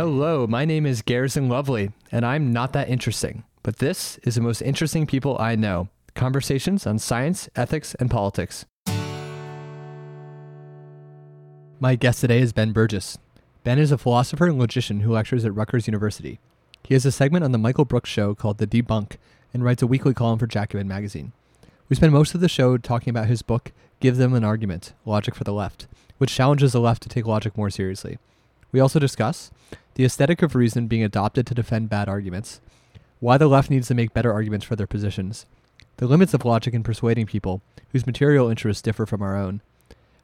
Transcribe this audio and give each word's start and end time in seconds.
Hello, 0.00 0.46
my 0.46 0.64
name 0.64 0.86
is 0.86 1.02
Garrison 1.02 1.50
Lovely, 1.50 1.90
and 2.10 2.24
I'm 2.24 2.54
not 2.54 2.72
that 2.72 2.88
interesting. 2.88 3.44
But 3.62 3.80
this 3.80 4.16
is 4.22 4.36
the 4.36 4.40
most 4.40 4.62
interesting 4.62 5.06
people 5.06 5.36
I 5.38 5.56
know 5.56 5.90
conversations 6.14 6.86
on 6.86 6.98
science, 6.98 7.50
ethics, 7.54 7.94
and 7.96 8.10
politics. 8.10 8.64
My 11.78 11.96
guest 11.96 12.22
today 12.22 12.40
is 12.40 12.54
Ben 12.54 12.72
Burgis. 12.72 13.18
Ben 13.62 13.78
is 13.78 13.92
a 13.92 13.98
philosopher 13.98 14.46
and 14.46 14.58
logician 14.58 15.00
who 15.00 15.12
lectures 15.12 15.44
at 15.44 15.54
Rutgers 15.54 15.86
University. 15.86 16.38
He 16.82 16.94
has 16.94 17.04
a 17.04 17.12
segment 17.12 17.44
on 17.44 17.52
the 17.52 17.58
Michael 17.58 17.84
Brooks 17.84 18.08
show 18.08 18.34
called 18.34 18.56
The 18.56 18.66
Debunk 18.66 19.16
and 19.52 19.62
writes 19.62 19.82
a 19.82 19.86
weekly 19.86 20.14
column 20.14 20.38
for 20.38 20.46
Jacobin 20.46 20.88
magazine. 20.88 21.32
We 21.90 21.96
spend 21.96 22.14
most 22.14 22.34
of 22.34 22.40
the 22.40 22.48
show 22.48 22.78
talking 22.78 23.10
about 23.10 23.28
his 23.28 23.42
book, 23.42 23.70
Give 24.00 24.16
Them 24.16 24.32
an 24.32 24.44
Argument 24.44 24.94
Logic 25.04 25.34
for 25.34 25.44
the 25.44 25.52
Left, 25.52 25.86
which 26.16 26.34
challenges 26.34 26.72
the 26.72 26.80
left 26.80 27.02
to 27.02 27.10
take 27.10 27.26
logic 27.26 27.54
more 27.54 27.68
seriously. 27.68 28.16
We 28.72 28.80
also 28.80 28.98
discuss 28.98 29.50
the 29.94 30.04
aesthetic 30.04 30.42
of 30.42 30.54
reason 30.54 30.86
being 30.86 31.02
adopted 31.02 31.46
to 31.46 31.54
defend 31.54 31.88
bad 31.88 32.08
arguments, 32.08 32.60
why 33.18 33.36
the 33.36 33.48
left 33.48 33.70
needs 33.70 33.88
to 33.88 33.94
make 33.94 34.14
better 34.14 34.32
arguments 34.32 34.64
for 34.64 34.76
their 34.76 34.86
positions, 34.86 35.46
the 35.98 36.06
limits 36.06 36.32
of 36.32 36.44
logic 36.44 36.74
in 36.74 36.82
persuading 36.82 37.26
people 37.26 37.60
whose 37.92 38.06
material 38.06 38.48
interests 38.48 38.82
differ 38.82 39.04
from 39.04 39.22
our 39.22 39.36
own, 39.36 39.60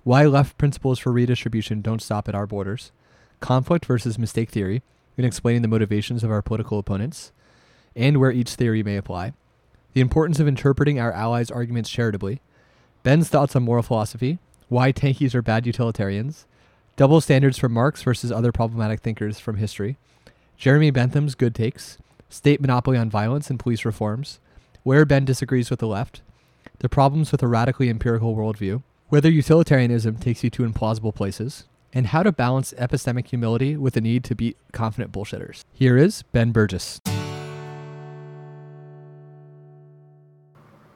why 0.05 0.24
left 0.24 0.57
principles 0.57 0.98
for 0.98 1.12
redistribution 1.12 1.83
don't 1.83 2.02
stop 2.02 2.29
at 2.29 2.34
our 2.34 2.47
borders, 2.47 2.93
conflict 3.41 3.84
versus 3.84 4.19
mistake 4.19 4.51
theory 4.51 4.83
in 5.16 5.24
explaining 5.24 5.62
the 5.62 5.69
motivations 5.69 6.23
of 6.23 6.30
our 6.30 6.43
political 6.43 6.79
opponents, 6.79 7.33
and 7.95 8.19
where 8.19 8.30
each 8.30 8.55
theory 8.55 8.83
may 8.83 8.96
apply, 8.96 9.33
the 9.95 10.01
importance 10.01 10.38
of 10.38 10.46
interpreting 10.46 11.01
our 11.01 11.12
allies' 11.12 11.51
arguments 11.51 11.90
charitably, 11.90 12.40
Ben's 13.02 13.29
thoughts 13.29 13.57
on 13.57 13.62
moral 13.62 13.83
philosophy, 13.83 14.38
why 14.68 14.93
tankies 14.93 15.35
are 15.35 15.43
bad 15.43 15.66
utilitarians, 15.66 16.46
double 16.97 17.21
standards 17.21 17.59
from 17.59 17.73
Marx 17.73 18.02
versus 18.02 18.33
other 18.33 18.51
problematic 18.51 19.01
thinkers 19.01 19.39
from 19.39 19.57
history, 19.57 19.99
Jeremy 20.57 20.91
Bentham's 20.91 21.35
good 21.35 21.55
takes, 21.55 21.99
state 22.30 22.61
monopoly 22.61 22.97
on 22.97 23.11
violence 23.11 23.51
and 23.51 23.61
police 23.61 23.85
reforms, 23.85 24.41
where 24.83 25.05
Ben 25.05 25.27
disagrees 25.27 25.71
with 25.71 25.80
the 25.80 25.87
left, 25.87 26.23
the 26.79 26.89
problems 26.89 27.33
with 27.33 27.43
a 27.43 27.47
radically 27.47 27.91
empirical 27.91 28.35
worldview, 28.35 28.83
whether 29.09 29.30
utilitarianism 29.30 30.17
takes 30.17 30.43
you 30.43 30.51
to 30.51 30.63
implausible 30.63 31.15
places, 31.15 31.65
and 31.93 32.09
how 32.09 32.23
to 32.23 32.33
balance 32.33 32.73
epistemic 32.79 33.29
humility 33.29 33.77
with 33.77 33.95
the 33.95 34.01
need 34.01 34.24
to 34.24 34.35
beat 34.35 34.57
confident 34.73 35.13
bullshitters. 35.13 35.65
Here 35.73 35.97
is 35.97 36.23
Ben 36.33 36.52
Burgis. 36.52 37.01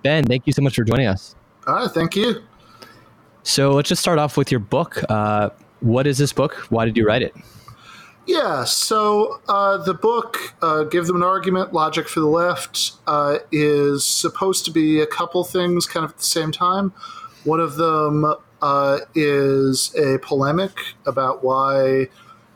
Ben, 0.03 0.25
thank 0.25 0.47
you 0.47 0.53
so 0.55 0.63
much 0.63 0.77
for 0.77 0.85
joining 0.85 1.07
us. 1.07 1.37
All 1.67 1.75
right, 1.75 1.91
thank 1.91 2.17
you. 2.17 2.43
So 3.43 3.73
let's 3.73 3.89
just 3.89 4.01
start 4.01 4.19
off 4.19 4.37
with 4.37 4.51
your 4.51 4.61
book. 4.61 5.03
Uh, 5.09 5.51
what 5.81 6.07
is 6.07 6.19
this 6.19 6.33
book? 6.33 6.55
Why 6.71 6.85
did 6.85 6.97
you 6.97 7.07
write 7.07 7.23
it? 7.23 7.35
Yeah, 8.27 8.65
so 8.65 9.41
uh, 9.49 9.79
the 9.79 9.95
book, 9.95 10.55
uh, 10.63 10.85
Give 10.85 11.07
Them 11.07 11.17
an 11.17 11.23
Argument 11.23 11.73
Logic 11.73 12.07
for 12.07 12.21
the 12.21 12.27
Left, 12.27 12.93
uh, 13.07 13.39
is 13.51 14.05
supposed 14.05 14.65
to 14.67 14.71
be 14.71 15.01
a 15.01 15.07
couple 15.07 15.43
things 15.43 15.87
kind 15.87 16.05
of 16.05 16.13
at 16.13 16.19
the 16.19 16.23
same 16.23 16.53
time. 16.53 16.93
One 17.45 17.61
of 17.61 17.77
them 17.77 18.35
uh, 18.63 18.99
is 19.15 19.95
a 19.97 20.19
polemic 20.19 20.79
about 21.07 21.43
why 21.43 22.09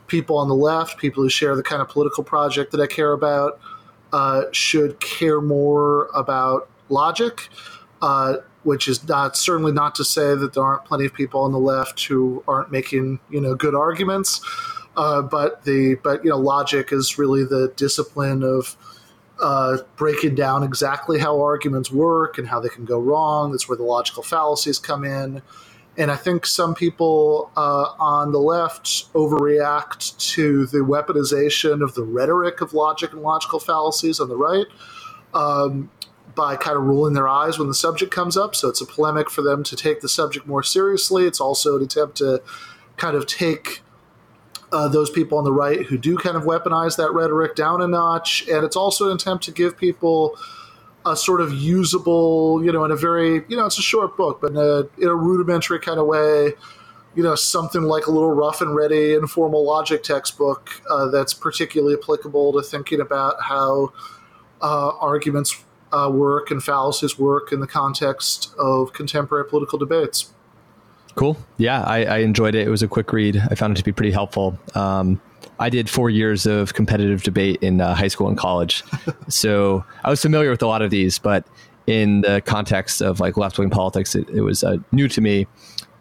people 0.07 0.37
on 0.37 0.47
the 0.47 0.55
left, 0.55 0.97
people 0.97 1.23
who 1.23 1.29
share 1.29 1.55
the 1.55 1.63
kind 1.63 1.81
of 1.81 1.89
political 1.89 2.23
project 2.23 2.71
that 2.71 2.79
I 2.79 2.87
care 2.87 3.11
about, 3.11 3.59
uh, 4.13 4.43
should 4.51 4.99
care 4.99 5.41
more 5.41 6.09
about 6.13 6.69
logic. 6.89 7.49
Which 8.65 8.87
is 8.87 9.07
not 9.07 9.37
certainly 9.37 9.71
not 9.71 9.95
to 9.95 10.03
say 10.03 10.35
that 10.35 10.53
there 10.53 10.63
aren't 10.63 10.85
plenty 10.85 11.05
of 11.05 11.13
people 11.13 11.41
on 11.41 11.53
the 11.53 11.59
left 11.59 12.03
who 12.03 12.43
aren't 12.47 12.71
making 12.71 13.19
you 13.29 13.39
know 13.39 13.55
good 13.55 13.75
arguments. 13.75 14.41
Uh, 14.97 15.21
but 15.21 15.63
the 15.63 15.95
but 16.03 16.23
you 16.23 16.29
know 16.29 16.37
logic 16.37 16.91
is 16.91 17.17
really 17.17 17.43
the 17.43 17.71
discipline 17.77 18.43
of 18.43 18.75
uh, 19.41 19.77
breaking 19.95 20.35
down 20.35 20.63
exactly 20.63 21.19
how 21.19 21.41
arguments 21.41 21.91
work 21.91 22.37
and 22.37 22.47
how 22.47 22.59
they 22.59 22.69
can 22.69 22.85
go 22.85 22.99
wrong. 22.99 23.51
That's 23.51 23.67
where 23.67 23.77
the 23.77 23.83
logical 23.83 24.23
fallacies 24.23 24.79
come 24.79 25.03
in. 25.03 25.41
And 25.97 26.11
I 26.11 26.15
think 26.15 26.45
some 26.45 26.75
people 26.75 27.51
uh, 27.55 27.93
on 27.99 28.31
the 28.33 28.39
left 28.39 29.13
overreact 29.13 30.17
to 30.33 30.65
the 30.67 30.79
weaponization 30.79 31.81
of 31.81 31.95
the 31.95 32.03
rhetoric 32.03 32.59
of 32.61 32.73
logic 32.73 33.13
and 33.13 33.21
logical 33.21 33.59
fallacies 33.59 34.19
on 34.19 34.27
the 34.27 34.35
right 34.35 34.67
um, 35.33 35.89
by 36.35 36.55
kind 36.55 36.77
of 36.77 36.83
rolling 36.83 37.13
their 37.13 37.27
eyes 37.27 37.57
when 37.57 37.67
the 37.67 37.73
subject 37.73 38.11
comes 38.11 38.35
up. 38.37 38.55
So 38.55 38.67
it's 38.67 38.81
a 38.81 38.85
polemic 38.85 39.29
for 39.29 39.41
them 39.41 39.63
to 39.63 39.75
take 39.75 40.01
the 40.01 40.09
subject 40.09 40.45
more 40.47 40.63
seriously. 40.63 41.25
It's 41.25 41.39
also 41.39 41.77
an 41.77 41.83
attempt 41.83 42.17
to 42.17 42.41
kind 42.97 43.15
of 43.15 43.25
take 43.25 43.81
uh, 44.71 44.87
those 44.87 45.09
people 45.09 45.37
on 45.37 45.43
the 45.43 45.51
right 45.51 45.85
who 45.85 45.97
do 45.97 46.17
kind 46.17 46.35
of 46.35 46.43
weaponize 46.43 46.97
that 46.97 47.13
rhetoric 47.13 47.55
down 47.55 47.81
a 47.81 47.87
notch. 47.87 48.47
And 48.47 48.65
it's 48.65 48.75
also 48.75 49.09
an 49.09 49.15
attempt 49.15 49.43
to 49.45 49.51
give 49.51 49.77
people 49.77 50.37
a 51.05 51.15
sort 51.15 51.39
of 51.39 51.53
usable, 51.53 52.63
you 52.63 52.71
know, 52.71 52.83
in 52.83 52.91
a 52.91 52.95
very, 52.95 53.43
you 53.47 53.55
know, 53.55 53.65
it's 53.65 53.77
a 53.77 53.83
short 53.83 54.17
book, 54.17 54.41
but 54.41 54.51
in 54.51 54.57
a, 54.57 54.79
in 54.97 55.07
a 55.07 55.15
rudimentary 55.15 55.79
kind 55.79 55.99
of 55.99 56.07
way, 56.07 56.53
you 57.15 57.23
know, 57.23 57.35
something 57.35 57.83
like 57.83 58.07
a 58.07 58.11
little 58.11 58.31
rough 58.31 58.59
and 58.61 58.75
ready 58.75 59.13
informal 59.13 59.63
logic 59.63 60.03
textbook 60.03 60.69
uh, 60.89 61.07
that's 61.09 61.33
particularly 61.33 61.95
applicable 62.01 62.53
to 62.53 62.61
thinking 62.61 62.99
about 62.99 63.35
how 63.41 63.93
uh, 64.61 64.89
arguments 64.99 65.63
uh, 65.95 66.09
work 66.09 66.51
and 66.51 66.61
fallacies 66.61 67.17
work 67.17 67.51
in 67.51 67.61
the 67.61 67.67
context 67.67 68.53
of 68.57 68.91
contemporary 68.93 69.45
political 69.45 69.79
debates. 69.79 70.33
Cool. 71.15 71.37
Yeah, 71.57 71.81
I, 71.83 72.03
I, 72.03 72.17
enjoyed 72.17 72.55
it. 72.55 72.67
It 72.67 72.69
was 72.69 72.83
a 72.83 72.89
quick 72.89 73.13
read. 73.13 73.41
I 73.49 73.55
found 73.55 73.71
it 73.71 73.77
to 73.77 73.83
be 73.85 73.93
pretty 73.93 74.11
helpful. 74.11 74.59
Um, 74.75 75.21
I 75.59 75.69
did 75.69 75.89
four 75.89 76.09
years 76.09 76.45
of 76.45 76.73
competitive 76.73 77.23
debate 77.23 77.63
in 77.63 77.79
uh, 77.79 77.95
high 77.95 78.09
school 78.09 78.27
and 78.27 78.37
college, 78.37 78.83
so 79.29 79.85
I 80.03 80.09
was 80.09 80.21
familiar 80.21 80.49
with 80.49 80.61
a 80.61 80.67
lot 80.67 80.81
of 80.81 80.91
these. 80.91 81.17
But 81.17 81.47
in 81.87 82.21
the 82.21 82.41
context 82.41 83.01
of 83.01 83.21
like 83.21 83.37
left 83.37 83.57
wing 83.57 83.69
politics, 83.69 84.15
it, 84.15 84.27
it 84.29 84.41
was 84.41 84.65
uh, 84.65 84.77
new 84.91 85.07
to 85.07 85.21
me, 85.21 85.47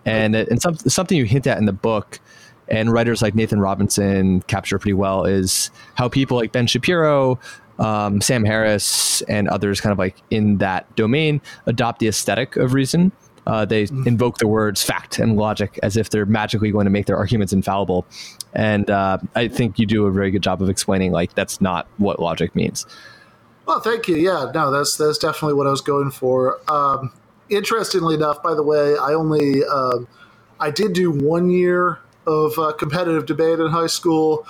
and 0.05 0.35
and 0.35 0.61
some, 0.61 0.75
something 0.79 1.17
you 1.17 1.25
hint 1.25 1.47
at 1.47 1.59
in 1.59 1.67
the 1.67 1.73
book, 1.73 2.19
and 2.67 2.93
writers 2.93 3.23
like 3.23 3.37
Nathan 3.37 3.61
Robinson 3.61 4.43
capture 4.43 4.81
pretty 4.81 4.95
well 4.95 5.25
is 5.25 5.71
how 5.95 6.09
people 6.09 6.37
like 6.37 6.51
Ben 6.51 6.67
Shapiro, 6.67 7.39
um, 7.79 8.21
Sam 8.21 8.45
Harris, 8.45 9.23
and 9.23 9.49
others 9.49 9.81
kind 9.81 9.93
of 9.93 9.99
like 9.99 10.17
in 10.31 10.59
that 10.59 10.95
domain 10.97 11.41
adopt 11.67 11.99
the 11.99 12.09
aesthetic 12.09 12.57
of 12.57 12.75
reason 12.75 13.13
uh, 13.47 13.65
they 13.65 13.85
mm-hmm. 13.85 14.07
invoke 14.09 14.39
the 14.39 14.47
words 14.47 14.83
fact 14.83 15.19
and 15.19 15.37
logic 15.37 15.79
as 15.83 15.97
if 15.97 16.11
they're 16.11 16.27
magically 16.27 16.71
going 16.71 16.85
to 16.85 16.91
make 16.91 17.07
their 17.07 17.17
arguments 17.17 17.53
infallible. 17.53 18.07
And 18.55 18.89
uh, 18.91 19.19
I 19.35 19.49
think 19.49 19.79
you 19.79 19.87
do 19.87 20.07
a 20.07 20.13
very 20.13 20.31
good 20.31 20.43
job 20.43 20.63
of 20.63 20.69
explaining 20.69 21.13
like 21.13 21.35
that's 21.35 21.61
not 21.61 21.87
what 21.99 22.21
logic 22.21 22.55
means. 22.55 22.87
Well, 23.67 23.81
thank 23.81 24.09
you. 24.09 24.17
Yeah, 24.17 24.51
no, 24.55 24.71
that's 24.71 24.97
that's 24.97 25.19
definitely 25.19 25.55
what 25.55 25.67
I 25.67 25.71
was 25.71 25.81
going 25.81 26.11
for. 26.11 26.61
Um, 26.71 27.13
interestingly 27.49 28.15
enough, 28.15 28.43
by 28.43 28.55
the 28.55 28.63
way, 28.63 28.97
I 28.97 29.15
only 29.15 29.65
um, 29.65 30.07
I 30.61 30.71
did 30.71 30.93
do 30.93 31.11
one 31.11 31.51
year 31.51 31.99
of 32.27 32.59
uh, 32.59 32.73
competitive 32.73 33.27
debate 33.27 33.61
in 33.61 33.69
high 33.69 33.87
school. 33.87 34.47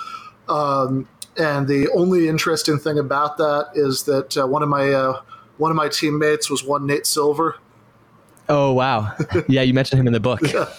Um, 0.47 1.07
and 1.37 1.67
the 1.67 1.89
only 1.91 2.27
interesting 2.27 2.77
thing 2.77 2.99
about 2.99 3.37
that 3.37 3.69
is 3.75 4.03
that 4.03 4.37
uh, 4.37 4.47
one 4.47 4.63
of 4.63 4.69
my 4.69 4.91
uh, 4.91 5.21
one 5.57 5.71
of 5.71 5.77
my 5.77 5.89
teammates 5.89 6.49
was 6.49 6.63
one 6.63 6.85
Nate 6.85 7.05
Silver, 7.05 7.57
Oh 8.49 8.73
wow! 8.73 9.13
Yeah, 9.47 9.61
you 9.61 9.73
mentioned 9.73 9.99
him 9.99 10.07
in 10.07 10.13
the 10.13 10.19
book. 10.19 10.41
Yeah. 10.41 10.69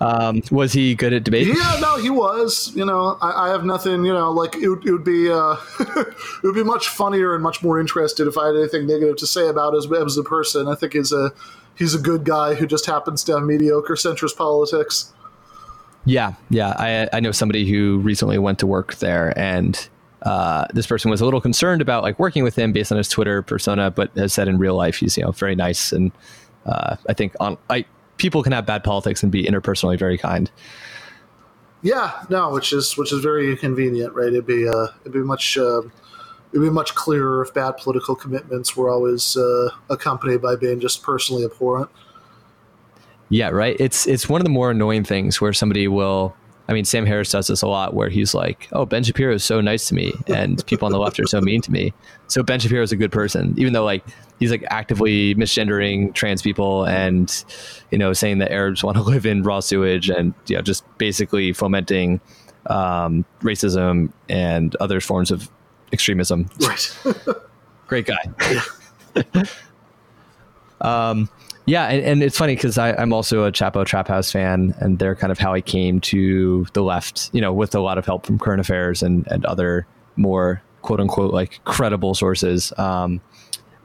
Um, 0.00 0.42
was 0.52 0.72
he 0.72 0.94
good 0.94 1.12
at 1.12 1.24
debate? 1.24 1.48
Yeah, 1.48 1.78
no, 1.80 1.96
he 1.96 2.10
was. 2.10 2.72
You 2.74 2.84
know, 2.84 3.18
I, 3.20 3.46
I 3.46 3.48
have 3.48 3.64
nothing. 3.64 4.04
You 4.04 4.12
know, 4.12 4.30
like 4.30 4.54
it, 4.56 4.68
would, 4.68 4.86
it 4.86 4.92
would 4.92 5.04
be 5.04 5.30
uh, 5.30 5.56
it 5.80 6.42
would 6.42 6.54
be 6.54 6.62
much 6.62 6.88
funnier 6.88 7.34
and 7.34 7.42
much 7.42 7.62
more 7.62 7.80
interested 7.80 8.28
if 8.28 8.36
I 8.36 8.46
had 8.46 8.56
anything 8.56 8.86
negative 8.86 9.16
to 9.16 9.26
say 9.26 9.48
about 9.48 9.74
as 9.74 9.90
as 9.92 10.16
a 10.16 10.22
person. 10.22 10.68
I 10.68 10.74
think 10.74 10.92
he's 10.92 11.12
a 11.12 11.32
he's 11.74 11.94
a 11.94 11.98
good 11.98 12.24
guy 12.24 12.54
who 12.54 12.66
just 12.66 12.86
happens 12.86 13.24
to 13.24 13.34
have 13.34 13.42
mediocre 13.42 13.94
centrist 13.94 14.36
politics. 14.36 15.12
Yeah, 16.04 16.34
yeah. 16.50 16.74
I 16.78 17.08
I 17.12 17.20
know 17.20 17.32
somebody 17.32 17.68
who 17.70 17.98
recently 17.98 18.38
went 18.38 18.58
to 18.60 18.66
work 18.66 18.96
there, 18.96 19.38
and 19.38 19.88
uh, 20.22 20.66
this 20.72 20.86
person 20.86 21.10
was 21.10 21.20
a 21.20 21.24
little 21.24 21.40
concerned 21.40 21.82
about 21.82 22.02
like 22.02 22.18
working 22.18 22.42
with 22.44 22.56
him 22.56 22.72
based 22.72 22.90
on 22.90 22.98
his 22.98 23.08
Twitter 23.08 23.42
persona, 23.42 23.90
but 23.90 24.10
has 24.16 24.32
said 24.32 24.48
in 24.48 24.58
real 24.58 24.74
life 24.74 24.96
he's 24.96 25.16
you 25.16 25.24
know 25.24 25.32
very 25.32 25.54
nice 25.54 25.92
and 25.92 26.12
uh, 26.66 26.96
I 27.08 27.12
think 27.12 27.34
on 27.40 27.56
I 27.70 27.84
people 28.16 28.42
can 28.42 28.52
have 28.52 28.66
bad 28.66 28.84
politics 28.84 29.22
and 29.22 29.32
be 29.32 29.44
interpersonally 29.44 29.98
very 29.98 30.18
kind. 30.18 30.50
Yeah, 31.82 32.24
no, 32.28 32.50
which 32.50 32.72
is 32.72 32.96
which 32.96 33.12
is 33.12 33.20
very 33.20 33.56
convenient, 33.56 34.12
right? 34.14 34.28
It'd 34.28 34.46
be 34.46 34.68
uh, 34.68 34.88
it'd 35.02 35.12
be 35.12 35.20
much 35.20 35.56
uh, 35.56 35.82
it'd 36.52 36.62
be 36.62 36.70
much 36.70 36.94
clearer 36.94 37.42
if 37.42 37.54
bad 37.54 37.76
political 37.76 38.14
commitments 38.14 38.76
were 38.76 38.90
always 38.90 39.36
uh, 39.36 39.70
accompanied 39.88 40.42
by 40.42 40.56
being 40.56 40.80
just 40.80 41.02
personally 41.02 41.44
abhorrent. 41.44 41.88
Yeah, 43.30 43.48
right. 43.48 43.76
It's 43.78 44.06
it's 44.06 44.28
one 44.28 44.40
of 44.40 44.44
the 44.44 44.50
more 44.50 44.70
annoying 44.70 45.04
things 45.04 45.40
where 45.40 45.52
somebody 45.52 45.88
will 45.88 46.34
I 46.68 46.74
mean, 46.74 46.84
Sam 46.84 47.06
Harris 47.06 47.30
does 47.30 47.46
this 47.46 47.62
a 47.62 47.66
lot 47.66 47.94
where 47.94 48.10
he's 48.10 48.34
like, 48.34 48.68
oh, 48.72 48.84
Ben 48.84 49.02
Shapiro 49.02 49.34
is 49.34 49.42
so 49.42 49.62
nice 49.62 49.88
to 49.88 49.94
me 49.94 50.12
and 50.26 50.64
people 50.66 50.84
on 50.84 50.92
the 50.92 50.98
left 50.98 51.18
are 51.18 51.26
so 51.26 51.40
mean 51.40 51.62
to 51.62 51.72
me. 51.72 51.94
So 52.26 52.42
Ben 52.42 52.60
Shapiro 52.60 52.82
is 52.82 52.92
a 52.92 52.96
good 52.96 53.10
person, 53.10 53.54
even 53.56 53.72
though 53.72 53.86
like 53.86 54.04
he's 54.38 54.50
like 54.50 54.64
actively 54.68 55.34
misgendering 55.34 56.12
trans 56.12 56.42
people 56.42 56.84
and, 56.84 57.44
you 57.90 57.96
know, 57.96 58.12
saying 58.12 58.38
that 58.38 58.52
Arabs 58.52 58.84
want 58.84 58.98
to 58.98 59.02
live 59.14 59.24
in 59.24 59.42
raw 59.42 59.60
sewage 59.60 60.10
and, 60.10 60.34
you 60.46 60.56
know, 60.56 60.62
just 60.62 60.84
basically 60.98 61.54
fomenting 61.54 62.20
um, 62.66 63.24
racism 63.40 64.12
and 64.28 64.76
other 64.76 65.00
forms 65.00 65.30
of 65.30 65.50
extremism. 65.94 66.50
Right. 66.60 66.98
Great 67.86 68.06
guy. 68.06 69.42
um, 70.82 71.30
yeah, 71.68 71.86
and, 71.86 72.04
and 72.04 72.22
it's 72.22 72.36
funny 72.36 72.54
because 72.54 72.78
I'm 72.78 73.12
also 73.12 73.44
a 73.44 73.52
Chapo 73.52 73.84
Trap 73.84 74.08
House 74.08 74.32
fan, 74.32 74.74
and 74.78 74.98
they're 74.98 75.14
kind 75.14 75.30
of 75.30 75.38
how 75.38 75.52
I 75.52 75.60
came 75.60 76.00
to 76.02 76.66
the 76.72 76.82
left, 76.82 77.30
you 77.32 77.40
know, 77.40 77.52
with 77.52 77.74
a 77.74 77.80
lot 77.80 77.98
of 77.98 78.06
help 78.06 78.24
from 78.26 78.38
Current 78.38 78.60
Affairs 78.60 79.02
and, 79.02 79.26
and 79.28 79.44
other 79.44 79.86
more 80.16 80.62
quote 80.82 81.00
unquote 81.00 81.34
like 81.34 81.62
credible 81.64 82.14
sources. 82.14 82.72
Um, 82.78 83.20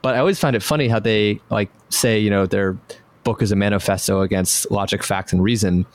but 0.00 0.14
I 0.14 0.18
always 0.18 0.38
find 0.38 0.56
it 0.56 0.62
funny 0.62 0.88
how 0.88 0.98
they 0.98 1.40
like 1.50 1.70
say, 1.90 2.18
you 2.18 2.30
know, 2.30 2.46
their 2.46 2.76
book 3.24 3.42
is 3.42 3.52
a 3.52 3.56
manifesto 3.56 4.22
against 4.22 4.70
logic, 4.70 5.02
fact, 5.02 5.32
and 5.32 5.42
reason. 5.42 5.86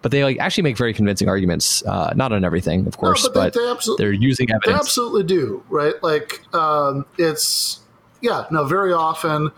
But 0.00 0.10
they 0.10 0.22
like 0.22 0.38
actually 0.38 0.64
make 0.64 0.76
very 0.76 0.92
convincing 0.92 1.28
arguments, 1.28 1.82
uh, 1.84 2.12
not 2.14 2.32
on 2.32 2.44
everything, 2.44 2.86
of 2.86 2.96
course, 2.98 3.24
no, 3.24 3.30
but, 3.32 3.52
they, 3.54 3.60
but 3.60 3.84
they 3.84 3.94
they're 3.98 4.12
using 4.12 4.50
evidence. 4.50 4.66
They 4.66 4.78
absolutely 4.78 5.22
do, 5.24 5.62
right? 5.68 5.94
Like 6.02 6.42
um, 6.54 7.06
it's 7.18 7.80
yeah, 8.20 8.46
no, 8.50 8.64
very 8.64 8.92
often, 8.92 9.50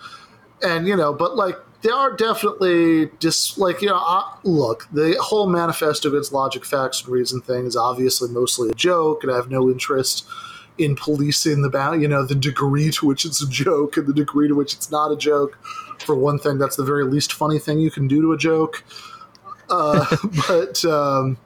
and 0.62 0.86
you 0.86 0.96
know, 0.96 1.12
but 1.12 1.34
like 1.36 1.56
they 1.82 1.90
are 1.90 2.16
definitely 2.16 3.10
just 3.18 3.58
like 3.58 3.82
you 3.82 3.88
know 3.88 4.00
uh, 4.04 4.24
look 4.44 4.88
the 4.92 5.16
whole 5.20 5.46
manifesto 5.46 6.08
against 6.08 6.32
logic 6.32 6.64
facts 6.64 7.02
and 7.02 7.12
reason 7.12 7.40
thing 7.40 7.66
is 7.66 7.76
obviously 7.76 8.28
mostly 8.30 8.70
a 8.70 8.74
joke 8.74 9.22
and 9.22 9.32
i 9.32 9.36
have 9.36 9.50
no 9.50 9.70
interest 9.70 10.26
in 10.78 10.94
policing 10.94 11.62
the 11.62 11.70
bound 11.70 12.02
you 12.02 12.08
know 12.08 12.24
the 12.24 12.34
degree 12.34 12.90
to 12.90 13.06
which 13.06 13.24
it's 13.24 13.42
a 13.42 13.48
joke 13.48 13.96
and 13.96 14.06
the 14.06 14.12
degree 14.12 14.48
to 14.48 14.54
which 14.54 14.74
it's 14.74 14.90
not 14.90 15.10
a 15.10 15.16
joke. 15.16 15.58
For 16.00 16.14
one 16.14 16.38
thing 16.38 16.58
that's 16.58 16.76
the 16.76 16.84
very 16.84 17.04
least 17.04 17.32
funny 17.32 17.58
thing 17.58 17.80
you 17.80 17.90
can 17.90 18.06
do 18.06 18.20
to 18.20 18.32
a 18.32 18.36
joke. 18.36 18.84
Uh, 19.70 20.04
but 20.48 20.84
um, 20.84 21.38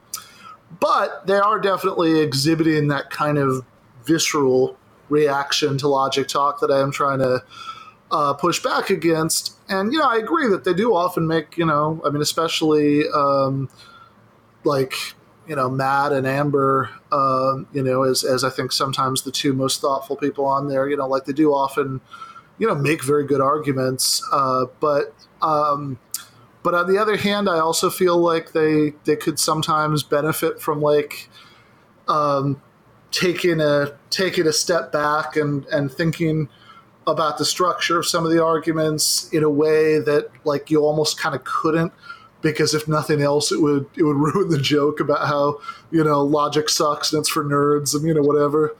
but 0.79 1.25
they 1.27 1.37
are 1.37 1.59
definitely 1.59 2.19
exhibiting 2.19 2.87
that 2.89 3.09
kind 3.09 3.37
of 3.37 3.65
visceral 4.03 4.77
reaction 5.09 5.77
to 5.77 5.87
logic 5.87 6.27
talk 6.27 6.61
that 6.61 6.71
i 6.71 6.79
am 6.79 6.89
trying 6.89 7.19
to 7.19 7.43
uh, 8.11 8.33
push 8.33 8.61
back 8.61 8.89
against. 8.89 9.55
And, 9.69 9.93
you 9.93 9.99
know, 9.99 10.07
I 10.07 10.17
agree 10.17 10.47
that 10.49 10.63
they 10.63 10.73
do 10.73 10.93
often 10.93 11.27
make, 11.27 11.57
you 11.57 11.65
know, 11.65 12.01
I 12.05 12.09
mean, 12.09 12.21
especially 12.21 13.07
um, 13.09 13.69
like, 14.63 14.93
you 15.47 15.55
know, 15.55 15.69
Matt 15.69 16.11
and 16.11 16.27
Amber, 16.27 16.89
uh, 17.11 17.57
you 17.73 17.83
know, 17.83 18.03
as, 18.03 18.23
as 18.23 18.43
I 18.43 18.49
think 18.49 18.71
sometimes 18.71 19.23
the 19.23 19.31
two 19.31 19.53
most 19.53 19.81
thoughtful 19.81 20.15
people 20.15 20.45
on 20.45 20.67
there, 20.67 20.87
you 20.87 20.97
know, 20.97 21.07
like 21.07 21.25
they 21.25 21.33
do 21.33 21.51
often, 21.51 22.01
you 22.57 22.67
know, 22.67 22.75
make 22.75 23.03
very 23.03 23.25
good 23.25 23.41
arguments. 23.41 24.21
Uh, 24.31 24.65
but, 24.79 25.15
um, 25.41 25.99
but 26.63 26.75
on 26.75 26.91
the 26.91 26.97
other 26.99 27.17
hand, 27.17 27.49
I 27.49 27.59
also 27.59 27.89
feel 27.89 28.17
like 28.17 28.51
they, 28.51 28.93
they 29.05 29.15
could 29.15 29.39
sometimes 29.39 30.03
benefit 30.03 30.61
from 30.61 30.81
like, 30.81 31.29
um, 32.07 32.61
taking 33.11 33.59
a 33.59 33.93
taking 34.09 34.47
a 34.47 34.53
step 34.53 34.91
back 34.91 35.35
and 35.35 35.65
and 35.65 35.91
thinking 35.91 36.47
about 37.07 37.37
the 37.37 37.45
structure 37.45 37.99
of 37.99 38.05
some 38.05 38.25
of 38.25 38.31
the 38.31 38.43
arguments 38.43 39.29
in 39.33 39.43
a 39.43 39.49
way 39.49 39.99
that 39.99 40.29
like 40.43 40.69
you 40.69 40.81
almost 40.81 41.19
kind 41.19 41.35
of 41.35 41.43
couldn't 41.43 41.91
because 42.41 42.73
if 42.73 42.87
nothing 42.87 43.21
else 43.21 43.51
it 43.51 43.61
would 43.61 43.85
it 43.97 44.03
would 44.03 44.15
ruin 44.35 44.49
the 44.49 44.59
joke 44.59 44.99
about 44.99 45.27
how 45.27 45.59
you 45.91 46.03
know 46.03 46.21
logic 46.21 46.69
sucks 46.69 47.11
and 47.11 47.21
it's 47.21 47.29
for 47.29 47.43
nerds 47.43 47.95
and 47.95 48.05
you 48.05 48.13
know 48.13 48.21
whatever. 48.21 48.75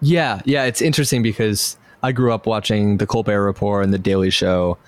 Yeah 0.00 0.40
yeah 0.44 0.64
it's 0.64 0.80
interesting 0.80 1.22
because 1.22 1.76
i 2.02 2.12
grew 2.12 2.32
up 2.32 2.46
watching 2.46 2.96
the 2.96 3.06
colbert 3.06 3.44
report 3.44 3.84
and 3.84 3.92
the 3.92 3.98
daily 3.98 4.30
show 4.30 4.78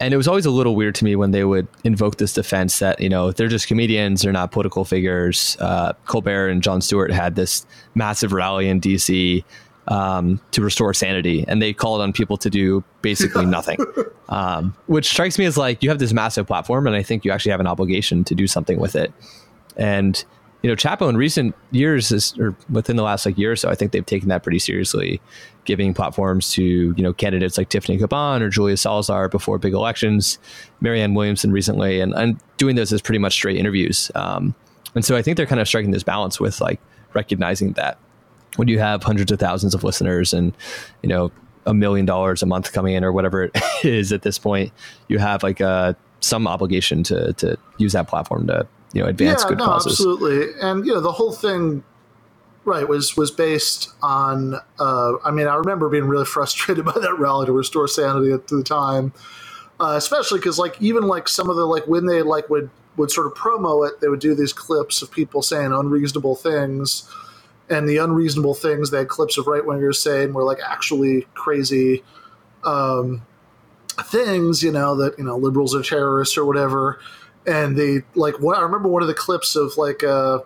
and 0.00 0.14
it 0.14 0.16
was 0.16 0.28
always 0.28 0.46
a 0.46 0.50
little 0.50 0.76
weird 0.76 0.94
to 0.96 1.04
me 1.04 1.16
when 1.16 1.32
they 1.32 1.44
would 1.44 1.66
invoke 1.84 2.18
this 2.18 2.32
defense 2.32 2.78
that 2.80 3.00
you 3.00 3.08
know 3.08 3.30
they're 3.30 3.48
just 3.48 3.68
comedians 3.68 4.22
they're 4.22 4.32
not 4.32 4.50
political 4.50 4.84
figures. 4.84 5.56
Uh, 5.60 5.92
colbert 6.06 6.48
and 6.48 6.62
jon 6.62 6.80
stewart 6.80 7.12
had 7.12 7.36
this 7.36 7.66
massive 7.94 8.32
rally 8.32 8.68
in 8.68 8.80
dc 8.80 9.44
um, 9.88 10.40
to 10.52 10.62
restore 10.62 10.94
sanity, 10.94 11.44
and 11.48 11.60
they 11.60 11.72
called 11.72 12.00
on 12.00 12.12
people 12.12 12.36
to 12.38 12.50
do 12.50 12.84
basically 13.02 13.46
nothing, 13.58 13.78
um, 14.28 14.74
which 14.86 15.08
strikes 15.08 15.38
me 15.38 15.44
as 15.44 15.56
like 15.56 15.82
you 15.82 15.88
have 15.88 15.98
this 15.98 16.12
massive 16.12 16.46
platform, 16.46 16.86
and 16.86 16.94
I 16.94 17.02
think 17.02 17.24
you 17.24 17.32
actually 17.32 17.50
have 17.50 17.60
an 17.60 17.66
obligation 17.66 18.24
to 18.24 18.34
do 18.34 18.46
something 18.46 18.78
with 18.78 18.94
it. 18.94 19.12
And 19.76 20.22
you 20.62 20.68
know, 20.68 20.74
Chapo 20.74 21.08
in 21.08 21.16
recent 21.16 21.54
years, 21.70 22.10
is, 22.10 22.36
or 22.38 22.56
within 22.68 22.96
the 22.96 23.02
last 23.02 23.24
like 23.24 23.38
year 23.38 23.52
or 23.52 23.56
so, 23.56 23.70
I 23.70 23.74
think 23.74 23.92
they've 23.92 24.04
taken 24.04 24.28
that 24.28 24.42
pretty 24.42 24.58
seriously, 24.58 25.20
giving 25.64 25.94
platforms 25.94 26.52
to 26.52 26.62
you 26.62 27.02
know 27.02 27.12
candidates 27.12 27.56
like 27.56 27.68
Tiffany 27.68 27.98
Caban 27.98 28.40
or 28.40 28.50
Julia 28.50 28.76
Salazar 28.76 29.28
before 29.28 29.58
big 29.58 29.72
elections, 29.72 30.38
Marianne 30.80 31.14
Williamson 31.14 31.52
recently, 31.52 32.00
and, 32.00 32.12
and 32.14 32.40
doing 32.56 32.76
those 32.76 32.92
as 32.92 33.00
pretty 33.00 33.20
much 33.20 33.34
straight 33.34 33.56
interviews. 33.56 34.10
Um, 34.14 34.54
and 34.94 35.04
so 35.04 35.16
I 35.16 35.22
think 35.22 35.36
they're 35.36 35.46
kind 35.46 35.60
of 35.60 35.68
striking 35.68 35.92
this 35.92 36.02
balance 36.02 36.40
with 36.40 36.60
like 36.60 36.80
recognizing 37.14 37.72
that 37.72 37.98
when 38.56 38.68
you 38.68 38.78
have 38.78 39.02
hundreds 39.02 39.30
of 39.32 39.38
thousands 39.38 39.74
of 39.74 39.84
listeners 39.84 40.32
and 40.32 40.56
you 41.02 41.08
know 41.08 41.30
a 41.66 41.74
million 41.74 42.06
dollars 42.06 42.42
a 42.42 42.46
month 42.46 42.72
coming 42.72 42.94
in 42.94 43.04
or 43.04 43.12
whatever 43.12 43.44
it 43.44 43.56
is 43.84 44.12
at 44.12 44.22
this 44.22 44.38
point, 44.38 44.72
you 45.08 45.18
have 45.18 45.42
like 45.42 45.60
a 45.60 45.68
uh, 45.68 45.92
some 46.20 46.48
obligation 46.48 47.02
to 47.04 47.32
to 47.34 47.56
use 47.76 47.92
that 47.92 48.08
platform 48.08 48.46
to 48.48 48.66
you 48.92 49.02
know 49.02 49.08
advance 49.08 49.42
yeah, 49.42 49.50
good 49.50 49.58
no, 49.58 49.64
causes. 49.66 49.92
Absolutely, 49.92 50.50
and 50.60 50.84
you 50.86 50.92
know 50.92 51.00
the 51.00 51.12
whole 51.12 51.32
thing, 51.32 51.84
right, 52.64 52.88
was 52.88 53.16
was 53.16 53.30
based 53.30 53.90
on. 54.02 54.54
Uh, 54.78 55.12
I 55.24 55.30
mean, 55.30 55.46
I 55.46 55.54
remember 55.54 55.88
being 55.88 56.06
really 56.06 56.24
frustrated 56.36 56.84
by 56.84 56.98
that 57.00 57.18
rally 57.18 57.46
to 57.46 57.52
restore 57.52 57.86
sanity 57.86 58.32
at 58.32 58.48
the 58.48 58.64
time, 58.64 59.12
uh, 59.78 59.94
especially 59.96 60.38
because 60.38 60.58
like 60.58 60.80
even 60.80 61.06
like 61.06 61.28
some 61.28 61.50
of 61.50 61.56
the 61.56 61.66
like 61.66 61.86
when 61.86 62.06
they 62.06 62.22
like 62.22 62.48
would 62.48 62.70
would 62.96 63.10
sort 63.10 63.26
of 63.26 63.34
promo 63.34 63.86
it, 63.86 64.00
they 64.00 64.08
would 64.08 64.20
do 64.20 64.34
these 64.34 64.52
clips 64.52 65.02
of 65.02 65.10
people 65.10 65.42
saying 65.42 65.72
unreasonable 65.72 66.34
things 66.34 67.08
and 67.70 67.88
the 67.88 67.98
unreasonable 67.98 68.54
things 68.54 68.90
had 68.90 69.08
clips 69.08 69.38
of 69.38 69.46
right 69.46 69.62
wingers 69.62 69.96
saying 69.96 70.32
were 70.32 70.44
like 70.44 70.58
actually 70.64 71.26
crazy 71.34 72.02
um, 72.64 73.22
things, 74.04 74.62
you 74.62 74.72
know, 74.72 74.96
that 74.96 75.18
you 75.18 75.24
know 75.24 75.36
liberals 75.36 75.74
are 75.74 75.82
terrorists 75.82 76.36
or 76.36 76.44
whatever. 76.44 77.00
And 77.46 77.76
they 77.76 78.02
like 78.14 78.40
what 78.40 78.58
I 78.58 78.62
remember 78.62 78.88
one 78.88 79.02
of 79.02 79.08
the 79.08 79.14
clips 79.14 79.56
of 79.56 79.76
like 79.76 80.02
a 80.02 80.10
uh, 80.10 80.40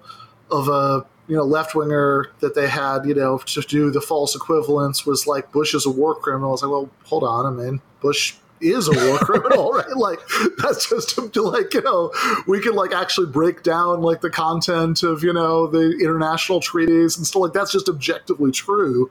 of 0.50 0.68
a 0.68 1.06
you 1.28 1.36
know 1.36 1.44
left 1.44 1.74
winger 1.74 2.30
that 2.40 2.54
they 2.54 2.68
had 2.68 3.06
you 3.06 3.14
know 3.14 3.38
to 3.38 3.60
do 3.62 3.90
the 3.90 4.00
false 4.00 4.34
equivalence 4.34 5.06
was 5.06 5.26
like 5.26 5.50
Bush 5.52 5.74
is 5.74 5.86
a 5.86 5.90
war 5.90 6.14
criminal. 6.14 6.50
I 6.50 6.52
was 6.52 6.62
like, 6.62 6.70
well, 6.70 6.90
hold 7.04 7.24
on, 7.24 7.46
I 7.46 7.50
mean 7.50 7.80
Bush 8.00 8.34
is 8.62 8.88
a 8.88 9.08
war 9.08 9.18
criminal, 9.20 9.72
right? 9.72 9.96
Like 9.96 10.20
that's 10.58 10.88
just 10.88 11.16
to, 11.32 11.42
like 11.42 11.74
you 11.74 11.82
know 11.82 12.12
we 12.46 12.60
can 12.60 12.74
like 12.74 12.92
actually 12.92 13.26
break 13.28 13.62
down 13.62 14.02
like 14.02 14.20
the 14.20 14.30
content 14.30 15.02
of 15.02 15.22
you 15.22 15.32
know 15.32 15.66
the 15.66 15.98
international 16.00 16.60
treaties 16.60 17.16
and 17.16 17.26
stuff 17.26 17.42
like 17.42 17.52
that's 17.52 17.72
just 17.72 17.88
objectively 17.88 18.52
true. 18.52 19.10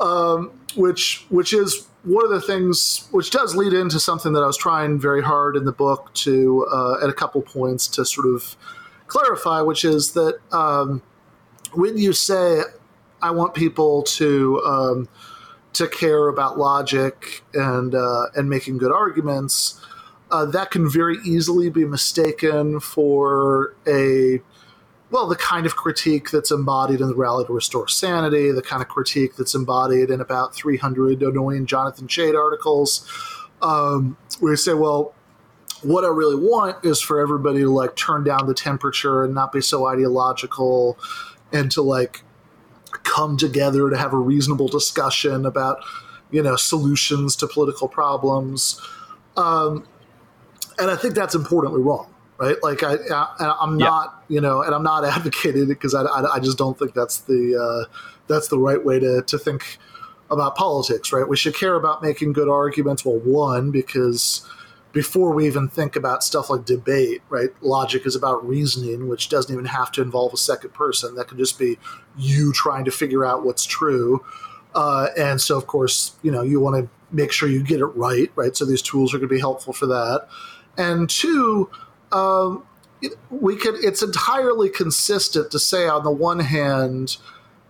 Um, 0.00 0.52
which 0.74 1.26
which 1.28 1.52
is 1.52 1.86
one 2.04 2.24
of 2.24 2.30
the 2.30 2.40
things 2.40 3.08
which 3.12 3.30
does 3.30 3.54
lead 3.54 3.72
into 3.72 4.00
something 4.00 4.32
that 4.32 4.42
I 4.42 4.46
was 4.46 4.56
trying 4.56 4.98
very 4.98 5.22
hard 5.22 5.56
in 5.56 5.64
the 5.64 5.72
book 5.72 6.12
to 6.14 6.66
uh, 6.72 6.98
at 7.02 7.08
a 7.08 7.12
couple 7.12 7.42
points 7.42 7.86
to 7.88 8.04
sort 8.04 8.26
of 8.26 8.56
clarify, 9.06 9.60
which 9.60 9.84
is 9.84 10.12
that 10.12 10.38
um, 10.50 11.02
when 11.74 11.96
you 11.96 12.12
say 12.12 12.62
I 13.20 13.30
want 13.30 13.54
people 13.54 14.02
to 14.02 14.60
um, 14.66 15.08
to 15.74 15.88
care 15.88 16.28
about 16.28 16.58
logic 16.58 17.42
and 17.54 17.94
uh, 17.94 18.26
and 18.36 18.48
making 18.48 18.78
good 18.78 18.92
arguments, 18.92 19.80
uh, 20.30 20.44
that 20.46 20.70
can 20.70 20.90
very 20.90 21.18
easily 21.24 21.70
be 21.70 21.84
mistaken 21.84 22.80
for 22.80 23.74
a 23.86 24.40
well, 25.12 25.26
the 25.26 25.36
kind 25.36 25.66
of 25.66 25.76
critique 25.76 26.30
that's 26.30 26.50
embodied 26.50 27.02
in 27.02 27.08
the 27.08 27.14
Rally 27.14 27.44
to 27.44 27.52
Restore 27.52 27.86
Sanity, 27.86 28.50
the 28.50 28.62
kind 28.62 28.80
of 28.80 28.88
critique 28.88 29.36
that's 29.36 29.54
embodied 29.54 30.08
in 30.08 30.22
about 30.22 30.54
300 30.54 31.22
annoying 31.22 31.66
Jonathan 31.66 32.08
Chait 32.08 32.34
articles, 32.34 33.06
um, 33.60 34.16
where 34.40 34.54
you 34.54 34.56
say, 34.56 34.72
well, 34.72 35.14
what 35.82 36.04
I 36.04 36.08
really 36.08 36.36
want 36.36 36.82
is 36.82 36.98
for 37.00 37.20
everybody 37.20 37.60
to 37.60 37.70
like 37.70 37.94
turn 37.94 38.24
down 38.24 38.46
the 38.46 38.54
temperature 38.54 39.22
and 39.22 39.34
not 39.34 39.52
be 39.52 39.60
so 39.60 39.86
ideological 39.86 40.98
and 41.52 41.70
to 41.72 41.82
like 41.82 42.22
come 43.12 43.36
together 43.36 43.90
to 43.90 43.96
have 43.96 44.12
a 44.12 44.18
reasonable 44.18 44.68
discussion 44.68 45.44
about 45.44 45.84
you 46.30 46.42
know 46.42 46.56
solutions 46.56 47.36
to 47.36 47.46
political 47.46 47.88
problems. 47.88 48.80
Um, 49.36 49.86
and 50.78 50.90
i 50.90 50.96
think 50.96 51.14
that's 51.14 51.34
importantly 51.34 51.80
wrong 51.80 52.12
right? 52.38 52.56
Like 52.62 52.82
i, 52.82 52.94
I 52.94 53.56
am 53.62 53.78
not 53.78 54.24
you 54.28 54.40
know 54.40 54.62
and 54.62 54.74
i'm 54.74 54.82
not 54.82 55.04
advocating 55.16 55.64
it 55.64 55.66
because 55.66 55.94
I, 55.94 56.02
I, 56.02 56.34
I, 56.34 56.40
just 56.40 56.58
don't 56.58 56.78
think 56.78 56.94
that's 56.94 57.20
the 57.20 57.56
uh, 57.56 57.92
that's 58.26 58.48
the 58.48 58.58
right 58.58 58.82
way 58.84 58.98
to, 58.98 59.22
to 59.22 59.38
think 59.38 59.78
about 60.30 60.56
politics 60.56 61.12
right? 61.12 61.28
We 61.28 61.36
should 61.36 61.54
care 61.54 61.74
about 61.74 62.02
making 62.02 62.32
good 62.32 62.48
arguments 62.48 63.04
well 63.04 63.18
one 63.18 63.70
because 63.70 64.46
before 64.92 65.32
we 65.32 65.46
even 65.46 65.68
think 65.68 65.96
about 65.96 66.22
stuff 66.22 66.50
like 66.50 66.64
debate, 66.64 67.22
right? 67.30 67.50
Logic 67.62 68.04
is 68.04 68.14
about 68.14 68.46
reasoning, 68.46 69.08
which 69.08 69.28
doesn't 69.28 69.52
even 69.52 69.64
have 69.64 69.90
to 69.92 70.02
involve 70.02 70.34
a 70.34 70.36
second 70.36 70.74
person. 70.74 71.14
That 71.14 71.28
could 71.28 71.38
just 71.38 71.58
be 71.58 71.78
you 72.16 72.52
trying 72.52 72.84
to 72.84 72.90
figure 72.90 73.24
out 73.24 73.44
what's 73.44 73.64
true. 73.64 74.24
Uh, 74.74 75.08
and 75.16 75.40
so, 75.40 75.56
of 75.56 75.66
course, 75.66 76.16
you 76.22 76.30
know, 76.30 76.42
you 76.42 76.60
want 76.60 76.76
to 76.76 76.90
make 77.10 77.32
sure 77.32 77.48
you 77.48 77.62
get 77.62 77.80
it 77.80 77.86
right, 77.86 78.30
right? 78.36 78.56
So 78.56 78.64
these 78.64 78.82
tools 78.82 79.14
are 79.14 79.18
going 79.18 79.28
to 79.28 79.34
be 79.34 79.40
helpful 79.40 79.72
for 79.72 79.86
that. 79.86 80.28
And 80.76 81.08
two, 81.08 81.70
um, 82.10 82.64
we 83.30 83.56
could. 83.56 83.74
It's 83.82 84.02
entirely 84.02 84.68
consistent 84.68 85.50
to 85.50 85.58
say 85.58 85.88
on 85.88 86.04
the 86.04 86.10
one 86.10 86.40
hand 86.40 87.16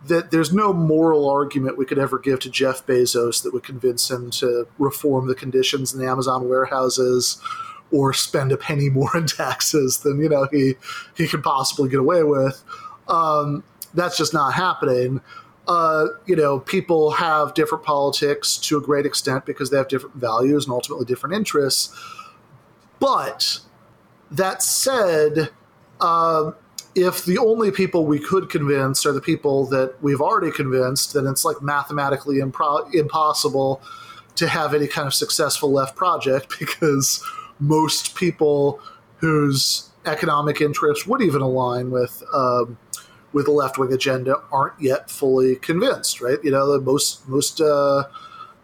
that 0.06 0.30
there's 0.30 0.52
no 0.52 0.72
moral 0.72 1.28
argument 1.28 1.78
we 1.78 1.86
could 1.86 1.98
ever 1.98 2.18
give 2.18 2.40
to 2.40 2.50
Jeff 2.50 2.84
Bezos 2.86 3.42
that 3.42 3.52
would 3.52 3.62
convince 3.62 4.10
him 4.10 4.30
to 4.32 4.66
reform 4.78 5.28
the 5.28 5.34
conditions 5.34 5.94
in 5.94 6.00
the 6.00 6.06
Amazon 6.06 6.48
warehouses 6.48 7.40
or 7.92 8.12
spend 8.12 8.50
a 8.50 8.56
penny 8.56 8.88
more 8.88 9.16
in 9.16 9.26
taxes 9.26 9.98
than 9.98 10.20
you 10.20 10.28
know 10.28 10.48
he 10.50 10.74
he 11.16 11.28
could 11.28 11.42
possibly 11.42 11.88
get 11.88 12.00
away 12.00 12.22
with. 12.22 12.64
Um, 13.08 13.62
that's 13.94 14.16
just 14.16 14.32
not 14.32 14.54
happening. 14.54 15.20
Uh, 15.68 16.06
you 16.26 16.34
know, 16.34 16.58
people 16.58 17.12
have 17.12 17.54
different 17.54 17.84
politics 17.84 18.56
to 18.56 18.76
a 18.76 18.80
great 18.80 19.06
extent 19.06 19.46
because 19.46 19.70
they 19.70 19.76
have 19.76 19.86
different 19.86 20.16
values 20.16 20.64
and 20.64 20.72
ultimately 20.72 21.04
different 21.04 21.36
interests. 21.36 21.94
But 22.98 23.60
that 24.30 24.62
said, 24.62 25.50
uh, 26.00 26.52
if 26.94 27.24
the 27.24 27.38
only 27.38 27.70
people 27.70 28.04
we 28.04 28.18
could 28.18 28.50
convince 28.50 29.06
are 29.06 29.12
the 29.12 29.20
people 29.20 29.66
that 29.66 29.94
we've 30.02 30.20
already 30.20 30.52
convinced, 30.52 31.14
then 31.14 31.26
it's 31.26 31.44
like 31.44 31.62
mathematically 31.62 32.36
impro- 32.36 32.92
impossible 32.94 33.80
to 34.36 34.48
have 34.48 34.74
any 34.74 34.86
kind 34.86 35.06
of 35.06 35.14
successful 35.14 35.70
left 35.70 35.96
project 35.96 36.54
because 36.58 37.24
most 37.60 38.14
people 38.14 38.80
whose 39.16 39.90
economic 40.04 40.60
interests 40.60 41.06
would 41.06 41.22
even 41.22 41.40
align 41.40 41.90
with 41.90 42.22
um, 42.34 42.76
with 43.32 43.46
the 43.46 43.52
left 43.52 43.78
wing 43.78 43.92
agenda 43.92 44.36
aren't 44.50 44.78
yet 44.78 45.08
fully 45.08 45.56
convinced, 45.56 46.20
right? 46.20 46.38
You 46.42 46.50
know, 46.50 46.78
most 46.80 47.26
most 47.28 47.60
uh, 47.60 48.04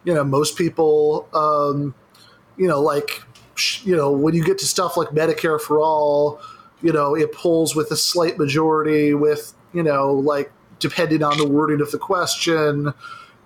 you 0.05 0.13
know 0.13 0.25
most 0.25 0.59
people, 0.59 1.29
um, 1.33 1.95
you 2.57 2.69
know, 2.69 2.81
like 2.81 3.23
you 3.83 3.97
know 3.97 4.11
when 4.11 4.35
you 4.35 4.45
get 4.45 4.59
to 4.59 4.67
stuff 4.67 4.97
like 4.97 5.09
Medicare 5.09 5.61
for 5.61 5.81
all, 5.81 6.41
you 6.83 6.93
know, 6.93 7.15
it 7.15 7.33
pulls 7.33 7.75
with 7.75 7.91
a 7.91 7.97
slight 7.97 8.39
majority, 8.39 9.15
with 9.15 9.55
you 9.73 9.83
know, 9.83 10.13
like 10.13 10.53
depending 10.79 11.23
on 11.23 11.37
the 11.39 11.47
wording 11.47 11.81
of 11.81 11.91
the 11.91 11.99
question, 11.99 12.93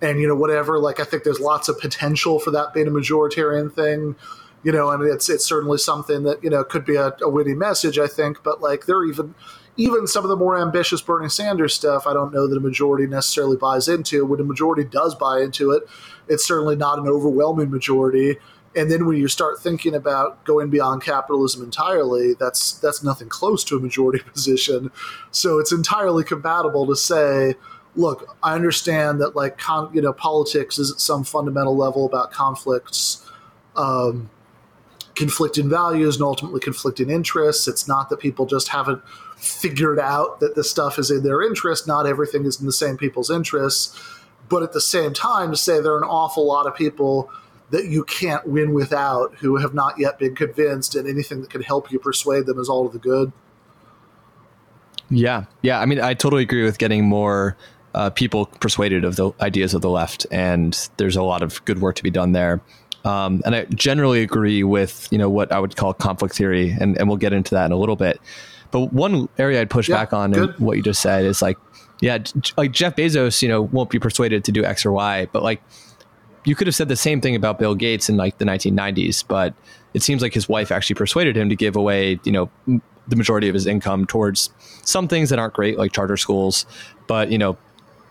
and 0.00 0.20
you 0.20 0.28
know 0.28 0.34
whatever. 0.34 0.78
Like 0.78 1.00
I 1.00 1.04
think 1.04 1.24
there's 1.24 1.40
lots 1.40 1.68
of 1.68 1.78
potential 1.78 2.38
for 2.38 2.50
that 2.52 2.74
being 2.74 2.88
a 2.88 2.90
majoritarian 2.90 3.72
thing 3.72 4.16
you 4.62 4.70
know, 4.70 4.90
and 4.90 5.02
it's 5.02 5.28
it's 5.28 5.44
certainly 5.44 5.78
something 5.78 6.22
that 6.22 6.42
you 6.42 6.50
know 6.50 6.62
could 6.62 6.84
be 6.84 6.96
a, 6.96 7.12
a 7.20 7.28
witty 7.28 7.54
message, 7.54 7.98
I 7.98 8.06
think. 8.06 8.42
But 8.42 8.60
like, 8.60 8.86
there 8.86 8.98
are 8.98 9.04
even 9.04 9.34
even 9.76 10.06
some 10.06 10.24
of 10.24 10.28
the 10.28 10.36
more 10.36 10.58
ambitious 10.58 11.00
Bernie 11.00 11.28
Sanders 11.28 11.74
stuff, 11.74 12.06
I 12.06 12.12
don't 12.12 12.32
know 12.32 12.46
that 12.46 12.56
a 12.56 12.60
majority 12.60 13.06
necessarily 13.06 13.56
buys 13.56 13.88
into. 13.88 14.26
When 14.26 14.40
a 14.40 14.44
majority 14.44 14.84
does 14.84 15.14
buy 15.14 15.40
into 15.40 15.70
it, 15.70 15.84
it's 16.28 16.46
certainly 16.46 16.76
not 16.76 16.98
an 16.98 17.08
overwhelming 17.08 17.70
majority. 17.70 18.36
And 18.74 18.90
then 18.90 19.06
when 19.06 19.16
you 19.16 19.28
start 19.28 19.60
thinking 19.60 19.94
about 19.94 20.44
going 20.44 20.70
beyond 20.70 21.02
capitalism 21.02 21.62
entirely, 21.62 22.34
that's 22.34 22.72
that's 22.78 23.02
nothing 23.02 23.28
close 23.28 23.64
to 23.64 23.76
a 23.76 23.80
majority 23.80 24.22
position. 24.32 24.90
So 25.30 25.58
it's 25.58 25.72
entirely 25.72 26.24
compatible 26.24 26.86
to 26.86 26.96
say, 26.96 27.54
look, 27.96 28.36
I 28.42 28.54
understand 28.54 29.20
that 29.20 29.36
like 29.36 29.58
con- 29.58 29.90
you 29.92 30.00
know 30.00 30.12
politics 30.12 30.78
is 30.78 30.90
at 30.90 31.00
some 31.00 31.24
fundamental 31.24 31.76
level 31.76 32.06
about 32.06 32.32
conflicts. 32.32 33.26
Um, 33.76 34.30
conflicting 35.14 35.68
values 35.68 36.16
and 36.16 36.24
ultimately 36.24 36.60
conflicting 36.60 37.10
interests. 37.10 37.68
It's 37.68 37.86
not 37.86 38.08
that 38.10 38.18
people 38.18 38.46
just 38.46 38.68
haven't 38.68 39.02
figured 39.36 39.98
out 39.98 40.40
that 40.40 40.54
this 40.54 40.70
stuff 40.70 40.98
is 40.98 41.10
in 41.10 41.22
their 41.22 41.42
interest. 41.42 41.86
Not 41.86 42.06
everything 42.06 42.44
is 42.44 42.60
in 42.60 42.66
the 42.66 42.72
same 42.72 42.96
people's 42.96 43.30
interests. 43.30 43.98
But 44.48 44.62
at 44.62 44.72
the 44.72 44.80
same 44.80 45.12
time, 45.12 45.50
to 45.50 45.56
say 45.56 45.80
there 45.80 45.92
are 45.92 45.98
an 45.98 46.08
awful 46.08 46.46
lot 46.46 46.66
of 46.66 46.74
people 46.74 47.30
that 47.72 47.86
you 47.86 48.04
can't 48.04 48.46
win 48.46 48.74
without 48.74 49.34
who 49.36 49.56
have 49.56 49.74
not 49.74 49.98
yet 49.98 50.18
been 50.18 50.34
convinced, 50.34 50.94
and 50.94 51.08
anything 51.08 51.40
that 51.40 51.50
can 51.50 51.62
help 51.62 51.90
you 51.90 51.98
persuade 51.98 52.46
them 52.46 52.58
is 52.58 52.68
all 52.68 52.86
to 52.86 52.92
the 52.92 52.98
good. 52.98 53.32
Yeah. 55.10 55.44
Yeah. 55.62 55.80
I 55.80 55.86
mean, 55.86 56.00
I 56.00 56.14
totally 56.14 56.42
agree 56.42 56.64
with 56.64 56.78
getting 56.78 57.04
more 57.04 57.56
uh, 57.94 58.10
people 58.10 58.46
persuaded 58.46 59.04
of 59.04 59.16
the 59.16 59.32
ideas 59.40 59.74
of 59.74 59.80
the 59.80 59.90
left, 59.90 60.26
and 60.30 60.88
there's 60.98 61.16
a 61.16 61.22
lot 61.22 61.42
of 61.42 61.64
good 61.64 61.80
work 61.80 61.96
to 61.96 62.02
be 62.02 62.10
done 62.10 62.32
there. 62.32 62.60
Um, 63.04 63.42
and 63.44 63.54
I 63.54 63.64
generally 63.64 64.22
agree 64.22 64.62
with 64.62 65.08
you 65.10 65.18
know 65.18 65.28
what 65.28 65.50
I 65.50 65.58
would 65.58 65.76
call 65.76 65.92
conflict 65.94 66.36
theory, 66.36 66.76
and, 66.78 66.96
and 66.98 67.08
we'll 67.08 67.16
get 67.16 67.32
into 67.32 67.54
that 67.54 67.66
in 67.66 67.72
a 67.72 67.76
little 67.76 67.96
bit. 67.96 68.20
But 68.70 68.92
one 68.92 69.28
area 69.38 69.60
I'd 69.60 69.70
push 69.70 69.88
yeah, 69.88 69.96
back 69.96 70.12
on 70.12 70.34
and 70.34 70.54
what 70.58 70.76
you 70.76 70.82
just 70.82 71.02
said 71.02 71.24
is 71.24 71.42
like, 71.42 71.58
yeah, 72.00 72.18
like 72.56 72.72
Jeff 72.72 72.96
Bezos, 72.96 73.42
you 73.42 73.48
know, 73.48 73.62
won't 73.62 73.90
be 73.90 73.98
persuaded 73.98 74.44
to 74.44 74.52
do 74.52 74.64
X 74.64 74.86
or 74.86 74.92
Y, 74.92 75.28
but 75.32 75.42
like 75.42 75.62
you 76.44 76.54
could 76.54 76.66
have 76.66 76.74
said 76.74 76.88
the 76.88 76.96
same 76.96 77.20
thing 77.20 77.36
about 77.36 77.58
Bill 77.58 77.74
Gates 77.74 78.08
in 78.08 78.16
like 78.16 78.38
the 78.38 78.44
1990s, 78.44 79.24
but 79.26 79.54
it 79.94 80.02
seems 80.02 80.22
like 80.22 80.34
his 80.34 80.48
wife 80.48 80.72
actually 80.72 80.94
persuaded 80.94 81.36
him 81.36 81.48
to 81.48 81.56
give 81.56 81.76
away, 81.76 82.18
you 82.24 82.32
know, 82.32 82.50
the 83.08 83.16
majority 83.16 83.48
of 83.48 83.54
his 83.54 83.66
income 83.66 84.06
towards 84.06 84.50
some 84.82 85.08
things 85.08 85.30
that 85.30 85.38
aren't 85.38 85.54
great, 85.54 85.78
like 85.78 85.92
charter 85.92 86.16
schools, 86.16 86.66
but 87.06 87.30
you 87.30 87.38
know, 87.38 87.56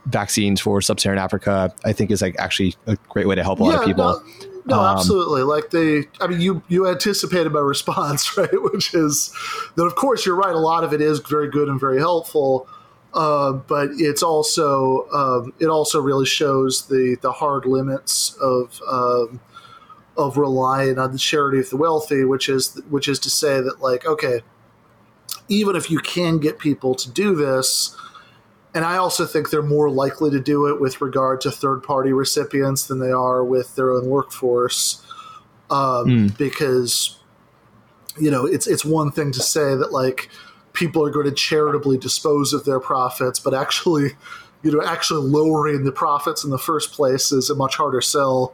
vaccines 0.05 0.59
for 0.59 0.81
sub-Saharan 0.81 1.19
Africa, 1.19 1.73
I 1.85 1.93
think 1.93 2.11
is 2.11 2.21
like 2.21 2.35
actually 2.39 2.75
a 2.87 2.95
great 3.09 3.27
way 3.27 3.35
to 3.35 3.43
help 3.43 3.59
a 3.59 3.63
lot 3.63 3.79
of 3.79 3.85
people. 3.85 4.05
No 4.05 4.47
no, 4.65 4.79
um, 4.79 4.97
absolutely. 4.97 5.43
Like 5.43 5.71
they, 5.71 6.03
I 6.19 6.27
mean, 6.27 6.41
you 6.41 6.63
you 6.67 6.87
anticipated 6.87 7.51
my 7.51 7.59
response, 7.61 8.37
right? 8.37 8.49
Which 8.51 8.93
is 8.93 9.33
that, 9.75 9.83
of 9.83 9.95
course, 9.95 10.25
you're 10.25 10.35
right. 10.35 10.53
A 10.53 10.59
lot 10.59 10.83
of 10.83 10.93
it 10.93 11.01
is 11.01 11.19
very 11.19 11.49
good 11.49 11.67
and 11.67 11.79
very 11.79 11.99
helpful, 11.99 12.67
uh, 13.13 13.53
but 13.53 13.89
it's 13.93 14.23
also 14.23 15.09
um, 15.11 15.53
it 15.59 15.67
also 15.67 16.01
really 16.01 16.25
shows 16.25 16.87
the 16.87 17.17
the 17.21 17.31
hard 17.31 17.65
limits 17.65 18.35
of 18.41 18.81
um, 18.89 19.39
of 20.17 20.37
relying 20.37 20.99
on 20.99 21.11
the 21.11 21.17
charity 21.17 21.59
of 21.59 21.69
the 21.69 21.77
wealthy, 21.77 22.23
which 22.23 22.49
is 22.49 22.81
which 22.89 23.07
is 23.07 23.19
to 23.19 23.29
say 23.29 23.61
that, 23.61 23.81
like, 23.81 24.05
okay, 24.05 24.41
even 25.49 25.75
if 25.75 25.89
you 25.89 25.99
can 25.99 26.37
get 26.37 26.59
people 26.59 26.95
to 26.95 27.09
do 27.11 27.35
this 27.35 27.95
and 28.73 28.85
I 28.85 28.97
also 28.97 29.25
think 29.25 29.49
they're 29.49 29.61
more 29.61 29.89
likely 29.89 30.29
to 30.31 30.39
do 30.39 30.67
it 30.67 30.79
with 30.79 31.01
regard 31.01 31.41
to 31.41 31.51
third 31.51 31.83
party 31.83 32.13
recipients 32.13 32.87
than 32.87 32.99
they 32.99 33.11
are 33.11 33.43
with 33.43 33.75
their 33.75 33.91
own 33.91 34.05
workforce. 34.07 35.05
Um, 35.69 36.07
mm. 36.07 36.37
Because, 36.37 37.17
you 38.19 38.31
know, 38.31 38.45
it's, 38.45 38.67
it's 38.67 38.85
one 38.85 39.11
thing 39.11 39.31
to 39.33 39.41
say 39.41 39.75
that, 39.75 39.91
like, 39.91 40.29
people 40.73 41.05
are 41.05 41.09
going 41.09 41.25
to 41.25 41.31
charitably 41.31 41.97
dispose 41.97 42.53
of 42.53 42.65
their 42.65 42.79
profits, 42.79 43.39
but 43.39 43.53
actually, 43.53 44.11
you 44.63 44.71
know, 44.71 44.83
actually 44.83 45.27
lowering 45.27 45.83
the 45.83 45.91
profits 45.91 46.43
in 46.43 46.49
the 46.49 46.57
first 46.57 46.91
place 46.93 47.31
is 47.31 47.49
a 47.49 47.55
much 47.55 47.75
harder 47.75 48.01
sell. 48.01 48.53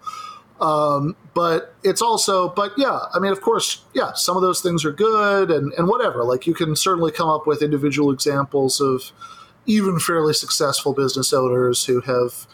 Um, 0.60 1.16
but 1.34 1.76
it's 1.84 2.02
also, 2.02 2.50
but 2.50 2.72
yeah, 2.78 3.00
I 3.14 3.20
mean, 3.20 3.32
of 3.32 3.42
course, 3.42 3.84
yeah, 3.94 4.14
some 4.14 4.36
of 4.36 4.42
those 4.42 4.62
things 4.62 4.84
are 4.86 4.92
good 4.92 5.52
and, 5.52 5.74
and 5.74 5.88
whatever. 5.88 6.24
Like, 6.24 6.48
you 6.48 6.54
can 6.54 6.76
certainly 6.76 7.12
come 7.12 7.30
up 7.30 7.46
with 7.46 7.62
individual 7.62 8.12
examples 8.12 8.82
of, 8.82 9.12
even 9.70 10.00
fairly 10.00 10.32
successful 10.32 10.94
business 10.94 11.34
owners 11.34 11.84
who 11.84 12.00
have, 12.00 12.48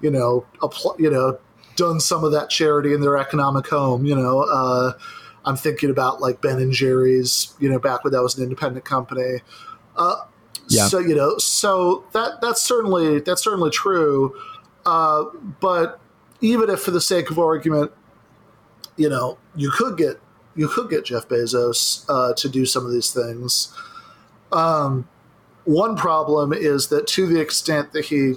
you 0.00 0.10
know, 0.10 0.46
apl- 0.62 0.98
you 0.98 1.10
know, 1.10 1.38
done 1.76 2.00
some 2.00 2.24
of 2.24 2.32
that 2.32 2.48
charity 2.48 2.94
in 2.94 3.02
their 3.02 3.18
economic 3.18 3.66
home. 3.66 4.06
You 4.06 4.14
know, 4.14 4.46
uh, 4.50 4.92
I'm 5.44 5.56
thinking 5.56 5.90
about 5.90 6.20
like 6.20 6.40
Ben 6.40 6.58
and 6.58 6.72
Jerry's. 6.72 7.54
You 7.58 7.68
know, 7.70 7.78
back 7.78 8.04
when 8.04 8.12
that 8.12 8.22
was 8.22 8.36
an 8.36 8.42
independent 8.42 8.84
company. 8.84 9.40
Uh, 9.96 10.16
yeah. 10.68 10.86
So 10.86 10.98
you 10.98 11.14
know, 11.14 11.38
so 11.38 12.04
that 12.12 12.40
that's 12.40 12.62
certainly 12.62 13.20
that's 13.20 13.42
certainly 13.42 13.70
true. 13.70 14.34
Uh, 14.86 15.24
but 15.60 16.00
even 16.40 16.68
if, 16.68 16.80
for 16.80 16.90
the 16.90 17.00
sake 17.00 17.30
of 17.30 17.38
argument, 17.38 17.90
you 18.96 19.08
know, 19.08 19.38
you 19.56 19.70
could 19.70 19.96
get 19.96 20.20
you 20.56 20.68
could 20.68 20.88
get 20.88 21.04
Jeff 21.04 21.28
Bezos 21.28 22.04
uh, 22.08 22.34
to 22.34 22.48
do 22.48 22.64
some 22.64 22.86
of 22.86 22.92
these 22.92 23.10
things. 23.10 23.74
Um, 24.52 25.08
one 25.64 25.96
problem 25.96 26.52
is 26.52 26.88
that 26.88 27.06
to 27.08 27.26
the 27.26 27.40
extent 27.40 27.92
that 27.92 28.06
he 28.06 28.34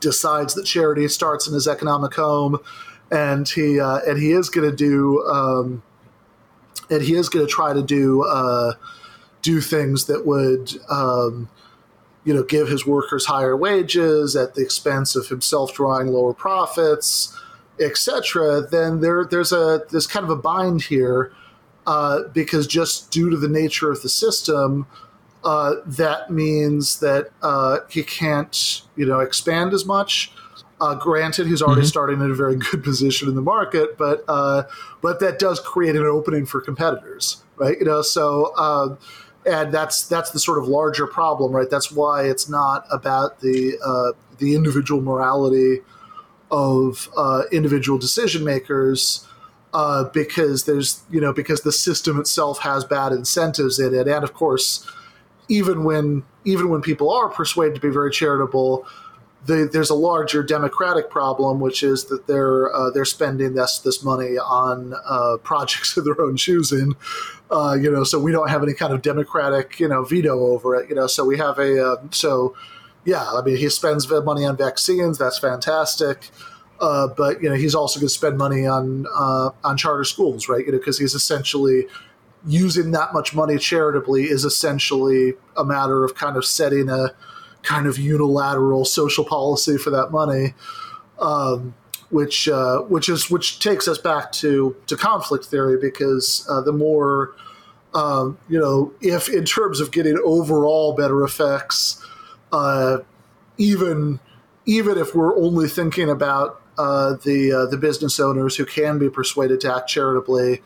decides 0.00 0.54
that 0.54 0.64
charity 0.64 1.08
starts 1.08 1.46
in 1.46 1.54
his 1.54 1.66
economic 1.66 2.14
home, 2.14 2.58
and 3.10 3.48
he 3.48 3.80
uh, 3.80 4.00
and 4.06 4.18
he 4.18 4.32
is 4.32 4.50
going 4.50 4.68
to 4.68 4.76
do 4.76 5.24
um, 5.26 5.82
and 6.90 7.02
he 7.02 7.14
is 7.14 7.28
going 7.28 7.46
to 7.46 7.50
try 7.50 7.72
to 7.72 7.82
do 7.82 8.22
uh, 8.24 8.74
do 9.42 9.60
things 9.60 10.06
that 10.06 10.26
would 10.26 10.72
um, 10.90 11.48
you 12.24 12.34
know 12.34 12.42
give 12.42 12.68
his 12.68 12.86
workers 12.86 13.26
higher 13.26 13.56
wages 13.56 14.36
at 14.36 14.54
the 14.54 14.62
expense 14.62 15.16
of 15.16 15.28
himself 15.28 15.74
drawing 15.74 16.08
lower 16.08 16.34
profits, 16.34 17.36
etc. 17.80 18.66
Then 18.70 19.00
there 19.00 19.24
there's 19.24 19.52
a 19.52 19.82
there's 19.90 20.06
kind 20.06 20.24
of 20.24 20.30
a 20.30 20.36
bind 20.36 20.82
here 20.82 21.32
uh, 21.86 22.24
because 22.32 22.66
just 22.66 23.10
due 23.10 23.30
to 23.30 23.36
the 23.36 23.48
nature 23.48 23.90
of 23.90 24.02
the 24.02 24.08
system 24.08 24.86
uh, 25.46 25.76
that 25.86 26.28
means 26.28 26.98
that 26.98 27.30
uh, 27.40 27.78
he 27.88 28.02
can't, 28.02 28.82
you 28.96 29.06
know, 29.06 29.20
expand 29.20 29.72
as 29.72 29.86
much. 29.86 30.32
Uh, 30.80 30.94
granted, 30.94 31.46
he's 31.46 31.62
already 31.62 31.80
mm-hmm. 31.80 31.88
starting 31.88 32.20
in 32.20 32.30
a 32.30 32.34
very 32.34 32.56
good 32.70 32.84
position 32.84 33.28
in 33.28 33.34
the 33.34 33.42
market, 33.42 33.96
but 33.96 34.24
uh, 34.28 34.64
but 35.00 35.20
that 35.20 35.38
does 35.38 35.60
create 35.60 35.96
an 35.96 36.04
opening 36.04 36.44
for 36.44 36.60
competitors, 36.60 37.42
right? 37.56 37.78
You 37.78 37.86
know, 37.86 38.02
so 38.02 38.54
um, 38.56 38.98
and 39.46 39.72
that's 39.72 40.06
that's 40.06 40.30
the 40.30 40.38
sort 40.38 40.58
of 40.58 40.68
larger 40.68 41.06
problem, 41.06 41.52
right? 41.52 41.70
That's 41.70 41.90
why 41.90 42.24
it's 42.24 42.48
not 42.48 42.86
about 42.90 43.40
the 43.40 43.78
uh, 43.84 44.12
the 44.38 44.54
individual 44.54 45.00
morality 45.00 45.80
of 46.50 47.08
uh, 47.16 47.42
individual 47.50 47.98
decision 47.98 48.44
makers 48.44 49.26
uh, 49.72 50.04
because 50.04 50.64
there's 50.64 51.02
you 51.10 51.20
know 51.20 51.32
because 51.32 51.62
the 51.62 51.72
system 51.72 52.18
itself 52.18 52.60
has 52.60 52.84
bad 52.84 53.12
incentives 53.12 53.78
in 53.78 53.94
it, 53.94 54.08
and 54.08 54.24
of 54.24 54.34
course, 54.34 54.90
even 55.48 55.84
when 55.84 56.24
even 56.44 56.68
when 56.68 56.80
people 56.80 57.10
are 57.10 57.28
persuaded 57.28 57.74
to 57.74 57.80
be 57.80 57.90
very 57.90 58.10
charitable, 58.10 58.86
the, 59.46 59.68
there's 59.72 59.90
a 59.90 59.94
larger 59.94 60.42
democratic 60.42 61.10
problem, 61.10 61.60
which 61.60 61.82
is 61.82 62.04
that 62.06 62.26
they're 62.26 62.74
uh, 62.74 62.90
they're 62.90 63.04
spending 63.04 63.54
this 63.54 63.78
this 63.78 64.02
money 64.02 64.36
on 64.38 64.94
uh, 65.04 65.36
projects 65.42 65.96
of 65.96 66.04
their 66.04 66.20
own 66.20 66.36
choosing. 66.36 66.96
Uh, 67.50 67.76
you 67.80 67.90
know, 67.90 68.02
so 68.02 68.18
we 68.18 68.32
don't 68.32 68.50
have 68.50 68.62
any 68.62 68.74
kind 68.74 68.92
of 68.92 69.02
democratic 69.02 69.78
you 69.78 69.88
know 69.88 70.04
veto 70.04 70.38
over 70.38 70.74
it. 70.74 70.88
You 70.88 70.94
know, 70.94 71.06
so 71.06 71.24
we 71.24 71.38
have 71.38 71.58
a 71.58 71.84
uh, 71.84 71.96
so 72.10 72.56
yeah. 73.04 73.24
I 73.24 73.42
mean, 73.42 73.56
he 73.56 73.68
spends 73.68 74.10
money 74.10 74.44
on 74.44 74.56
vaccines. 74.56 75.18
That's 75.18 75.38
fantastic. 75.38 76.30
Uh, 76.80 77.08
but 77.08 77.42
you 77.42 77.48
know, 77.48 77.54
he's 77.54 77.74
also 77.74 77.98
going 77.98 78.08
to 78.08 78.14
spend 78.14 78.36
money 78.36 78.66
on 78.66 79.06
uh, 79.14 79.50
on 79.64 79.76
charter 79.76 80.04
schools, 80.04 80.48
right? 80.48 80.66
You 80.66 80.72
know, 80.72 80.78
because 80.78 80.98
he's 80.98 81.14
essentially 81.14 81.86
using 82.46 82.92
that 82.92 83.12
much 83.12 83.34
money 83.34 83.58
charitably 83.58 84.24
is 84.24 84.44
essentially 84.44 85.34
a 85.56 85.64
matter 85.64 86.04
of 86.04 86.14
kind 86.14 86.36
of 86.36 86.44
setting 86.44 86.88
a 86.88 87.14
kind 87.66 87.86
of 87.86 87.98
unilateral 87.98 88.84
social 88.84 89.24
policy 89.24 89.76
for 89.76 89.90
that 89.90 90.10
money, 90.10 90.54
um, 91.18 91.74
which 92.10 92.48
uh, 92.48 92.78
which 92.82 93.08
is 93.08 93.30
which 93.30 93.58
takes 93.58 93.88
us 93.88 93.98
back 93.98 94.32
to 94.32 94.76
to 94.86 94.96
conflict 94.96 95.44
theory 95.44 95.76
because 95.78 96.46
uh, 96.48 96.60
the 96.60 96.72
more 96.72 97.34
um, 97.96 98.38
you 98.48 98.60
know, 98.60 98.92
if 99.00 99.28
in 99.28 99.44
terms 99.44 99.80
of 99.80 99.90
getting 99.90 100.18
overall 100.22 100.92
better 100.94 101.24
effects, 101.24 102.04
uh, 102.52 102.98
even 103.56 104.20
even 104.66 104.98
if 104.98 105.14
we're 105.14 105.36
only 105.36 105.68
thinking 105.68 106.10
about 106.10 106.60
uh, 106.76 107.14
the 107.24 107.52
uh, 107.52 107.66
the 107.66 107.78
business 107.78 108.20
owners 108.20 108.56
who 108.56 108.66
can 108.66 108.98
be 108.98 109.08
persuaded 109.08 109.60
to 109.62 109.74
act 109.74 109.88
charitably, 109.88 110.62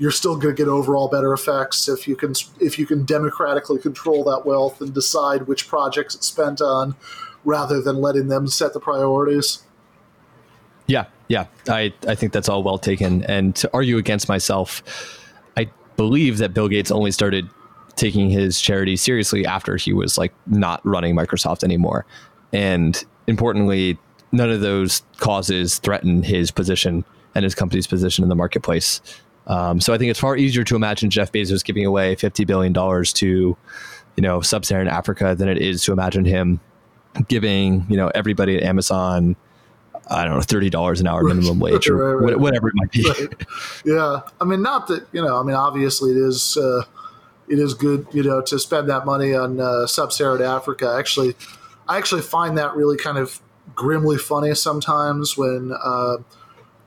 you're 0.00 0.10
still 0.10 0.34
going 0.34 0.56
to 0.56 0.60
get 0.60 0.68
overall 0.68 1.08
better 1.08 1.32
effects 1.32 1.86
if 1.86 2.08
you 2.08 2.16
can 2.16 2.32
if 2.58 2.78
you 2.78 2.86
can 2.86 3.04
democratically 3.04 3.78
control 3.78 4.24
that 4.24 4.44
wealth 4.46 4.80
and 4.80 4.94
decide 4.94 5.46
which 5.46 5.68
projects 5.68 6.14
it's 6.14 6.26
spent 6.26 6.60
on, 6.60 6.96
rather 7.44 7.80
than 7.80 7.96
letting 7.96 8.28
them 8.28 8.48
set 8.48 8.72
the 8.72 8.80
priorities. 8.80 9.62
Yeah, 10.86 11.04
yeah, 11.28 11.46
I 11.68 11.92
I 12.08 12.14
think 12.14 12.32
that's 12.32 12.48
all 12.48 12.62
well 12.62 12.78
taken. 12.78 13.22
And 13.24 13.54
to 13.56 13.70
argue 13.74 13.98
against 13.98 14.26
myself, 14.28 14.82
I 15.56 15.68
believe 15.96 16.38
that 16.38 16.54
Bill 16.54 16.68
Gates 16.68 16.90
only 16.90 17.12
started 17.12 17.48
taking 17.96 18.30
his 18.30 18.58
charity 18.58 18.96
seriously 18.96 19.44
after 19.44 19.76
he 19.76 19.92
was 19.92 20.16
like 20.16 20.32
not 20.46 20.80
running 20.84 21.14
Microsoft 21.14 21.62
anymore. 21.62 22.06
And 22.54 23.04
importantly, 23.26 23.98
none 24.32 24.50
of 24.50 24.62
those 24.62 25.02
causes 25.18 25.78
threaten 25.78 26.22
his 26.22 26.50
position 26.50 27.04
and 27.34 27.44
his 27.44 27.54
company's 27.54 27.86
position 27.86 28.22
in 28.22 28.30
the 28.30 28.34
marketplace. 28.34 29.02
Um, 29.50 29.80
so 29.80 29.92
I 29.92 29.98
think 29.98 30.12
it's 30.12 30.20
far 30.20 30.36
easier 30.36 30.62
to 30.62 30.76
imagine 30.76 31.10
Jeff 31.10 31.32
Bezos 31.32 31.64
giving 31.64 31.84
away 31.84 32.14
fifty 32.14 32.44
billion 32.44 32.72
dollars 32.72 33.12
to, 33.14 33.26
you 34.16 34.22
know, 34.22 34.40
sub-Saharan 34.40 34.86
Africa 34.86 35.34
than 35.34 35.48
it 35.48 35.58
is 35.58 35.82
to 35.84 35.92
imagine 35.92 36.24
him 36.24 36.60
giving, 37.26 37.84
you 37.88 37.96
know, 37.96 38.12
everybody 38.14 38.56
at 38.56 38.62
Amazon, 38.62 39.34
I 40.08 40.24
don't 40.24 40.34
know, 40.34 40.40
thirty 40.40 40.70
dollars 40.70 41.00
an 41.00 41.08
hour 41.08 41.24
minimum 41.24 41.58
wage 41.60 41.88
or 41.88 41.96
right, 41.96 42.30
right. 42.30 42.38
whatever 42.38 42.68
it 42.68 42.74
might 42.76 42.92
be. 42.92 43.08
Right. 43.08 43.46
Yeah, 43.84 44.20
I 44.40 44.44
mean, 44.44 44.62
not 44.62 44.86
that 44.86 45.08
you 45.10 45.20
know, 45.20 45.40
I 45.40 45.42
mean, 45.42 45.56
obviously 45.56 46.12
it 46.12 46.18
is. 46.18 46.56
Uh, 46.56 46.84
it 47.48 47.58
is 47.58 47.74
good, 47.74 48.06
you 48.12 48.22
know, 48.22 48.40
to 48.42 48.60
spend 48.60 48.88
that 48.90 49.04
money 49.04 49.34
on 49.34 49.58
uh, 49.58 49.84
sub-Saharan 49.84 50.40
Africa. 50.40 50.94
Actually, 50.96 51.34
I 51.88 51.98
actually 51.98 52.22
find 52.22 52.56
that 52.58 52.76
really 52.76 52.96
kind 52.96 53.18
of 53.18 53.40
grimly 53.74 54.18
funny 54.18 54.54
sometimes 54.54 55.36
when 55.36 55.72
uh, 55.82 56.18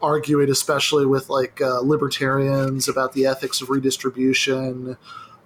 arguing, 0.04 0.50
especially 0.50 1.06
with 1.06 1.30
like 1.30 1.62
uh, 1.62 1.80
libertarians 1.80 2.88
about 2.88 3.14
the 3.14 3.26
ethics 3.26 3.62
of 3.62 3.70
redistribution. 3.70 4.98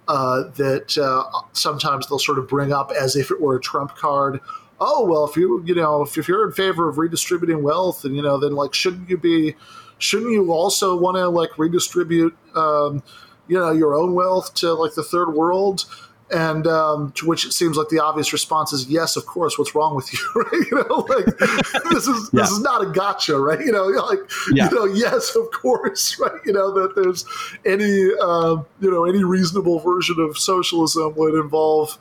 Uh, 0.08 0.48
that 0.52 0.96
uh, 0.96 1.22
sometimes 1.52 2.08
they'll 2.08 2.18
sort 2.18 2.38
of 2.38 2.48
bring 2.48 2.72
up 2.72 2.90
as 2.98 3.14
if 3.14 3.30
it 3.30 3.40
were 3.42 3.56
a 3.56 3.60
trump 3.60 3.94
card. 3.94 4.40
Oh 4.80 5.04
well, 5.04 5.26
if 5.26 5.36
you 5.36 5.62
you 5.66 5.74
know 5.74 6.02
if, 6.02 6.16
if 6.16 6.28
you're 6.28 6.46
in 6.46 6.52
favor 6.52 6.88
of 6.88 6.98
redistributing 6.98 7.62
wealth, 7.62 8.04
and 8.04 8.16
you 8.16 8.22
know 8.22 8.38
then 8.38 8.52
like 8.52 8.74
shouldn't 8.74 9.08
you 9.10 9.18
be 9.18 9.54
shouldn't 9.98 10.32
you 10.32 10.50
also 10.50 10.96
want 10.96 11.16
to 11.16 11.28
like 11.28 11.58
redistribute 11.58 12.36
um, 12.54 13.02
you 13.48 13.58
know 13.58 13.70
your 13.70 13.94
own 13.94 14.14
wealth 14.14 14.54
to 14.54 14.72
like 14.72 14.94
the 14.94 15.02
third 15.02 15.34
world? 15.34 15.84
And 16.30 16.66
um, 16.66 17.12
to 17.12 17.26
which 17.26 17.46
it 17.46 17.52
seems 17.52 17.76
like 17.76 17.88
the 17.88 18.00
obvious 18.00 18.32
response 18.32 18.72
is 18.72 18.86
yes, 18.86 19.16
of 19.16 19.24
course. 19.26 19.58
What's 19.58 19.74
wrong 19.74 19.94
with 19.94 20.12
you, 20.12 20.18
right? 20.34 20.66
You 20.70 20.84
know, 20.88 20.96
like 21.08 21.24
this 21.90 22.06
is 22.06 22.30
yeah. 22.32 22.42
this 22.42 22.50
is 22.50 22.60
not 22.60 22.82
a 22.82 22.86
gotcha, 22.86 23.38
right? 23.38 23.60
You 23.60 23.72
know, 23.72 23.86
like 23.86 24.18
yeah. 24.52 24.68
you 24.68 24.76
know, 24.76 24.84
yes, 24.84 25.34
of 25.34 25.50
course, 25.50 26.18
right? 26.20 26.40
You 26.44 26.52
know 26.52 26.72
that 26.72 26.94
there's 26.94 27.24
any 27.64 28.10
uh, 28.20 28.62
you 28.80 28.90
know 28.90 29.04
any 29.04 29.24
reasonable 29.24 29.78
version 29.78 30.16
of 30.18 30.38
socialism 30.38 31.14
would 31.16 31.34
involve. 31.34 31.98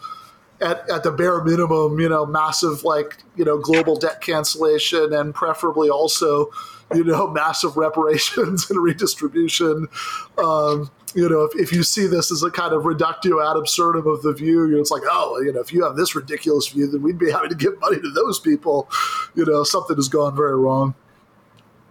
At, 0.59 0.89
at 0.89 1.03
the 1.03 1.11
bare 1.11 1.43
minimum, 1.43 1.99
you 1.99 2.09
know, 2.09 2.25
massive 2.25 2.83
like 2.83 3.17
you 3.35 3.45
know 3.45 3.59
global 3.59 3.95
debt 3.95 4.21
cancellation 4.21 5.13
and 5.13 5.31
preferably 5.31 5.87
also, 5.87 6.49
you 6.95 7.03
know, 7.03 7.27
massive 7.27 7.77
reparations 7.77 8.67
and 8.71 8.81
redistribution. 8.81 9.87
Um, 10.39 10.89
you 11.17 11.27
know, 11.27 11.41
if, 11.41 11.55
if 11.55 11.73
you 11.73 11.81
see 11.81 12.05
this 12.05 12.31
as 12.31 12.43
a 12.43 12.51
kind 12.51 12.73
of 12.73 12.85
reductio 12.85 13.41
ad 13.41 13.57
absurdum 13.57 14.05
of 14.05 14.21
the 14.21 14.31
view, 14.33 14.67
you 14.67 14.75
know, 14.75 14.79
it's 14.79 14.91
like, 14.91 15.01
oh, 15.09 15.41
you 15.41 15.51
know, 15.51 15.59
if 15.59 15.73
you 15.73 15.83
have 15.83 15.95
this 15.95 16.13
ridiculous 16.13 16.67
view, 16.67 16.85
then 16.85 17.01
we'd 17.01 17.17
be 17.17 17.31
having 17.31 17.49
to 17.49 17.55
give 17.55 17.79
money 17.79 17.99
to 17.99 18.11
those 18.11 18.39
people. 18.39 18.87
You 19.33 19.43
know, 19.43 19.63
something 19.63 19.95
has 19.95 20.09
gone 20.09 20.35
very 20.35 20.55
wrong. 20.55 20.93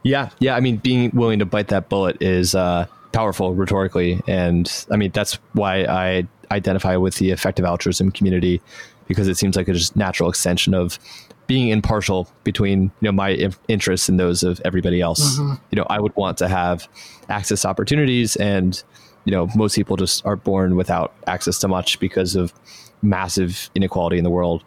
Yeah, 0.04 0.30
yeah. 0.38 0.54
I 0.54 0.60
mean, 0.60 0.76
being 0.76 1.10
willing 1.12 1.40
to 1.40 1.44
bite 1.44 1.66
that 1.68 1.88
bullet 1.88 2.22
is 2.22 2.54
uh, 2.54 2.86
powerful 3.12 3.52
rhetorically, 3.52 4.20
and 4.28 4.70
I 4.92 4.96
mean 4.96 5.10
that's 5.10 5.40
why 5.54 5.82
I 5.82 6.28
identify 6.52 6.94
with 6.94 7.16
the 7.16 7.32
effective 7.32 7.64
altruism 7.64 8.12
community 8.12 8.62
because 9.08 9.26
it 9.26 9.36
seems 9.36 9.56
like 9.56 9.66
a 9.66 9.72
just 9.72 9.96
natural 9.96 10.28
extension 10.28 10.72
of 10.72 11.00
being 11.48 11.68
impartial 11.68 12.28
between 12.44 12.82
you 12.82 12.90
know 13.02 13.12
my 13.12 13.50
interests 13.66 14.08
and 14.08 14.20
those 14.20 14.44
of 14.44 14.60
everybody 14.64 15.00
else. 15.00 15.36
Mm-hmm. 15.36 15.54
You 15.72 15.76
know, 15.76 15.86
I 15.90 15.98
would 15.98 16.14
want 16.14 16.38
to 16.38 16.46
have 16.46 16.86
access 17.28 17.64
opportunities 17.64 18.36
and 18.36 18.80
you 19.26 19.32
know 19.32 19.48
most 19.54 19.74
people 19.74 19.96
just 19.96 20.24
are 20.24 20.36
born 20.36 20.76
without 20.76 21.12
access 21.26 21.58
to 21.58 21.68
much 21.68 22.00
because 22.00 22.34
of 22.34 22.54
massive 23.02 23.70
inequality 23.74 24.16
in 24.16 24.24
the 24.24 24.30
world. 24.30 24.64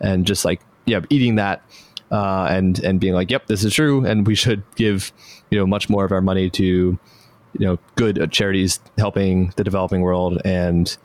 And 0.00 0.26
just 0.26 0.44
like 0.44 0.60
yeah 0.86 1.00
eating 1.10 1.34
that 1.34 1.62
uh, 2.10 2.46
and 2.48 2.78
and 2.78 2.98
being 2.98 3.12
like 3.12 3.30
yep 3.30 3.46
this 3.46 3.64
is 3.64 3.74
true. 3.74 4.06
And 4.06 4.26
we 4.26 4.34
should 4.34 4.62
give 4.76 5.12
you 5.50 5.58
know 5.58 5.66
much 5.66 5.90
more 5.90 6.04
of 6.04 6.12
our 6.12 6.22
money 6.22 6.48
to 6.50 6.64
you 6.64 7.66
know 7.66 7.78
good 7.96 8.30
charities 8.32 8.80
helping 8.96 9.52
the 9.56 9.64
developing 9.64 10.00
world 10.00 10.40
and 10.44 10.96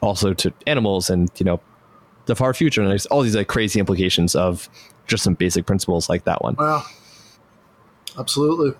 also 0.00 0.32
to 0.34 0.52
animals 0.66 1.10
and 1.10 1.30
you 1.36 1.44
know 1.44 1.60
the 2.24 2.34
far 2.34 2.54
future. 2.54 2.80
And 2.80 2.90
there's 2.90 3.06
all 3.06 3.22
these 3.22 3.36
like 3.36 3.48
crazy 3.48 3.78
implications 3.78 4.34
of 4.34 4.68
just 5.06 5.22
some 5.22 5.34
basic 5.34 5.66
principles 5.66 6.08
like 6.08 6.24
that 6.24 6.42
one. 6.42 6.56
Wow 6.58 6.84
absolutely 8.18 8.72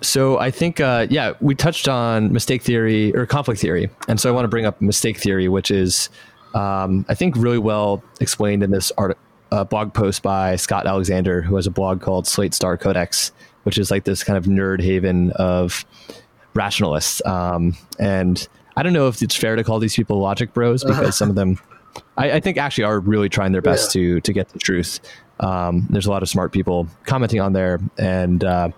so 0.00 0.38
I 0.38 0.50
think, 0.50 0.80
uh, 0.80 1.06
yeah, 1.10 1.32
we 1.40 1.54
touched 1.54 1.88
on 1.88 2.32
mistake 2.32 2.62
theory 2.62 3.14
or 3.14 3.26
conflict 3.26 3.60
theory, 3.60 3.90
and 4.08 4.20
so 4.20 4.28
I 4.28 4.32
want 4.32 4.44
to 4.44 4.48
bring 4.48 4.66
up 4.66 4.80
mistake 4.80 5.18
theory, 5.18 5.48
which 5.48 5.70
is, 5.70 6.10
um, 6.54 7.06
I 7.08 7.14
think, 7.14 7.36
really 7.36 7.58
well 7.58 8.02
explained 8.20 8.62
in 8.62 8.70
this 8.70 8.92
art, 8.98 9.18
uh, 9.52 9.64
blog 9.64 9.94
post 9.94 10.22
by 10.22 10.56
Scott 10.56 10.86
Alexander, 10.86 11.40
who 11.42 11.56
has 11.56 11.66
a 11.66 11.70
blog 11.70 12.00
called 12.00 12.26
Slate 12.26 12.54
Star 12.54 12.76
Codex, 12.76 13.32
which 13.62 13.78
is 13.78 13.90
like 13.90 14.04
this 14.04 14.22
kind 14.22 14.36
of 14.36 14.44
nerd 14.44 14.82
haven 14.82 15.32
of 15.32 15.84
rationalists. 16.54 17.24
Um, 17.24 17.76
and 17.98 18.46
I 18.76 18.82
don't 18.82 18.92
know 18.92 19.08
if 19.08 19.22
it's 19.22 19.36
fair 19.36 19.56
to 19.56 19.64
call 19.64 19.78
these 19.78 19.96
people 19.96 20.18
logic 20.18 20.52
bros 20.52 20.84
because 20.84 20.98
uh-huh. 20.98 21.10
some 21.12 21.30
of 21.30 21.36
them, 21.36 21.58
I, 22.16 22.32
I, 22.32 22.40
think, 22.40 22.58
actually 22.58 22.84
are 22.84 23.00
really 23.00 23.28
trying 23.28 23.52
their 23.52 23.62
best 23.62 23.94
yeah. 23.94 24.02
to 24.02 24.20
to 24.20 24.32
get 24.32 24.48
the 24.50 24.58
truth. 24.58 25.00
Um, 25.40 25.86
there's 25.90 26.06
a 26.06 26.10
lot 26.10 26.22
of 26.22 26.28
smart 26.28 26.52
people 26.52 26.88
commenting 27.04 27.40
on 27.40 27.52
there, 27.52 27.80
and 27.98 28.42
uh, 28.42 28.70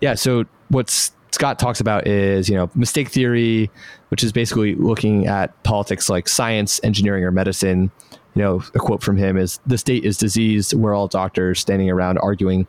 yeah. 0.00 0.14
So 0.14 0.44
what 0.68 0.90
Scott 1.30 1.58
talks 1.58 1.80
about 1.80 2.06
is 2.06 2.48
you 2.48 2.56
know 2.56 2.70
mistake 2.74 3.08
theory, 3.08 3.70
which 4.08 4.24
is 4.24 4.32
basically 4.32 4.74
looking 4.74 5.26
at 5.26 5.60
politics 5.62 6.08
like 6.08 6.28
science, 6.28 6.80
engineering, 6.82 7.24
or 7.24 7.30
medicine. 7.30 7.90
You 8.34 8.42
know, 8.42 8.62
a 8.74 8.78
quote 8.78 9.02
from 9.02 9.18
him 9.18 9.36
is 9.36 9.60
The 9.66 9.76
state 9.76 10.04
is 10.04 10.16
diseased. 10.16 10.72
We're 10.72 10.94
all 10.94 11.06
doctors 11.06 11.60
standing 11.60 11.90
around 11.90 12.18
arguing 12.18 12.66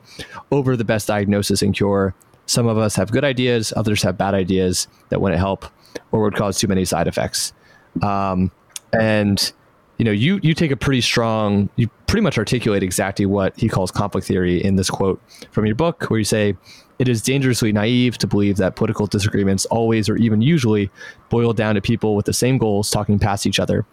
over 0.52 0.76
the 0.76 0.84
best 0.84 1.08
diagnosis 1.08 1.62
and 1.62 1.74
cure. 1.74 2.14
Some 2.46 2.68
of 2.68 2.78
us 2.78 2.96
have 2.98 3.12
good 3.12 3.24
ideas, 3.24 3.72
others 3.76 4.04
have 4.04 4.18
bad 4.18 4.34
ideas 4.34 4.88
that 5.10 5.22
wouldn't 5.22 5.40
help 5.40 5.66
or 6.12 6.22
would 6.22 6.36
cause 6.36 6.60
too 6.60 6.68
many 6.68 6.84
side 6.84 7.08
effects. 7.08 7.54
Um, 8.02 8.52
and 8.92 9.54
you 9.98 10.06
know, 10.06 10.12
you 10.12 10.40
you 10.44 10.54
take 10.54 10.72
a 10.72 10.76
pretty 10.76 11.02
strong, 11.02 11.70
you 11.76 11.90
pretty 12.08 12.24
much 12.24 12.38
articulate 12.38 12.84
exactly 12.84 13.26
what 13.26 13.58
he 13.60 13.70
calls 13.70 13.92
conflict 13.92 14.28
theory 14.28 14.64
in 14.64 14.76
this 14.76 14.90
quote 14.90 15.22
from 15.52 15.66
your 15.66 15.76
book, 15.76 16.10
where 16.10 16.20
you 16.20 16.26
say 16.26 16.56
it 17.00 17.08
is 17.08 17.22
dangerously 17.22 17.72
naive 17.72 18.18
to 18.20 18.28
believe 18.28 18.58
that 18.58 18.76
political 18.76 19.08
disagreements 19.08 19.66
always 19.68 20.10
or 20.10 20.16
even 20.18 20.42
usually 20.42 20.90
boil 21.30 21.54
down 21.54 21.76
to 21.76 21.82
people 21.82 22.16
with 22.16 22.26
the 22.26 22.34
same 22.34 22.58
goals 22.58 22.90
talking 22.90 23.20
past 23.20 23.46
each 23.46 23.60
other, 23.60 23.86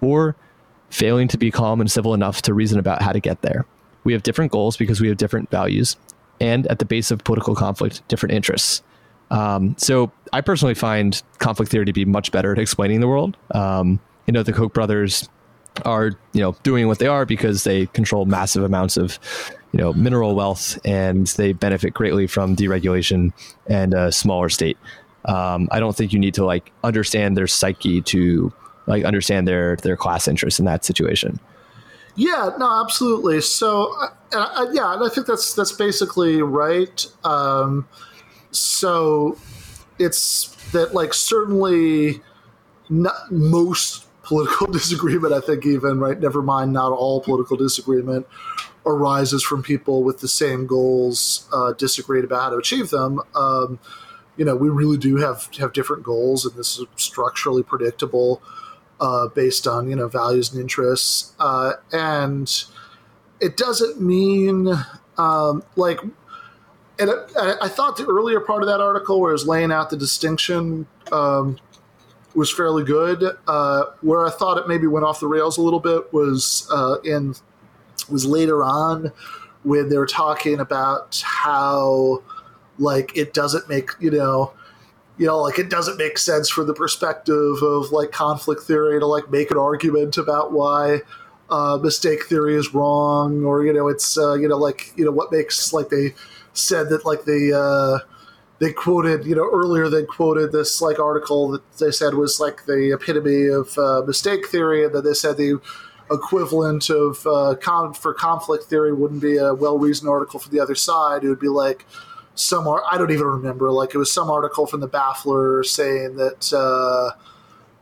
or 0.00 0.36
failing 0.90 1.28
to 1.28 1.36
be 1.38 1.50
calm 1.50 1.80
and 1.80 1.90
civil 1.90 2.14
enough 2.14 2.42
to 2.42 2.54
reason 2.54 2.78
about 2.78 3.02
how 3.02 3.12
to 3.12 3.20
get 3.20 3.42
there. 3.42 3.66
We 4.04 4.12
have 4.12 4.22
different 4.22 4.52
goals 4.52 4.76
because 4.76 5.00
we 5.00 5.08
have 5.08 5.16
different 5.16 5.50
values. 5.50 5.96
and 6.40 6.66
at 6.66 6.78
the 6.78 6.84
base 6.84 7.10
of 7.10 7.24
political 7.24 7.54
conflict, 7.54 8.06
different 8.08 8.34
interests. 8.34 8.82
Um, 9.30 9.74
so 9.78 10.12
I 10.32 10.40
personally 10.40 10.74
find 10.74 11.20
conflict 11.38 11.70
theory 11.70 11.84
to 11.86 11.92
be 11.92 12.04
much 12.04 12.30
better 12.30 12.52
at 12.52 12.58
explaining 12.58 13.00
the 13.00 13.08
world. 13.08 13.36
Um, 13.52 14.00
you 14.26 14.32
know, 14.32 14.42
the 14.42 14.52
Koch 14.52 14.72
brothers 14.72 15.28
are 15.84 16.12
you 16.32 16.40
know 16.40 16.56
doing 16.62 16.86
what 16.86 16.98
they 16.98 17.06
are 17.06 17.26
because 17.26 17.64
they 17.64 17.86
control 17.86 18.24
massive 18.24 18.64
amounts 18.64 18.96
of 18.96 19.18
you 19.72 19.80
know 19.80 19.92
mineral 19.92 20.34
wealth 20.34 20.78
and 20.84 21.26
they 21.28 21.52
benefit 21.52 21.94
greatly 21.94 22.26
from 22.26 22.56
deregulation 22.56 23.32
and 23.66 23.94
a 23.94 24.10
smaller 24.10 24.48
state. 24.48 24.78
Um, 25.26 25.68
I 25.72 25.80
don't 25.80 25.96
think 25.96 26.12
you 26.12 26.18
need 26.18 26.34
to 26.34 26.44
like 26.44 26.72
understand 26.84 27.36
their 27.36 27.46
psyche 27.46 28.00
to 28.02 28.52
like 28.86 29.04
understand 29.04 29.46
their 29.46 29.76
their 29.76 29.96
class 29.96 30.28
interests 30.28 30.58
in 30.58 30.66
that 30.66 30.84
situation. 30.84 31.40
Yeah, 32.16 32.50
no, 32.58 32.82
absolutely. 32.82 33.42
So, 33.42 33.94
uh, 34.00 34.08
uh, 34.32 34.66
yeah, 34.72 34.94
and 34.94 35.04
I 35.04 35.08
think 35.08 35.26
that's 35.26 35.52
that's 35.52 35.72
basically 35.72 36.40
right. 36.40 37.06
Um, 37.24 37.86
so, 38.50 39.36
it's 39.98 40.56
that 40.72 40.94
like 40.94 41.12
certainly 41.12 42.22
not 42.88 43.30
most 43.30 44.05
political 44.26 44.66
disagreement. 44.72 45.32
I 45.32 45.40
think 45.40 45.64
even 45.64 45.98
right. 45.98 46.18
Never 46.18 46.42
mind, 46.42 46.72
not 46.72 46.92
all 46.92 47.20
political 47.20 47.56
disagreement 47.56 48.26
arises 48.84 49.42
from 49.42 49.62
people 49.62 50.04
with 50.04 50.20
the 50.20 50.28
same 50.28 50.66
goals, 50.66 51.48
uh, 51.52 51.72
disagreed 51.72 52.24
about 52.24 52.42
how 52.42 52.50
to 52.50 52.56
achieve 52.56 52.90
them. 52.90 53.20
Um, 53.34 53.78
you 54.36 54.44
know, 54.44 54.54
we 54.54 54.68
really 54.68 54.98
do 54.98 55.16
have 55.16 55.48
have 55.58 55.72
different 55.72 56.02
goals, 56.02 56.44
and 56.44 56.54
this 56.56 56.78
is 56.78 56.86
structurally 56.96 57.62
predictable 57.62 58.42
uh, 59.00 59.28
based 59.28 59.66
on 59.66 59.88
you 59.88 59.96
know 59.96 60.08
values 60.08 60.52
and 60.52 60.60
interests, 60.60 61.34
uh, 61.38 61.74
and 61.92 62.64
it 63.40 63.56
doesn't 63.56 64.00
mean 64.00 64.72
um, 65.18 65.62
like. 65.76 66.00
And 66.98 67.10
I, 67.38 67.56
I, 67.60 67.68
thought 67.68 67.98
the 67.98 68.06
earlier 68.06 68.40
part 68.40 68.62
of 68.62 68.68
that 68.68 68.80
article, 68.80 69.20
where 69.20 69.28
it 69.28 69.34
was 69.34 69.46
laying 69.46 69.70
out 69.70 69.90
the 69.90 69.98
distinction, 69.98 70.86
um, 71.12 71.58
was 72.36 72.52
fairly 72.52 72.84
good. 72.84 73.36
Uh, 73.46 73.84
where 74.02 74.26
I 74.26 74.30
thought 74.30 74.58
it 74.58 74.68
maybe 74.68 74.86
went 74.86 75.04
off 75.04 75.20
the 75.20 75.26
rails 75.26 75.58
a 75.58 75.62
little 75.62 75.80
bit 75.80 76.12
was 76.12 76.68
uh, 76.72 76.96
in 77.04 77.34
was 78.08 78.24
later 78.24 78.62
on 78.62 79.12
when 79.64 79.88
they 79.88 79.96
were 79.96 80.06
talking 80.06 80.60
about 80.60 81.20
how 81.24 82.22
like 82.78 83.16
it 83.16 83.34
doesn't 83.34 83.68
make 83.68 83.90
you 83.98 84.10
know 84.10 84.52
you 85.18 85.26
know, 85.26 85.38
like 85.38 85.58
it 85.58 85.70
doesn't 85.70 85.96
make 85.96 86.18
sense 86.18 86.48
for 86.48 86.64
the 86.64 86.74
perspective 86.74 87.62
of 87.62 87.90
like 87.90 88.12
conflict 88.12 88.62
theory 88.62 89.00
to 89.00 89.06
like 89.06 89.30
make 89.30 89.50
an 89.50 89.56
argument 89.56 90.18
about 90.18 90.52
why 90.52 91.00
uh, 91.48 91.78
mistake 91.82 92.26
theory 92.26 92.54
is 92.54 92.74
wrong, 92.74 93.44
or 93.44 93.64
you 93.64 93.72
know, 93.72 93.88
it's 93.88 94.18
uh, 94.18 94.34
you 94.34 94.48
know, 94.48 94.58
like 94.58 94.92
you 94.96 95.04
know, 95.04 95.10
what 95.10 95.32
makes 95.32 95.72
like 95.72 95.88
they 95.88 96.14
said 96.52 96.90
that 96.90 97.06
like 97.06 97.24
they 97.24 97.52
uh, 97.52 97.98
they 98.58 98.72
quoted 98.72 99.24
you 99.26 99.34
know 99.34 99.48
earlier 99.52 99.88
they 99.88 100.04
quoted 100.04 100.52
this 100.52 100.80
like 100.80 100.98
article 100.98 101.48
that 101.48 101.78
they 101.78 101.90
said 101.90 102.14
was 102.14 102.40
like 102.40 102.64
the 102.66 102.92
epitome 102.92 103.48
of 103.48 103.76
uh, 103.78 104.02
mistake 104.06 104.46
theory, 104.48 104.84
and 104.84 104.94
then 104.94 105.04
they 105.04 105.14
said 105.14 105.36
the 105.36 105.60
equivalent 106.10 106.88
of 106.88 107.26
uh, 107.26 107.54
for 107.92 108.14
conflict 108.14 108.64
theory 108.64 108.92
wouldn't 108.92 109.20
be 109.20 109.36
a 109.36 109.54
well 109.54 109.78
reasoned 109.78 110.08
article 110.08 110.38
for 110.38 110.48
the 110.48 110.60
other 110.60 110.74
side. 110.74 111.24
It 111.24 111.28
would 111.28 111.40
be 111.40 111.48
like 111.48 111.84
some 112.34 112.68
I 112.68 112.96
don't 112.96 113.10
even 113.10 113.26
remember. 113.26 113.70
Like 113.70 113.94
it 113.94 113.98
was 113.98 114.12
some 114.12 114.30
article 114.30 114.66
from 114.66 114.80
the 114.80 114.88
Baffler 114.88 115.64
saying 115.64 116.16
that 116.16 116.52
uh, 116.52 117.10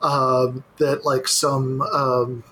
um, 0.05 0.65
that 0.79 1.05
like 1.05 1.29
some 1.29 1.83
um, 1.83 2.45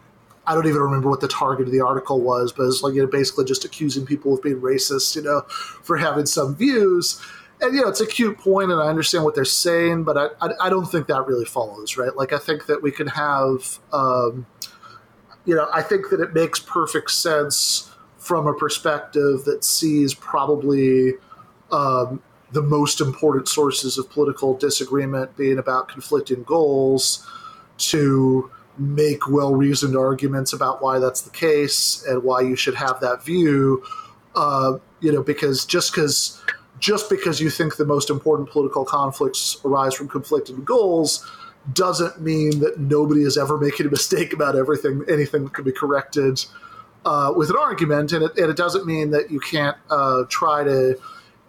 I 0.46 0.54
don't 0.54 0.66
even 0.66 0.80
remember 0.80 1.08
what 1.08 1.20
the 1.20 1.28
target 1.28 1.66
of 1.66 1.72
the 1.72 1.80
article 1.80 2.20
was, 2.20 2.52
but 2.52 2.64
it's 2.64 2.82
like 2.82 2.94
you 2.94 3.02
know 3.02 3.08
basically 3.08 3.44
just 3.44 3.64
accusing 3.64 4.04
people 4.04 4.35
of 4.35 4.42
being 4.42 4.61
racist, 4.61 5.16
you 5.16 5.22
know, 5.22 5.42
for 5.48 5.96
having 5.96 6.26
some 6.26 6.54
views. 6.54 7.20
And 7.62 7.77
you 7.77 7.83
know, 7.83 7.88
it's 7.88 8.01
a 8.01 8.07
cute 8.07 8.38
point, 8.38 8.72
and 8.72 8.81
I 8.81 8.88
understand 8.88 9.22
what 9.22 9.37
they're 9.37 9.44
saying, 9.44 10.03
but 10.03 10.18
I, 10.18 10.27
I, 10.44 10.51
I 10.62 10.68
don't 10.68 10.87
think 10.87 11.07
that 11.07 11.27
really 11.29 11.44
follows, 11.44 11.96
right? 11.96 12.14
Like 12.16 12.33
I 12.33 12.38
think 12.38 12.66
that 12.66 12.83
we 12.83 12.90
can 12.90 13.07
have, 13.07 13.79
um, 13.92 14.46
you 15.44 15.55
know, 15.55 15.68
I 15.72 15.81
think 15.81 16.11
that 16.11 16.20
it 16.20 16.35
makes 16.35 16.59
perfect 16.59 17.12
sense 17.12 17.88
from 18.18 18.48
a 18.48 18.55
perspective 18.55 19.44
that 19.44 19.62
sees 19.62 20.12
probably 20.12 21.14
um, 21.70 22.20
the 22.51 22.62
most 22.62 23.01
important 23.01 23.46
sources 23.46 23.96
of 23.96 24.11
political 24.11 24.57
disagreement 24.57 25.37
being 25.37 25.59
about 25.59 25.88
conflicting 25.88 26.42
goals 26.42 27.25
to 27.79 28.51
make 28.77 29.29
well 29.29 29.55
reasoned 29.55 29.96
arguments 29.96 30.53
about 30.53 30.83
why 30.83 30.98
that's 30.98 31.20
the 31.20 31.31
case 31.31 32.05
and 32.09 32.25
why 32.25 32.40
you 32.40 32.57
should 32.57 32.75
have 32.75 32.98
that 33.01 33.25
view. 33.25 33.85
Uh, 34.35 34.79
you 35.01 35.12
know, 35.12 35.22
because 35.22 35.64
just 35.64 35.92
because 35.92 36.41
just 36.82 37.08
because 37.08 37.40
you 37.40 37.48
think 37.48 37.76
the 37.76 37.86
most 37.86 38.10
important 38.10 38.50
political 38.50 38.84
conflicts 38.84 39.56
arise 39.64 39.94
from 39.94 40.08
conflicting 40.08 40.64
goals 40.64 41.24
doesn't 41.72 42.20
mean 42.20 42.58
that 42.58 42.76
nobody 42.80 43.22
is 43.22 43.38
ever 43.38 43.56
making 43.66 43.86
a 43.86 43.88
mistake 43.88 44.32
about 44.32 44.56
everything, 44.56 45.04
anything 45.08 45.44
that 45.44 45.54
could 45.54 45.64
be 45.64 45.72
corrected 45.72 46.44
uh, 47.04 47.32
with 47.34 47.50
an 47.50 47.56
argument, 47.56 48.12
and 48.12 48.24
it, 48.24 48.36
and 48.36 48.50
it, 48.50 48.56
doesn't 48.56 48.84
mean 48.84 49.10
that 49.10 49.30
you 49.30 49.40
can't 49.40 49.76
uh, 49.90 50.24
try 50.28 50.62
to 50.64 50.98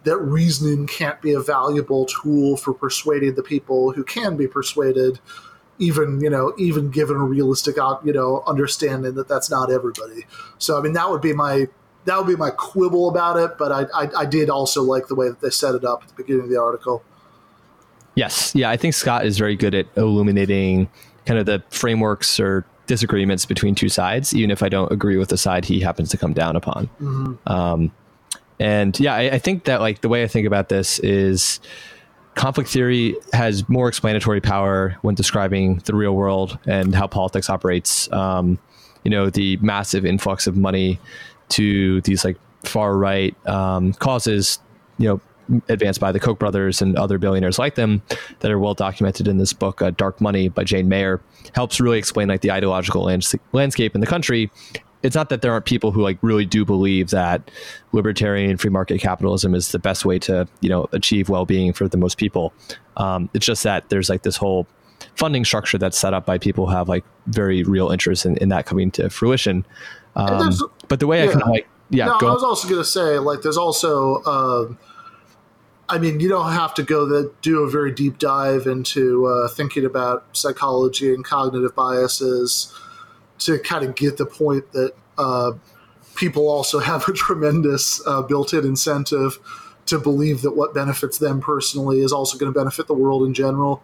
that 0.03 0.17
reasoning 0.17 0.85
can't 0.85 1.21
be 1.21 1.31
a 1.33 1.39
valuable 1.39 2.05
tool 2.05 2.57
for 2.57 2.73
persuading 2.73 3.35
the 3.35 3.43
people 3.43 3.91
who 3.91 4.03
can 4.03 4.35
be 4.35 4.47
persuaded 4.47 5.19
even 5.79 6.19
you 6.19 6.29
know 6.29 6.53
even 6.57 6.89
given 6.89 7.15
a 7.15 7.23
realistic 7.23 7.77
you 8.03 8.13
know 8.13 8.43
understanding 8.45 9.15
that 9.15 9.27
that's 9.27 9.49
not 9.49 9.71
everybody. 9.71 10.25
So 10.57 10.77
i 10.77 10.81
mean 10.81 10.93
that 10.93 11.09
would 11.09 11.21
be 11.21 11.33
my 11.33 11.67
that 12.05 12.17
would 12.17 12.27
be 12.27 12.35
my 12.35 12.49
quibble 12.49 13.09
about 13.09 13.37
it 13.37 13.57
but 13.57 13.71
i 13.71 13.85
i, 13.93 14.09
I 14.19 14.25
did 14.25 14.49
also 14.49 14.83
like 14.83 15.07
the 15.07 15.15
way 15.15 15.29
that 15.29 15.41
they 15.41 15.49
set 15.49 15.75
it 15.75 15.85
up 15.85 16.03
at 16.03 16.09
the 16.09 16.15
beginning 16.15 16.43
of 16.43 16.49
the 16.49 16.59
article 16.59 17.03
yes 18.15 18.53
yeah 18.55 18.69
i 18.69 18.77
think 18.77 18.93
scott 18.93 19.25
is 19.25 19.37
very 19.37 19.55
good 19.55 19.73
at 19.73 19.87
illuminating 19.95 20.89
kind 21.25 21.39
of 21.39 21.45
the 21.45 21.63
frameworks 21.69 22.39
or 22.39 22.65
disagreements 22.85 23.45
between 23.45 23.75
two 23.75 23.89
sides 23.89 24.33
even 24.33 24.51
if 24.51 24.61
i 24.61 24.69
don't 24.69 24.91
agree 24.91 25.17
with 25.17 25.29
the 25.29 25.37
side 25.37 25.65
he 25.65 25.79
happens 25.79 26.09
to 26.09 26.17
come 26.17 26.33
down 26.33 26.55
upon 26.55 26.87
mm-hmm. 26.99 27.51
um, 27.51 27.91
and 28.59 28.99
yeah, 28.99 29.15
I, 29.15 29.31
I 29.31 29.39
think 29.39 29.65
that 29.65 29.81
like 29.81 30.01
the 30.01 30.09
way 30.09 30.23
I 30.23 30.27
think 30.27 30.47
about 30.47 30.69
this 30.69 30.99
is 30.99 31.59
conflict 32.35 32.69
theory 32.69 33.15
has 33.33 33.67
more 33.69 33.87
explanatory 33.87 34.41
power 34.41 34.97
when 35.01 35.15
describing 35.15 35.77
the 35.85 35.93
real 35.93 36.15
world 36.15 36.57
and 36.65 36.95
how 36.95 37.07
politics 37.07 37.49
operates. 37.49 38.11
Um, 38.11 38.57
you 39.03 39.11
know, 39.11 39.29
the 39.29 39.57
massive 39.57 40.05
influx 40.05 40.47
of 40.47 40.55
money 40.55 40.97
to 41.49 42.01
these 42.01 42.23
like 42.25 42.37
far 42.63 42.97
right 42.97 43.35
um, 43.47 43.93
causes, 43.93 44.59
you 44.97 45.07
know, 45.07 45.21
advanced 45.69 45.99
by 45.99 46.11
the 46.11 46.19
Koch 46.19 46.39
brothers 46.39 46.81
and 46.81 46.95
other 46.97 47.17
billionaires 47.17 47.59
like 47.59 47.75
them 47.75 48.01
that 48.39 48.51
are 48.51 48.59
well 48.59 48.73
documented 48.73 49.27
in 49.27 49.37
this 49.37 49.53
book, 49.53 49.81
uh, 49.81 49.91
Dark 49.91 50.21
Money 50.21 50.49
by 50.49 50.63
Jane 50.63 50.87
Mayer, 50.87 51.21
helps 51.53 51.79
really 51.79 51.99
explain 51.99 52.27
like 52.27 52.41
the 52.41 52.51
ideological 52.51 53.03
lands- 53.03 53.35
landscape 53.51 53.95
in 53.95 54.01
the 54.01 54.07
country. 54.07 54.49
It's 55.01 55.15
not 55.15 55.27
that 55.29 55.41
there 55.41 55.51
aren't 55.51 55.65
people 55.65 55.91
who 55.91 56.01
like 56.01 56.17
really 56.21 56.45
do 56.45 56.63
believe 56.63 57.09
that 57.09 57.51
libertarian 57.91 58.55
free 58.55 58.69
market 58.69 59.01
capitalism 59.01 59.53
is 59.53 59.73
the 59.73 59.79
best 59.79 60.05
way 60.05 60.17
to 60.19 60.47
you 60.61 60.69
know 60.69 60.87
achieve 60.93 61.27
well-being 61.27 61.73
for 61.73 61.89
the 61.89 61.97
most 61.97 62.17
people. 62.17 62.53
Um, 62.95 63.29
it's 63.33 63.45
just 63.45 63.63
that 63.63 63.89
there's 63.89 64.09
like 64.09 64.23
this 64.23 64.37
whole 64.37 64.65
funding 65.15 65.43
structure 65.43 65.77
that's 65.77 65.97
set 65.97 66.13
up 66.13 66.25
by 66.25 66.37
people 66.37 66.67
who 66.67 66.73
have 66.73 66.87
like 66.87 67.03
very 67.27 67.63
real 67.63 67.89
interest 67.89 68.25
in, 68.25 68.37
in 68.37 68.47
that 68.49 68.65
coming 68.65 68.89
to 68.91 69.09
fruition 69.09 69.65
um, 70.15 70.53
but 70.87 70.99
the 70.99 71.07
way 71.07 71.23
yeah. 71.23 71.29
i 71.29 71.33
kind 71.33 71.41
of 71.43 71.49
like 71.49 71.67
yeah 71.89 72.05
no, 72.05 72.29
i 72.29 72.33
was 72.33 72.43
also 72.43 72.67
going 72.67 72.79
to 72.79 72.85
say 72.85 73.19
like 73.19 73.41
there's 73.41 73.57
also 73.57 74.21
uh, 74.23 74.73
I 75.89 75.99
mean, 75.99 76.19
you 76.19 76.29
don't 76.29 76.53
have 76.53 76.73
to 76.75 76.83
go 76.83 77.05
the, 77.05 77.31
do 77.41 77.61
a 77.61 77.69
very 77.69 77.91
deep 77.91 78.17
dive 78.17 78.67
into 78.67 79.27
uh, 79.27 79.47
thinking 79.49 79.85
about 79.85 80.25
psychology 80.35 81.13
and 81.13 81.23
cognitive 81.23 81.75
biases 81.75 82.73
to 83.39 83.59
kind 83.59 83.85
of 83.85 83.95
get 83.95 84.17
the 84.17 84.25
point 84.25 84.71
that 84.71 84.93
uh, 85.17 85.51
people 86.15 86.47
also 86.47 86.79
have 86.91 87.07
a 87.07 87.13
tremendous 87.13 88.01
uh, 88.07 88.21
built-in 88.21 88.65
incentive 88.65 89.37
to 89.85 89.99
believe 89.99 90.41
that 90.41 90.55
what 90.55 90.73
benefits 90.73 91.17
them 91.17 91.41
personally 91.41 91.99
is 91.99 92.13
also 92.13 92.37
going 92.37 92.51
to 92.51 92.57
benefit 92.57 92.87
the 92.87 92.93
world 92.93 93.23
in 93.23 93.33
general. 93.33 93.83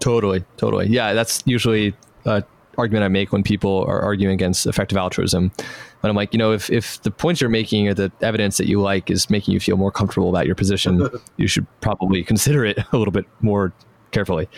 Totally, 0.00 0.44
totally. 0.56 0.86
Yeah, 0.86 1.12
that's 1.12 1.42
usually 1.44 1.94
an 2.24 2.42
argument 2.78 3.04
I 3.04 3.08
make 3.08 3.32
when 3.32 3.42
people 3.42 3.84
are 3.86 4.00
arguing 4.00 4.34
against 4.34 4.66
effective 4.66 4.98
altruism. 4.98 5.52
But 6.00 6.08
I'm 6.08 6.16
like, 6.16 6.32
you 6.32 6.38
know, 6.38 6.52
if, 6.52 6.70
if 6.70 7.00
the 7.02 7.10
points 7.10 7.40
you're 7.40 7.50
making 7.50 7.88
or 7.88 7.94
the 7.94 8.10
evidence 8.20 8.56
that 8.56 8.66
you 8.66 8.80
like 8.80 9.10
is 9.10 9.30
making 9.30 9.54
you 9.54 9.60
feel 9.60 9.76
more 9.76 9.92
comfortable 9.92 10.28
about 10.28 10.46
your 10.46 10.54
position, 10.54 11.08
you 11.36 11.46
should 11.46 11.66
probably 11.80 12.24
consider 12.24 12.64
it 12.64 12.78
a 12.92 12.96
little 12.96 13.12
bit 13.12 13.26
more 13.40 13.72
carefully. 14.10 14.48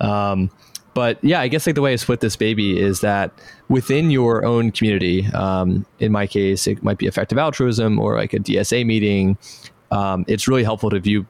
Um, 0.00 0.50
but 0.94 1.22
yeah, 1.22 1.40
I 1.40 1.48
guess 1.48 1.66
like 1.66 1.76
the 1.76 1.82
way 1.82 1.92
I 1.92 1.96
split 1.96 2.20
this 2.20 2.36
baby 2.36 2.78
is 2.78 3.00
that 3.00 3.32
within 3.68 4.10
your 4.10 4.44
own 4.44 4.72
community, 4.72 5.26
um, 5.28 5.86
in 6.00 6.10
my 6.12 6.26
case, 6.26 6.66
it 6.66 6.82
might 6.82 6.98
be 6.98 7.06
effective 7.06 7.38
altruism 7.38 7.98
or 7.98 8.16
like 8.16 8.34
a 8.34 8.38
DSA 8.38 8.84
meeting. 8.84 9.38
Um, 9.92 10.24
it's 10.28 10.48
really 10.48 10.64
helpful 10.64 10.90
to 10.90 11.00
view 11.00 11.26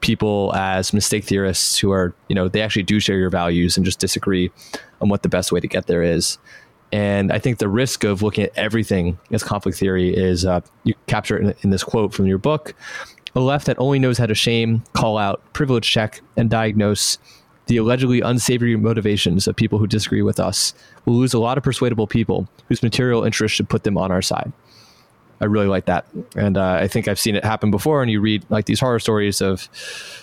people 0.00 0.54
as 0.54 0.92
mistake 0.92 1.24
theorists 1.24 1.78
who 1.78 1.90
are, 1.92 2.14
you 2.28 2.34
know, 2.34 2.48
they 2.48 2.62
actually 2.62 2.82
do 2.82 3.00
share 3.00 3.18
your 3.18 3.30
values 3.30 3.76
and 3.76 3.84
just 3.84 3.98
disagree 3.98 4.50
on 5.00 5.08
what 5.08 5.22
the 5.22 5.28
best 5.28 5.52
way 5.52 5.60
to 5.60 5.68
get 5.68 5.86
there 5.86 6.02
is. 6.02 6.38
And 6.92 7.30
I 7.30 7.38
think 7.38 7.58
the 7.58 7.68
risk 7.68 8.02
of 8.02 8.22
looking 8.22 8.44
at 8.44 8.52
everything 8.56 9.18
as 9.30 9.44
conflict 9.44 9.78
theory 9.78 10.14
is 10.14 10.44
uh, 10.44 10.60
you 10.84 10.94
capture 11.06 11.38
it 11.38 11.42
in, 11.42 11.54
in 11.62 11.70
this 11.70 11.84
quote 11.84 12.12
from 12.12 12.26
your 12.26 12.38
book 12.38 12.74
a 13.34 13.40
left 13.40 13.66
that 13.66 13.78
only 13.78 13.98
knows 13.98 14.18
how 14.18 14.26
to 14.26 14.34
shame, 14.34 14.82
call 14.92 15.16
out, 15.16 15.40
privilege 15.52 15.88
check, 15.88 16.20
and 16.36 16.50
diagnose 16.50 17.18
the 17.66 17.76
allegedly 17.76 18.20
unsavory 18.20 18.74
motivations 18.76 19.46
of 19.46 19.54
people 19.54 19.78
who 19.78 19.86
disagree 19.86 20.22
with 20.22 20.40
us 20.40 20.74
will 21.04 21.14
lose 21.14 21.32
a 21.32 21.38
lot 21.38 21.56
of 21.56 21.62
persuadable 21.62 22.08
people 22.08 22.48
whose 22.68 22.82
material 22.82 23.22
interests 23.22 23.54
should 23.54 23.68
put 23.68 23.84
them 23.84 23.96
on 23.96 24.10
our 24.10 24.22
side. 24.22 24.52
I 25.40 25.46
really 25.46 25.66
like 25.66 25.86
that, 25.86 26.06
and 26.36 26.58
uh, 26.58 26.78
I 26.80 26.88
think 26.88 27.08
I've 27.08 27.18
seen 27.18 27.34
it 27.34 27.44
happen 27.44 27.70
before. 27.70 28.02
And 28.02 28.10
you 28.10 28.20
read 28.20 28.44
like 28.50 28.66
these 28.66 28.80
horror 28.80 28.98
stories 28.98 29.40
of, 29.40 29.68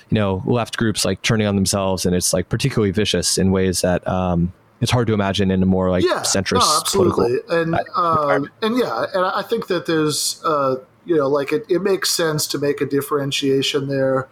you 0.09 0.15
know, 0.15 0.43
left 0.45 0.77
groups 0.77 1.05
like 1.05 1.21
turning 1.21 1.47
on 1.47 1.55
themselves, 1.55 2.05
and 2.05 2.15
it's 2.15 2.33
like 2.33 2.49
particularly 2.49 2.91
vicious 2.91 3.37
in 3.37 3.51
ways 3.51 3.81
that 3.81 4.07
um, 4.07 4.53
it's 4.79 4.91
hard 4.91 5.07
to 5.07 5.13
imagine 5.13 5.49
in 5.49 5.63
a 5.63 5.65
more 5.65 5.89
like 5.89 6.03
yeah, 6.03 6.21
centrist, 6.21 6.59
no, 6.59 6.77
absolutely, 6.79 7.39
political- 7.47 7.61
and 7.61 7.79
uh, 7.95 8.39
and 8.61 8.77
yeah, 8.77 9.05
and 9.13 9.25
I 9.25 9.41
think 9.41 9.67
that 9.67 9.87
there's 9.87 10.41
uh, 10.45 10.75
you 11.05 11.15
know 11.15 11.27
like 11.27 11.51
it, 11.51 11.65
it 11.69 11.81
makes 11.81 12.11
sense 12.11 12.45
to 12.47 12.59
make 12.59 12.79
a 12.81 12.85
differentiation 12.85 13.87
there 13.87 14.29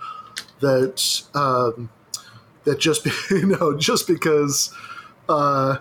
that 0.60 1.24
um, 1.34 1.90
that 2.66 2.80
just 2.80 3.08
you 3.32 3.48
know 3.48 3.78
just 3.78 4.08
because 4.08 4.74
uh, 5.30 5.78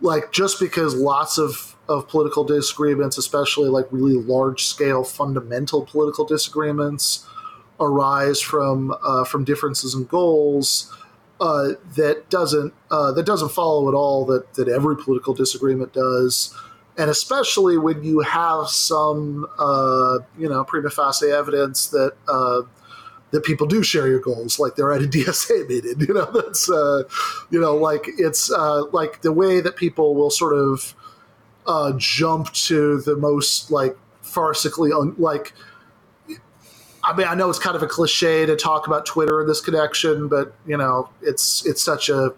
like 0.00 0.32
just 0.32 0.58
because 0.58 0.94
lots 0.94 1.38
of 1.38 1.76
of 1.92 2.08
political 2.08 2.42
disagreements, 2.42 3.18
especially 3.18 3.68
like 3.68 3.86
really 3.90 4.14
large 4.14 4.64
scale 4.64 5.04
fundamental 5.04 5.84
political 5.84 6.24
disagreements, 6.24 7.26
arise 7.78 8.40
from 8.40 8.94
uh, 9.02 9.24
from 9.24 9.44
differences 9.44 9.94
in 9.94 10.04
goals. 10.04 10.92
Uh, 11.40 11.72
that 11.96 12.30
doesn't 12.30 12.72
uh, 12.90 13.12
that 13.12 13.26
doesn't 13.26 13.50
follow 13.50 13.88
at 13.88 13.94
all 13.94 14.24
that 14.24 14.54
that 14.54 14.68
every 14.68 14.96
political 14.96 15.34
disagreement 15.34 15.92
does, 15.92 16.56
and 16.96 17.10
especially 17.10 17.76
when 17.76 18.02
you 18.02 18.20
have 18.20 18.68
some 18.68 19.46
uh, 19.58 20.18
you 20.38 20.48
know 20.48 20.64
prima 20.64 20.88
facie 20.88 21.30
evidence 21.30 21.88
that 21.88 22.12
uh, 22.26 22.62
that 23.32 23.44
people 23.44 23.66
do 23.66 23.82
share 23.82 24.06
your 24.06 24.20
goals, 24.20 24.58
like 24.58 24.76
they're 24.76 24.92
at 24.92 25.02
a 25.02 25.06
DSA 25.08 25.68
meeting. 25.68 26.00
You 26.00 26.14
know, 26.14 26.30
that's 26.32 26.70
uh, 26.70 27.02
you 27.50 27.60
know, 27.60 27.76
like 27.76 28.06
it's 28.18 28.50
uh, 28.50 28.84
like 28.92 29.20
the 29.22 29.32
way 29.32 29.60
that 29.60 29.76
people 29.76 30.14
will 30.14 30.30
sort 30.30 30.54
of 30.54 30.94
uh, 31.66 31.92
jump 31.96 32.52
to 32.52 33.00
the 33.02 33.16
most 33.16 33.70
like 33.70 33.96
farcically 34.22 34.98
un- 34.98 35.14
like. 35.18 35.52
I 37.04 37.16
mean, 37.16 37.26
I 37.26 37.34
know 37.34 37.50
it's 37.50 37.58
kind 37.58 37.74
of 37.74 37.82
a 37.82 37.88
cliche 37.88 38.46
to 38.46 38.54
talk 38.56 38.86
about 38.86 39.06
Twitter 39.06 39.40
in 39.40 39.48
this 39.48 39.60
connection, 39.60 40.28
but 40.28 40.54
you 40.66 40.76
know, 40.76 41.08
it's 41.20 41.66
it's 41.66 41.82
such 41.82 42.08
a 42.08 42.34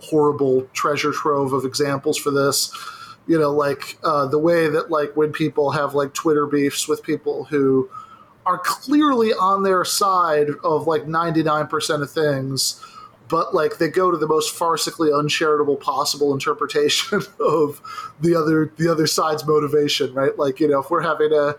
horrible 0.00 0.68
treasure 0.74 1.12
trove 1.12 1.52
of 1.52 1.64
examples 1.64 2.18
for 2.18 2.30
this. 2.30 2.72
You 3.26 3.38
know, 3.38 3.52
like 3.52 3.98
uh, 4.04 4.26
the 4.26 4.38
way 4.38 4.68
that 4.68 4.90
like 4.90 5.16
when 5.16 5.32
people 5.32 5.70
have 5.70 5.94
like 5.94 6.12
Twitter 6.14 6.46
beefs 6.46 6.88
with 6.88 7.02
people 7.02 7.44
who 7.44 7.88
are 8.46 8.58
clearly 8.58 9.32
on 9.32 9.62
their 9.62 9.84
side 9.84 10.48
of 10.64 10.86
like 10.86 11.04
99% 11.04 12.02
of 12.02 12.10
things 12.10 12.84
but 13.32 13.54
like 13.54 13.78
they 13.78 13.88
go 13.88 14.10
to 14.10 14.18
the 14.18 14.26
most 14.26 14.54
farcically 14.54 15.18
uncharitable 15.18 15.76
possible 15.76 16.34
interpretation 16.34 17.22
of 17.40 17.80
the 18.20 18.36
other 18.36 18.70
the 18.76 18.86
other 18.88 19.06
side's 19.06 19.46
motivation 19.46 20.12
right? 20.12 20.38
Like 20.38 20.60
you 20.60 20.68
know 20.68 20.80
if 20.80 20.90
we're 20.90 21.00
having 21.00 21.32
a 21.32 21.54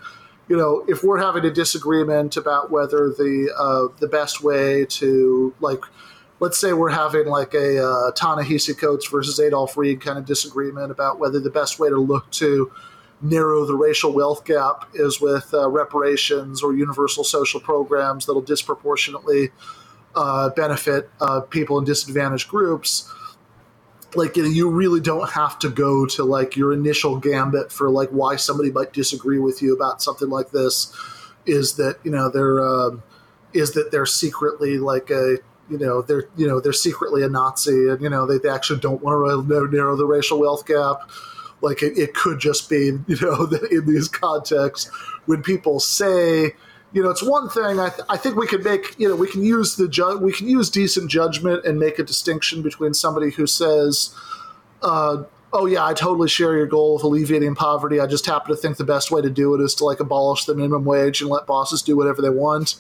you 0.47 0.55
know 0.55 0.85
if 0.87 1.03
we're 1.03 1.17
having 1.17 1.43
a 1.45 1.49
disagreement 1.49 2.37
about 2.37 2.69
whether 2.69 3.09
the 3.09 3.51
uh, 3.57 3.91
the 3.99 4.07
best 4.07 4.43
way 4.43 4.85
to 4.85 5.51
like 5.61 5.79
let's 6.39 6.59
say 6.59 6.73
we're 6.73 6.91
having 6.91 7.25
like 7.25 7.55
a 7.55 7.83
uh, 7.83 8.11
Ta-Nehisi 8.11 8.77
Coates 8.77 9.07
versus 9.07 9.39
Adolph 9.39 9.75
Reed 9.75 9.99
kind 9.99 10.19
of 10.19 10.25
disagreement 10.25 10.91
about 10.91 11.17
whether 11.17 11.39
the 11.39 11.49
best 11.49 11.79
way 11.79 11.89
to 11.89 11.97
look 11.97 12.29
to 12.31 12.71
narrow 13.19 13.65
the 13.65 13.75
racial 13.75 14.13
wealth 14.13 14.45
gap 14.45 14.87
is 14.93 15.19
with 15.19 15.51
uh, 15.55 15.67
reparations 15.69 16.61
or 16.61 16.75
universal 16.75 17.23
social 17.23 17.59
programs 17.59 18.27
that'll 18.27 18.41
disproportionately 18.43 19.49
uh, 20.15 20.49
benefit 20.49 21.09
uh, 21.21 21.41
people 21.41 21.77
in 21.77 21.85
disadvantaged 21.85 22.49
groups. 22.49 23.11
Like 24.15 24.37
you, 24.37 24.69
really 24.69 24.99
don't 24.99 25.31
have 25.31 25.57
to 25.59 25.69
go 25.69 26.05
to 26.05 26.23
like 26.23 26.55
your 26.55 26.71
initial 26.71 27.17
gambit 27.17 27.71
for 27.71 27.89
like 27.89 28.09
why 28.09 28.35
somebody 28.35 28.71
might 28.71 28.93
disagree 28.93 29.39
with 29.39 29.61
you 29.61 29.75
about 29.75 30.03
something 30.03 30.29
like 30.29 30.51
this. 30.51 30.93
Is 31.47 31.75
that 31.77 31.97
you 32.03 32.11
know 32.11 32.29
they're 32.29 32.63
um, 32.63 33.01
is 33.53 33.71
that 33.71 33.91
they're 33.91 34.05
secretly 34.05 34.77
like 34.77 35.09
a 35.09 35.37
you 35.67 35.79
know 35.79 36.03
they're 36.03 36.29
you 36.37 36.47
know 36.47 36.59
they're 36.59 36.73
secretly 36.73 37.23
a 37.23 37.27
Nazi 37.27 37.89
and 37.89 38.01
you 38.01 38.09
know 38.09 38.27
they, 38.27 38.37
they 38.37 38.49
actually 38.49 38.79
don't 38.79 39.01
want 39.01 39.47
to 39.49 39.67
narrow 39.75 39.95
the 39.95 40.05
racial 40.05 40.39
wealth 40.39 40.67
gap 40.67 41.09
like 41.63 41.81
it, 41.81 41.97
it 41.97 42.13
could 42.13 42.39
just 42.39 42.69
be, 42.69 42.91
you 43.07 43.17
know, 43.21 43.45
that 43.45 43.63
in 43.71 43.85
these 43.85 44.07
contexts, 44.07 44.91
when 45.25 45.41
people 45.41 45.79
say, 45.79 46.51
you 46.93 47.01
know, 47.01 47.09
it's 47.09 47.23
one 47.23 47.49
thing. 47.49 47.79
I, 47.79 47.89
th- 47.89 48.07
I 48.07 48.17
think 48.17 48.35
we 48.35 48.45
can 48.45 48.63
make, 48.63 48.97
you 48.99 49.09
know, 49.09 49.15
we 49.15 49.27
can 49.27 49.43
use 49.43 49.75
the 49.75 49.87
ju- 49.87 50.19
we 50.19 50.31
can 50.31 50.47
use 50.47 50.69
decent 50.69 51.09
judgment 51.09 51.65
and 51.65 51.79
make 51.79 51.97
a 51.97 52.03
distinction 52.03 52.61
between 52.61 52.93
somebody 52.93 53.31
who 53.31 53.47
says, 53.47 54.15
uh, 54.83 55.23
"Oh 55.51 55.65
yeah, 55.65 55.83
I 55.83 55.93
totally 55.95 56.29
share 56.29 56.55
your 56.55 56.67
goal 56.67 56.95
of 56.95 57.03
alleviating 57.03 57.55
poverty. 57.55 57.99
I 57.99 58.05
just 58.05 58.27
happen 58.27 58.55
to 58.55 58.61
think 58.61 58.77
the 58.77 58.83
best 58.83 59.09
way 59.09 59.21
to 59.21 59.29
do 59.29 59.55
it 59.55 59.61
is 59.61 59.73
to 59.75 59.85
like 59.85 59.99
abolish 59.99 60.45
the 60.45 60.53
minimum 60.53 60.85
wage 60.85 61.19
and 61.19 61.31
let 61.31 61.47
bosses 61.47 61.81
do 61.81 61.97
whatever 61.97 62.21
they 62.21 62.29
want." 62.29 62.75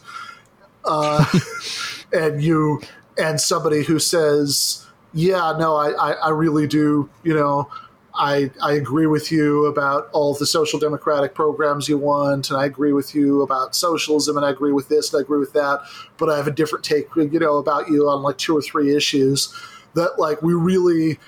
Uh, 0.85 1.25
and 2.13 2.41
you 2.43 2.81
and 3.17 3.41
somebody 3.41 3.83
who 3.83 3.97
says, 3.97 4.85
"Yeah, 5.11 5.55
no, 5.57 5.75
I, 5.75 5.89
I, 5.89 6.11
I 6.11 6.29
really 6.29 6.67
do," 6.67 7.09
you 7.23 7.33
know. 7.33 7.67
I, 8.15 8.51
I 8.61 8.73
agree 8.73 9.07
with 9.07 9.31
you 9.31 9.65
about 9.65 10.09
all 10.11 10.35
the 10.35 10.45
social 10.45 10.79
democratic 10.79 11.33
programs 11.33 11.89
you 11.89 11.97
want, 11.97 12.51
and 12.51 12.59
I 12.59 12.65
agree 12.65 12.93
with 12.93 13.15
you 13.15 13.41
about 13.41 13.75
socialism, 13.75 14.37
and 14.37 14.45
I 14.45 14.51
agree 14.51 14.71
with 14.71 14.87
this, 14.87 15.11
and 15.11 15.19
I 15.19 15.21
agree 15.23 15.39
with 15.39 15.53
that, 15.53 15.81
but 16.17 16.29
I 16.29 16.37
have 16.37 16.47
a 16.47 16.51
different 16.51 16.85
take, 16.85 17.07
you 17.15 17.39
know, 17.39 17.57
about 17.57 17.89
you 17.89 18.07
on 18.07 18.21
like 18.21 18.37
two 18.37 18.55
or 18.55 18.61
three 18.61 18.95
issues 18.95 19.53
that 19.95 20.19
like 20.19 20.41
we 20.43 20.53
really, 20.53 21.19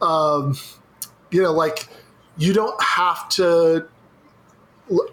um, 0.00 0.56
you 1.30 1.42
know, 1.42 1.52
like 1.52 1.88
you 2.36 2.52
don't 2.52 2.80
have 2.82 3.28
to. 3.30 3.88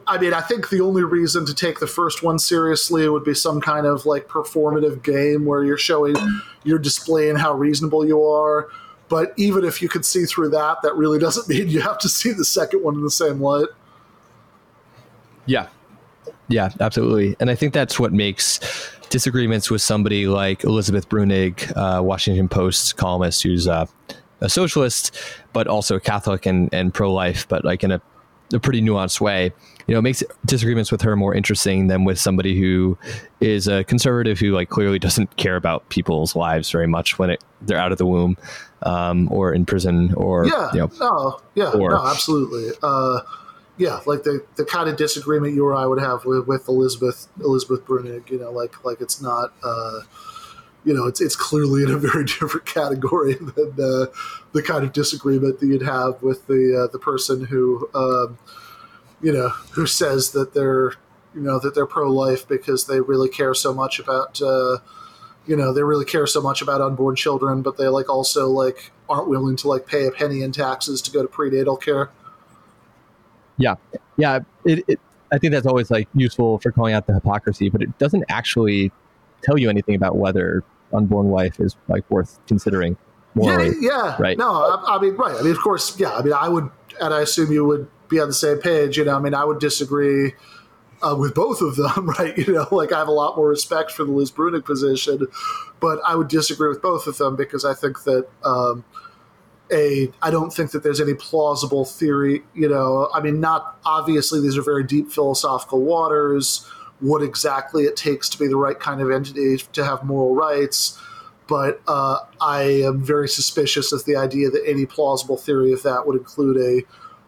I 0.08 0.18
mean, 0.18 0.34
I 0.34 0.40
think 0.40 0.70
the 0.70 0.80
only 0.80 1.04
reason 1.04 1.46
to 1.48 1.54
take 1.54 1.80
the 1.80 1.88
first 1.88 2.24
one 2.24 2.40
seriously 2.40 3.10
would 3.10 3.26
be 3.26 3.34
some 3.34 3.60
kind 3.60 3.86
of 3.86 4.06
like 4.06 4.30
performative 4.30 5.04
game 5.04 5.44
where 5.44 5.66
you're 5.66 5.78
showing, 5.78 6.16
you're 6.64 6.80
displaying 6.80 7.36
how 7.36 7.54
reasonable 7.54 8.08
you 8.08 8.24
are 8.24 8.70
but 9.10 9.34
even 9.38 9.64
if 9.64 9.82
you 9.82 9.90
could 9.90 10.06
see 10.06 10.26
through 10.26 10.50
that, 10.50 10.82
that 10.84 10.96
really 10.96 11.20
doesn't 11.20 11.48
mean 11.50 11.70
you 11.70 11.82
have 11.82 11.98
to 12.00 12.10
see 12.10 12.32
the 12.32 12.46
second 12.46 12.84
one 12.84 12.96
in 12.96 13.04
the 13.04 13.12
same 13.12 13.42
light. 13.42 13.68
Yeah. 15.46 15.68
Yeah, 16.48 16.70
absolutely. 16.80 17.36
And 17.40 17.50
I 17.50 17.56
think 17.56 17.74
that's 17.74 18.00
what 18.00 18.14
makes 18.14 18.60
disagreements 19.10 19.72
with 19.72 19.82
somebody 19.82 20.28
like 20.28 20.64
Elizabeth 20.64 21.10
Bruenig, 21.10 21.76
uh, 21.76 22.04
Washington 22.04 22.48
Post 22.48 22.98
columnist, 22.98 23.44
who's 23.44 23.68
uh, 23.68 23.86
a 24.42 24.50
socialist, 24.50 25.18
but 25.54 25.68
also 25.68 26.00
Catholic 26.00 26.46
and, 26.46 26.72
and 26.74 26.94
pro 26.94 27.12
life, 27.12 27.48
but 27.48 27.66
like 27.66 27.84
in 27.84 27.92
a, 27.92 28.02
a 28.54 28.60
pretty 28.60 28.82
nuanced 28.82 29.22
way. 29.22 29.52
You 29.88 29.94
know, 29.94 30.00
it 30.00 30.04
makes 30.04 30.24
disagreements 30.46 30.92
with 30.92 31.02
her 31.02 31.16
more 31.16 31.34
interesting 31.34 31.88
than 31.88 32.06
with 32.06 32.20
somebody 32.20 32.60
who 32.60 32.98
is 33.40 33.68
a 33.68 33.84
conservative 33.84 34.40
who 34.40 34.52
like 34.52 34.70
clearly 34.70 35.00
doesn't 35.00 35.36
care 35.38 35.56
about 35.56 35.88
people's 35.90 36.36
lives 36.36 36.70
very 36.72 36.88
much 36.88 37.18
when 37.20 37.32
it, 37.32 37.44
they're 37.62 37.78
out 37.78 37.92
of 37.92 37.98
the 37.98 38.06
womb 38.06 38.36
um, 38.86 39.28
or 39.32 39.54
in 39.54 39.66
prison 39.66 40.14
or 40.14 40.46
yeah, 40.46 40.72
you 40.74 40.80
know, 40.80 40.92
no, 41.00 41.40
yeah, 41.56 41.72
or, 41.72 41.90
no, 41.90 42.06
absolutely. 42.06 42.70
Uh, 42.82 43.22
yeah, 43.78 44.00
like 44.06 44.24
the, 44.24 44.46
the 44.56 44.64
kind 44.64 44.88
of 44.90 44.96
disagreement 44.96 45.54
you 45.54 45.66
or 45.66 45.76
I 45.76 45.86
would 45.86 46.00
have 46.00 46.24
with, 46.24 46.48
with 46.48 46.68
Elizabeth 46.70 47.28
Elizabeth 47.40 47.86
Bruenig, 47.86 48.30
you 48.30 48.40
know, 48.40 48.52
like 48.52 48.86
like 48.86 49.02
it's 49.02 49.22
not, 49.22 49.54
uh, 49.64 50.02
you 50.86 50.94
know, 50.94 51.08
it's 51.08 51.20
it's 51.20 51.36
clearly 51.36 51.84
in 51.84 51.90
a 51.90 51.98
very 51.98 52.24
different 52.24 52.66
category 52.66 53.34
than 53.56 53.74
uh, 53.74 54.06
the 54.54 54.64
kind 54.64 54.86
of 54.86 54.94
disagreement 54.94 55.60
that 55.60 55.66
you'd 55.66 55.82
have 55.82 56.22
with 56.22 56.48
the 56.48 56.86
uh, 56.86 56.92
the 56.92 57.00
person 57.00 57.46
who, 57.46 57.90
um, 57.94 58.38
you 59.22 59.34
know, 59.34 59.50
who 59.50 59.86
says 59.88 60.32
that 60.32 60.54
they're 60.54 60.94
you 61.34 61.42
know 61.42 61.60
that 61.60 61.76
they're 61.76 61.86
pro 61.86 62.10
life 62.10 62.48
because 62.48 62.86
they 62.86 63.02
really 63.02 63.30
care 63.30 63.54
so 63.54 63.74
much 63.74 64.00
about. 64.00 64.40
You 65.48 65.56
know 65.56 65.74
they 65.74 65.84
really 65.84 66.06
care 66.06 66.28
so 66.28 66.42
much 66.42 66.62
about 66.62 66.82
unborn 66.82 67.16
children 67.16 67.62
but 67.62 67.78
they 67.78 67.88
like 67.88 68.10
also 68.10 68.50
like 68.50 68.92
aren't 69.08 69.30
willing 69.30 69.56
to 69.58 69.68
like 69.68 69.86
pay 69.86 70.08
a 70.08 70.12
penny 70.12 70.42
in 70.42 70.52
taxes 70.52 71.02
to 71.04 71.12
go 71.12 71.22
to 71.22 71.28
prenatal 71.28 71.78
care. 71.78 72.10
Yeah. 73.58 73.76
Yeah 74.18 74.40
it, 74.66 74.84
it, 74.88 75.00
i 75.32 75.38
think 75.38 75.54
that's 75.54 75.68
always 75.68 75.90
like 75.90 76.08
useful 76.14 76.60
for 76.60 76.72
calling 76.72 76.94
out 76.94 77.08
the 77.08 77.14
hypocrisy 77.14 77.70
but 77.70 77.82
it 77.82 77.98
doesn't 77.98 78.26
actually 78.30 78.92
tell 79.44 79.58
you 79.58 79.70
anything 79.70 79.96
about 79.96 80.18
whether 80.18 80.64
unborn 80.94 81.30
life 81.30 81.60
is 81.60 81.76
like 81.88 82.10
worth 82.10 82.40
considering 82.48 82.98
morally 83.36 83.74
yeah, 83.80 83.90
yeah. 83.92 84.18
right? 84.20 84.38
No 84.38 84.52
I, 84.52 84.96
I 84.96 85.00
mean 85.00 85.16
right. 85.16 85.36
I 85.36 85.42
mean 85.42 85.52
of 85.52 85.60
course 85.60 85.98
yeah. 86.00 86.16
I 86.16 86.22
mean 86.22 86.34
i 86.34 86.50
would 86.50 86.70
and 87.02 87.14
i 87.14 87.22
assume 87.22 87.52
you 87.52 87.66
would 87.66 87.88
be 88.08 88.20
on 88.20 88.28
the 88.28 88.34
same 88.34 88.60
page 88.60 88.98
you 88.98 89.06
know. 89.06 89.16
I 89.16 89.20
mean 89.20 89.34
i 89.34 89.44
would 89.44 89.60
disagree 89.60 90.34
uh, 91.06 91.16
with 91.16 91.36
both 91.36 91.62
of 91.62 91.76
them, 91.76 92.10
right? 92.20 92.38
You 92.38 92.54
know, 92.54 92.68
like 92.72 92.92
I 92.92 93.00
have 93.00 93.08
a 93.08 93.14
lot 93.14 93.38
more 93.38 93.50
respect 93.50 93.92
for 93.92 94.04
the 94.04 94.12
Liz 94.12 94.32
Bruenig 94.32 94.66
position, 94.66 95.28
but 95.80 96.00
I 96.06 96.16
would 96.16 96.28
disagree 96.28 96.70
with 96.70 96.82
both 96.82 97.08
of 97.08 97.18
them 97.18 97.36
because 97.36 97.64
I 97.64 97.74
think 97.74 98.04
that, 98.04 98.28
um, 98.44 98.84
a 99.72 100.12
I 100.22 100.30
don't 100.30 100.52
think 100.52 100.72
that 100.72 100.84
there's 100.84 101.02
any 101.02 101.16
plausible 101.16 101.86
theory. 101.86 102.44
You 102.54 102.70
know, 102.70 103.10
I 103.14 103.20
mean, 103.20 103.40
not 103.40 103.80
obviously 103.84 104.40
these 104.40 104.58
are 104.58 104.62
very 104.62 104.84
deep 104.84 105.12
philosophical 105.12 105.82
waters. 105.82 106.70
What 107.00 107.24
exactly 107.24 107.86
it 107.86 107.96
takes 107.96 108.30
to 108.30 108.40
be 108.40 108.48
the 108.48 108.58
right 108.58 108.80
kind 108.80 109.02
of 109.02 109.10
entity 109.10 109.58
to 109.74 109.84
have 109.84 110.04
moral 110.04 110.36
rights, 110.36 111.00
but 111.48 111.82
uh, 111.88 112.20
I 112.40 112.62
am 112.62 113.04
very 113.04 113.28
suspicious 113.28 113.92
of 113.92 114.06
the 114.06 114.16
idea 114.16 114.52
that 114.52 114.64
any 114.68 114.86
plausible 114.86 115.36
theory 115.36 115.74
of 115.74 115.82
that 115.82 116.06
would 116.06 116.18
include 116.18 116.58
a 116.58 116.86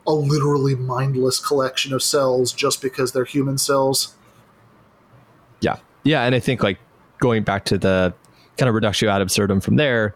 a 0.07 0.13
literally 0.13 0.75
mindless 0.75 1.39
collection 1.45 1.93
of 1.93 2.01
cells 2.01 2.53
just 2.53 2.81
because 2.81 3.11
they're 3.11 3.25
human 3.25 3.57
cells. 3.57 4.15
Yeah, 5.61 5.77
yeah, 6.03 6.23
and 6.23 6.33
I 6.33 6.39
think 6.39 6.63
like 6.63 6.79
going 7.19 7.43
back 7.43 7.65
to 7.65 7.77
the 7.77 8.13
kind 8.57 8.69
of 8.69 8.75
reductio 8.75 9.09
ad 9.09 9.21
absurdum 9.21 9.61
from 9.61 9.75
there 9.75 10.15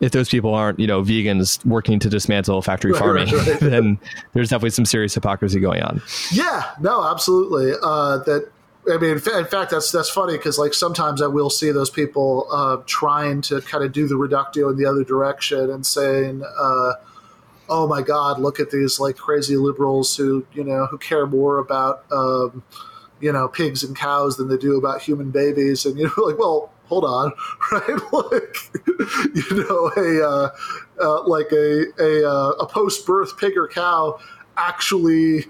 if 0.00 0.12
those 0.12 0.28
people 0.28 0.54
aren't, 0.54 0.78
you 0.78 0.86
know, 0.86 1.02
vegans 1.02 1.64
working 1.64 1.98
to 2.00 2.08
dismantle 2.10 2.60
factory 2.62 2.92
Right, 2.92 2.98
farming, 2.98 3.28
right, 3.28 3.46
right. 3.46 3.60
then 3.60 3.98
there's 4.32 4.50
definitely 4.50 4.70
some 4.70 4.84
serious 4.84 5.14
hypocrisy 5.14 5.60
going 5.60 5.82
on. 5.82 6.02
Yeah, 6.32 6.70
no, 6.80 7.04
absolutely. 7.04 7.72
Uh, 7.82 8.18
that 8.18 8.50
I 8.92 8.98
mean, 8.98 9.12
in 9.12 9.18
fa- 9.18 9.38
in 9.38 9.46
fact, 9.46 9.70
that's 9.70 9.90
that's 9.92 10.10
funny 10.10 10.36
because 10.36 10.58
like 10.58 10.74
sometimes 10.74 11.22
I 11.22 11.26
will 11.26 11.48
see 11.48 11.70
those 11.70 11.90
people 11.90 12.46
uh, 12.52 12.82
trying 12.86 13.40
to 13.42 13.60
kind 13.62 13.82
of 13.82 13.92
do 13.92 14.06
the 14.06 14.16
reductio 14.16 14.68
in 14.68 14.76
the 14.76 14.84
other 14.84 15.04
direction 15.04 15.70
and 15.70 15.86
saying, 15.86 16.42
uh, 16.58 16.92
"Oh 17.68 17.86
my 17.86 18.02
God, 18.02 18.40
look 18.40 18.60
at 18.60 18.70
these 18.70 19.00
like 19.00 19.16
crazy 19.16 19.56
liberals 19.56 20.16
who 20.16 20.46
you 20.52 20.64
know 20.64 20.86
who 20.86 20.98
care 20.98 21.26
more 21.26 21.58
about 21.58 22.04
um, 22.12 22.62
you 23.20 23.32
know 23.32 23.48
pigs 23.48 23.82
and 23.82 23.96
cows 23.96 24.36
than 24.36 24.48
they 24.48 24.56
do 24.56 24.76
about 24.76 25.02
human 25.02 25.30
babies," 25.30 25.86
and 25.86 25.98
you're 25.98 26.12
like, 26.16 26.38
well. 26.38 26.70
Hold 26.88 27.06
on, 27.06 27.32
right? 27.72 27.88
Like, 28.12 28.56
you 29.34 29.64
know, 29.64 29.90
a 29.96 30.22
uh, 30.22 30.50
uh, 31.00 31.26
like 31.26 31.50
a 31.50 31.86
a, 31.98 32.30
uh, 32.30 32.50
a 32.60 32.66
post 32.66 33.06
birth 33.06 33.38
pig 33.38 33.56
or 33.56 33.66
cow 33.66 34.18
actually 34.58 35.46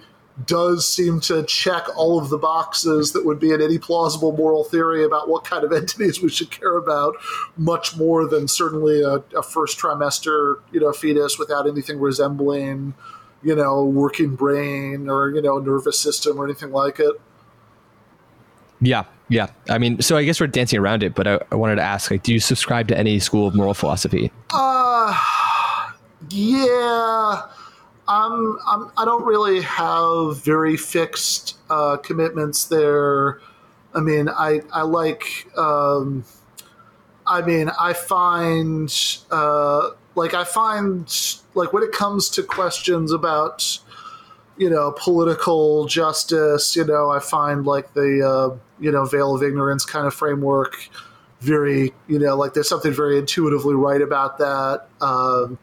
does 0.47 0.87
seem 0.87 1.21
to 1.21 1.45
check 1.45 1.85
all 1.97 2.19
of 2.19 2.29
the 2.29 2.39
boxes 2.39 3.13
that 3.13 3.25
would 3.25 3.39
be 3.39 3.53
in 3.53 3.63
any 3.63 3.79
plausible 3.79 4.37
moral 4.37 4.65
theory 4.65 5.05
about 5.05 5.29
what 5.29 5.45
kind 5.45 5.65
of 5.65 5.73
entities 5.81 6.21
we 6.21 6.29
should 6.29 6.51
care 6.51 6.77
about, 6.77 7.15
much 7.57 7.97
more 7.97 8.27
than 8.27 8.49
certainly 8.49 9.01
a, 9.01 9.23
a 9.37 9.43
first 9.43 9.79
trimester, 9.79 10.61
you 10.73 10.81
know, 10.81 10.93
fetus 10.93 11.39
without 11.39 11.69
anything 11.69 12.01
resembling, 12.01 12.95
you 13.43 13.55
know, 13.55 13.85
working 13.85 14.35
brain 14.35 15.09
or 15.09 15.31
you 15.31 15.43
know, 15.43 15.59
nervous 15.59 15.99
system 15.99 16.39
or 16.39 16.45
anything 16.45 16.73
like 16.73 16.99
it. 16.99 17.15
Yeah, 18.81 19.05
yeah. 19.29 19.49
I 19.69 19.79
mean, 19.79 20.03
so 20.03 20.17
I 20.17 20.25
guess 20.25 20.41
we're 20.41 20.49
dancing 20.49 20.79
around 20.79 21.03
it, 21.03 21.15
but 21.15 21.27
I, 21.27 21.41
I 21.53 21.55
wanted 21.55 21.77
to 21.77 21.83
ask, 21.83 22.11
like, 22.11 22.23
do 22.23 22.33
you 22.33 22.41
subscribe 22.41 22.89
to 22.89 22.99
any 22.99 23.19
school 23.21 23.47
of 23.47 23.55
moral 23.55 23.73
philosophy? 23.73 24.33
Uh, 24.53 25.19
yeah. 26.29 27.43
I'm, 28.07 28.59
I'm, 28.67 28.91
I 28.97 29.05
don't 29.05 29.25
really 29.25 29.63
have 29.63 30.43
very 30.43 30.77
fixed 30.77 31.57
uh, 31.71 31.97
commitments 31.97 32.67
there. 32.67 33.41
I 33.95 34.01
mean, 34.01 34.29
I, 34.29 34.61
I 34.73 34.83
like, 34.83 35.47
um, 35.57 36.25
I 37.27 37.41
mean, 37.41 37.71
I 37.81 37.93
find, 37.95 38.93
uh, 39.31 39.91
like, 40.15 40.35
I 40.35 40.45
find, 40.45 41.09
like, 41.55 41.73
when 41.73 41.83
it 41.83 41.93
comes 41.93 42.29
to 42.31 42.43
questions 42.43 43.13
about, 43.13 43.79
you 44.59 44.69
know, 44.69 44.93
political 44.99 45.87
justice, 45.87 46.77
you 46.77 46.85
know, 46.85 47.11
I 47.11 47.21
find, 47.21 47.65
like, 47.65 47.95
the, 47.95 48.21
uh, 48.23 48.59
you 48.79 48.93
know, 48.93 49.05
veil 49.07 49.35
of 49.35 49.43
ignorance 49.43 49.87
kind 49.87 50.07
of 50.07 50.13
framework 50.13 50.77
very, 51.41 51.95
you 52.09 52.19
know, 52.19 52.37
like, 52.37 52.55
there's 52.55 52.69
something 52.69 52.93
very 52.93 53.19
intuitively 53.19 53.75
right 53.75 54.03
about 54.03 54.39
that. 54.39 54.89
Um, 55.01 55.59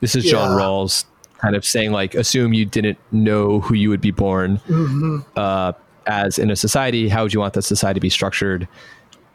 This 0.00 0.14
is 0.14 0.24
John 0.24 0.56
Yeah. 0.56 0.64
Rawls 0.64 1.04
kind 1.38 1.54
of 1.56 1.64
saying, 1.64 1.92
like, 1.92 2.14
assume 2.14 2.52
you 2.54 2.64
didn't 2.64 2.98
know 3.12 3.60
who 3.60 3.74
you 3.74 3.88
would 3.90 4.00
be 4.00 4.10
born 4.10 4.58
Mm-hmm. 4.68 5.18
uh, 5.36 5.72
as 6.06 6.38
in 6.38 6.50
a 6.50 6.56
society. 6.56 7.08
How 7.08 7.24
would 7.24 7.34
you 7.34 7.40
want 7.40 7.54
that 7.54 7.62
society 7.62 7.98
to 7.98 8.02
be 8.02 8.10
structured? 8.10 8.68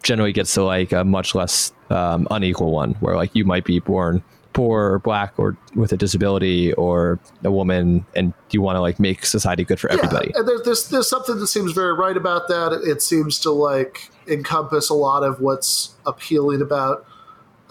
Generally 0.04 0.34
gets 0.34 0.54
to 0.56 0.64
like 0.64 0.92
a 0.92 1.04
much 1.04 1.36
less 1.36 1.74
um, 1.90 2.28
unequal 2.32 2.72
one, 2.72 2.94
where 3.02 3.16
like 3.16 3.36
you 3.36 3.46
might 3.46 3.66
be 3.66 3.80
born 3.80 4.24
poor 4.54 4.94
or 4.94 5.00
black 5.00 5.34
or 5.38 5.56
with 5.76 5.94
a 5.94 5.98
disability 5.98 6.74
or 6.74 7.20
a 7.44 7.52
woman, 7.52 8.06
and 8.16 8.34
you 8.50 8.62
want 8.62 8.76
to 8.76 8.82
like 8.82 9.00
make 9.00 9.26
society 9.26 9.64
good 9.64 9.80
for 9.80 9.92
everybody. 9.92 10.32
And 10.36 10.48
there's, 10.48 10.64
there's 10.64 10.90
there's 10.90 11.10
something 11.10 11.38
that 11.40 11.48
seems 11.48 11.72
very 11.74 11.94
right 11.94 12.18
about 12.18 12.48
that. 12.48 12.74
It 12.84 13.02
seems 13.02 13.40
to 13.42 13.52
like 13.52 14.10
encompass 14.28 14.90
a 14.90 14.94
lot 14.94 15.24
of 15.24 15.40
what's 15.40 15.94
appealing 16.06 16.62
about 16.62 17.06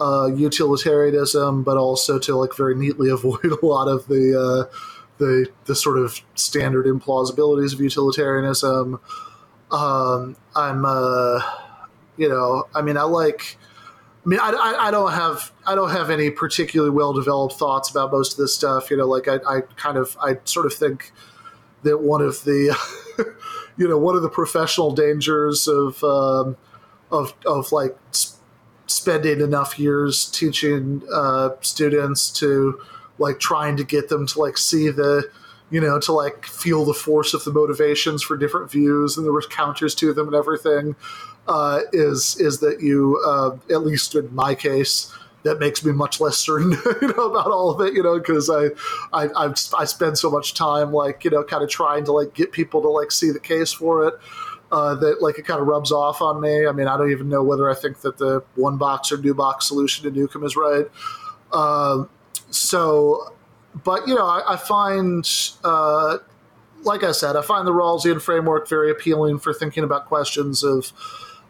uh, 0.01 0.25
utilitarianism, 0.25 1.61
but 1.61 1.77
also 1.77 2.17
to 2.17 2.35
like 2.35 2.55
very 2.55 2.75
neatly 2.75 3.09
avoid 3.17 3.45
a 3.45 3.65
lot 3.65 3.87
of 3.87 4.07
the 4.07 4.37
uh, 4.37 4.75
the 5.19 5.47
the 5.65 5.75
sort 5.75 5.99
of 5.99 6.19
standard 6.35 6.87
implausibilities 6.87 7.73
of 7.73 7.79
utilitarianism. 7.79 8.99
Um, 9.69 10.35
I'm, 10.53 10.83
uh, 10.83 11.41
you 12.17 12.27
know, 12.27 12.67
I 12.73 12.81
mean, 12.81 12.97
I 12.97 13.03
like. 13.03 13.57
I 14.23 14.29
mean, 14.29 14.39
I, 14.39 14.49
I, 14.49 14.87
I 14.87 14.91
don't 14.91 15.13
have 15.13 15.51
I 15.65 15.73
don't 15.73 15.89
have 15.89 16.11
any 16.11 16.29
particularly 16.29 16.91
well 16.91 17.11
developed 17.13 17.55
thoughts 17.55 17.89
about 17.89 18.11
most 18.11 18.33
of 18.33 18.37
this 18.37 18.53
stuff. 18.53 18.91
You 18.91 18.97
know, 18.97 19.07
like 19.07 19.27
I, 19.27 19.37
I 19.47 19.61
kind 19.77 19.97
of 19.97 20.15
I 20.21 20.37
sort 20.43 20.67
of 20.67 20.73
think 20.73 21.11
that 21.83 22.01
one 22.01 22.21
of 22.21 22.43
the 22.43 22.75
you 23.77 23.87
know 23.87 23.97
one 23.97 24.15
of 24.15 24.21
the 24.21 24.29
professional 24.29 24.91
dangers 24.91 25.67
of 25.67 26.03
um, 26.03 26.55
of 27.11 27.33
of 27.47 27.71
like 27.71 27.97
spending 28.91 29.41
enough 29.41 29.79
years 29.79 30.25
teaching 30.25 31.01
uh, 31.13 31.49
students 31.61 32.29
to 32.29 32.79
like 33.17 33.39
trying 33.39 33.77
to 33.77 33.83
get 33.83 34.09
them 34.09 34.25
to 34.27 34.39
like 34.39 34.57
see 34.57 34.89
the 34.89 35.29
you 35.69 35.79
know 35.79 35.99
to 35.99 36.11
like 36.11 36.45
feel 36.45 36.85
the 36.85 36.93
force 36.93 37.33
of 37.33 37.43
the 37.43 37.51
motivations 37.51 38.21
for 38.21 38.37
different 38.37 38.69
views 38.69 39.17
and 39.17 39.25
the 39.25 39.47
counters 39.49 39.95
to 39.95 40.13
them 40.13 40.27
and 40.27 40.35
everything 40.35 40.95
uh, 41.47 41.81
is 41.93 42.37
is 42.39 42.59
that 42.59 42.81
you 42.81 43.21
uh, 43.25 43.55
at 43.73 43.83
least 43.83 44.15
in 44.15 44.33
my 44.35 44.53
case 44.53 45.13
that 45.43 45.59
makes 45.59 45.83
me 45.83 45.91
much 45.91 46.21
less 46.21 46.37
certain 46.37 46.71
you 47.01 47.07
know 47.07 47.31
about 47.31 47.47
all 47.47 47.71
of 47.71 47.81
it 47.81 47.93
you 47.93 48.03
know 48.03 48.19
because 48.19 48.49
I, 48.49 48.67
I 49.13 49.29
I've, 49.35 49.55
I 49.77 49.85
spend 49.85 50.17
so 50.17 50.29
much 50.29 50.53
time 50.53 50.91
like 50.91 51.23
you 51.23 51.31
know 51.31 51.43
kind 51.43 51.63
of 51.63 51.69
trying 51.69 52.05
to 52.05 52.11
like 52.11 52.33
get 52.33 52.51
people 52.51 52.81
to 52.81 52.89
like 52.89 53.11
see 53.11 53.31
the 53.31 53.39
case 53.39 53.71
for 53.71 54.07
it 54.07 54.13
uh, 54.71 54.95
that 54.95 55.21
like 55.21 55.37
it 55.37 55.45
kind 55.45 55.61
of 55.61 55.67
rubs 55.67 55.91
off 55.91 56.21
on 56.21 56.41
me 56.41 56.65
I 56.67 56.71
mean 56.71 56.87
I 56.87 56.97
don't 56.97 57.11
even 57.11 57.29
know 57.29 57.43
whether 57.43 57.69
I 57.69 57.75
think 57.75 58.01
that 58.01 58.17
the 58.17 58.43
one 58.55 58.77
box 58.77 59.11
or 59.11 59.21
two 59.21 59.33
box 59.33 59.67
solution 59.67 60.03
to 60.05 60.11
Newcomb 60.11 60.43
is 60.43 60.55
right 60.55 60.85
um, 61.51 62.09
so 62.49 63.33
but 63.83 64.07
you 64.07 64.15
know 64.15 64.25
I, 64.25 64.53
I 64.53 64.57
find 64.57 65.27
uh, 65.63 66.17
like 66.83 67.03
I 67.03 67.11
said, 67.11 67.35
I 67.35 67.41
find 67.41 67.67
the 67.67 67.71
Rawlsian 67.71 68.21
framework 68.21 68.67
very 68.67 68.91
appealing 68.91 69.39
for 69.39 69.53
thinking 69.53 69.83
about 69.83 70.05
questions 70.07 70.63
of 70.63 70.91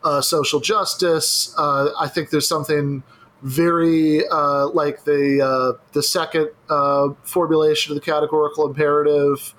uh, 0.03 0.21
social 0.21 0.59
justice. 0.59 1.53
Uh, 1.57 1.89
I 1.99 2.07
think 2.07 2.29
there's 2.29 2.47
something 2.47 3.03
very 3.41 4.27
uh, 4.27 4.67
like 4.69 5.03
the 5.03 5.41
uh, 5.41 5.81
the 5.93 6.03
second 6.03 6.49
uh, 6.69 7.09
formulation 7.23 7.91
of 7.91 7.95
the 7.95 8.05
categorical 8.05 8.67
imperative. 8.67 9.53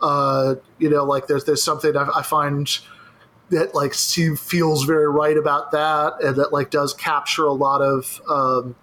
Uh, 0.00 0.56
you 0.78 0.88
know, 0.88 1.04
like 1.04 1.26
there's 1.26 1.44
there's 1.44 1.62
something 1.62 1.96
I, 1.96 2.08
I 2.16 2.22
find 2.22 2.78
that 3.50 3.74
like 3.74 3.94
seem, 3.94 4.36
feels 4.36 4.84
very 4.84 5.08
right 5.08 5.36
about 5.36 5.72
that, 5.72 6.14
and 6.22 6.36
that 6.36 6.52
like 6.52 6.70
does 6.70 6.94
capture 6.94 7.44
a 7.44 7.52
lot 7.52 7.82
of. 7.82 8.20
Um, 8.28 8.76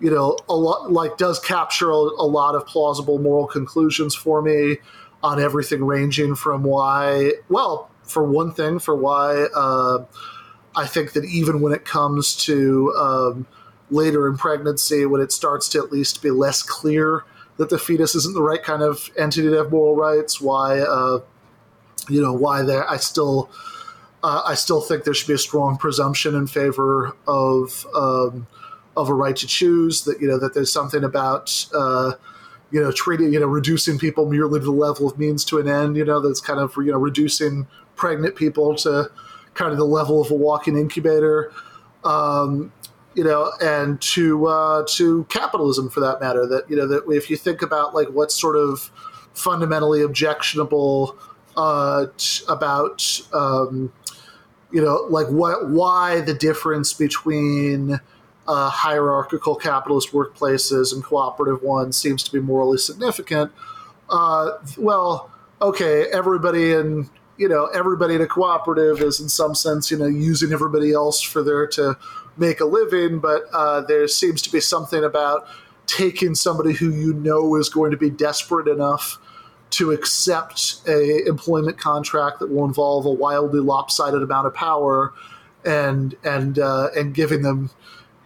you 0.00 0.12
know, 0.12 0.38
a 0.48 0.54
lot 0.54 0.92
like 0.92 1.18
does 1.18 1.40
capture 1.40 1.90
a, 1.90 1.94
a 1.94 2.26
lot 2.26 2.54
of 2.54 2.64
plausible 2.66 3.18
moral 3.18 3.48
conclusions 3.48 4.14
for 4.14 4.40
me 4.40 4.76
on 5.22 5.40
everything 5.40 5.84
ranging 5.84 6.36
from 6.36 6.62
why, 6.62 7.32
well, 7.48 7.90
for 8.04 8.22
one 8.22 8.52
thing, 8.52 8.78
for 8.78 8.94
why 8.94 9.46
uh, 9.54 10.04
I 10.76 10.86
think 10.86 11.12
that 11.12 11.24
even 11.24 11.60
when 11.60 11.72
it 11.72 11.84
comes 11.84 12.36
to 12.44 12.94
um, 12.96 13.46
later 13.90 14.28
in 14.28 14.36
pregnancy, 14.36 15.04
when 15.06 15.20
it 15.20 15.32
starts 15.32 15.68
to 15.70 15.78
at 15.78 15.90
least 15.90 16.22
be 16.22 16.30
less 16.30 16.62
clear 16.62 17.24
that 17.56 17.70
the 17.70 17.78
fetus 17.78 18.14
isn't 18.14 18.34
the 18.34 18.42
right 18.42 18.62
kind 18.62 18.82
of 18.82 19.10
entity 19.18 19.48
to 19.48 19.56
have 19.56 19.72
moral 19.72 19.96
rights, 19.96 20.40
why, 20.40 20.78
uh, 20.78 21.18
you 22.08 22.22
know, 22.22 22.32
why 22.32 22.62
there, 22.62 22.88
I 22.88 22.98
still, 22.98 23.50
uh, 24.22 24.42
I 24.44 24.54
still 24.54 24.80
think 24.80 25.04
there 25.04 25.14
should 25.14 25.28
be 25.28 25.34
a 25.34 25.38
strong 25.38 25.76
presumption 25.76 26.34
in 26.34 26.46
favor 26.46 27.16
of 27.26 27.86
um, 27.94 28.46
of 28.96 29.08
a 29.08 29.14
right 29.14 29.36
to 29.36 29.46
choose. 29.46 30.04
That 30.04 30.20
you 30.20 30.26
know 30.26 30.38
that 30.38 30.54
there's 30.54 30.72
something 30.72 31.04
about 31.04 31.66
uh, 31.74 32.12
you 32.70 32.80
know 32.80 32.90
treating 32.90 33.32
you 33.32 33.40
know 33.40 33.46
reducing 33.46 33.98
people 33.98 34.28
merely 34.28 34.58
to 34.58 34.64
the 34.64 34.72
level 34.72 35.08
of 35.08 35.18
means 35.18 35.44
to 35.46 35.58
an 35.58 35.68
end. 35.68 35.96
You 35.96 36.04
know 36.04 36.20
that's 36.20 36.40
kind 36.40 36.58
of 36.58 36.74
you 36.76 36.90
know 36.90 36.98
reducing 36.98 37.66
pregnant 37.96 38.36
people 38.36 38.74
to 38.76 39.10
kind 39.54 39.72
of 39.72 39.78
the 39.78 39.86
level 39.86 40.20
of 40.20 40.30
a 40.30 40.34
walking 40.34 40.76
incubator. 40.76 41.52
Um, 42.04 42.72
you 43.14 43.24
know, 43.24 43.52
and 43.60 44.00
to 44.00 44.46
uh, 44.46 44.84
to 44.88 45.24
capitalism 45.24 45.90
for 45.90 46.00
that 46.00 46.20
matter. 46.20 46.46
That 46.46 46.68
you 46.68 46.76
know 46.76 46.86
that 46.88 47.04
if 47.08 47.30
you 47.30 47.36
think 47.36 47.62
about 47.62 47.94
like 47.94 48.08
what's 48.08 48.34
sort 48.34 48.56
of 48.56 48.90
fundamentally 49.32 50.02
objectionable 50.02 51.16
uh, 51.58 52.06
t- 52.16 52.44
about 52.48 53.20
um, 53.32 53.92
you 54.70 54.80
know 54.80 55.06
like 55.10 55.26
what 55.26 55.68
why 55.68 56.20
the 56.20 56.32
difference 56.32 56.94
between 56.94 58.00
uh, 58.46 58.70
hierarchical 58.70 59.56
capitalist 59.56 60.12
workplaces 60.12 60.94
and 60.94 61.02
cooperative 61.02 61.60
ones 61.62 61.96
seems 61.96 62.22
to 62.22 62.32
be 62.32 62.38
morally 62.38 62.78
significant. 62.78 63.50
Uh, 64.08 64.52
well, 64.78 65.30
okay, 65.60 66.06
everybody 66.12 66.72
in 66.72 67.10
you 67.38 67.48
know 67.48 67.66
everybody 67.66 68.14
in 68.14 68.20
a 68.20 68.26
cooperative 68.28 69.00
is 69.00 69.18
in 69.18 69.28
some 69.28 69.54
sense 69.56 69.90
you 69.90 69.98
know 69.98 70.06
using 70.06 70.52
everybody 70.52 70.92
else 70.92 71.20
for 71.20 71.42
their 71.42 71.66
to 71.66 71.98
make 72.36 72.60
a 72.60 72.64
living, 72.66 73.18
but 73.18 73.42
uh, 73.52 73.80
there 73.80 74.06
seems 74.06 74.40
to 74.42 74.52
be 74.52 74.60
something 74.60 75.02
about 75.02 75.48
taking 75.86 76.36
somebody 76.36 76.72
who 76.72 76.92
you 76.92 77.14
know 77.14 77.56
is 77.56 77.68
going 77.68 77.90
to 77.90 77.96
be 77.96 78.10
desperate 78.10 78.68
enough 78.68 79.18
to 79.70 79.92
accept 79.92 80.80
a 80.86 81.26
employment 81.26 81.78
contract 81.78 82.38
that 82.40 82.50
will 82.50 82.64
involve 82.64 83.06
a 83.06 83.10
wildly 83.10 83.60
lopsided 83.60 84.22
amount 84.22 84.46
of 84.46 84.54
power 84.54 85.12
and 85.64 86.16
and 86.24 86.58
uh, 86.58 86.88
and 86.96 87.14
giving 87.14 87.42
them 87.42 87.70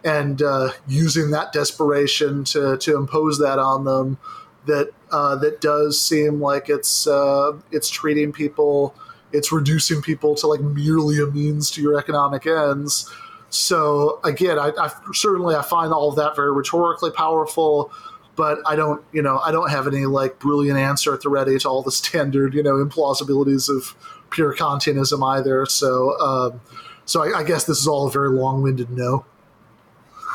and 0.03 0.41
uh, 0.41 0.71
using 0.87 1.31
that 1.31 1.53
desperation 1.53 2.43
to 2.43 2.77
to 2.77 2.97
impose 2.97 3.39
that 3.39 3.59
on 3.59 3.85
them 3.85 4.17
that 4.65 4.91
uh, 5.11 5.35
that 5.35 5.61
does 5.61 6.01
seem 6.01 6.41
like 6.41 6.69
it's 6.69 7.07
uh, 7.07 7.51
it's 7.71 7.89
treating 7.89 8.31
people 8.31 8.95
it's 9.31 9.51
reducing 9.51 10.01
people 10.01 10.35
to 10.35 10.47
like 10.47 10.61
merely 10.61 11.19
a 11.19 11.25
means 11.25 11.71
to 11.71 11.81
your 11.81 11.97
economic 11.97 12.45
ends. 12.45 13.11
So 13.49 14.19
again 14.23 14.57
I, 14.57 14.71
I 14.79 14.91
certainly 15.13 15.55
i 15.55 15.61
find 15.61 15.93
all 15.93 16.09
of 16.09 16.15
that 16.15 16.35
very 16.35 16.51
rhetorically 16.51 17.11
powerful 17.11 17.91
but 18.35 18.59
I 18.65 18.75
don't, 18.75 19.03
you 19.11 19.21
know, 19.21 19.39
I 19.39 19.51
don't 19.51 19.69
have 19.69 19.87
any 19.87 20.05
like 20.05 20.39
brilliant 20.39 20.79
answer 20.79 21.13
at 21.13 21.21
the 21.21 21.29
ready 21.29 21.57
to 21.59 21.69
all 21.69 21.83
the 21.83 21.91
standard, 21.91 22.53
you 22.53 22.63
know, 22.63 22.83
implausibilities 22.83 23.69
of 23.69 23.95
pure 24.31 24.55
Kantianism 24.55 25.23
either. 25.35 25.65
So, 25.65 26.19
um, 26.19 26.61
so 27.05 27.23
I, 27.23 27.39
I, 27.39 27.43
guess 27.43 27.65
this 27.65 27.79
is 27.79 27.87
all 27.87 28.07
a 28.07 28.11
very 28.11 28.29
long-winded 28.29 28.89
no. 28.89 29.25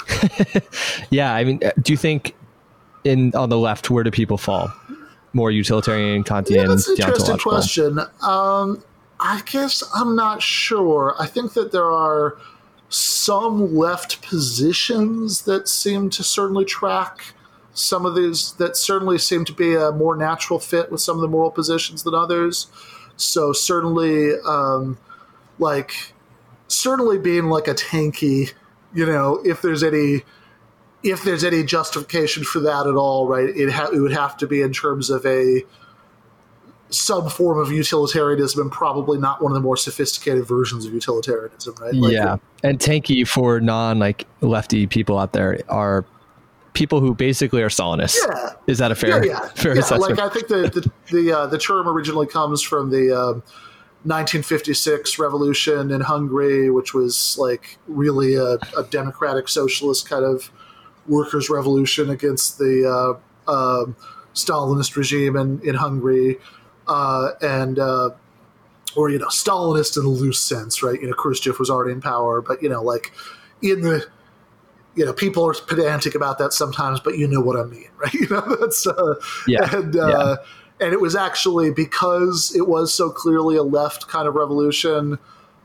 yeah, 1.11 1.35
I 1.35 1.45
mean, 1.45 1.61
uh, 1.65 1.73
do 1.81 1.93
you 1.93 1.97
think 1.97 2.35
in 3.05 3.35
on 3.35 3.49
the 3.49 3.59
left 3.59 3.91
where 3.91 4.05
do 4.05 4.11
people 4.11 4.39
fall? 4.39 4.73
More 5.33 5.51
utilitarian, 5.51 6.25
Kantian, 6.25 6.51
yeah, 6.57 6.67
that's 6.67 6.89
an 6.89 6.97
interesting 6.97 7.39
question. 7.39 7.99
Um, 8.23 8.83
I 9.21 9.43
guess 9.51 9.83
I'm 9.95 10.17
not 10.17 10.43
sure. 10.43 11.15
I 11.19 11.27
think 11.27 11.53
that 11.55 11.73
there 11.73 11.91
are 11.91 12.39
some 12.89 13.75
left 13.75 14.23
positions 14.23 15.43
that 15.43 15.69
seem 15.69 16.09
to 16.11 16.23
certainly 16.23 16.65
track 16.65 17.35
some 17.79 18.05
of 18.05 18.15
these 18.15 18.53
that 18.55 18.77
certainly 18.77 19.19
seem 19.19 19.45
to 19.45 19.53
be 19.53 19.75
a 19.75 19.93
more 19.93 20.17
natural 20.17 20.59
fit 20.59 20.91
with 20.91 21.01
some 21.01 21.17
of 21.17 21.23
the 21.23 21.29
moral 21.29 21.51
positions 21.51 22.03
than 22.03 22.15
others. 22.15 22.67
So 23.17 23.53
certainly, 23.53 24.33
um, 24.47 24.99
like 25.59 26.13
certainly 26.67 27.19
being 27.19 27.45
like 27.45 27.69
a 27.69 27.75
tankie, 27.75 28.53
you 28.93 29.07
know, 29.07 29.41
if 29.45 29.63
there's 29.63 29.83
any 29.83 30.23
if 31.05 31.23
there's 31.23 31.45
any 31.45 31.63
justification 31.63 32.43
for 32.43 32.59
that 32.61 32.89
at 32.89 32.97
all, 32.97 33.29
right? 33.29 33.49
It, 33.49 33.71
ha- 33.71 33.91
it 33.93 34.01
would 34.01 34.13
have 34.13 34.37
to 34.39 34.49
be 34.49 34.61
in 34.63 34.73
terms 34.73 35.11
of 35.11 35.25
a 35.25 35.63
some 36.91 37.29
form 37.29 37.59
of 37.59 37.71
utilitarianism 37.71 38.63
and 38.63 38.73
probably 38.73 39.19
not 39.19 39.41
one 39.41 39.53
of 39.53 39.55
the 39.55 39.61
more 39.61 39.77
sophisticated 39.77 40.47
versions 40.47 40.85
of 40.85 40.93
utilitarianism, 40.93 41.75
right? 41.81 41.95
Like, 41.95 42.13
yeah, 42.13 42.39
and 42.65 42.81
tankie 42.81 43.27
for 43.29 43.61
non 43.61 44.01
like 44.01 44.27
lefty 44.41 44.87
people 44.89 45.19
out 45.19 45.33
there 45.33 45.61
are 45.69 46.05
people 46.79 47.01
who 47.01 47.13
basically 47.13 47.61
are 47.61 47.69
Stalinists. 47.69 48.17
Yeah. 48.25 48.53
Is 48.69 48.79
that 48.79 48.93
a 48.93 48.95
fair, 48.95 49.25
yeah, 49.27 49.33
yeah. 49.33 49.49
fair 49.49 49.75
yeah, 49.75 49.81
assessment? 49.81 50.17
Like 50.17 50.31
I 50.31 50.33
think 50.33 50.47
the 50.47 50.71
the 50.71 50.91
the, 51.13 51.37
uh, 51.37 51.47
the 51.47 51.59
term 51.59 51.89
originally 51.89 52.29
comes 52.29 52.63
from 52.63 52.91
the 52.91 53.11
um, 53.13 53.43
1956 54.05 55.19
revolution 55.19 55.91
in 55.91 56.01
Hungary, 56.01 56.71
which 56.71 56.95
was 56.95 57.37
like 57.39 57.79
really 57.89 58.37
a, 58.37 58.55
a 58.77 58.85
democratic 58.91 59.49
socialist 59.49 60.09
kind 60.09 60.25
of 60.25 60.53
workers' 61.09 61.51
revolution 61.51 62.11
against 62.11 62.59
the 62.59 62.87
uh, 62.89 63.51
uh, 63.51 63.87
Stalinist 64.35 64.95
regime 64.95 65.37
in, 65.37 65.61
in 65.67 65.75
Hungary, 65.75 66.37
uh, 66.87 67.31
and 67.43 67.81
uh, 67.81 68.11
or 68.95 69.11
you 69.11 69.19
know 69.19 69.27
Stalinist 69.27 69.99
in 69.99 70.05
a 70.05 70.09
loose 70.09 70.41
sense, 70.41 70.81
right? 70.81 71.01
You 71.01 71.09
know, 71.09 71.15
Khrushchev 71.15 71.59
was 71.59 71.71
already 71.71 71.93
in 71.93 72.01
power, 72.01 72.41
but 72.41 72.63
you 72.63 72.69
know, 72.69 72.83
like 72.83 73.13
in 73.63 73.81
the 73.81 74.07
you 74.99 75.05
know, 75.05 75.13
people 75.13 75.47
are 75.47 75.55
pedantic 75.55 76.17
about 76.17 76.39
that 76.39 76.53
sometimes, 76.53 76.99
but 76.99 77.17
you 77.17 77.29
know 77.29 77.41
what 77.41 77.57
I 77.57 77.63
mean, 77.63 77.89
right? 77.97 78.13
You 78.13 78.27
know, 78.29 78.57
that's 78.61 78.85
uh, 78.85 79.15
yeah, 79.47 79.75
and 79.75 79.97
uh, 79.97 80.09
yeah. 80.09 80.85
and 80.85 80.93
it 80.93 81.01
was 81.01 81.15
actually 81.15 81.71
because 81.71 82.53
it 82.55 82.67
was 82.67 82.93
so 82.93 83.09
clearly 83.09 83.57
a 83.57 83.63
left 83.63 84.09
kind 84.09 84.27
of 84.27 84.35
revolution. 84.35 85.19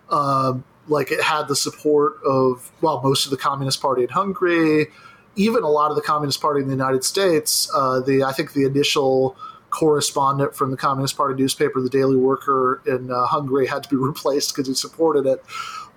Uh, 0.09 0.53
like 0.87 1.11
it 1.11 1.21
had 1.21 1.47
the 1.47 1.55
support 1.55 2.17
of 2.23 2.71
well, 2.81 3.01
most 3.01 3.25
of 3.25 3.31
the 3.31 3.37
Communist 3.37 3.81
Party 3.81 4.03
in 4.03 4.09
Hungary, 4.09 4.87
even 5.35 5.63
a 5.63 5.69
lot 5.69 5.89
of 5.89 5.95
the 5.95 6.03
Communist 6.03 6.39
Party 6.39 6.61
in 6.61 6.67
the 6.67 6.73
United 6.73 7.03
States. 7.03 7.71
Uh, 7.73 8.01
the 8.01 8.23
I 8.23 8.33
think 8.33 8.53
the 8.53 8.65
initial 8.65 9.35
correspondent 9.71 10.55
from 10.55 10.69
the 10.69 10.77
Communist 10.77 11.17
Party 11.17 11.33
newspaper, 11.41 11.81
the 11.81 11.89
Daily 11.89 12.17
Worker 12.17 12.83
in 12.85 13.09
uh, 13.09 13.25
Hungary, 13.25 13.65
had 13.65 13.81
to 13.81 13.89
be 13.89 13.95
replaced 14.11 14.53
because 14.53 14.67
he 14.67 14.75
supported 14.75 15.25
it. 15.25 15.43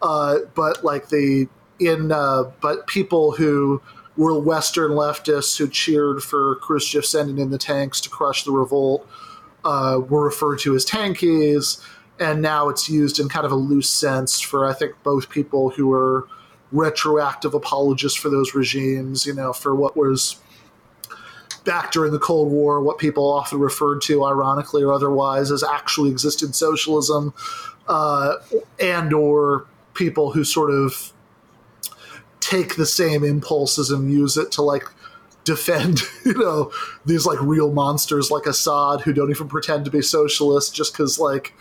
Uh, 0.01 0.39
but 0.55 0.83
like 0.85 1.11
the 1.11 1.49
in 1.79 2.13
uh, 2.13 2.45
but 2.61 2.87
people 2.87 3.33
who 3.33 3.83
were 4.17 4.39
Western 4.39 4.93
leftists 4.93 5.59
who 5.59 5.69
cheered 5.69 6.23
for 6.23 6.57
Khrushchev 6.57 7.05
sending 7.05 7.39
in 7.39 7.51
the 7.51 7.59
tanks 7.59 8.01
to 8.03 8.09
crush 8.09 8.45
the 8.45 8.51
revolt 8.51 9.07
uh, 9.65 10.01
were 10.09 10.25
referred 10.25 10.59
to 10.61 10.75
as 10.75 10.87
tankies, 10.87 11.85
and 12.19 12.41
now 12.41 12.69
it's 12.69 12.89
used 12.89 13.21
in 13.21 13.29
kind 13.29 13.45
of 13.45 13.53
a 13.53 13.57
loose 13.57 13.91
sense 13.91 14.41
for 14.41 14.67
I 14.67 14.73
think 14.73 14.95
both 15.03 15.29
people 15.29 15.71
who 15.71 15.93
are 15.93 16.27
retroactive 16.73 17.55
apologists 17.55 18.19
for 18.19 18.31
those 18.31 18.55
regimes. 18.55 19.27
You 19.27 19.35
know, 19.35 19.53
for 19.53 19.75
what 19.75 19.97
was 19.97 20.37
back 21.65 21.93
during 21.93 22.13
the 22.13 22.19
Cold 22.19 22.51
War, 22.51 22.81
what 22.81 22.97
people 22.97 23.31
often 23.31 23.59
referred 23.59 24.01
to, 24.03 24.25
ironically 24.25 24.83
or 24.83 24.93
otherwise, 24.93 25.51
as 25.51 25.63
actually 25.63 26.11
existed 26.11 26.55
socialism, 26.55 27.35
uh, 27.89 28.37
and 28.81 29.13
or 29.13 29.67
people 29.93 30.31
who 30.33 30.45
sort 30.45 30.71
of 30.71 31.13
take 32.47 32.77
the 32.77 32.87
same 32.87 33.25
impulses 33.25 33.91
and 33.91 34.13
use 34.13 34.37
it 34.37 34.53
to 34.53 34.63
like 34.63 34.85
defend, 35.45 36.01
you 36.25 36.35
know, 36.35 36.71
these 37.05 37.27
like 37.27 37.41
real 37.41 37.73
monsters 37.73 38.31
like 38.31 38.47
Assad 38.47 39.01
who 39.01 39.13
don't 39.13 39.31
even 39.31 39.49
pretend 39.49 39.85
to 39.85 39.91
be 39.91 40.03
socialist 40.03 40.75
just 40.75 40.93
because 40.93 41.19
like, 41.19 41.55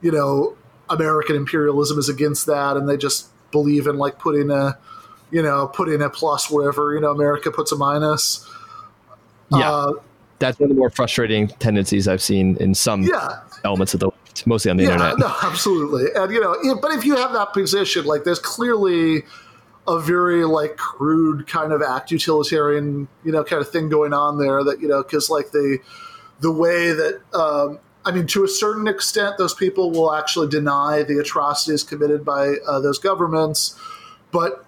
you 0.00 0.12
know, 0.12 0.56
American 0.88 1.36
imperialism 1.36 1.98
is 1.98 2.08
against 2.08 2.46
that 2.46 2.76
and 2.76 2.88
they 2.88 2.96
just 2.96 3.28
believe 3.50 3.86
in 3.86 3.98
like 3.98 4.18
putting 4.18 4.50
a, 4.50 4.78
you 5.30 5.42
know, 5.42 5.66
putting 5.66 6.00
a 6.02 6.08
plus 6.08 6.50
wherever, 6.50 6.94
you 6.94 7.00
know, 7.00 7.10
America 7.10 7.50
puts 7.50 7.72
a 7.72 7.76
minus. 7.76 8.48
Yeah. 9.50 9.70
Uh, 9.70 9.92
that's 10.38 10.60
one 10.60 10.70
of 10.70 10.76
the 10.76 10.78
more 10.78 10.90
frustrating 10.90 11.48
tendencies 11.48 12.06
I've 12.06 12.22
seen 12.22 12.56
in 12.58 12.74
some 12.74 13.02
yeah. 13.02 13.40
elements 13.64 13.92
of 13.94 14.00
the 14.00 14.10
mostly 14.46 14.70
on 14.70 14.76
the 14.76 14.84
yeah, 14.84 14.92
internet. 14.92 15.18
No, 15.18 15.34
absolutely. 15.42 16.06
And 16.14 16.32
you 16.32 16.40
know, 16.40 16.76
but 16.80 16.92
if 16.92 17.04
you 17.04 17.16
have 17.16 17.32
that 17.32 17.52
position, 17.52 18.04
like 18.04 18.22
there's 18.22 18.38
clearly 18.38 19.24
a 19.88 19.98
very 19.98 20.44
like 20.44 20.76
crude 20.76 21.48
kind 21.48 21.72
of 21.72 21.82
act 21.82 22.10
utilitarian 22.10 23.08
you 23.24 23.32
know 23.32 23.42
kind 23.42 23.60
of 23.62 23.70
thing 23.70 23.88
going 23.88 24.12
on 24.12 24.38
there 24.38 24.62
that 24.62 24.80
you 24.80 24.86
know 24.86 25.02
because 25.02 25.30
like 25.30 25.50
the 25.50 25.78
the 26.40 26.52
way 26.52 26.92
that 26.92 27.20
um, 27.34 27.80
I 28.04 28.10
mean, 28.12 28.26
to 28.28 28.44
a 28.44 28.48
certain 28.48 28.86
extent, 28.86 29.36
those 29.38 29.54
people 29.54 29.90
will 29.90 30.14
actually 30.14 30.48
deny 30.48 31.02
the 31.02 31.18
atrocities 31.18 31.82
committed 31.82 32.24
by 32.24 32.54
uh, 32.66 32.80
those 32.80 32.98
governments, 32.98 33.78
but 34.30 34.64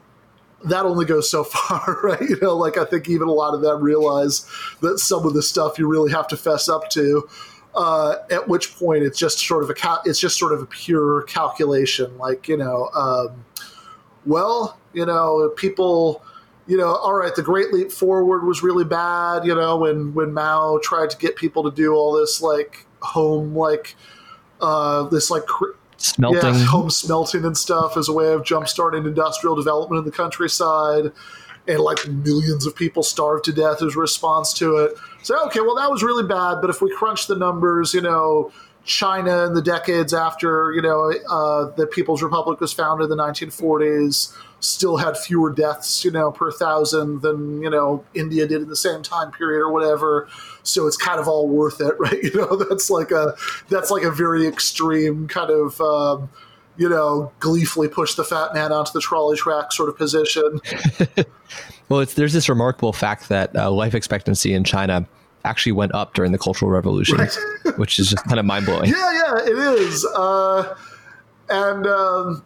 that 0.65 0.85
only 0.85 1.05
goes 1.05 1.31
so 1.31 1.45
far, 1.45 2.01
right? 2.03 2.21
You 2.21 2.39
know, 2.41 2.57
like 2.57 2.77
I 2.77 2.85
think 2.85 3.09
even 3.09 3.29
a 3.29 3.33
lot 3.33 3.55
of 3.55 3.63
them 3.63 3.81
realize 3.81 4.47
that 4.81 4.99
some 4.99 5.27
of 5.27 5.35
the 5.35 5.43
stuff 5.43 5.79
you 5.79 5.87
really 5.87 6.11
have 6.13 6.29
to 6.29 6.37
fess 6.37 6.69
up 6.69 6.91
to. 6.91 7.29
Uh, 7.73 8.17
at 8.33 8.49
which 8.49 8.77
point, 8.77 9.05
it's 9.05 9.19
just 9.19 9.39
sort 9.39 9.63
of 9.63 9.71
a 9.71 9.75
cal- 9.75 10.03
it's 10.05 10.19
just 10.19 10.37
sort 10.37 10.53
of 10.53 10.61
a 10.61 10.67
pure 10.67 11.23
calculation, 11.23 12.19
like 12.19 12.49
you 12.49 12.57
know. 12.57 12.91
Um, 12.95 13.45
well, 14.27 14.77
you 14.93 15.07
know, 15.07 15.53
people, 15.57 16.23
you 16.67 16.77
know, 16.77 16.95
all 16.95 17.15
right, 17.15 17.35
the 17.35 17.43
Great 17.43 17.73
Leap 17.73 17.93
Forward 17.93 18.45
was 18.45 18.63
really 18.63 18.85
bad, 18.85 19.45
you 19.45 19.55
know, 19.55 19.77
when 19.77 20.15
when 20.15 20.33
Mao 20.33 20.79
tried 20.83 21.11
to 21.11 21.17
get 21.17 21.37
people 21.37 21.63
to 21.65 21.71
do 21.71 21.95
all 21.95 22.13
this 22.13 22.41
like 22.41 22.87
home 23.01 23.55
like 23.57 23.97
uh 24.61 25.05
this 25.05 25.31
like 25.31 25.45
smelting 25.97 26.55
yeah, 26.55 26.65
home 26.65 26.91
smelting 26.91 27.45
and 27.45 27.57
stuff 27.57 27.97
as 27.97 28.09
a 28.09 28.13
way 28.13 28.33
of 28.33 28.43
jumpstarting 28.43 29.07
industrial 29.07 29.57
development 29.57 30.01
in 30.01 30.05
the 30.05 30.11
countryside 30.11 31.11
and 31.67 31.79
like 31.79 32.07
millions 32.09 32.67
of 32.67 32.75
people 32.75 33.03
starved 33.03 33.45
to 33.45 33.53
death 33.53 33.83
as 33.83 33.95
a 33.95 33.99
response 33.99 34.53
to 34.55 34.77
it. 34.77 34.93
So 35.23 35.43
okay, 35.47 35.61
well 35.61 35.77
that 35.77 35.91
was 35.91 36.03
really 36.03 36.27
bad, 36.27 36.61
but 36.61 36.71
if 36.71 36.81
we 36.83 36.95
crunch 36.95 37.27
the 37.27 37.37
numbers, 37.37 37.95
you 37.95 38.01
know, 38.01 38.53
China 38.85 39.47
in 39.47 39.55
the 39.55 39.63
decades 39.63 40.15
after 40.15 40.73
you 40.73 40.83
know 40.83 41.13
uh, 41.29 41.71
the 41.77 41.87
People's 41.87 42.23
Republic 42.23 42.61
was 42.61 42.73
founded 42.73 43.11
in 43.11 43.17
the 43.17 43.23
1940s 43.23 44.35
still 44.61 44.99
had 44.99 45.17
fewer 45.17 45.53
deaths 45.53 46.05
you 46.05 46.11
know 46.11 46.31
per 46.31 46.53
thousand 46.53 47.23
than 47.23 47.63
you 47.63 47.71
know 47.71 48.05
India 48.15 48.47
did 48.47 48.63
in 48.63 48.69
the 48.69 48.77
same 48.77 49.03
time 49.03 49.31
period 49.31 49.61
or 49.61 49.73
whatever. 49.73 50.29
So 50.63 50.87
it's 50.87 50.97
kind 50.97 51.19
of 51.19 51.27
all 51.27 51.49
worth 51.49 51.81
it, 51.81 51.95
right? 51.99 52.23
You 52.23 52.35
know 52.35 52.57
that's 52.57 52.91
like 52.91 53.11
a 53.11 53.35
that's 53.69 53.91
like 53.91 54.03
a 54.03 54.11
very 54.11 54.47
extreme 54.47 55.29
kind 55.29 55.51
of 55.51 55.81
um, 55.81 56.29
you 56.81 56.89
know, 56.89 57.31
gleefully 57.41 57.89
push 57.89 58.15
the 58.15 58.25
fat 58.25 58.55
man 58.55 58.73
onto 58.73 58.91
the 58.93 59.01
trolley 59.01 59.37
track 59.37 59.71
sort 59.71 59.91
of 59.91 59.99
position. 59.99 60.61
well, 61.91 62.01
it's, 62.01 62.15
there's 62.15 62.33
this 62.33 62.49
remarkable 62.49 62.95
fact 62.95 63.29
that 63.29 63.55
uh, 63.55 63.71
life 63.71 63.95
expectancy 63.95 64.55
in 64.55 64.65
China 64.65 65.07
actually 65.45 65.73
went 65.73 65.95
up 65.95 66.15
during 66.15 66.33
the 66.33 66.39
Cultural 66.39 66.71
Revolution, 66.71 67.19
right. 67.19 67.37
which 67.77 67.99
is 67.99 68.09
just 68.09 68.25
kind 68.25 68.41
of 68.41 68.47
mind 68.47 68.65
blowing. 68.65 68.91
Yeah, 68.91 69.13
yeah, 69.13 69.45
it 69.45 69.59
is. 69.59 70.07
Uh, 70.07 70.75
and 71.51 71.87
um, 71.87 72.45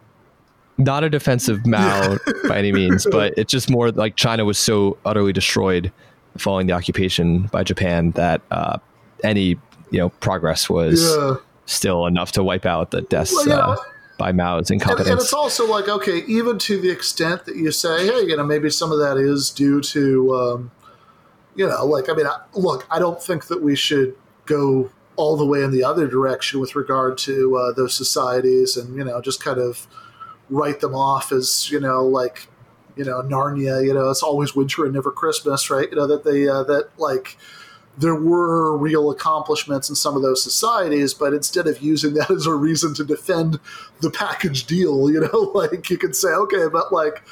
not 0.77 1.03
a 1.03 1.09
defensive 1.09 1.65
Mao 1.65 2.17
by 2.47 2.57
any 2.57 2.71
means, 2.71 3.05
but 3.11 3.33
it's 3.37 3.51
just 3.51 3.69
more 3.69 3.91
like 3.91 4.15
China 4.15 4.45
was 4.45 4.57
so 4.57 4.97
utterly 5.05 5.33
destroyed 5.33 5.91
following 6.37 6.67
the 6.67 6.73
occupation 6.73 7.43
by 7.47 7.63
Japan 7.63 8.11
that 8.11 8.41
uh, 8.51 8.77
any 9.23 9.57
you 9.91 9.99
know 9.99 10.09
progress 10.09 10.69
was 10.69 11.01
yeah. 11.01 11.35
still 11.65 12.05
enough 12.05 12.31
to 12.33 12.43
wipe 12.43 12.65
out 12.65 12.91
the 12.91 13.01
deaths. 13.01 13.33
Well, 13.33 13.47
yeah. 13.47 13.55
uh, 13.57 13.77
by 14.17 14.31
Mao's 14.31 14.71
incompetence. 14.71 15.07
And, 15.07 15.19
and, 15.19 15.21
it's 15.21 15.33
also 15.33 15.67
like, 15.67 15.87
okay, 15.87 16.23
even 16.27 16.57
to 16.59 16.79
the 16.79 16.89
extent 16.89 17.45
that 17.45 17.55
you 17.55 17.71
say, 17.71 18.05
hey, 18.05 18.21
you 18.21 18.37
know, 18.37 18.45
maybe 18.45 18.69
some 18.69 18.91
of 18.91 18.99
that 18.99 19.17
is 19.17 19.49
due 19.49 19.81
to, 19.81 20.35
um, 20.35 20.71
you 21.55 21.67
know, 21.67 21.85
like, 21.85 22.09
I 22.09 22.13
mean, 22.13 22.25
I, 22.25 22.39
look, 22.53 22.85
I 22.89 22.99
don't 22.99 23.21
think 23.21 23.47
that 23.47 23.61
we 23.61 23.75
should 23.75 24.15
go 24.45 24.89
all 25.17 25.37
the 25.37 25.45
way 25.45 25.63
in 25.63 25.71
the 25.71 25.83
other 25.83 26.07
direction 26.07 26.59
with 26.59 26.75
regard 26.75 27.17
to 27.19 27.57
uh, 27.57 27.71
those 27.73 27.93
societies 27.93 28.77
and, 28.77 28.95
you 28.95 29.03
know, 29.03 29.21
just 29.21 29.43
kind 29.43 29.59
of 29.59 29.87
write 30.49 30.79
them 30.79 30.95
off 30.95 31.31
as, 31.31 31.69
you 31.71 31.79
know, 31.79 32.05
like, 32.05 32.47
you 32.95 33.03
know, 33.03 33.21
Narnia, 33.21 33.85
you 33.85 33.93
know, 33.93 34.09
it's 34.09 34.23
always 34.23 34.55
winter 34.55 34.85
and 34.85 34.93
never 34.93 35.11
Christmas, 35.11 35.69
right? 35.69 35.89
You 35.89 35.97
know, 35.97 36.07
that 36.07 36.23
they, 36.23 36.47
uh, 36.47 36.63
that 36.63 36.89
like, 36.97 37.37
there 37.97 38.15
were 38.15 38.77
real 38.77 39.09
accomplishments 39.09 39.89
in 39.89 39.95
some 39.95 40.15
of 40.15 40.21
those 40.21 40.43
societies, 40.43 41.13
but 41.13 41.33
instead 41.33 41.67
of 41.67 41.81
using 41.81 42.13
that 42.15 42.29
as 42.35 42.45
a 42.45 42.53
reason 42.53 42.93
to 42.95 43.03
defend 43.03 43.59
the 44.01 44.11
package 44.11 44.65
deal, 44.65 45.09
you 45.09 45.21
know, 45.21 45.39
like 45.55 45.89
you 45.89 45.97
could 45.97 46.15
say, 46.15 46.29
okay, 46.29 46.67
but 46.71 46.91
like, 46.93 47.23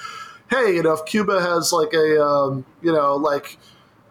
hey, 0.49 0.75
you 0.75 0.83
know, 0.83 0.93
if 0.93 1.05
Cuba 1.05 1.41
has 1.41 1.71
like 1.71 1.93
a, 1.93 2.23
um, 2.23 2.65
you 2.81 2.91
know, 2.91 3.15
like, 3.15 3.57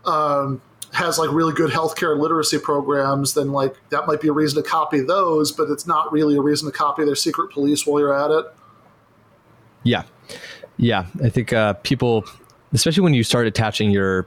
um, 0.04 0.60
has 0.92 1.18
like 1.18 1.32
really 1.32 1.54
good 1.54 1.70
healthcare 1.70 2.18
literacy 2.18 2.58
programs, 2.58 3.34
then 3.34 3.50
like 3.50 3.74
that 3.88 4.06
might 4.06 4.20
be 4.20 4.28
a 4.28 4.32
reason 4.32 4.62
to 4.62 4.68
copy 4.68 5.00
those, 5.00 5.50
but 5.50 5.70
it's 5.70 5.86
not 5.86 6.12
really 6.12 6.36
a 6.36 6.40
reason 6.40 6.70
to 6.70 6.76
copy 6.76 7.04
their 7.04 7.14
secret 7.14 7.50
police 7.50 7.86
while 7.86 7.98
you're 7.98 8.14
at 8.14 8.30
it. 8.30 8.44
Yeah. 9.82 10.04
Yeah. 10.76 11.06
I 11.22 11.28
think 11.28 11.52
uh, 11.52 11.74
people, 11.74 12.24
especially 12.72 13.02
when 13.02 13.14
you 13.14 13.24
start 13.24 13.46
attaching 13.46 13.90
your 13.90 14.26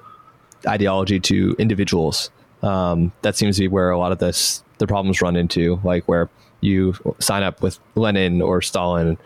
ideology 0.67 1.19
to 1.19 1.55
individuals. 1.59 2.29
Um, 2.61 3.11
that 3.21 3.35
seems 3.35 3.57
to 3.57 3.61
be 3.61 3.67
where 3.67 3.91
a 3.91 3.97
lot 3.97 4.11
of 4.11 4.19
this 4.19 4.63
the 4.77 4.87
problems 4.87 5.21
run 5.21 5.35
into, 5.35 5.79
like 5.83 6.05
where 6.05 6.29
you 6.61 6.95
sign 7.19 7.43
up 7.43 7.61
with 7.61 7.79
Lenin 7.95 8.41
or 8.41 8.61
Stalin 8.61 9.17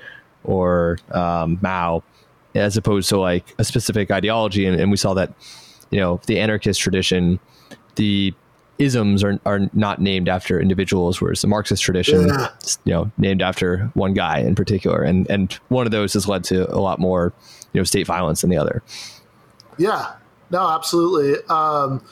or 0.43 0.99
um, 1.11 1.57
Mao, 1.61 2.03
as 2.55 2.77
opposed 2.77 3.09
to 3.09 3.19
like 3.19 3.55
a 3.57 3.63
specific 3.63 4.11
ideology. 4.11 4.65
And, 4.65 4.79
and, 4.79 4.91
we 4.91 4.97
saw 4.97 5.13
that, 5.15 5.33
you 5.89 5.99
know, 5.99 6.19
the 6.27 6.39
anarchist 6.39 6.79
tradition, 6.79 7.39
the 7.95 8.33
isms 8.79 9.23
are, 9.23 9.39
are 9.45 9.69
not 9.73 10.01
named 10.01 10.29
after 10.29 10.59
individuals, 10.59 11.21
whereas 11.21 11.41
the 11.41 11.47
Marxist 11.47 11.83
tradition, 11.83 12.27
yeah. 12.27 12.47
you 12.85 12.93
know, 12.93 13.11
named 13.17 13.41
after 13.41 13.91
one 13.93 14.13
guy 14.13 14.39
in 14.39 14.55
particular. 14.55 15.03
And 15.03 15.29
and 15.29 15.53
one 15.67 15.85
of 15.85 15.91
those 15.91 16.13
has 16.13 16.27
led 16.27 16.43
to 16.45 16.73
a 16.73 16.79
lot 16.79 16.97
more, 16.99 17.33
you 17.73 17.79
know, 17.79 17.83
state 17.83 18.07
violence 18.07 18.41
than 18.41 18.49
the 18.49 18.57
other. 18.57 18.81
Yeah, 19.77 20.13
no, 20.49 20.69
absolutely. 20.69 21.43
Um, 21.49 22.03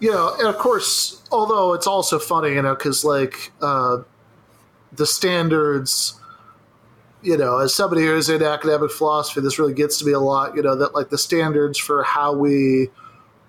you 0.00 0.10
know, 0.10 0.34
and 0.38 0.48
of 0.48 0.58
course, 0.58 1.22
although 1.30 1.72
it's 1.72 1.86
also 1.86 2.18
funny, 2.18 2.50
you 2.50 2.62
know, 2.62 2.74
because 2.74 3.04
like 3.04 3.52
uh, 3.62 3.98
the 4.92 5.06
standards, 5.06 6.20
you 7.22 7.36
know, 7.36 7.58
as 7.58 7.74
somebody 7.74 8.02
who's 8.02 8.28
in 8.28 8.42
academic 8.42 8.90
philosophy, 8.90 9.40
this 9.40 9.58
really 9.58 9.72
gets 9.72 9.98
to 9.98 10.04
me 10.04 10.12
a 10.12 10.20
lot. 10.20 10.56
You 10.56 10.62
know, 10.62 10.74
that 10.76 10.94
like 10.94 11.10
the 11.10 11.18
standards 11.18 11.78
for 11.78 12.02
how 12.02 12.34
we 12.34 12.88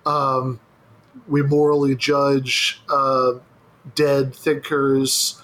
um, 0.05 0.59
we 1.27 1.41
morally 1.41 1.95
judge 1.95 2.81
uh, 2.89 3.33
dead 3.95 4.35
thinkers 4.35 5.41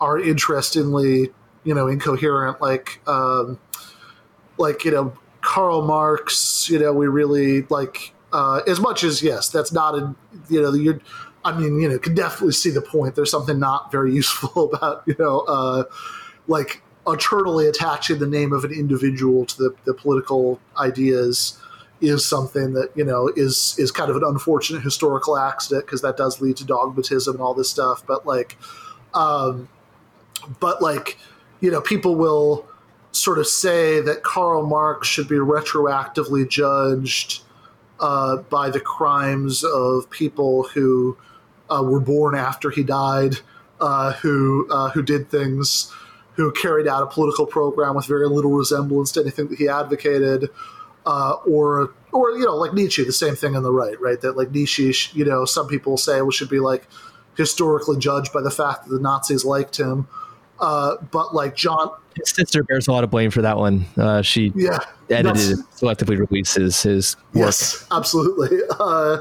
are 0.00 0.18
interestingly, 0.18 1.30
you 1.64 1.74
know, 1.74 1.86
incoherent. 1.86 2.60
Like, 2.60 3.00
um, 3.06 3.58
like 4.58 4.84
you 4.84 4.90
know, 4.90 5.16
Karl 5.40 5.82
Marx, 5.82 6.68
you 6.68 6.78
know, 6.78 6.92
we 6.92 7.06
really 7.06 7.62
like 7.62 8.12
uh, 8.32 8.60
as 8.66 8.80
much 8.80 9.04
as 9.04 9.22
yes, 9.22 9.48
that's 9.48 9.72
not 9.72 9.94
a 9.94 10.14
you 10.48 10.62
know 10.62 10.72
you're. 10.74 11.00
I 11.46 11.54
mean, 11.58 11.78
you 11.78 11.90
know, 11.90 11.98
can 11.98 12.14
definitely 12.14 12.52
see 12.52 12.70
the 12.70 12.80
point. 12.80 13.16
There's 13.16 13.30
something 13.30 13.58
not 13.58 13.92
very 13.92 14.14
useful 14.14 14.72
about 14.74 15.02
you 15.06 15.14
know, 15.18 15.40
uh, 15.40 15.84
like 16.46 16.82
eternally 17.06 17.66
attaching 17.66 18.18
the 18.18 18.26
name 18.26 18.52
of 18.52 18.64
an 18.64 18.72
individual 18.72 19.44
to 19.44 19.58
the, 19.58 19.74
the 19.84 19.92
political 19.92 20.58
ideas 20.78 21.58
is 22.04 22.24
something 22.26 22.74
that 22.74 22.90
you 22.94 23.04
know 23.04 23.28
is 23.36 23.74
is 23.78 23.90
kind 23.90 24.10
of 24.10 24.16
an 24.16 24.24
unfortunate 24.24 24.82
historical 24.82 25.36
accident 25.36 25.86
because 25.86 26.02
that 26.02 26.16
does 26.16 26.40
lead 26.40 26.56
to 26.58 26.64
dogmatism 26.64 27.34
and 27.34 27.42
all 27.42 27.54
this 27.54 27.70
stuff. 27.70 28.04
But 28.06 28.26
like, 28.26 28.56
um, 29.14 29.68
but 30.60 30.82
like, 30.82 31.18
you 31.60 31.70
know, 31.70 31.80
people 31.80 32.14
will 32.16 32.66
sort 33.12 33.38
of 33.38 33.46
say 33.46 34.00
that 34.00 34.22
Karl 34.22 34.66
Marx 34.66 35.08
should 35.08 35.28
be 35.28 35.36
retroactively 35.36 36.48
judged 36.48 37.42
uh, 38.00 38.36
by 38.36 38.70
the 38.70 38.80
crimes 38.80 39.64
of 39.64 40.10
people 40.10 40.64
who 40.64 41.16
uh, 41.70 41.82
were 41.82 42.00
born 42.00 42.34
after 42.34 42.70
he 42.70 42.82
died, 42.82 43.36
uh, 43.80 44.12
who 44.14 44.66
uh, 44.70 44.90
who 44.90 45.02
did 45.02 45.30
things, 45.30 45.92
who 46.34 46.52
carried 46.52 46.86
out 46.86 47.02
a 47.02 47.06
political 47.06 47.46
program 47.46 47.94
with 47.94 48.06
very 48.06 48.28
little 48.28 48.52
resemblance 48.52 49.12
to 49.12 49.20
anything 49.20 49.48
that 49.48 49.58
he 49.58 49.68
advocated, 49.68 50.50
uh, 51.06 51.34
or 51.46 51.92
or 52.12 52.30
you 52.32 52.44
know 52.44 52.56
like 52.56 52.72
Nietzsche, 52.72 53.04
the 53.04 53.12
same 53.12 53.34
thing 53.34 53.56
on 53.56 53.62
the 53.62 53.72
right, 53.72 54.00
right? 54.00 54.20
That 54.20 54.36
like 54.36 54.50
Nietzsche, 54.50 54.92
you 55.12 55.24
know, 55.24 55.44
some 55.44 55.66
people 55.66 55.96
say 55.96 56.22
we 56.22 56.32
should 56.32 56.48
be 56.48 56.60
like 56.60 56.86
historically 57.36 57.98
judged 57.98 58.32
by 58.32 58.40
the 58.40 58.50
fact 58.50 58.84
that 58.86 58.94
the 58.94 59.00
Nazis 59.00 59.44
liked 59.44 59.78
him. 59.78 60.08
Uh, 60.60 60.96
but 61.10 61.34
like 61.34 61.56
John, 61.56 61.90
his 62.16 62.30
sister 62.30 62.62
bears 62.62 62.86
a 62.86 62.92
lot 62.92 63.04
of 63.04 63.10
blame 63.10 63.30
for 63.30 63.42
that 63.42 63.58
one. 63.58 63.84
Uh, 63.96 64.22
she 64.22 64.52
yeah, 64.54 64.78
edited, 65.10 65.58
selectively 65.76 66.18
releases 66.18 66.82
his 66.82 67.16
work. 67.34 67.46
Yes, 67.46 67.86
absolutely. 67.90 68.58
Uh, 68.78 69.18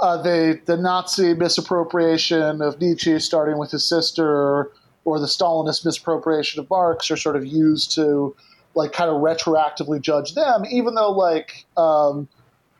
uh, 0.00 0.20
the 0.22 0.58
the 0.64 0.76
Nazi 0.76 1.34
misappropriation 1.34 2.62
of 2.62 2.80
Nietzsche, 2.80 3.18
starting 3.18 3.58
with 3.58 3.70
his 3.70 3.86
sister, 3.86 4.72
or 5.04 5.18
the 5.18 5.26
Stalinist 5.26 5.84
misappropriation 5.84 6.60
of 6.60 6.70
Marx, 6.70 7.10
are 7.10 7.16
sort 7.16 7.36
of 7.36 7.44
used 7.44 7.92
to 7.96 8.34
like 8.74 8.92
kind 8.92 9.10
of 9.10 9.16
retroactively 9.16 10.00
judge 10.00 10.34
them, 10.34 10.64
even 10.70 10.94
though 10.94 11.10
like. 11.10 11.66
Um, 11.76 12.28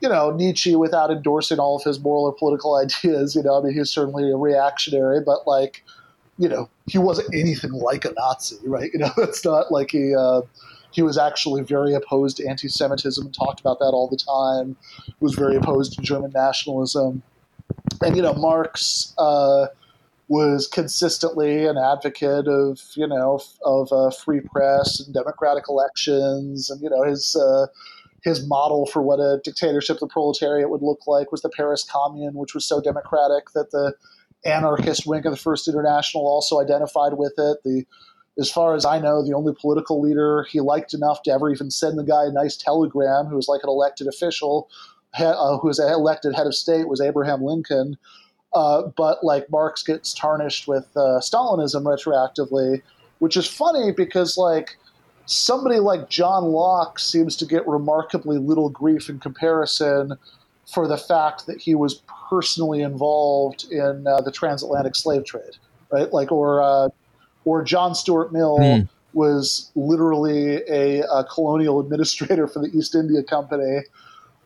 you 0.01 0.09
know, 0.09 0.31
Nietzsche, 0.31 0.75
without 0.75 1.11
endorsing 1.11 1.59
all 1.59 1.75
of 1.75 1.83
his 1.83 1.99
moral 1.99 2.23
or 2.23 2.33
political 2.33 2.75
ideas, 2.83 3.35
you 3.35 3.43
know, 3.43 3.59
I 3.59 3.63
mean, 3.63 3.73
he's 3.73 3.91
certainly 3.91 4.31
a 4.31 4.35
reactionary, 4.35 5.21
but 5.21 5.47
like, 5.47 5.83
you 6.37 6.49
know, 6.49 6.69
he 6.87 6.97
wasn't 6.97 7.33
anything 7.35 7.71
like 7.71 8.03
a 8.03 8.11
Nazi, 8.17 8.57
right? 8.63 8.89
You 8.93 8.99
know, 8.99 9.11
it's 9.17 9.45
not 9.45 9.71
like 9.71 9.91
he 9.91 10.15
uh, 10.15 10.41
he 10.91 11.01
was 11.01 11.17
actually 11.17 11.63
very 11.63 11.93
opposed 11.93 12.37
to 12.37 12.47
anti-Semitism 12.47 13.25
and 13.25 13.33
talked 13.33 13.59
about 13.59 13.79
that 13.79 13.91
all 13.93 14.07
the 14.07 14.17
time. 14.17 14.75
Was 15.19 15.35
very 15.35 15.55
opposed 15.55 15.93
to 15.93 16.01
German 16.01 16.31
nationalism, 16.31 17.21
and 18.01 18.15
you 18.15 18.21
know, 18.21 18.33
Marx 18.33 19.13
uh, 19.17 19.67
was 20.31 20.65
consistently 20.65 21.65
an 21.65 21.77
advocate 21.77 22.47
of 22.47 22.79
you 22.95 23.05
know 23.05 23.41
of 23.65 23.91
uh, 23.91 24.09
free 24.09 24.39
press 24.39 25.01
and 25.01 25.13
democratic 25.13 25.65
elections, 25.67 26.69
and 26.69 26.81
you 26.81 26.89
know 26.89 27.03
his. 27.03 27.35
Uh, 27.35 27.67
his 28.23 28.47
model 28.47 28.85
for 28.85 29.01
what 29.01 29.17
a 29.17 29.41
dictatorship 29.43 29.95
of 29.95 30.01
the 30.01 30.07
proletariat 30.07 30.69
would 30.69 30.83
look 30.83 31.07
like 31.07 31.31
was 31.31 31.41
the 31.41 31.49
Paris 31.49 31.83
Commune, 31.83 32.35
which 32.35 32.53
was 32.53 32.63
so 32.63 32.79
democratic 32.79 33.45
that 33.55 33.71
the 33.71 33.95
anarchist 34.45 35.07
wing 35.07 35.25
of 35.25 35.31
the 35.31 35.39
First 35.39 35.67
International 35.67 36.27
also 36.27 36.61
identified 36.61 37.13
with 37.13 37.33
it. 37.39 37.57
The 37.63 37.83
as 38.39 38.51
far 38.51 38.75
as 38.75 38.85
I 38.85 38.99
know, 38.99 39.25
the 39.25 39.33
only 39.33 39.55
political 39.59 39.99
leader 39.99 40.45
he 40.51 40.59
liked 40.59 40.93
enough 40.93 41.23
to 41.23 41.31
ever 41.31 41.49
even 41.49 41.71
send 41.71 41.97
the 41.97 42.03
guy 42.03 42.25
a 42.25 42.31
nice 42.31 42.55
telegram, 42.55 43.25
who 43.25 43.37
was 43.37 43.47
like 43.47 43.61
an 43.63 43.69
elected 43.69 44.05
official, 44.05 44.69
uh, 45.17 45.57
who 45.57 45.67
was 45.67 45.79
an 45.79 45.91
elected 45.91 46.35
head 46.35 46.45
of 46.45 46.53
state, 46.53 46.87
was 46.87 47.01
Abraham 47.01 47.43
Lincoln. 47.43 47.97
Uh, 48.53 48.83
but 48.97 49.23
like 49.23 49.49
Marx 49.49 49.83
gets 49.83 50.13
tarnished 50.13 50.67
with 50.67 50.85
uh, 50.95 51.19
Stalinism 51.21 51.83
retroactively, 51.83 52.81
which 53.19 53.37
is 53.37 53.47
funny 53.47 53.91
because 53.91 54.37
like 54.37 54.77
somebody 55.25 55.79
like 55.79 56.09
John 56.09 56.45
Locke 56.45 56.99
seems 56.99 57.35
to 57.37 57.45
get 57.45 57.65
remarkably 57.67 58.37
little 58.37 58.69
grief 58.69 59.09
in 59.09 59.19
comparison 59.19 60.17
for 60.71 60.87
the 60.87 60.97
fact 60.97 61.47
that 61.47 61.61
he 61.61 61.75
was 61.75 62.01
personally 62.29 62.81
involved 62.81 63.65
in 63.71 64.05
uh, 64.07 64.21
the 64.21 64.31
transatlantic 64.31 64.95
slave 64.95 65.25
trade, 65.25 65.57
right? 65.91 66.11
Like, 66.13 66.31
or 66.31 66.61
uh, 66.61 66.89
or 67.45 67.63
John 67.63 67.95
Stuart 67.95 68.31
Mill 68.31 68.57
mm. 68.59 68.89
was 69.13 69.71
literally 69.75 70.57
a, 70.69 71.01
a, 71.01 71.23
colonial 71.25 71.79
administrator 71.79 72.47
for 72.47 72.59
the 72.59 72.69
East 72.77 72.95
India 72.95 73.23
Company, 73.23 73.81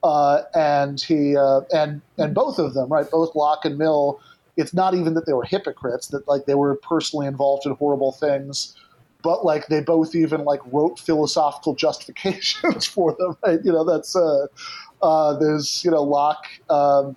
uh, 0.06 0.43
and 0.53 1.01
he 1.01 1.36
uh, 1.36 1.62
and 1.74 1.99
and 2.20 2.36
both 2.36 2.60
of 2.60 2.76
them, 2.76 2.89
right? 2.89 3.10
Both 3.10 3.36
Locke 3.36 3.66
and 3.66 3.76
Mill. 3.76 4.22
It's 4.56 4.72
not 4.72 4.93
even 4.93 5.16
that 5.16 5.26
they 5.26 5.34
were 5.34 5.43
hypocrites; 5.43 6.10
that 6.10 6.28
like 6.28 6.45
they 6.45 6.53
were 6.53 6.76
personally 6.76 7.26
involved 7.26 7.66
in 7.66 7.74
horrible 7.74 8.12
things. 8.12 8.76
but 9.24 9.43
like 9.43 9.66
they 9.68 9.82
both 9.82 10.14
even 10.14 10.45
like 10.45 10.60
wrote 10.72 10.99
philosophical 10.99 11.74
justifications 11.86 12.86
for 12.86 13.16
them. 13.18 13.36
Right? 13.43 13.60
You 13.64 13.72
know, 13.72 13.84
that's 13.84 14.16
uh, 14.16 14.45
uh, 15.01 15.39
there's 15.39 15.84
you 15.84 15.89
know 15.89 16.03
Locke. 16.03 16.45
Um, 16.70 17.16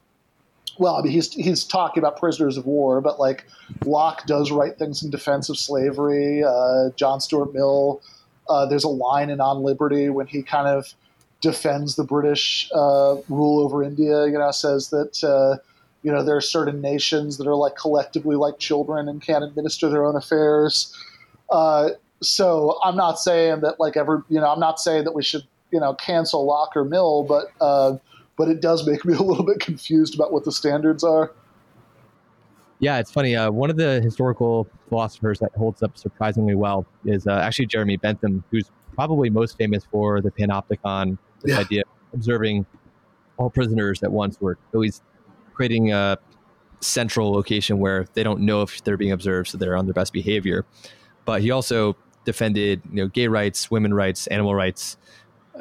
well, 0.79 0.95
I 0.97 1.03
mean, 1.03 1.13
he's 1.13 1.35
he's 1.35 1.65
talking 1.65 2.03
about 2.03 2.19
prisoners 2.19 2.57
of 2.57 2.65
war, 2.65 3.03
but 3.03 3.21
like 3.21 3.45
Locke 3.85 4.25
does 4.27 4.51
write 4.51 4.79
things 4.79 5.03
in 5.03 5.11
defense 5.11 5.51
of 5.51 5.59
slavery. 5.59 6.43
Uh, 6.43 6.89
John 6.97 7.21
Stuart 7.21 7.53
Mill. 7.53 8.01
Uh, 8.49 8.65
there's 8.65 8.85
a 8.85 8.89
line 8.89 9.29
in 9.29 9.43
On 9.43 9.63
Liberty 9.63 10.09
when 10.09 10.27
he 10.27 10.43
kind 10.43 10.69
of 10.69 10.95
defends 11.41 11.97
the 11.97 12.05
British 12.05 12.69
uh, 12.75 13.17
rule 13.29 13.61
over 13.61 13.83
India. 13.83 14.27
You 14.27 14.39
know, 14.39 14.51
says 14.51 14.91
that 14.91 15.23
uh, 15.25 15.59
you 16.03 16.13
know 16.13 16.23
there 16.23 16.37
are 16.37 16.41
certain 16.41 16.81
nations 16.81 17.39
that 17.39 17.47
are 17.47 17.57
like 17.57 17.77
collectively 17.77 18.37
like 18.37 18.59
children 18.59 19.09
and 19.09 19.23
can't 19.23 19.45
administer 19.45 19.89
their 19.89 20.05
own 20.05 20.17
affairs. 20.17 20.95
Uh, 21.51 21.91
so 22.21 22.79
I'm 22.83 22.97
not 22.97 23.19
saying 23.19 23.61
that 23.61 23.79
like 23.79 23.97
ever, 23.97 24.25
you 24.29 24.41
know, 24.41 24.51
I'm 24.53 24.61
not 24.61 24.81
saying 24.81 25.05
that 25.05 25.15
we 25.15 25.23
should, 25.23 25.45
you 25.71 25.81
know, 25.81 25.95
cancel 25.95 26.45
Locke 26.45 26.77
or 26.77 26.85
Mill, 26.85 27.25
but 27.25 27.53
uh, 27.61 27.97
but 28.37 28.49
it 28.49 28.61
does 28.61 28.87
make 28.87 29.05
me 29.05 29.15
a 29.19 29.23
little 29.23 29.45
bit 29.45 29.61
confused 29.61 30.15
about 30.15 30.33
what 30.33 30.45
the 30.45 30.53
standards 30.53 31.05
are. 31.05 31.33
Yeah, 32.81 32.99
it's 32.99 33.11
funny. 33.11 33.35
Uh, 33.35 33.51
one 33.51 33.71
of 33.71 33.77
the 33.77 34.01
historical 34.01 34.69
philosophers 34.89 35.41
that 35.41 35.51
holds 35.57 35.83
up 35.83 35.99
surprisingly 35.99 36.55
well 36.55 36.87
is 37.05 37.27
uh, 37.27 37.33
actually 37.33 37.67
Jeremy 37.67 37.97
Bentham, 37.97 38.45
who's 38.53 38.71
probably 38.95 39.31
most 39.31 39.59
famous 39.59 39.85
for 39.91 40.21
the 40.21 40.31
panopticon, 40.31 41.19
this 41.43 41.55
yeah. 41.55 41.61
idea 41.61 41.83
of 41.83 42.15
observing 42.15 42.67
all 43.37 43.51
prisoners 43.51 44.03
at 44.03 44.11
once, 44.11 44.37
at 44.43 44.79
least 44.79 45.03
creating 45.55 45.93
a 45.93 46.19
central 46.81 47.33
location 47.33 47.79
where 47.79 48.07
they 48.15 48.23
don't 48.23 48.41
know 48.41 48.63
if 48.63 48.83
they're 48.85 48.97
being 48.97 49.13
observed, 49.13 49.49
so 49.49 49.59
they're 49.59 49.77
on 49.77 49.87
their 49.87 49.95
best 49.95 50.13
behavior. 50.13 50.65
But 51.25 51.43
he 51.43 51.51
also 51.51 51.97
defended, 52.25 52.83
you 52.91 52.97
know, 52.97 53.09
gay 53.09 53.29
rights, 53.29 53.71
women 53.71 53.95
rights, 53.95 54.27
animal 54.29 54.55
rights, 54.55 54.97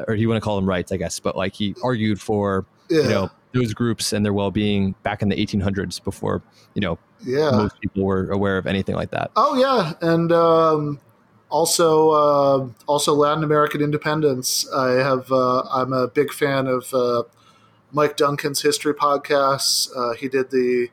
or 0.07 0.15
you 0.15 0.28
want 0.30 0.41
to 0.41 0.43
call 0.43 0.55
them 0.55 0.67
rights, 0.67 0.91
I 0.91 0.97
guess. 0.97 1.19
But 1.19 1.36
like 1.36 1.53
he 1.53 1.75
argued 1.84 2.21
for, 2.21 2.65
yeah. 2.89 3.01
you 3.01 3.09
know, 3.09 3.32
those 3.53 3.73
groups 3.73 4.13
and 4.13 4.25
their 4.25 4.34
well-being 4.34 4.93
back 5.03 5.21
in 5.21 5.30
the 5.30 5.36
1800s 5.36 6.03
before, 6.03 6.41
you 6.73 6.82
know, 6.82 6.99
yeah. 7.25 7.51
most 7.51 7.80
people 7.82 8.03
were 8.03 8.30
aware 8.30 8.57
of 8.57 8.67
anything 8.67 8.95
like 8.95 9.11
that. 9.11 9.32
Oh 9.36 9.55
yeah, 9.55 9.93
and 10.01 10.32
um, 10.32 10.99
also 11.50 12.10
uh, 12.12 12.70
also 12.88 13.14
Latin 13.14 13.43
American 13.43 13.82
independence. 13.82 14.68
I 14.72 14.91
have 14.93 15.32
uh, 15.32 15.62
I'm 15.72 15.93
a 15.93 16.08
big 16.08 16.32
fan 16.34 16.68
of 16.68 16.93
uh, 16.93 17.24
Mike 17.91 18.18
Duncan's 18.18 18.62
history 18.62 18.93
podcasts. 18.93 19.89
Uh, 19.95 20.14
he 20.16 20.28
did 20.28 20.52
the 20.52 20.89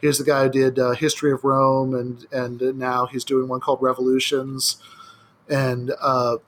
he's 0.00 0.18
the 0.18 0.24
guy 0.24 0.44
who 0.44 0.50
did 0.50 0.78
uh, 0.78 0.92
History 0.92 1.32
of 1.32 1.44
Rome, 1.44 1.94
and 1.94 2.26
and 2.32 2.78
now 2.78 3.06
he's 3.06 3.24
doing 3.24 3.48
one 3.48 3.60
called 3.60 3.82
Revolutions, 3.82 4.78
and 5.48 5.92
uh, 6.00 6.38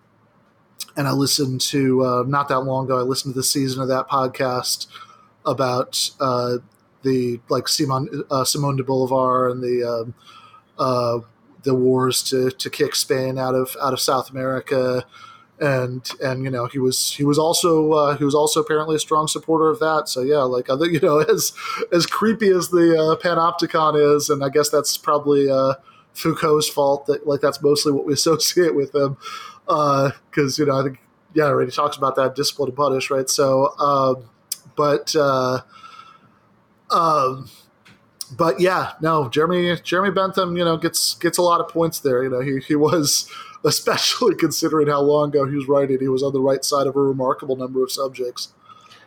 and 0.96 1.06
I 1.06 1.12
listened 1.12 1.60
to 1.62 2.04
uh, 2.04 2.24
not 2.26 2.48
that 2.48 2.60
long 2.60 2.86
ago. 2.86 2.98
I 2.98 3.02
listened 3.02 3.34
to 3.34 3.38
the 3.38 3.44
season 3.44 3.82
of 3.82 3.88
that 3.88 4.08
podcast 4.08 4.86
about 5.46 6.10
uh, 6.20 6.58
the 7.02 7.40
like 7.48 7.68
Simon 7.68 8.24
uh, 8.30 8.44
Simone 8.44 8.76
de 8.76 8.84
Bolivar 8.84 9.48
and 9.48 9.62
the 9.62 9.84
um, 9.84 10.14
uh, 10.78 11.20
the 11.62 11.74
wars 11.74 12.22
to 12.24 12.50
to 12.50 12.70
kick 12.70 12.94
Spain 12.94 13.38
out 13.38 13.54
of 13.54 13.76
out 13.82 13.92
of 13.92 14.00
South 14.00 14.30
America 14.30 15.04
and 15.60 16.10
and 16.22 16.42
you 16.42 16.50
know 16.50 16.66
he 16.66 16.78
was 16.78 17.12
he 17.12 17.24
was 17.24 17.38
also 17.38 17.92
uh, 17.92 18.16
he 18.16 18.24
was 18.24 18.34
also 18.34 18.60
apparently 18.60 18.96
a 18.96 18.98
strong 18.98 19.28
supporter 19.28 19.68
of 19.68 19.78
that. 19.78 20.08
So 20.08 20.22
yeah, 20.22 20.38
like 20.38 20.70
I 20.70 20.78
think 20.78 20.94
you 20.94 21.00
know 21.00 21.18
as 21.28 21.52
as 21.92 22.06
creepy 22.06 22.48
as 22.48 22.70
the 22.70 22.96
uh, 22.98 23.22
Panopticon 23.22 24.16
is, 24.16 24.30
and 24.30 24.42
I 24.42 24.48
guess 24.48 24.70
that's 24.70 24.96
probably 24.96 25.50
uh, 25.50 25.74
Foucault's 26.14 26.68
fault 26.68 27.06
that 27.06 27.26
like 27.26 27.40
that's 27.40 27.62
mostly 27.62 27.92
what 27.92 28.06
we 28.06 28.12
associate 28.14 28.74
with 28.74 28.94
him 28.94 29.16
because 29.66 30.58
uh, 30.58 30.62
you 30.62 30.66
know 30.66 30.80
I 30.80 30.82
think 30.82 30.98
yeah 31.34 31.44
already 31.44 31.70
talks 31.70 31.96
about 31.96 32.16
that 32.16 32.34
discipline 32.34 32.70
and 32.70 32.76
punish 32.76 33.10
right. 33.10 33.28
So 33.28 33.78
um, 33.78 34.30
but. 34.76 35.14
Uh, 35.14 35.60
um, 36.90 37.48
but 38.36 38.60
yeah, 38.60 38.92
no, 39.00 39.28
Jeremy 39.28 39.76
Jeremy 39.82 40.10
Bentham, 40.10 40.56
you 40.56 40.64
know, 40.64 40.76
gets 40.76 41.14
gets 41.14 41.38
a 41.38 41.42
lot 41.42 41.60
of 41.60 41.68
points 41.68 42.00
there. 42.00 42.22
You 42.22 42.30
know, 42.30 42.40
he 42.40 42.58
he 42.58 42.76
was 42.76 43.30
especially 43.64 44.34
considering 44.34 44.88
how 44.88 45.00
long 45.00 45.30
ago 45.30 45.46
he 45.46 45.54
was 45.54 45.68
writing. 45.68 45.98
He 46.00 46.08
was 46.08 46.22
on 46.22 46.32
the 46.32 46.40
right 46.40 46.64
side 46.64 46.86
of 46.86 46.96
a 46.96 47.00
remarkable 47.00 47.56
number 47.56 47.82
of 47.82 47.92
subjects. 47.92 48.52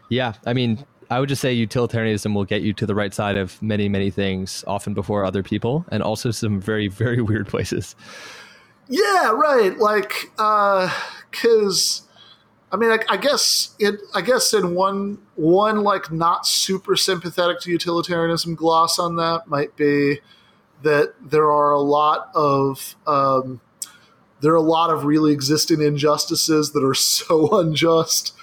Yeah, 0.09 0.33
I 0.45 0.53
mean, 0.53 0.85
I 1.09 1.19
would 1.19 1.29
just 1.29 1.41
say 1.41 1.53
utilitarianism 1.53 2.33
will 2.33 2.45
get 2.45 2.61
you 2.61 2.73
to 2.73 2.85
the 2.85 2.95
right 2.95 3.13
side 3.13 3.37
of 3.37 3.61
many, 3.61 3.89
many 3.89 4.09
things, 4.09 4.63
often 4.67 4.93
before 4.93 5.25
other 5.25 5.43
people, 5.43 5.85
and 5.89 6.03
also 6.03 6.31
some 6.31 6.59
very, 6.59 6.87
very 6.87 7.21
weird 7.21 7.47
places. 7.47 7.95
Yeah, 8.89 9.31
right. 9.31 9.77
Like, 9.77 10.13
uh, 10.37 10.93
because. 11.31 12.01
Uh, 12.01 12.02
I 12.73 12.75
mean, 12.75 12.89
I, 12.89 12.97
I, 13.07 13.17
guess 13.17 13.75
it. 13.77 13.99
I 14.15 14.21
guess 14.21 14.51
in 14.51 14.73
one 14.73 15.19
one 15.35 15.83
like 15.83 16.11
not 16.11 16.47
super 16.47 16.95
sympathetic 16.95 17.59
to 17.61 17.71
utilitarianism 17.71 18.55
gloss 18.55 18.97
on 18.97 19.15
that 19.17 19.47
might 19.47 19.75
be 19.75 20.21
that 20.81 21.13
there 21.21 21.51
are 21.51 21.71
a 21.71 21.79
lot 21.79 22.31
of 22.33 22.95
um, 23.05 23.61
there 24.41 24.51
are 24.53 24.57
a 24.57 24.61
lot 24.61 24.89
of 24.89 25.05
really 25.05 25.31
existing 25.31 25.83
injustices 25.83 26.71
that 26.71 26.83
are 26.83 26.93
so 26.95 27.59
unjust 27.59 28.33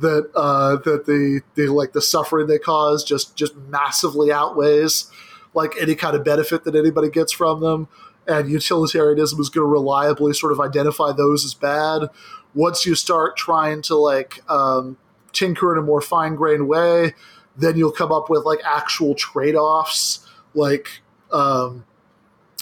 that 0.00 0.30
uh, 0.34 0.76
that 0.76 1.06
the, 1.06 1.40
the 1.54 1.68
like 1.68 1.92
the 1.92 2.02
suffering 2.02 2.46
they 2.46 2.58
cause 2.58 3.02
just 3.02 3.36
just 3.36 3.56
massively 3.56 4.30
outweighs 4.30 5.10
like 5.54 5.72
any 5.80 5.94
kind 5.94 6.14
of 6.14 6.24
benefit 6.24 6.64
that 6.64 6.74
anybody 6.74 7.08
gets 7.08 7.32
from 7.32 7.60
them. 7.60 7.88
And 8.26 8.50
utilitarianism 8.50 9.40
is 9.40 9.48
going 9.48 9.64
to 9.64 9.68
reliably 9.70 10.34
sort 10.34 10.52
of 10.52 10.60
identify 10.60 11.12
those 11.12 11.46
as 11.46 11.54
bad. 11.54 12.10
Once 12.54 12.86
you 12.86 12.94
start 12.94 13.36
trying 13.36 13.82
to 13.82 13.96
like 13.96 14.40
um, 14.50 14.96
tinker 15.32 15.72
in 15.72 15.78
a 15.78 15.82
more 15.82 16.00
fine 16.00 16.34
grained 16.34 16.68
way, 16.68 17.14
then 17.56 17.76
you'll 17.76 17.92
come 17.92 18.12
up 18.12 18.30
with 18.30 18.44
like 18.44 18.60
actual 18.64 19.14
trade 19.14 19.54
offs, 19.54 20.26
like 20.54 21.00
um, 21.32 21.84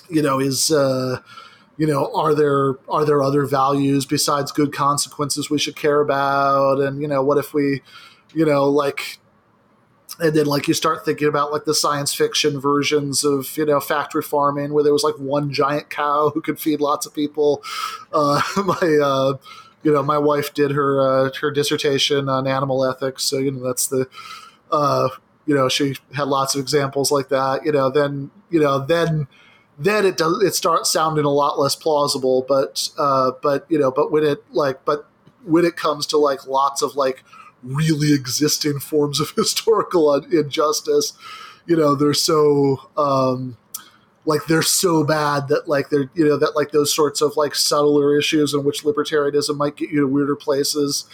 you 0.08 0.22
know 0.22 0.38
is. 0.40 0.70
Uh, 0.70 1.20
you 1.78 1.86
know 1.86 2.10
are 2.14 2.34
there 2.34 2.76
are 2.88 3.04
there 3.04 3.22
other 3.22 3.44
values 3.44 4.06
besides 4.06 4.50
good 4.50 4.72
consequences 4.72 5.50
we 5.50 5.58
should 5.58 5.76
care 5.76 6.00
about 6.00 6.80
and 6.80 7.02
you 7.02 7.06
know 7.06 7.22
what 7.22 7.36
if 7.36 7.52
we 7.52 7.82
you 8.32 8.46
know 8.46 8.64
like 8.64 9.18
and 10.18 10.34
then 10.34 10.46
like 10.46 10.66
you 10.68 10.74
start 10.74 11.04
thinking 11.04 11.28
about 11.28 11.52
like 11.52 11.64
the 11.64 11.74
science 11.74 12.14
fiction 12.14 12.58
versions 12.58 13.24
of 13.24 13.56
you 13.56 13.66
know 13.66 13.80
factory 13.80 14.22
farming 14.22 14.72
where 14.72 14.82
there 14.82 14.92
was 14.92 15.04
like 15.04 15.16
one 15.18 15.52
giant 15.52 15.90
cow 15.90 16.30
who 16.32 16.40
could 16.40 16.58
feed 16.58 16.80
lots 16.80 17.06
of 17.06 17.14
people 17.14 17.62
uh, 18.12 18.40
my 18.64 18.98
uh, 19.02 19.34
you 19.86 19.92
know 19.92 20.02
my 20.02 20.18
wife 20.18 20.52
did 20.52 20.72
her 20.72 20.90
uh, 21.00 21.30
her 21.40 21.50
dissertation 21.50 22.28
on 22.28 22.46
animal 22.46 22.84
ethics 22.84 23.22
so 23.22 23.38
you 23.38 23.50
know 23.50 23.64
that's 23.64 23.86
the 23.86 24.08
uh, 24.70 25.08
you 25.46 25.54
know 25.54 25.68
she 25.68 25.94
had 26.14 26.28
lots 26.28 26.54
of 26.54 26.60
examples 26.60 27.12
like 27.12 27.28
that 27.28 27.64
you 27.64 27.72
know 27.72 27.88
then 27.88 28.30
you 28.50 28.60
know 28.60 28.78
then 28.78 29.28
then 29.78 30.06
it 30.06 30.16
does 30.16 30.42
it 30.42 30.54
starts 30.54 30.90
sounding 30.90 31.24
a 31.24 31.30
lot 31.30 31.58
less 31.58 31.74
plausible. 31.74 32.44
But 32.48 32.88
uh, 32.98 33.32
but 33.42 33.66
you 33.68 33.78
know, 33.78 33.90
but 33.90 34.10
when 34.10 34.24
it 34.24 34.44
like 34.52 34.84
but 34.84 35.08
when 35.44 35.64
it 35.64 35.76
comes 35.76 36.06
to 36.08 36.18
like 36.18 36.46
lots 36.46 36.82
of 36.82 36.96
like 36.96 37.24
really 37.62 38.14
existing 38.14 38.80
forms 38.80 39.20
of 39.20 39.30
historical 39.36 40.12
injustice, 40.14 41.12
you 41.66 41.76
know, 41.76 41.94
they're 41.94 42.14
so 42.14 42.88
um, 42.96 43.56
like 44.26 44.44
they're 44.46 44.60
so 44.60 45.04
bad 45.04 45.48
that 45.48 45.68
like 45.68 45.88
they're 45.88 46.10
you 46.14 46.28
know 46.28 46.36
that 46.36 46.54
like 46.54 46.72
those 46.72 46.92
sorts 46.92 47.22
of 47.22 47.36
like 47.36 47.54
subtler 47.54 48.18
issues 48.18 48.52
in 48.52 48.64
which 48.64 48.82
libertarianism 48.82 49.56
might 49.56 49.76
get 49.76 49.90
you 49.90 50.00
to 50.00 50.06
weirder 50.06 50.36
places 50.36 51.06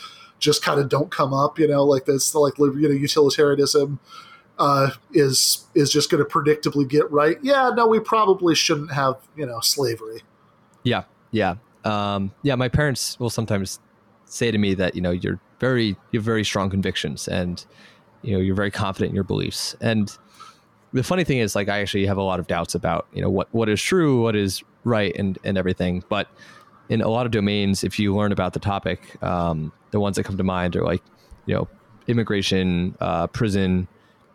just 0.43 0.63
kind 0.63 0.81
of 0.81 0.89
don't 0.89 1.11
come 1.11 1.33
up. 1.33 1.59
You 1.59 1.69
know, 1.69 1.85
like 1.85 2.05
this 2.05 2.35
like 2.35 2.59
you 2.59 2.89
know 2.89 2.91
utilitarianism 2.91 4.01
uh, 4.59 4.91
is 5.13 5.67
is 5.75 5.91
just 5.91 6.11
going 6.11 6.23
to 6.23 6.29
predictably 6.29 6.87
get 6.87 7.11
right. 7.11 7.39
Yeah, 7.43 7.71
no, 7.75 7.87
we 7.87 8.01
probably 8.01 8.55
shouldn't 8.55 8.93
have 8.93 9.17
you 9.37 9.47
know 9.47 9.61
slavery. 9.61 10.23
Yeah, 10.83 11.05
yeah, 11.31 11.55
um, 11.85 12.33
yeah. 12.43 12.57
My 12.57 12.69
parents 12.69 13.19
will 13.19 13.31
sometimes 13.31 13.79
say 14.25 14.51
to 14.51 14.59
me 14.59 14.75
that 14.75 14.95
you 14.95 15.01
know 15.01 15.13
you're 15.13 15.41
very 15.61 15.97
you 16.11 16.19
have 16.19 16.25
very 16.25 16.45
strong 16.45 16.69
convictions 16.69 17.29
and 17.29 17.65
you 18.23 18.33
know 18.35 18.41
you're 18.41 18.57
very 18.57 18.71
confident 18.71 19.11
in 19.11 19.15
your 19.15 19.25
beliefs. 19.25 19.77
And 19.81 20.17
the 20.93 21.03
funny 21.03 21.25
thing 21.25 21.39
is, 21.39 21.55
like, 21.55 21.69
I 21.69 21.81
actually 21.81 22.07
have 22.07 22.19
a 22.19 22.23
lot 22.23 22.41
of 22.41 22.47
doubts 22.47 22.75
about 22.75 23.07
you 23.13 23.23
know 23.23 23.31
what 23.31 23.49
what 23.53 23.69
is 23.69 23.81
true, 23.81 24.23
what 24.23 24.37
is 24.37 24.63
right, 24.85 25.15
and 25.17 25.39
and 25.45 25.57
everything. 25.57 26.05
But 26.09 26.29
in 26.89 27.01
a 27.01 27.09
lot 27.09 27.27
of 27.27 27.33
domains, 27.33 27.85
if 27.85 27.99
you 27.99 28.15
learn 28.15 28.33
about 28.33 28.53
the 28.53 28.61
topic, 28.61 29.23
um, 29.23 29.73
the 29.91 30.01
ones 30.01 30.17
that 30.17 30.25
come 30.25 30.37
to 30.37 30.45
mind 30.45 30.77
are 30.77 30.85
like 30.85 31.03
you 31.47 31.55
know 31.55 31.69
immigration, 32.07 32.97
uh, 33.01 33.27
prison 33.29 33.89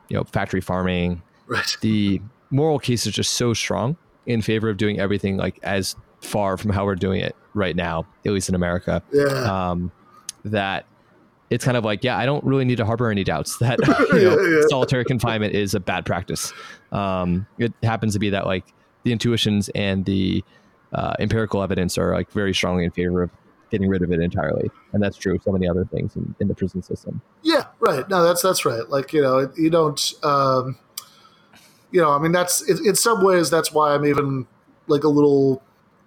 you 0.09 0.17
know, 0.17 0.23
factory 0.23 0.61
farming. 0.61 1.21
Right. 1.47 1.77
The 1.81 2.21
moral 2.49 2.79
case 2.79 3.05
is 3.05 3.13
just 3.13 3.33
so 3.33 3.53
strong 3.53 3.97
in 4.25 4.41
favor 4.41 4.69
of 4.69 4.77
doing 4.77 4.99
everything 4.99 5.37
like 5.37 5.59
as 5.63 5.95
far 6.21 6.57
from 6.57 6.71
how 6.71 6.85
we're 6.85 6.95
doing 6.95 7.21
it 7.21 7.35
right 7.53 7.75
now, 7.75 8.05
at 8.25 8.31
least 8.31 8.49
in 8.49 8.55
America. 8.55 9.01
Yeah. 9.11 9.25
Um, 9.25 9.91
that 10.45 10.85
it's 11.49 11.63
kind 11.63 11.77
of 11.77 11.85
like, 11.85 12.03
yeah, 12.03 12.17
I 12.17 12.25
don't 12.25 12.43
really 12.43 12.65
need 12.65 12.77
to 12.77 12.85
harbor 12.85 13.09
any 13.09 13.23
doubts 13.23 13.57
that 13.59 13.79
you 14.13 14.23
know, 14.23 14.41
yeah, 14.41 14.57
yeah. 14.57 14.61
solitary 14.69 15.05
confinement 15.05 15.53
is 15.53 15.73
a 15.73 15.79
bad 15.79 16.05
practice. 16.05 16.53
Um, 16.91 17.47
it 17.57 17.73
happens 17.83 18.13
to 18.13 18.19
be 18.19 18.29
that 18.31 18.45
like 18.45 18.65
the 19.03 19.11
intuitions 19.11 19.69
and 19.69 20.05
the 20.05 20.43
uh, 20.93 21.13
empirical 21.19 21.61
evidence 21.61 21.97
are 21.97 22.13
like 22.13 22.31
very 22.31 22.53
strongly 22.53 22.83
in 22.83 22.91
favor 22.91 23.23
of 23.23 23.31
getting 23.69 23.89
rid 23.89 24.01
of 24.01 24.11
it 24.11 24.21
entirely, 24.21 24.69
and 24.93 25.03
that's 25.03 25.17
true 25.17 25.35
of 25.35 25.43
so 25.43 25.51
many 25.51 25.67
other 25.67 25.83
things 25.85 26.15
in, 26.15 26.33
in 26.39 26.47
the 26.47 26.55
prison 26.55 26.81
system. 26.81 27.21
Yeah, 27.41 27.65
right. 27.79 28.07
No, 28.09 28.23
that's 28.23 28.41
that's 28.41 28.65
right. 28.65 28.87
Like 28.89 29.11
you 29.13 29.21
know, 29.21 29.51
you 29.57 29.69
don't. 29.69 30.13
Um, 30.23 30.77
you 31.91 32.01
know, 32.01 32.11
I 32.11 32.19
mean, 32.19 32.31
that's 32.31 32.61
in, 32.61 32.85
in 32.85 32.95
some 32.95 33.23
ways 33.23 33.49
that's 33.49 33.71
why 33.71 33.93
I'm 33.93 34.05
even 34.05 34.45
like 34.87 35.03
a 35.03 35.09
little, 35.09 35.61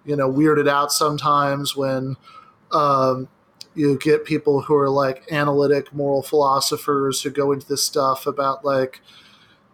you 0.05 0.15
know, 0.15 0.31
weirded 0.31 0.69
out 0.69 0.91
sometimes 0.91 1.75
when 1.75 2.17
um, 2.71 3.27
you 3.73 3.97
get 3.97 4.25
people 4.25 4.61
who 4.61 4.75
are 4.75 4.89
like 4.89 5.31
analytic 5.31 5.93
moral 5.93 6.21
philosophers 6.21 7.21
who 7.21 7.29
go 7.29 7.51
into 7.51 7.67
this 7.67 7.83
stuff 7.83 8.27
about 8.27 8.65
like, 8.65 9.01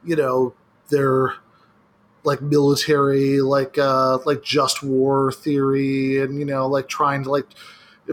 you 0.04 0.16
know, 0.16 0.54
their 0.90 1.34
like 2.24 2.42
military, 2.42 3.42
like 3.42 3.78
uh, 3.78 4.20
like 4.26 4.44
just 4.44 4.84
war 4.84 5.32
theory, 5.32 6.22
and 6.22 6.38
you 6.38 6.46
know, 6.46 6.68
like 6.68 6.88
trying 6.88 7.24
to 7.24 7.32
like 7.32 7.48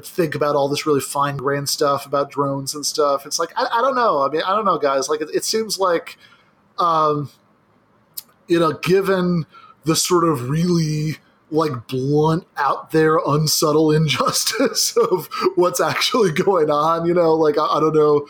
think 0.03 0.35
about 0.35 0.57
all 0.57 0.69
this 0.69 0.87
really 0.87 1.01
fine 1.01 1.37
grained 1.37 1.69
stuff 1.69 2.07
about 2.07 2.31
drones 2.31 2.75
and 2.75 2.87
stuff. 2.87 3.27
It's 3.27 3.39
like 3.39 3.51
I, 3.57 3.67
I 3.73 3.81
don't 3.83 3.97
know. 3.97 4.23
I 4.23 4.29
mean, 4.31 4.43
I 4.43 4.51
don't 4.51 4.65
know, 4.65 4.79
guys. 4.79 5.09
Like 5.09 5.21
it, 5.21 5.29
it 5.35 5.45
seems 5.45 5.79
like, 5.79 6.17
um, 6.79 7.31
you 8.47 8.59
know, 8.59 8.73
given 8.73 9.47
the 9.85 9.97
sort 9.97 10.25
of 10.25 10.49
really 10.49 11.19
like 11.55 11.87
blunt, 11.87 12.47
out 12.57 12.91
there, 12.91 13.19
unsubtle 13.27 13.91
injustice 13.97 14.97
of 14.97 15.29
what's 15.57 15.81
actually 15.81 16.33
going 16.33 16.71
on. 16.71 17.07
You 17.07 17.15
know, 17.15 17.35
like 17.35 17.59
I, 17.59 17.67
I 17.67 17.81
don't 17.81 17.95
know. 17.95 18.27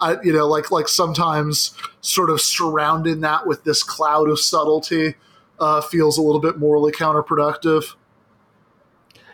I, 0.00 0.16
you 0.22 0.32
know, 0.32 0.46
like 0.46 0.70
like 0.70 0.88
sometimes 0.88 1.74
sort 2.00 2.30
of 2.30 2.40
surrounding 2.40 3.20
that 3.22 3.46
with 3.46 3.64
this 3.64 3.82
cloud 3.82 4.30
of 4.30 4.38
subtlety 4.38 5.14
uh, 5.58 5.80
feels 5.80 6.18
a 6.18 6.22
little 6.22 6.40
bit 6.40 6.58
morally 6.58 6.92
counterproductive. 6.92 7.94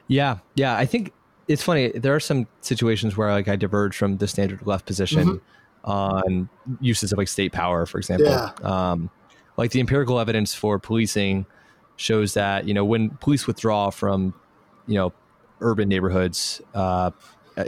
Yeah, 0.09 0.39
yeah. 0.55 0.77
I 0.77 0.87
think 0.87 1.13
it's 1.49 1.63
funny. 1.63 1.89
There 1.89 2.15
are 2.15 2.21
some 2.21 2.47
situations 2.61 3.17
where 3.17 3.31
like 3.31 3.49
I 3.49 3.57
diverge 3.57 3.97
from 3.97 4.19
the 4.19 4.29
standard 4.29 4.67
left 4.67 4.87
position 4.87 5.41
mm-hmm. 5.85 5.91
on 5.91 6.49
uses 6.81 7.13
of 7.13 7.19
like 7.19 7.29
state 7.29 7.53
power, 7.53 7.85
for 7.87 7.99
example. 7.99 8.27
Yeah. 8.27 8.53
Um, 8.63 9.11
like 9.57 9.71
the 9.71 9.81
empirical 9.81 10.19
evidence 10.19 10.55
for 10.55 10.79
policing 10.79 11.47
shows 11.97 12.35
that 12.35 12.67
you 12.67 12.75
know 12.75 12.85
when 12.85 13.11
police 13.11 13.47
withdraw 13.47 13.91
from 13.91 14.35
you 14.87 14.95
know 14.95 15.13
urban 15.61 15.89
neighborhoods 15.89 16.61
uh, 16.75 17.11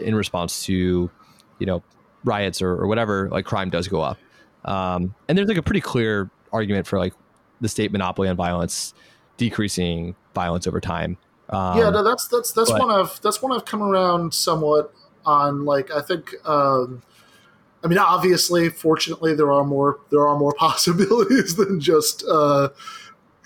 in 0.00 0.14
response 0.14 0.64
to 0.64 1.10
you 1.58 1.66
know 1.66 1.82
riots 2.24 2.60
or, 2.60 2.70
or 2.70 2.86
whatever, 2.86 3.28
like 3.30 3.44
crime 3.44 3.70
does 3.70 3.88
go 3.88 4.00
up. 4.00 4.18
Um, 4.64 5.14
and 5.28 5.38
there's 5.38 5.48
like 5.48 5.56
a 5.56 5.62
pretty 5.62 5.80
clear 5.80 6.30
argument 6.52 6.86
for 6.86 6.98
like 6.98 7.14
the 7.60 7.68
state 7.68 7.92
monopoly 7.92 8.28
on 8.28 8.36
violence 8.36 8.92
decreasing 9.36 10.14
violence 10.34 10.66
over 10.66 10.80
time. 10.80 11.16
Um, 11.48 11.78
yeah, 11.78 11.90
no, 11.90 12.02
that's 12.02 12.26
that's 12.28 12.52
that's 12.52 12.70
but, 12.70 12.80
one 12.80 12.90
of 12.90 13.20
that's 13.22 13.40
one 13.40 13.52
I've 13.52 13.64
come 13.64 13.82
around 13.82 14.34
somewhat 14.34 14.92
on. 15.24 15.64
Like 15.64 15.90
I 15.90 16.02
think, 16.02 16.34
um, 16.44 17.02
I 17.84 17.88
mean, 17.88 17.98
obviously, 17.98 18.68
fortunately, 18.68 19.34
there 19.34 19.52
are 19.52 19.64
more 19.64 20.00
there 20.10 20.26
are 20.26 20.36
more 20.36 20.52
possibilities 20.58 21.54
than 21.56 21.80
just 21.80 22.24
uh, 22.28 22.70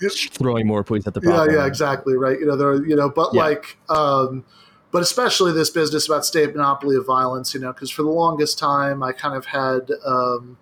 throwing 0.09 0.67
more 0.67 0.83
police 0.83 1.07
at 1.07 1.13
the 1.13 1.21
problem. 1.21 1.49
Yeah, 1.49 1.61
yeah, 1.61 1.67
exactly, 1.67 2.15
right. 2.15 2.39
You 2.39 2.45
know, 2.45 2.55
there, 2.55 2.85
you 2.85 2.95
know, 2.95 3.09
but 3.09 3.33
yeah. 3.33 3.41
like, 3.41 3.77
um, 3.89 4.43
but 4.91 5.01
especially 5.01 5.51
this 5.51 5.69
business 5.69 6.07
about 6.07 6.25
state 6.25 6.55
monopoly 6.55 6.95
of 6.95 7.05
violence. 7.05 7.53
You 7.53 7.59
know, 7.59 7.73
because 7.73 7.91
for 7.91 8.03
the 8.03 8.09
longest 8.09 8.59
time, 8.59 9.03
I 9.03 9.11
kind 9.11 9.35
of 9.35 9.45
had, 9.45 9.91
um, 10.05 10.57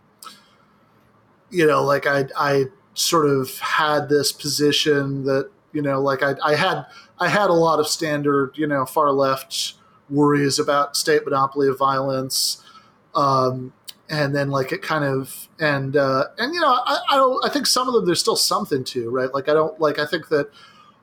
you 1.50 1.66
know, 1.66 1.84
like 1.84 2.06
I 2.06 2.26
I 2.38 2.66
sort 2.94 3.28
of 3.28 3.58
had 3.60 4.10
this 4.10 4.32
position 4.32 5.24
that 5.26 5.50
you 5.74 5.82
know, 5.82 6.02
like 6.02 6.24
I 6.24 6.36
I 6.44 6.56
had 6.56 6.86
I 7.20 7.28
had 7.30 7.50
a 7.50 7.54
lot 7.54 7.80
of 7.80 7.88
standard, 7.88 8.52
you 8.56 8.68
know, 8.68 8.86
far 8.86 9.12
left 9.12 9.74
worries 10.10 10.60
about 10.60 10.96
state 10.96 11.24
monopoly 11.26 11.68
of 11.68 11.78
violence. 11.78 12.64
Um, 13.16 13.74
and 14.10 14.36
then 14.36 14.50
like 14.50 14.72
it 14.72 14.82
kind 14.82 15.04
of 15.04 15.48
and 15.60 15.96
uh, 15.96 16.26
and 16.38 16.54
you 16.54 16.60
know 16.60 16.82
I, 16.86 17.00
I 17.12 17.16
don't 17.16 17.46
I 17.46 17.50
think 17.50 17.68
some 17.68 17.88
of 17.88 17.94
them 17.94 18.06
there's 18.06 18.20
still 18.20 18.36
something 18.36 18.84
to 18.86 19.10
right 19.10 19.34
like 19.34 19.48
I 19.48 19.54
don't 19.54 19.80
like 19.80 20.00
I 20.00 20.06
think 20.06 20.30
that 20.30 20.50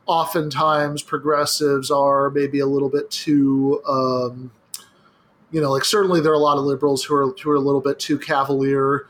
oftentimes 0.06 1.02
progressives 1.02 1.90
are 1.90 2.30
maybe 2.30 2.60
a 2.60 2.66
little 2.66 2.88
bit 2.88 3.10
too 3.10 3.80
um, 3.88 4.50
you 5.52 5.60
know 5.60 5.70
like 5.70 5.84
certainly 5.84 6.20
there 6.20 6.32
are 6.32 6.36
a 6.36 6.38
lot 6.38 6.58
of 6.58 6.64
liberals 6.64 7.04
who 7.04 7.14
are 7.14 7.30
who 7.30 7.50
are 7.50 7.56
a 7.56 7.60
little 7.60 7.80
bit 7.80 7.98
too 7.98 8.18
cavalier 8.18 9.06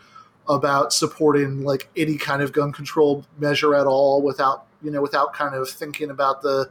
about 0.48 0.92
supporting 0.92 1.62
like 1.62 1.88
any 1.96 2.16
kind 2.16 2.42
of 2.42 2.52
gun 2.52 2.72
control 2.72 3.24
measure 3.38 3.74
at 3.74 3.86
all 3.86 4.22
without 4.22 4.66
you 4.82 4.90
know 4.90 5.00
without 5.00 5.32
kind 5.32 5.54
of 5.54 5.68
thinking 5.68 6.10
about 6.10 6.42
the 6.42 6.70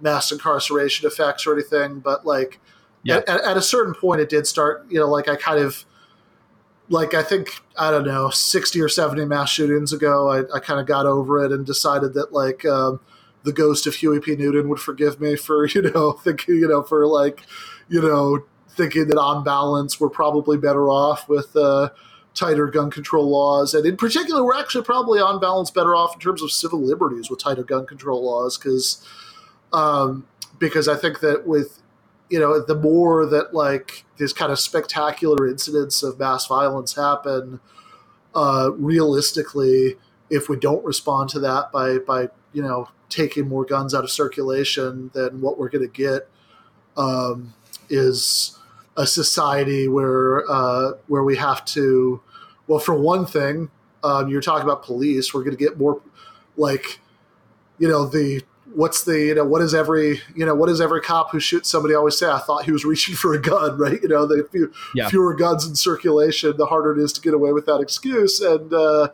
mass 0.00 0.32
incarceration 0.32 1.06
effects 1.06 1.46
or 1.46 1.52
anything 1.52 1.98
but 1.98 2.24
like 2.24 2.60
yeah. 3.02 3.16
at, 3.16 3.28
at 3.28 3.56
a 3.56 3.62
certain 3.62 3.94
point 3.94 4.20
it 4.20 4.28
did 4.28 4.46
start 4.46 4.86
you 4.88 4.98
know 4.98 5.08
like 5.08 5.28
I 5.28 5.36
kind 5.36 5.58
of 5.58 5.84
like 6.90 7.14
I 7.14 7.22
think 7.22 7.62
I 7.78 7.90
don't 7.90 8.04
know 8.04 8.28
sixty 8.30 8.80
or 8.80 8.88
seventy 8.88 9.24
mass 9.24 9.50
shootings 9.50 9.92
ago, 9.92 10.28
I, 10.28 10.56
I 10.56 10.58
kind 10.58 10.80
of 10.80 10.86
got 10.86 11.06
over 11.06 11.42
it 11.42 11.52
and 11.52 11.64
decided 11.64 12.14
that 12.14 12.32
like 12.32 12.66
um, 12.66 13.00
the 13.44 13.52
ghost 13.52 13.86
of 13.86 13.94
Huey 13.94 14.20
P. 14.20 14.36
Newton 14.36 14.68
would 14.68 14.80
forgive 14.80 15.20
me 15.20 15.36
for 15.36 15.66
you 15.68 15.82
know 15.82 16.12
thinking 16.12 16.56
you 16.56 16.68
know 16.68 16.82
for 16.82 17.06
like 17.06 17.42
you 17.88 18.02
know 18.02 18.44
thinking 18.68 19.06
that 19.08 19.18
on 19.18 19.44
balance 19.44 19.98
we're 19.98 20.10
probably 20.10 20.56
better 20.56 20.88
off 20.90 21.28
with 21.28 21.54
uh, 21.56 21.90
tighter 22.34 22.66
gun 22.66 22.90
control 22.90 23.30
laws, 23.30 23.72
and 23.72 23.86
in 23.86 23.96
particular 23.96 24.44
we're 24.44 24.58
actually 24.58 24.84
probably 24.84 25.20
on 25.20 25.40
balance 25.40 25.70
better 25.70 25.94
off 25.94 26.14
in 26.14 26.20
terms 26.20 26.42
of 26.42 26.50
civil 26.50 26.80
liberties 26.80 27.30
with 27.30 27.38
tighter 27.38 27.64
gun 27.64 27.86
control 27.86 28.24
laws 28.24 28.58
because 28.58 29.06
um, 29.72 30.26
because 30.58 30.88
I 30.88 30.96
think 30.96 31.20
that 31.20 31.46
with 31.46 31.80
you 32.30 32.38
know, 32.38 32.64
the 32.64 32.76
more 32.76 33.26
that 33.26 33.52
like 33.52 34.04
these 34.16 34.32
kind 34.32 34.52
of 34.52 34.58
spectacular 34.58 35.48
incidents 35.48 36.02
of 36.02 36.18
mass 36.18 36.46
violence 36.46 36.94
happen, 36.94 37.60
uh, 38.34 38.70
realistically, 38.76 39.96
if 40.30 40.48
we 40.48 40.56
don't 40.56 40.84
respond 40.84 41.28
to 41.30 41.40
that 41.40 41.72
by 41.72 41.98
by 41.98 42.28
you 42.52 42.62
know 42.62 42.88
taking 43.08 43.48
more 43.48 43.64
guns 43.64 43.92
out 43.92 44.04
of 44.04 44.10
circulation, 44.10 45.10
then 45.12 45.40
what 45.40 45.58
we're 45.58 45.68
going 45.68 45.86
to 45.86 45.92
get 45.92 46.28
um, 46.96 47.52
is 47.88 48.56
a 48.96 49.06
society 49.06 49.88
where 49.88 50.48
uh, 50.48 50.92
where 51.08 51.24
we 51.24 51.36
have 51.36 51.64
to, 51.64 52.22
well, 52.68 52.78
for 52.78 52.94
one 52.94 53.26
thing, 53.26 53.70
um, 54.04 54.28
you're 54.28 54.40
talking 54.40 54.64
about 54.64 54.84
police. 54.84 55.34
We're 55.34 55.42
going 55.42 55.56
to 55.56 55.62
get 55.62 55.78
more 55.78 56.00
like, 56.56 57.00
you 57.78 57.88
know, 57.88 58.06
the 58.06 58.42
what's 58.74 59.04
the 59.04 59.18
you 59.18 59.34
know 59.34 59.44
what 59.44 59.62
is 59.62 59.74
every 59.74 60.20
you 60.34 60.46
know 60.46 60.54
what 60.54 60.66
does 60.66 60.80
every 60.80 61.00
cop 61.00 61.30
who 61.30 61.40
shoots 61.40 61.68
somebody 61.68 61.94
always 61.94 62.18
say? 62.18 62.28
I 62.28 62.38
thought 62.38 62.64
he 62.64 62.72
was 62.72 62.84
reaching 62.84 63.14
for 63.14 63.34
a 63.34 63.40
gun, 63.40 63.78
right? 63.78 64.00
You 64.02 64.08
know, 64.08 64.26
the 64.26 64.46
few, 64.50 64.72
yeah. 64.94 65.08
fewer 65.08 65.34
guns 65.34 65.66
in 65.66 65.74
circulation, 65.74 66.56
the 66.56 66.66
harder 66.66 66.98
it 66.98 67.02
is 67.02 67.12
to 67.14 67.20
get 67.20 67.34
away 67.34 67.52
with 67.52 67.66
that 67.66 67.78
excuse, 67.78 68.40
and 68.40 68.72
uh, 68.72 69.08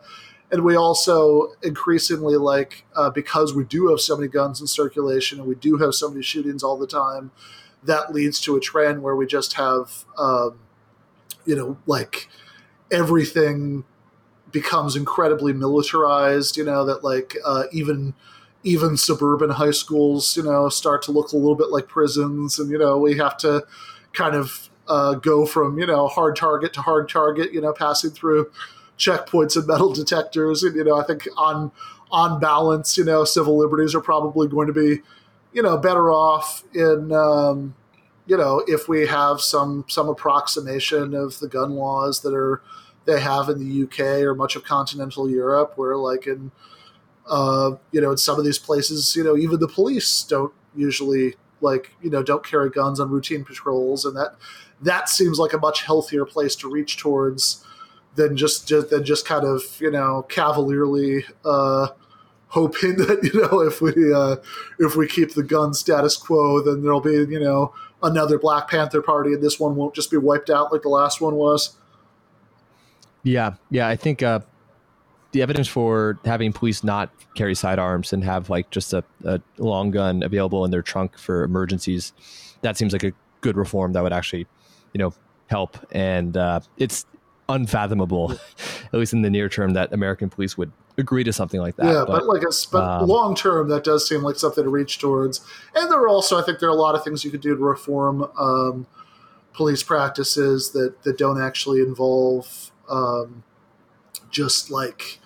and 0.51 0.63
we 0.63 0.75
also 0.75 1.53
increasingly 1.61 2.37
like 2.37 2.85
uh, 2.95 3.09
because 3.09 3.53
we 3.53 3.63
do 3.63 3.89
have 3.89 3.99
so 3.99 4.15
many 4.15 4.27
guns 4.27 4.61
in 4.61 4.67
circulation 4.67 5.39
and 5.39 5.47
we 5.47 5.55
do 5.55 5.77
have 5.77 5.93
so 5.93 6.09
many 6.09 6.21
shootings 6.21 6.63
all 6.63 6.77
the 6.77 6.87
time, 6.87 7.31
that 7.83 8.13
leads 8.13 8.39
to 8.41 8.55
a 8.55 8.59
trend 8.59 9.01
where 9.03 9.15
we 9.15 9.25
just 9.25 9.53
have 9.53 10.05
um, 10.17 10.59
you 11.45 11.55
know 11.55 11.77
like 11.85 12.29
everything 12.91 13.83
becomes 14.51 14.95
incredibly 14.95 15.53
militarized. 15.53 16.57
You 16.57 16.63
know 16.63 16.85
that 16.85 17.03
like 17.03 17.35
uh, 17.43 17.63
even 17.71 18.13
even 18.67 18.97
suburban 18.97 19.49
high 19.49 19.71
schools, 19.71 20.35
you 20.35 20.43
know, 20.43 20.67
start 20.67 21.01
to 21.03 21.11
look 21.11 21.31
a 21.31 21.37
little 21.37 21.55
bit 21.55 21.69
like 21.69 21.87
prisons, 21.87 22.59
and 22.59 22.69
you 22.69 22.77
know, 22.77 22.97
we 22.97 23.17
have 23.17 23.37
to 23.37 23.65
kind 24.11 24.35
of 24.35 24.69
uh, 24.87 25.13
go 25.13 25.45
from 25.45 25.79
you 25.79 25.85
know 25.85 26.07
hard 26.07 26.35
target 26.35 26.73
to 26.73 26.81
hard 26.81 27.07
target, 27.07 27.53
you 27.53 27.61
know, 27.61 27.71
passing 27.71 28.11
through 28.11 28.51
checkpoints 28.97 29.55
and 29.55 29.67
metal 29.67 29.93
detectors, 29.93 30.63
and 30.63 30.75
you 30.75 30.83
know, 30.83 30.99
I 30.99 31.05
think 31.05 31.27
on 31.37 31.71
on 32.11 32.39
balance, 32.41 32.97
you 32.97 33.05
know, 33.05 33.23
civil 33.23 33.57
liberties 33.57 33.95
are 33.95 34.01
probably 34.01 34.47
going 34.47 34.67
to 34.67 34.73
be, 34.73 35.01
you 35.53 35.61
know, 35.61 35.77
better 35.77 36.11
off 36.11 36.63
in. 36.73 37.11
Um, 37.13 37.75
you 38.25 38.35
know, 38.35 38.61
if 38.67 38.89
we 38.89 39.07
have 39.07 39.39
some 39.39 39.85
some 39.87 40.09
approximation 40.09 41.13
of 41.13 41.39
the 41.39 41.47
gun 41.47 41.71
laws 41.71 42.21
that 42.23 42.33
are 42.33 42.61
they 43.05 43.21
have 43.21 43.47
in 43.47 43.59
the 43.59 43.83
UK 43.83 44.21
or 44.21 44.35
much 44.35 44.57
of 44.57 44.65
continental 44.65 45.29
Europe, 45.29 45.73
where 45.77 45.95
like 45.95 46.27
in 46.27 46.51
uh, 47.27 47.75
you 47.91 48.01
know, 48.01 48.11
in 48.11 48.17
some 48.17 48.39
of 48.39 48.45
these 48.45 48.59
places, 48.59 49.15
you 49.15 49.23
know, 49.23 49.37
even 49.37 49.59
the 49.59 49.67
police 49.67 50.23
don't 50.23 50.53
usually 50.75 51.35
like 51.61 51.91
you 52.01 52.09
know 52.09 52.21
don't 52.21 52.45
carry 52.45 52.69
guns 52.69 52.99
on 52.99 53.09
routine 53.09 53.43
patrols, 53.43 54.05
and 54.05 54.15
that 54.15 54.35
that 54.81 55.09
seems 55.09 55.39
like 55.39 55.53
a 55.53 55.57
much 55.57 55.83
healthier 55.83 56.25
place 56.25 56.55
to 56.55 56.69
reach 56.69 56.97
towards 56.97 57.65
than 58.15 58.35
just, 58.35 58.67
just 58.67 58.89
than 58.89 59.03
just 59.03 59.25
kind 59.25 59.45
of 59.45 59.61
you 59.79 59.91
know 59.91 60.23
cavalierly 60.29 61.25
uh, 61.45 61.87
hoping 62.49 62.95
that 62.97 63.23
you 63.23 63.41
know 63.41 63.61
if 63.61 63.81
we 63.81 64.13
uh, 64.13 64.37
if 64.79 64.95
we 64.95 65.07
keep 65.07 65.33
the 65.33 65.43
gun 65.43 65.73
status 65.73 66.15
quo, 66.15 66.61
then 66.61 66.81
there'll 66.81 67.01
be 67.01 67.11
you 67.11 67.39
know 67.39 67.73
another 68.03 68.37
Black 68.37 68.69
Panther 68.69 69.01
party, 69.01 69.33
and 69.33 69.43
this 69.43 69.59
one 69.59 69.75
won't 69.75 69.95
just 69.95 70.11
be 70.11 70.17
wiped 70.17 70.49
out 70.49 70.71
like 70.71 70.83
the 70.83 70.89
last 70.89 71.21
one 71.21 71.35
was. 71.35 71.75
Yeah, 73.23 73.55
yeah, 73.69 73.87
I 73.87 73.95
think 73.95 74.23
uh, 74.23 74.39
the 75.37 75.43
evidence 75.43 75.67
for 75.67 76.17
having 76.25 76.51
police 76.51 76.83
not 76.83 77.11
carry 77.35 77.53
sidearms 77.53 78.11
and 78.11 78.23
have 78.23 78.49
like 78.49 78.71
just 78.71 78.91
a, 78.91 79.03
a 79.23 79.39
long 79.59 79.91
gun 79.91 80.23
available 80.23 80.65
in 80.65 80.71
their 80.71 80.81
trunk 80.81 81.15
for 81.15 81.43
emergencies, 81.43 82.11
that 82.61 82.75
seems 82.75 82.91
like 82.91 83.03
a 83.03 83.11
good 83.41 83.55
reform 83.55 83.93
that 83.93 84.01
would 84.01 84.13
actually, 84.13 84.47
you 84.93 84.97
know, 84.97 85.13
help. 85.45 85.77
And 85.91 86.35
uh, 86.35 86.61
it's 86.77 87.05
unfathomable, 87.49 88.31
at 88.85 88.93
least 88.93 89.13
in 89.13 89.21
the 89.21 89.29
near 89.29 89.47
term, 89.47 89.73
that 89.73 89.93
American 89.93 90.27
police 90.27 90.57
would 90.57 90.71
agree 90.97 91.23
to 91.23 91.31
something 91.31 91.61
like 91.61 91.75
that. 91.75 91.85
Yeah, 91.85 92.03
but, 92.07 92.21
but 92.21 92.25
like 92.25 92.41
a, 92.41 92.51
but 92.71 92.83
um, 92.83 93.07
long 93.07 93.35
term, 93.35 93.69
that 93.69 93.83
does 93.83 94.09
seem 94.09 94.23
like 94.23 94.37
something 94.37 94.63
to 94.63 94.71
reach 94.71 94.97
towards. 94.97 95.45
And 95.75 95.91
there 95.91 95.99
are 95.99 96.09
also, 96.09 96.39
I 96.39 96.41
think, 96.41 96.57
there 96.57 96.69
are 96.69 96.71
a 96.71 96.81
lot 96.81 96.95
of 96.95 97.03
things 97.03 97.23
you 97.23 97.29
could 97.29 97.41
do 97.41 97.55
to 97.55 97.63
reform 97.63 98.27
um, 98.39 98.87
police 99.53 99.83
practices 99.83 100.71
that 100.71 101.03
that 101.03 101.19
don't 101.19 101.39
actually 101.39 101.81
involve 101.81 102.71
um, 102.89 103.43
just 104.31 104.71
like 104.71 105.19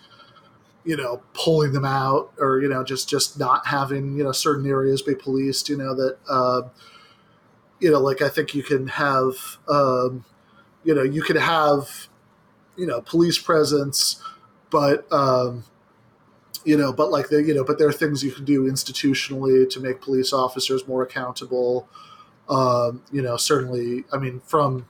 you 0.84 0.97
know 0.97 1.21
pulling 1.34 1.73
them 1.73 1.86
out 1.86 2.32
or 2.39 2.59
you 2.59 2.67
know 2.67 2.84
just 2.84 3.07
just 3.09 3.39
not 3.39 3.67
having 3.67 4.17
you 4.17 4.23
know 4.23 4.32
certain 4.32 4.67
areas 4.67 5.01
be 5.01 5.15
policed. 5.15 5.69
You 5.69 5.77
know 5.77 5.95
that. 5.95 6.17
Uh, 6.29 6.61
you 7.79 7.89
know, 7.89 7.99
like 7.99 8.21
I 8.21 8.29
think 8.29 8.53
you 8.53 8.61
can 8.61 8.86
have, 8.89 9.57
um, 9.67 10.23
you 10.84 10.93
know, 10.93 11.01
you 11.01 11.23
could 11.23 11.36
have, 11.36 12.09
you 12.77 12.86
know, 12.86 13.01
police 13.01 13.39
presence 13.39 14.21
but 14.71 15.11
um, 15.13 15.65
you 16.65 16.75
know, 16.75 16.91
but 16.91 17.11
like 17.11 17.29
the 17.29 17.43
you 17.43 17.53
know, 17.53 17.63
but 17.63 17.77
there 17.77 17.88
are 17.88 17.93
things 17.93 18.23
you 18.23 18.32
can 18.32 18.45
do 18.45 18.63
institutionally 18.63 19.69
to 19.69 19.79
make 19.79 20.01
police 20.01 20.34
officers 20.34 20.88
more 20.88 21.03
accountable. 21.03 21.88
Um, 22.49 23.03
you 23.11 23.21
know, 23.21 23.38
certainly, 23.38 24.05
I 24.11 24.17
mean, 24.17 24.41
from 24.45 24.88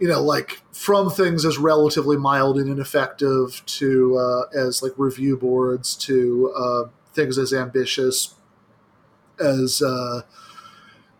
you 0.00 0.08
know, 0.08 0.22
like 0.22 0.62
from 0.72 1.10
things 1.10 1.44
as 1.44 1.58
relatively 1.58 2.16
mild 2.16 2.58
and 2.58 2.68
ineffective 2.68 3.62
to 3.66 4.16
uh, 4.18 4.42
as 4.58 4.82
like 4.82 4.92
review 4.96 5.36
boards 5.36 5.94
to 5.96 6.52
uh, 6.56 6.88
things 7.12 7.38
as 7.38 7.52
ambitious 7.52 8.34
as 9.38 9.82
uh, 9.82 10.22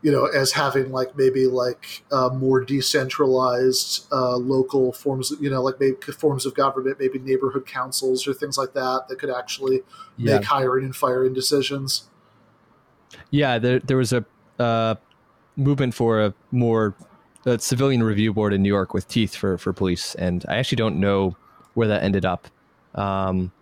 you 0.02 0.12
know, 0.12 0.26
as 0.26 0.52
having 0.52 0.92
like 0.92 1.16
maybe 1.16 1.46
like 1.46 2.04
uh, 2.12 2.28
more 2.28 2.62
decentralized 2.62 4.06
uh, 4.12 4.36
local 4.36 4.92
forms, 4.92 5.32
you 5.40 5.48
know, 5.48 5.62
like 5.62 5.80
maybe 5.80 5.96
forms 6.18 6.44
of 6.44 6.54
government, 6.54 6.98
maybe 7.00 7.18
neighborhood 7.18 7.66
councils 7.66 8.28
or 8.28 8.34
things 8.34 8.58
like 8.58 8.74
that 8.74 9.06
that 9.08 9.18
could 9.18 9.30
actually 9.30 9.80
yeah. 10.18 10.36
make 10.36 10.44
hiring 10.44 10.84
and 10.84 10.94
firing 10.94 11.32
decisions. 11.32 12.10
Yeah, 13.30 13.58
there 13.58 13.78
there 13.78 13.96
was 13.96 14.12
a 14.12 14.26
uh, 14.58 14.96
movement 15.56 15.94
for 15.94 16.20
a 16.20 16.34
more 16.50 16.94
a 17.46 17.58
civilian 17.58 18.02
review 18.02 18.32
board 18.32 18.52
in 18.52 18.62
New 18.62 18.68
York 18.68 18.94
with 18.94 19.08
teeth 19.08 19.34
for 19.34 19.58
for 19.58 19.72
police, 19.72 20.14
and 20.14 20.44
I 20.48 20.56
actually 20.56 20.76
don't 20.76 20.98
know 20.98 21.36
where 21.74 21.88
that 21.88 22.02
ended 22.02 22.24
up, 22.24 22.48
um, 22.94 23.52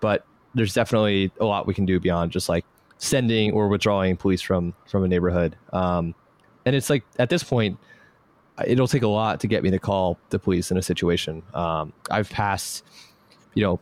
but 0.00 0.24
there's 0.54 0.74
definitely 0.74 1.32
a 1.40 1.44
lot 1.44 1.66
we 1.66 1.74
can 1.74 1.86
do 1.86 1.98
beyond 1.98 2.32
just 2.32 2.48
like 2.48 2.64
sending 2.98 3.52
or 3.52 3.68
withdrawing 3.68 4.16
police 4.16 4.42
from 4.42 4.74
from 4.86 5.04
a 5.04 5.08
neighborhood. 5.08 5.56
Um, 5.72 6.14
and 6.64 6.76
it's 6.76 6.90
like 6.90 7.04
at 7.18 7.30
this 7.30 7.42
point, 7.42 7.78
it'll 8.66 8.88
take 8.88 9.02
a 9.02 9.08
lot 9.08 9.40
to 9.40 9.46
get 9.46 9.62
me 9.62 9.70
to 9.70 9.78
call 9.78 10.18
the 10.30 10.38
police 10.38 10.70
in 10.70 10.76
a 10.76 10.82
situation. 10.82 11.42
Um, 11.54 11.92
I've 12.10 12.30
passed, 12.30 12.84
you 13.54 13.62
know, 13.64 13.80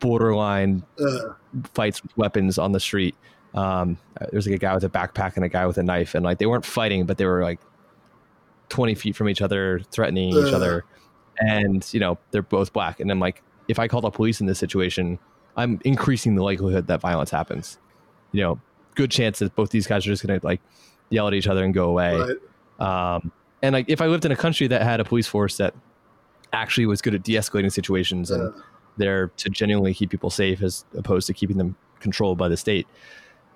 borderline 0.00 0.82
uh. 1.00 1.32
fights 1.72 2.02
with 2.02 2.16
weapons 2.16 2.58
on 2.58 2.72
the 2.72 2.80
street. 2.80 3.14
Um, 3.54 3.96
there's 4.30 4.46
like 4.46 4.56
a 4.56 4.58
guy 4.58 4.74
with 4.74 4.84
a 4.84 4.90
backpack 4.90 5.36
and 5.36 5.44
a 5.44 5.48
guy 5.48 5.66
with 5.66 5.78
a 5.78 5.82
knife, 5.82 6.14
and 6.14 6.24
like 6.24 6.38
they 6.38 6.46
weren't 6.46 6.66
fighting, 6.66 7.06
but 7.06 7.16
they 7.16 7.24
were 7.24 7.42
like 7.42 7.60
20 8.68 8.94
feet 8.94 9.16
from 9.16 9.28
each 9.28 9.42
other, 9.42 9.80
threatening 9.90 10.34
uh. 10.34 10.46
each 10.46 10.52
other. 10.52 10.84
And 11.40 11.86
you 11.92 12.00
know, 12.00 12.18
they're 12.30 12.42
both 12.42 12.72
black. 12.72 13.00
And 13.00 13.10
I'm 13.10 13.20
like, 13.20 13.42
if 13.68 13.78
I 13.78 13.86
call 13.88 14.00
the 14.00 14.10
police 14.10 14.40
in 14.40 14.46
this 14.46 14.58
situation, 14.58 15.18
I'm 15.56 15.80
increasing 15.84 16.34
the 16.34 16.42
likelihood 16.42 16.86
that 16.88 17.00
violence 17.00 17.30
happens 17.30 17.78
you 18.32 18.42
know, 18.42 18.60
good 18.94 19.10
chance 19.10 19.38
that 19.38 19.54
both 19.54 19.70
these 19.70 19.86
guys 19.86 20.06
are 20.06 20.10
just 20.10 20.26
going 20.26 20.38
to 20.38 20.44
like 20.44 20.60
yell 21.10 21.28
at 21.28 21.34
each 21.34 21.46
other 21.46 21.64
and 21.64 21.72
go 21.72 21.88
away. 21.88 22.16
Right. 22.78 23.14
Um, 23.14 23.32
and 23.62 23.72
like 23.72 23.86
if 23.88 24.00
I 24.00 24.06
lived 24.06 24.24
in 24.24 24.32
a 24.32 24.36
country 24.36 24.66
that 24.68 24.82
had 24.82 25.00
a 25.00 25.04
police 25.04 25.26
force 25.26 25.56
that 25.56 25.74
actually 26.52 26.86
was 26.86 27.02
good 27.02 27.14
at 27.14 27.22
de-escalating 27.22 27.72
situations 27.72 28.30
and 28.30 28.52
there 28.96 29.28
to 29.28 29.50
genuinely 29.50 29.94
keep 29.94 30.10
people 30.10 30.30
safe 30.30 30.62
as 30.62 30.84
opposed 30.96 31.26
to 31.26 31.32
keeping 31.32 31.58
them 31.58 31.76
controlled 32.00 32.38
by 32.38 32.48
the 32.48 32.56
state, 32.56 32.86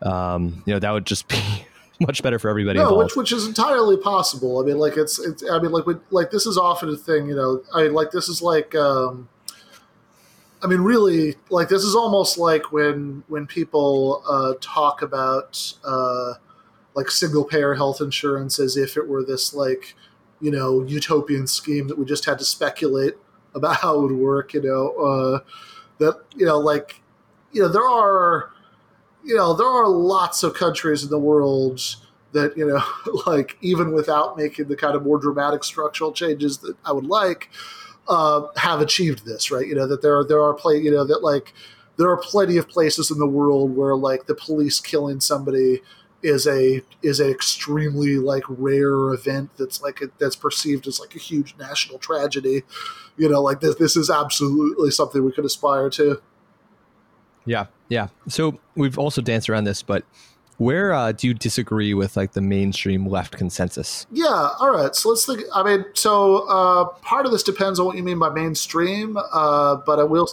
um, 0.03 0.63
you 0.67 0.73
know, 0.73 0.79
that 0.79 0.91
would 0.91 1.07
just 1.07 1.29
be 1.29 1.67
much 2.07 2.23
better 2.23 2.39
for 2.39 2.49
everybody. 2.49 2.79
No, 2.79 2.97
which 2.97 3.17
which 3.17 3.33
is 3.33 3.47
entirely 3.47 3.97
possible. 3.97 4.61
I 4.61 4.65
mean, 4.65 4.79
like 4.79 4.97
it's 4.97 5.19
it's. 5.19 5.49
I 5.49 5.59
mean, 5.59 5.73
like 5.73 5.85
like 6.11 6.31
this 6.31 6.47
is 6.47 6.59
often 6.59 6.89
a 6.89 6.97
thing. 6.97 7.27
You 7.27 7.35
know, 7.35 7.63
I 7.75 7.85
mean, 7.85 7.95
like 7.95 8.11
this 8.11 8.29
is 8.29 8.43
like. 8.43 8.75
Um, 8.75 9.29
I 10.63 10.69
mean, 10.69 10.81
really, 10.81 11.35
like 11.51 11.69
this 11.69 11.83
is 11.83 11.97
almost 11.97 12.39
like 12.39 12.71
when 12.71 13.25
when 13.27 13.47
people 13.47 14.23
uh, 14.29 14.55
talk 14.61 15.03
about 15.03 15.73
uh, 15.85 16.35
like 16.95 17.11
single 17.11 17.45
payer 17.45 17.75
health 17.75 18.01
insurance 18.01 18.61
as 18.61 18.77
if 18.77 18.97
it 18.97 19.09
were 19.09 19.25
this 19.25 19.53
like 19.53 19.97
you 20.41 20.51
know 20.51 20.85
utopian 20.85 21.47
scheme 21.47 21.89
that 21.89 21.99
we 21.99 22.05
just 22.05 22.27
had 22.27 22.39
to 22.39 22.45
speculate 22.45 23.15
about 23.55 23.77
how 23.77 23.99
it 23.99 24.03
would 24.03 24.13
work. 24.13 24.55
You 24.55 24.63
know 24.63 24.91
uh, 24.97 25.39
that 25.99 26.23
you 26.37 26.47
know 26.47 26.59
like 26.59 27.01
you 27.51 27.63
know 27.63 27.69
there 27.69 27.89
are 27.89 28.51
you 29.25 29.37
know 29.37 29.55
there 29.55 29.67
are 29.67 29.89
lots 29.89 30.43
of 30.43 30.55
countries 30.55 31.03
in 31.05 31.11
the 31.11 31.19
world 31.19 31.81
that 32.33 32.57
you 32.57 32.67
know 32.67 32.83
like 33.27 33.57
even 33.61 33.93
without 33.93 34.37
making 34.37 34.69
the 34.69 34.77
kind 34.77 34.95
of 34.95 35.05
more 35.05 35.19
dramatic 35.19 35.65
structural 35.65 36.13
changes 36.13 36.59
that 36.59 36.77
I 36.85 36.93
would 36.93 37.07
like 37.07 37.51
uh, 38.09 38.47
have 38.57 38.81
achieved 38.81 39.25
this, 39.25 39.51
right? 39.51 39.67
You 39.67 39.75
know 39.75 39.87
that 39.87 40.03
there 40.03 40.19
are 40.19 40.25
there 40.25 40.43
are 40.43 40.55
play, 40.55 40.77
you 40.79 40.91
know 40.91 41.05
that 41.05 41.23
like 41.23 41.53
there 41.97 42.11
are 42.11 42.17
plenty 42.17 42.57
of 42.57 42.69
places 42.69 43.11
in 43.11 43.19
the 43.19 43.27
world 43.27 43.77
where 43.77 43.95
like 43.95 44.27
the 44.27 44.35
police 44.35 44.81
killing 44.81 45.21
somebody 45.21 45.83
is 46.23 46.47
a 46.47 46.83
is 47.03 47.21
an 47.21 47.31
extremely 47.31 48.17
like 48.17 48.45
rare 48.49 49.13
event 49.13 49.51
that's 49.59 49.83
like 49.83 50.01
a, 50.01 50.07
that's 50.19 50.37
perceived 50.37 50.87
as 50.87 51.01
like 51.01 51.15
a 51.15 51.19
huge 51.19 51.55
national 51.59 51.99
tragedy. 51.99 52.63
You 53.17 53.29
know, 53.29 53.43
like 53.43 53.61
this 53.61 53.77
this 53.77 53.97
is 53.97 54.11
absolutely 54.11 54.91
something 54.91 55.25
we 55.25 55.33
could 55.33 55.45
aspire 55.45 55.91
to. 55.91 56.23
Yeah, 57.45 57.67
yeah. 57.93 58.09
So 58.27 58.59
we've 58.75 58.99
also 58.99 59.21
danced 59.21 59.51
around 59.51 59.65
this, 59.65 59.83
but 59.83 60.05
where 60.57 60.95
uh, 60.95 61.13
do 61.13 61.27
you 61.27 61.35
disagree 61.35 61.93
with 61.93 62.17
like 62.17 62.33
the 62.33 62.41
mainstream 62.41 63.07
left 63.07 63.37
consensus? 63.37 64.07
Yeah, 64.11 64.51
all 64.59 64.73
right. 64.73 64.95
So 64.95 65.11
let's 65.11 65.27
think. 65.27 65.43
I 65.55 65.63
mean, 65.63 65.85
so 65.93 66.49
uh, 66.49 66.85
part 67.03 67.27
of 67.27 67.33
this 67.33 67.43
depends 67.43 67.79
on 67.79 67.85
what 67.85 67.97
you 67.97 68.03
mean 68.03 68.19
by 68.19 68.31
mainstream, 68.31 69.19
uh, 69.19 69.77
but 69.77 69.99
I 69.99 70.05
will. 70.05 70.27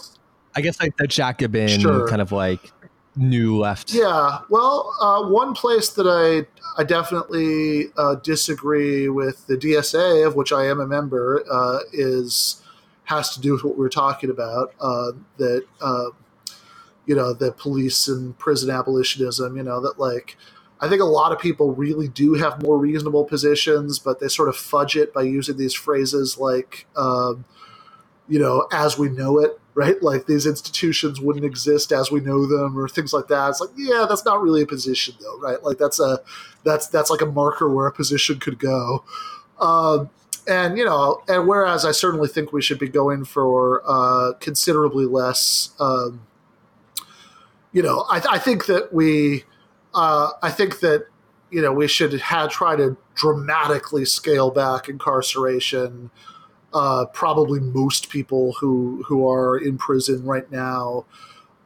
I 0.56 0.62
guess 0.62 0.80
like 0.80 0.96
the 0.96 1.06
Jacobin 1.06 1.80
sure. 1.80 2.08
kind 2.08 2.22
of 2.22 2.32
like 2.32 2.72
new 3.14 3.58
left. 3.58 3.92
Yeah. 3.92 4.38
Well, 4.48 4.94
uh, 4.98 5.28
one 5.28 5.52
place 5.52 5.90
that 5.90 6.06
I 6.06 6.46
I 6.80 6.84
definitely 6.84 7.92
uh, 7.98 8.14
disagree 8.14 9.10
with 9.10 9.46
the 9.48 9.56
DSA, 9.56 10.26
of 10.26 10.34
which 10.34 10.50
I 10.50 10.64
am 10.66 10.80
a 10.80 10.86
member, 10.86 11.44
uh, 11.50 11.80
is 11.92 12.62
has 13.04 13.34
to 13.34 13.40
do 13.40 13.52
with 13.52 13.64
what 13.64 13.76
we 13.76 13.82
were 13.82 13.90
talking 13.90 14.30
about. 14.30 14.72
that 14.78 15.66
you 17.10 17.16
know 17.16 17.32
the 17.32 17.50
police 17.50 18.06
and 18.06 18.38
prison 18.38 18.70
abolitionism 18.70 19.56
you 19.56 19.64
know 19.64 19.80
that 19.80 19.98
like 19.98 20.36
i 20.80 20.88
think 20.88 21.02
a 21.02 21.04
lot 21.04 21.32
of 21.32 21.40
people 21.40 21.74
really 21.74 22.06
do 22.06 22.34
have 22.34 22.62
more 22.62 22.78
reasonable 22.78 23.24
positions 23.24 23.98
but 23.98 24.20
they 24.20 24.28
sort 24.28 24.48
of 24.48 24.56
fudge 24.56 24.94
it 24.94 25.12
by 25.12 25.22
using 25.22 25.56
these 25.56 25.74
phrases 25.74 26.38
like 26.38 26.86
um, 26.94 27.44
you 28.28 28.38
know 28.38 28.68
as 28.72 28.96
we 28.96 29.08
know 29.08 29.40
it 29.40 29.58
right? 29.74 30.00
Like 30.02 30.26
these 30.26 30.46
institutions 30.46 31.20
wouldn't 31.20 31.44
exist 31.44 31.90
as 31.90 32.12
we 32.12 32.20
know 32.20 32.46
them 32.46 32.78
or 32.78 32.88
things 32.88 33.12
like 33.12 33.28
that. 33.28 33.50
It's 33.50 33.60
like 33.60 33.70
yeah 33.76 34.06
that's 34.08 34.24
not 34.24 34.40
really 34.40 34.62
a 34.62 34.66
position 34.66 35.14
though 35.20 35.38
right? 35.40 35.62
Like 35.64 35.78
that's 35.78 35.98
a 35.98 36.20
that's 36.64 36.86
that's 36.86 37.10
like 37.10 37.22
a 37.22 37.26
marker 37.26 37.68
where 37.68 37.86
a 37.88 37.92
position 37.92 38.38
could 38.38 38.58
go. 38.60 39.04
Um, 39.58 40.10
and 40.48 40.78
you 40.78 40.84
know 40.84 41.22
and 41.28 41.46
whereas 41.46 41.84
i 41.84 41.92
certainly 41.92 42.26
think 42.26 42.52
we 42.52 42.62
should 42.62 42.78
be 42.78 42.88
going 42.88 43.24
for 43.24 43.82
uh, 43.84 44.32
considerably 44.40 45.04
less 45.04 45.70
um, 45.80 46.20
you 47.72 47.82
know, 47.82 48.04
I, 48.08 48.22
I 48.30 48.38
think 48.38 48.66
that 48.66 48.92
we, 48.92 49.44
uh, 49.94 50.30
I 50.42 50.50
think 50.50 50.80
that 50.80 51.06
you 51.50 51.60
know 51.60 51.72
we 51.72 51.88
should 51.88 52.12
have 52.12 52.50
try 52.50 52.76
to 52.76 52.96
dramatically 53.14 54.04
scale 54.04 54.50
back 54.50 54.88
incarceration. 54.88 56.10
Uh, 56.72 57.04
probably 57.06 57.58
most 57.60 58.10
people 58.10 58.52
who 58.60 59.02
who 59.06 59.28
are 59.28 59.56
in 59.56 59.76
prison 59.76 60.24
right 60.24 60.50
now, 60.50 61.04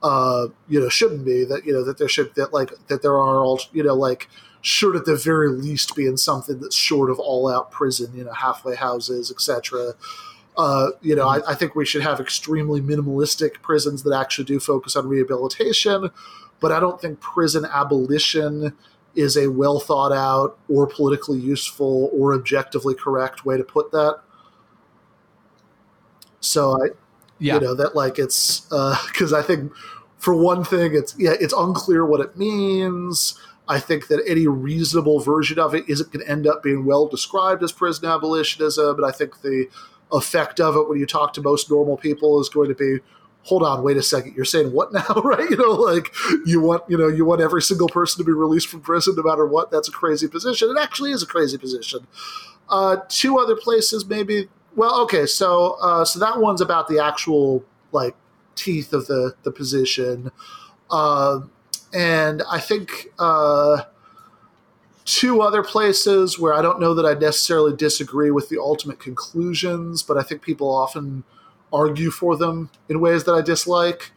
uh, 0.02 0.48
you 0.68 0.80
know, 0.80 0.88
shouldn't 0.88 1.24
be. 1.24 1.44
That 1.44 1.66
you 1.66 1.72
know 1.72 1.84
that 1.84 1.98
there 1.98 2.08
should 2.08 2.34
that 2.34 2.52
like 2.52 2.70
that 2.88 3.02
there 3.02 3.12
are 3.12 3.44
all 3.44 3.60
you 3.72 3.82
know 3.82 3.94
like 3.94 4.28
should 4.62 4.96
at 4.96 5.04
the 5.04 5.16
very 5.16 5.50
least 5.50 5.94
be 5.94 6.06
in 6.06 6.16
something 6.16 6.58
that's 6.60 6.76
short 6.76 7.10
of 7.10 7.18
all 7.18 7.48
out 7.48 7.70
prison. 7.70 8.12
You 8.14 8.24
know, 8.24 8.32
halfway 8.32 8.76
houses, 8.76 9.30
etc. 9.30 9.94
Uh, 10.56 10.90
you 11.00 11.16
know, 11.16 11.28
I, 11.28 11.50
I, 11.50 11.54
think 11.54 11.74
we 11.74 11.84
should 11.84 12.02
have 12.02 12.20
extremely 12.20 12.80
minimalistic 12.80 13.60
prisons 13.60 14.04
that 14.04 14.16
actually 14.16 14.44
do 14.44 14.60
focus 14.60 14.94
on 14.94 15.08
rehabilitation, 15.08 16.10
but 16.60 16.70
I 16.70 16.78
don't 16.78 17.00
think 17.00 17.18
prison 17.18 17.64
abolition 17.64 18.72
is 19.16 19.36
a 19.36 19.48
well 19.48 19.80
thought 19.80 20.12
out 20.12 20.56
or 20.68 20.86
politically 20.86 21.38
useful 21.38 22.08
or 22.12 22.34
objectively 22.34 22.94
correct 22.94 23.44
way 23.44 23.56
to 23.56 23.64
put 23.64 23.90
that. 23.90 24.20
So 26.40 26.80
I, 26.80 26.88
Yeah. 27.38 27.54
You 27.54 27.60
know 27.60 27.74
that 27.74 27.96
like 27.96 28.18
it's 28.18 28.60
because 29.06 29.32
I 29.32 29.42
think 29.42 29.72
for 30.18 30.34
one 30.34 30.64
thing, 30.64 30.94
it's 30.94 31.14
yeah, 31.18 31.34
it's 31.40 31.52
unclear 31.52 32.04
what 32.06 32.20
it 32.20 32.36
means. 32.36 33.38
I 33.66 33.80
think 33.80 34.08
that 34.08 34.22
any 34.26 34.46
reasonable 34.46 35.20
version 35.20 35.58
of 35.58 35.74
it 35.74 35.88
isn't 35.88 36.12
going 36.12 36.24
to 36.24 36.30
end 36.30 36.46
up 36.46 36.62
being 36.62 36.84
well 36.84 37.06
described 37.06 37.62
as 37.62 37.72
prison 37.72 38.08
abolitionism. 38.08 38.96
But 38.96 39.04
I 39.04 39.10
think 39.10 39.42
the 39.42 39.68
effect 40.12 40.60
of 40.60 40.76
it 40.76 40.88
when 40.88 40.98
you 40.98 41.06
talk 41.06 41.32
to 41.34 41.42
most 41.42 41.70
normal 41.70 41.96
people 41.96 42.40
is 42.40 42.48
going 42.48 42.68
to 42.68 42.74
be 42.74 42.98
hold 43.42 43.62
on 43.62 43.82
wait 43.82 43.96
a 43.96 44.02
second 44.02 44.34
you're 44.34 44.44
saying 44.44 44.72
what 44.72 44.92
now? 44.92 45.04
Right? 45.24 45.48
You 45.50 45.56
know 45.56 45.72
like 45.72 46.14
you 46.44 46.60
want 46.60 46.82
you 46.88 46.96
know 46.96 47.08
you 47.08 47.24
want 47.24 47.40
every 47.40 47.62
single 47.62 47.88
person 47.88 48.18
to 48.18 48.24
be 48.24 48.32
released 48.32 48.68
from 48.68 48.80
prison 48.80 49.14
no 49.16 49.22
matter 49.22 49.46
what 49.46 49.70
that's 49.70 49.88
a 49.88 49.92
crazy 49.92 50.28
position. 50.28 50.70
It 50.70 50.80
actually 50.80 51.12
is 51.12 51.22
a 51.22 51.26
crazy 51.26 51.58
position. 51.58 52.06
Uh, 52.68 52.96
two 53.08 53.38
other 53.38 53.56
places 53.56 54.06
maybe 54.06 54.48
well 54.74 55.00
okay 55.02 55.26
so 55.26 55.76
uh, 55.82 56.04
so 56.04 56.18
that 56.18 56.40
one's 56.40 56.60
about 56.60 56.88
the 56.88 56.98
actual 56.98 57.64
like 57.92 58.14
teeth 58.54 58.92
of 58.92 59.06
the 59.06 59.34
the 59.42 59.50
position. 59.50 60.30
Uh, 60.90 61.40
and 61.94 62.42
i 62.50 62.58
think 62.58 63.08
uh, 63.18 63.82
two 65.04 65.42
other 65.42 65.62
places 65.62 66.38
where 66.38 66.54
I 66.54 66.62
don't 66.62 66.80
know 66.80 66.94
that 66.94 67.04
I 67.04 67.14
necessarily 67.14 67.76
disagree 67.76 68.30
with 68.30 68.48
the 68.48 68.58
ultimate 68.58 68.98
conclusions, 68.98 70.02
but 70.02 70.16
I 70.16 70.22
think 70.22 70.42
people 70.42 70.74
often 70.74 71.24
argue 71.72 72.10
for 72.10 72.36
them 72.36 72.70
in 72.88 73.00
ways 73.00 73.24
that 73.24 73.32
I 73.34 73.42
dislike. 73.42 74.12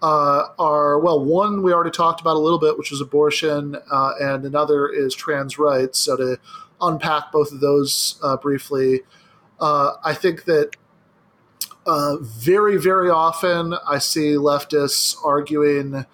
Uh, 0.00 0.48
are 0.58 0.98
well, 0.98 1.24
one 1.24 1.62
we 1.62 1.72
already 1.72 1.92
talked 1.92 2.20
about 2.20 2.34
a 2.34 2.38
little 2.40 2.58
bit, 2.58 2.76
which 2.76 2.90
is 2.90 3.00
abortion, 3.00 3.76
uh, 3.92 4.12
and 4.20 4.44
another 4.44 4.88
is 4.88 5.14
trans 5.14 5.60
rights. 5.60 6.00
So 6.00 6.16
to 6.16 6.38
unpack 6.80 7.30
both 7.30 7.52
of 7.52 7.60
those 7.60 8.18
uh, 8.20 8.36
briefly, 8.36 9.02
uh, 9.60 9.92
I 10.04 10.14
think 10.14 10.44
that 10.46 10.70
uh, 11.86 12.16
very, 12.20 12.78
very 12.78 13.10
often 13.10 13.74
I 13.86 13.98
see 13.98 14.32
leftists 14.32 15.16
arguing 15.24 16.04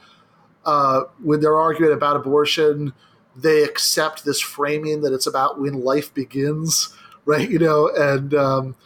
uh, 0.66 1.04
when 1.22 1.40
they're 1.40 1.58
arguing 1.58 1.94
about 1.94 2.16
abortion 2.16 2.92
they 3.40 3.62
accept 3.62 4.24
this 4.24 4.40
framing 4.40 5.02
that 5.02 5.12
it's 5.12 5.26
about 5.26 5.60
when 5.60 5.74
life 5.74 6.12
begins, 6.12 6.94
right? 7.24 7.48
You 7.48 7.58
know, 7.58 7.88
and 7.94 8.34
um, 8.34 8.76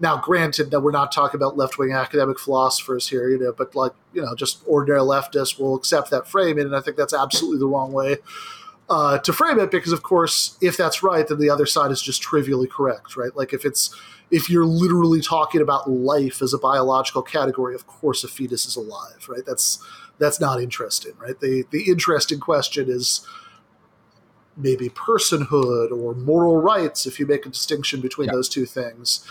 now 0.00 0.16
granted 0.16 0.70
that 0.70 0.80
we're 0.80 0.92
not 0.92 1.12
talking 1.12 1.38
about 1.38 1.56
left 1.56 1.78
wing 1.78 1.92
academic 1.92 2.38
philosophers 2.38 3.08
here, 3.08 3.28
you 3.28 3.38
know, 3.38 3.52
but 3.52 3.74
like 3.74 3.92
you 4.12 4.22
know, 4.22 4.34
just 4.34 4.62
ordinary 4.66 5.00
leftists 5.00 5.58
will 5.58 5.76
accept 5.76 6.10
that 6.10 6.26
framing, 6.26 6.64
and 6.64 6.74
I 6.74 6.80
think 6.80 6.96
that's 6.96 7.14
absolutely 7.14 7.58
the 7.58 7.66
wrong 7.66 7.92
way. 7.92 8.16
Uh, 8.90 9.18
to 9.18 9.34
frame 9.34 9.60
it 9.60 9.70
because 9.70 9.92
of 9.92 10.02
course 10.02 10.56
if 10.62 10.74
that's 10.78 11.02
right 11.02 11.28
then 11.28 11.38
the 11.38 11.50
other 11.50 11.66
side 11.66 11.90
is 11.90 12.00
just 12.00 12.22
trivially 12.22 12.66
correct 12.66 13.18
right 13.18 13.36
like 13.36 13.52
if 13.52 13.66
it's 13.66 13.94
if 14.30 14.48
you're 14.48 14.64
literally 14.64 15.20
talking 15.20 15.60
about 15.60 15.90
life 15.90 16.40
as 16.40 16.54
a 16.54 16.58
biological 16.58 17.20
category 17.20 17.74
of 17.74 17.86
course 17.86 18.24
a 18.24 18.28
fetus 18.28 18.64
is 18.64 18.76
alive 18.76 19.28
right 19.28 19.44
that's 19.44 19.86
that's 20.18 20.40
not 20.40 20.58
interesting 20.58 21.12
right 21.18 21.38
the 21.40 21.66
the 21.70 21.82
interesting 21.82 22.40
question 22.40 22.88
is 22.88 23.26
maybe 24.58 24.88
personhood 24.90 25.90
or 25.90 26.14
moral 26.14 26.60
rights 26.60 27.06
if 27.06 27.18
you 27.18 27.26
make 27.26 27.46
a 27.46 27.48
distinction 27.48 28.00
between 28.00 28.26
yeah. 28.26 28.34
those 28.34 28.48
two 28.48 28.66
things. 28.66 29.24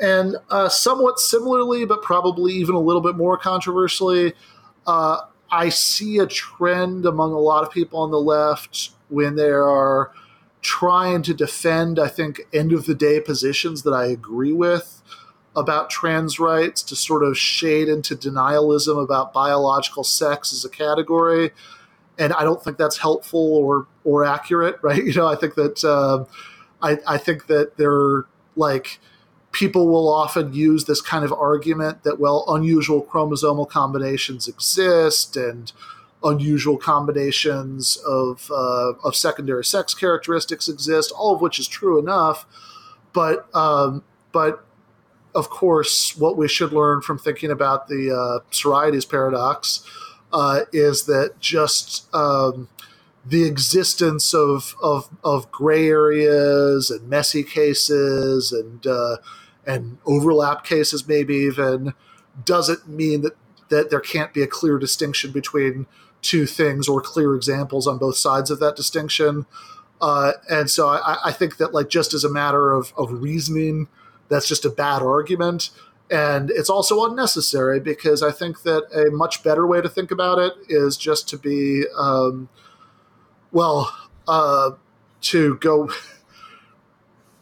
And 0.00 0.36
uh, 0.50 0.68
somewhat 0.68 1.18
similarly, 1.18 1.84
but 1.84 2.02
probably 2.02 2.54
even 2.54 2.74
a 2.74 2.80
little 2.80 3.02
bit 3.02 3.16
more 3.16 3.36
controversially, 3.36 4.32
uh, 4.86 5.20
I 5.50 5.68
see 5.68 6.18
a 6.18 6.26
trend 6.26 7.04
among 7.04 7.32
a 7.32 7.38
lot 7.38 7.62
of 7.62 7.70
people 7.70 8.00
on 8.00 8.10
the 8.10 8.20
left 8.20 8.90
when 9.10 9.36
they 9.36 9.50
are 9.50 10.10
trying 10.62 11.22
to 11.22 11.34
defend, 11.34 11.98
I 11.98 12.08
think, 12.08 12.40
end 12.52 12.72
of 12.72 12.86
the 12.86 12.94
day 12.94 13.20
positions 13.20 13.82
that 13.82 13.92
I 13.92 14.06
agree 14.06 14.52
with 14.52 15.02
about 15.54 15.90
trans 15.90 16.40
rights 16.40 16.82
to 16.82 16.96
sort 16.96 17.22
of 17.22 17.36
shade 17.36 17.88
into 17.88 18.16
denialism 18.16 19.02
about 19.02 19.34
biological 19.34 20.02
sex 20.02 20.50
as 20.52 20.64
a 20.64 20.70
category 20.70 21.50
and 22.18 22.32
I 22.32 22.44
don't 22.44 22.62
think 22.62 22.76
that's 22.76 22.98
helpful 22.98 23.54
or 23.56 23.86
or 24.04 24.24
accurate, 24.24 24.78
right? 24.82 25.04
You 25.04 25.14
know, 25.14 25.26
I 25.26 25.36
think 25.36 25.54
that 25.54 25.84
uh, 25.84 26.24
I, 26.82 26.98
I 27.06 27.18
think 27.18 27.46
that 27.46 27.76
they're 27.76 28.24
like 28.56 29.00
people 29.52 29.86
will 29.86 30.12
often 30.12 30.54
use 30.54 30.86
this 30.86 31.00
kind 31.02 31.24
of 31.24 31.32
argument 31.32 32.04
that 32.04 32.18
well, 32.18 32.44
unusual 32.48 33.04
chromosomal 33.04 33.68
combinations 33.68 34.48
exist 34.48 35.36
and 35.36 35.72
unusual 36.24 36.76
combinations 36.76 37.96
of 38.06 38.50
uh, 38.50 38.92
of 39.04 39.14
secondary 39.14 39.64
sex 39.64 39.94
characteristics 39.94 40.68
exist, 40.68 41.12
all 41.16 41.34
of 41.34 41.40
which 41.40 41.58
is 41.58 41.68
true 41.68 41.98
enough, 41.98 42.46
but 43.12 43.54
um, 43.54 44.02
but 44.32 44.64
of 45.34 45.48
course, 45.50 46.16
what 46.16 46.36
we 46.36 46.48
should 46.48 46.72
learn 46.72 47.00
from 47.00 47.18
thinking 47.18 47.50
about 47.50 47.88
the 47.88 48.10
uh, 48.10 48.44
Sorites 48.50 49.04
paradox 49.04 49.82
uh, 50.32 50.60
is 50.72 51.04
that 51.06 51.40
just 51.40 52.12
um, 52.14 52.68
the 53.24 53.44
existence 53.44 54.34
of, 54.34 54.74
of, 54.82 55.08
of 55.22 55.50
gray 55.52 55.88
areas 55.88 56.90
and 56.90 57.08
messy 57.08 57.42
cases 57.42 58.52
and 58.52 58.86
uh, 58.86 59.16
and 59.64 59.98
overlap 60.04 60.64
cases 60.64 61.06
maybe 61.06 61.36
even 61.36 61.94
doesn't 62.44 62.88
mean 62.88 63.22
that 63.22 63.36
that 63.68 63.90
there 63.90 64.00
can't 64.00 64.34
be 64.34 64.42
a 64.42 64.46
clear 64.46 64.78
distinction 64.78 65.32
between 65.32 65.86
two 66.20 66.46
things 66.46 66.88
or 66.88 67.00
clear 67.00 67.34
examples 67.34 67.86
on 67.86 67.98
both 67.98 68.16
sides 68.16 68.50
of 68.50 68.60
that 68.60 68.76
distinction. 68.76 69.46
Uh, 70.00 70.32
and 70.50 70.70
so 70.70 70.88
I, 70.88 71.16
I, 71.26 71.32
think 71.32 71.56
that 71.56 71.72
like 71.72 71.88
just 71.88 72.12
as 72.12 72.22
a 72.22 72.30
matter 72.30 72.72
of, 72.72 72.92
of 72.98 73.22
reasoning, 73.22 73.88
that's 74.28 74.46
just 74.46 74.64
a 74.64 74.70
bad 74.70 75.00
argument. 75.00 75.70
And 76.10 76.50
it's 76.50 76.68
also 76.68 77.06
unnecessary 77.06 77.80
because 77.80 78.22
I 78.22 78.30
think 78.30 78.62
that 78.62 78.84
a 78.94 79.10
much 79.10 79.42
better 79.42 79.66
way 79.66 79.80
to 79.80 79.88
think 79.88 80.10
about 80.10 80.38
it 80.38 80.52
is 80.68 80.96
just 80.96 81.28
to 81.30 81.38
be, 81.38 81.84
um, 81.96 82.48
well, 83.52 83.94
uh, 84.26 84.72
to 85.20 85.56
go 85.56 85.90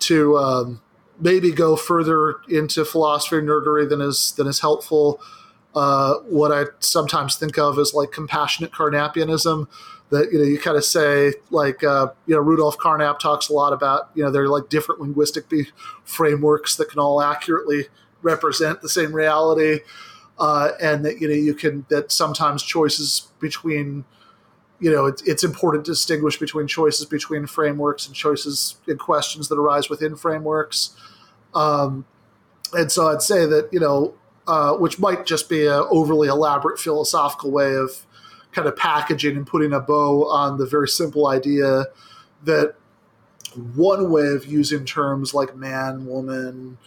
to 0.01 0.37
um, 0.37 0.83
maybe 1.19 1.53
go 1.53 1.77
further 1.77 2.37
into 2.49 2.85
philosophy 2.85 3.39
and 3.39 3.49
nerdery 3.49 3.89
than 3.89 4.01
is 4.01 4.33
than 4.33 4.47
is 4.47 4.61
helpful. 4.61 5.21
Uh, 5.75 6.15
what 6.29 6.51
I 6.51 6.65
sometimes 6.81 7.37
think 7.37 7.57
of 7.57 7.79
as 7.79 7.95
like 7.95 8.11
compassionate 8.11 8.73
Carnapianism, 8.73 9.69
that 10.11 10.33
you 10.33 10.39
know 10.39 10.45
you 10.45 10.59
kind 10.59 10.77
of 10.77 10.85
say 10.85 11.35
like 11.51 11.85
uh, 11.85 12.09
you 12.27 12.35
know 12.35 12.41
Rudolf 12.41 12.77
Carnap 12.77 13.19
talks 13.21 13.49
a 13.49 13.53
lot 13.53 13.73
about 13.73 14.11
you 14.15 14.25
know 14.25 14.31
there 14.31 14.43
are 14.43 14.49
like 14.49 14.69
different 14.69 15.01
linguistic 15.01 15.47
frameworks 16.05 16.77
that 16.77 16.91
can 16.91 16.99
all 16.99 17.23
accurately 17.23 17.87
represent 18.23 18.83
the 18.83 18.89
same 18.89 19.13
reality, 19.13 19.81
uh, 20.39 20.73
and 20.83 21.05
that 21.05 21.21
you 21.21 21.29
know 21.29 21.35
you 21.35 21.55
can 21.55 21.87
that 21.89 22.11
sometimes 22.11 22.63
choices 22.63 23.29
between 23.39 24.05
you 24.81 24.91
know 24.91 25.07
it's, 25.07 25.23
it's 25.23 25.45
important 25.45 25.85
to 25.85 25.93
distinguish 25.93 26.39
between 26.39 26.67
choices 26.67 27.07
between 27.07 27.47
frameworks 27.47 28.07
and 28.07 28.15
choices 28.15 28.77
and 28.87 28.99
questions 28.99 29.49
that 29.49 29.59
arise 29.59 29.89
within 29.89 30.17
frameworks. 30.17 30.97
Um, 31.55 32.05
and 32.73 32.91
so 32.91 33.09
I'd 33.09 33.23
say 33.23 33.47
that 33.47 33.69
you 33.73 33.81
know, 33.81 34.15
uh, 34.47 34.75
which 34.75 34.99
might 34.99 35.27
just 35.27 35.49
be 35.49 35.67
an 35.67 35.85
overly 35.91 36.29
elaborate 36.29 36.79
philosophical 36.79 37.51
way 37.51 37.75
of 37.75 38.07
kind 38.53 38.67
of 38.67 38.77
packaging 38.77 39.37
and 39.37 39.47
putting 39.47 39.73
a 39.73 39.81
bow 39.81 40.29
on 40.29 40.59
the 40.59 40.67
very 40.67 40.89
simple 40.89 41.29
idea 41.29 41.85
that 42.45 42.75
one 43.75 44.11
way 44.11 44.29
of 44.29 44.47
using 44.47 44.85
terms 44.85 45.35
like 45.35 45.57
man, 45.57 46.07
woman, 46.07 46.79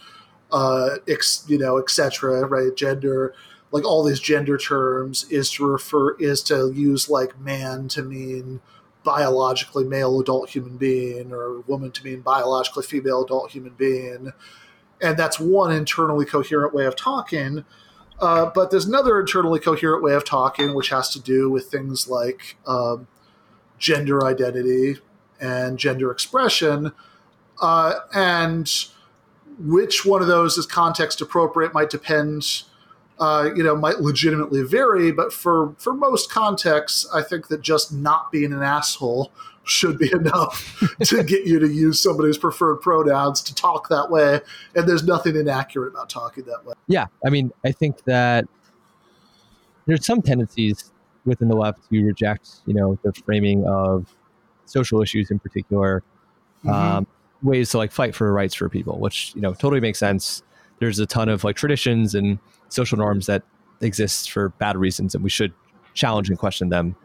uh, 0.52 0.96
ex, 1.08 1.44
you 1.48 1.58
know, 1.58 1.78
etc. 1.78 2.46
Right, 2.46 2.74
gender, 2.76 3.34
like 3.74 3.84
all 3.84 4.04
these 4.04 4.20
gender 4.20 4.56
terms 4.56 5.26
is 5.30 5.50
to 5.50 5.66
refer 5.66 6.14
is 6.18 6.44
to 6.44 6.70
use 6.72 7.10
like 7.10 7.38
man 7.40 7.88
to 7.88 8.02
mean 8.02 8.60
biologically 9.02 9.82
male 9.82 10.20
adult 10.20 10.48
human 10.48 10.76
being 10.76 11.32
or 11.32 11.60
woman 11.62 11.90
to 11.90 12.04
mean 12.04 12.20
biologically 12.20 12.84
female 12.84 13.24
adult 13.24 13.50
human 13.50 13.74
being, 13.74 14.32
and 15.02 15.18
that's 15.18 15.40
one 15.40 15.72
internally 15.72 16.24
coherent 16.24 16.72
way 16.72 16.86
of 16.86 16.94
talking. 16.94 17.64
Uh, 18.20 18.48
but 18.54 18.70
there's 18.70 18.86
another 18.86 19.18
internally 19.18 19.58
coherent 19.58 20.04
way 20.04 20.14
of 20.14 20.24
talking, 20.24 20.72
which 20.72 20.90
has 20.90 21.10
to 21.10 21.20
do 21.20 21.50
with 21.50 21.66
things 21.66 22.06
like 22.08 22.56
um, 22.68 23.08
gender 23.76 24.24
identity 24.24 24.98
and 25.40 25.80
gender 25.80 26.12
expression. 26.12 26.92
Uh, 27.60 27.94
and 28.14 28.86
which 29.58 30.04
one 30.04 30.22
of 30.22 30.28
those 30.28 30.56
is 30.56 30.64
context 30.64 31.20
appropriate 31.20 31.74
might 31.74 31.90
depend. 31.90 32.62
Uh, 33.18 33.50
you 33.54 33.62
know, 33.62 33.76
might 33.76 34.00
legitimately 34.00 34.62
vary, 34.64 35.12
but 35.12 35.32
for 35.32 35.74
for 35.78 35.94
most 35.94 36.32
contexts, 36.32 37.08
I 37.14 37.22
think 37.22 37.46
that 37.46 37.62
just 37.62 37.92
not 37.92 38.32
being 38.32 38.52
an 38.52 38.60
asshole 38.60 39.30
should 39.64 39.98
be 39.98 40.10
enough 40.12 40.82
to 41.04 41.22
get 41.22 41.46
you 41.46 41.58
to 41.58 41.68
use 41.68 42.00
somebody's 42.00 42.38
preferred 42.38 42.76
pronouns 42.76 43.40
to 43.42 43.54
talk 43.54 43.88
that 43.88 44.10
way. 44.10 44.40
And 44.74 44.88
there's 44.88 45.04
nothing 45.04 45.36
inaccurate 45.36 45.92
about 45.92 46.08
talking 46.08 46.44
that 46.44 46.64
way. 46.64 46.74
Yeah, 46.86 47.06
I 47.24 47.30
mean, 47.30 47.52
I 47.64 47.72
think 47.72 48.02
that 48.04 48.46
there's 49.86 50.04
some 50.04 50.22
tendencies 50.22 50.92
within 51.24 51.48
the 51.48 51.56
left 51.56 51.88
to 51.90 52.04
reject, 52.04 52.62
you 52.66 52.74
know, 52.74 52.98
the 53.02 53.12
framing 53.12 53.64
of 53.66 54.14
social 54.66 55.02
issues 55.02 55.30
in 55.30 55.38
particular. 55.38 56.02
Mm-hmm. 56.64 56.70
Um, 56.70 57.06
ways 57.42 57.70
to 57.70 57.78
like 57.78 57.92
fight 57.92 58.14
for 58.14 58.32
rights 58.32 58.54
for 58.54 58.68
people, 58.68 58.98
which 58.98 59.32
you 59.34 59.40
know 59.40 59.52
totally 59.52 59.80
makes 59.80 59.98
sense. 59.98 60.42
There's 60.80 60.98
a 60.98 61.06
ton 61.06 61.28
of 61.28 61.44
like 61.44 61.56
traditions 61.56 62.14
and 62.14 62.38
social 62.74 62.98
norms 62.98 63.26
that 63.26 63.42
exist 63.80 64.30
for 64.30 64.50
bad 64.50 64.76
reasons, 64.76 65.14
and 65.14 65.22
we 65.22 65.30
should 65.30 65.52
challenge 65.94 66.28
and 66.28 66.38
question 66.38 66.68
them. 66.68 66.96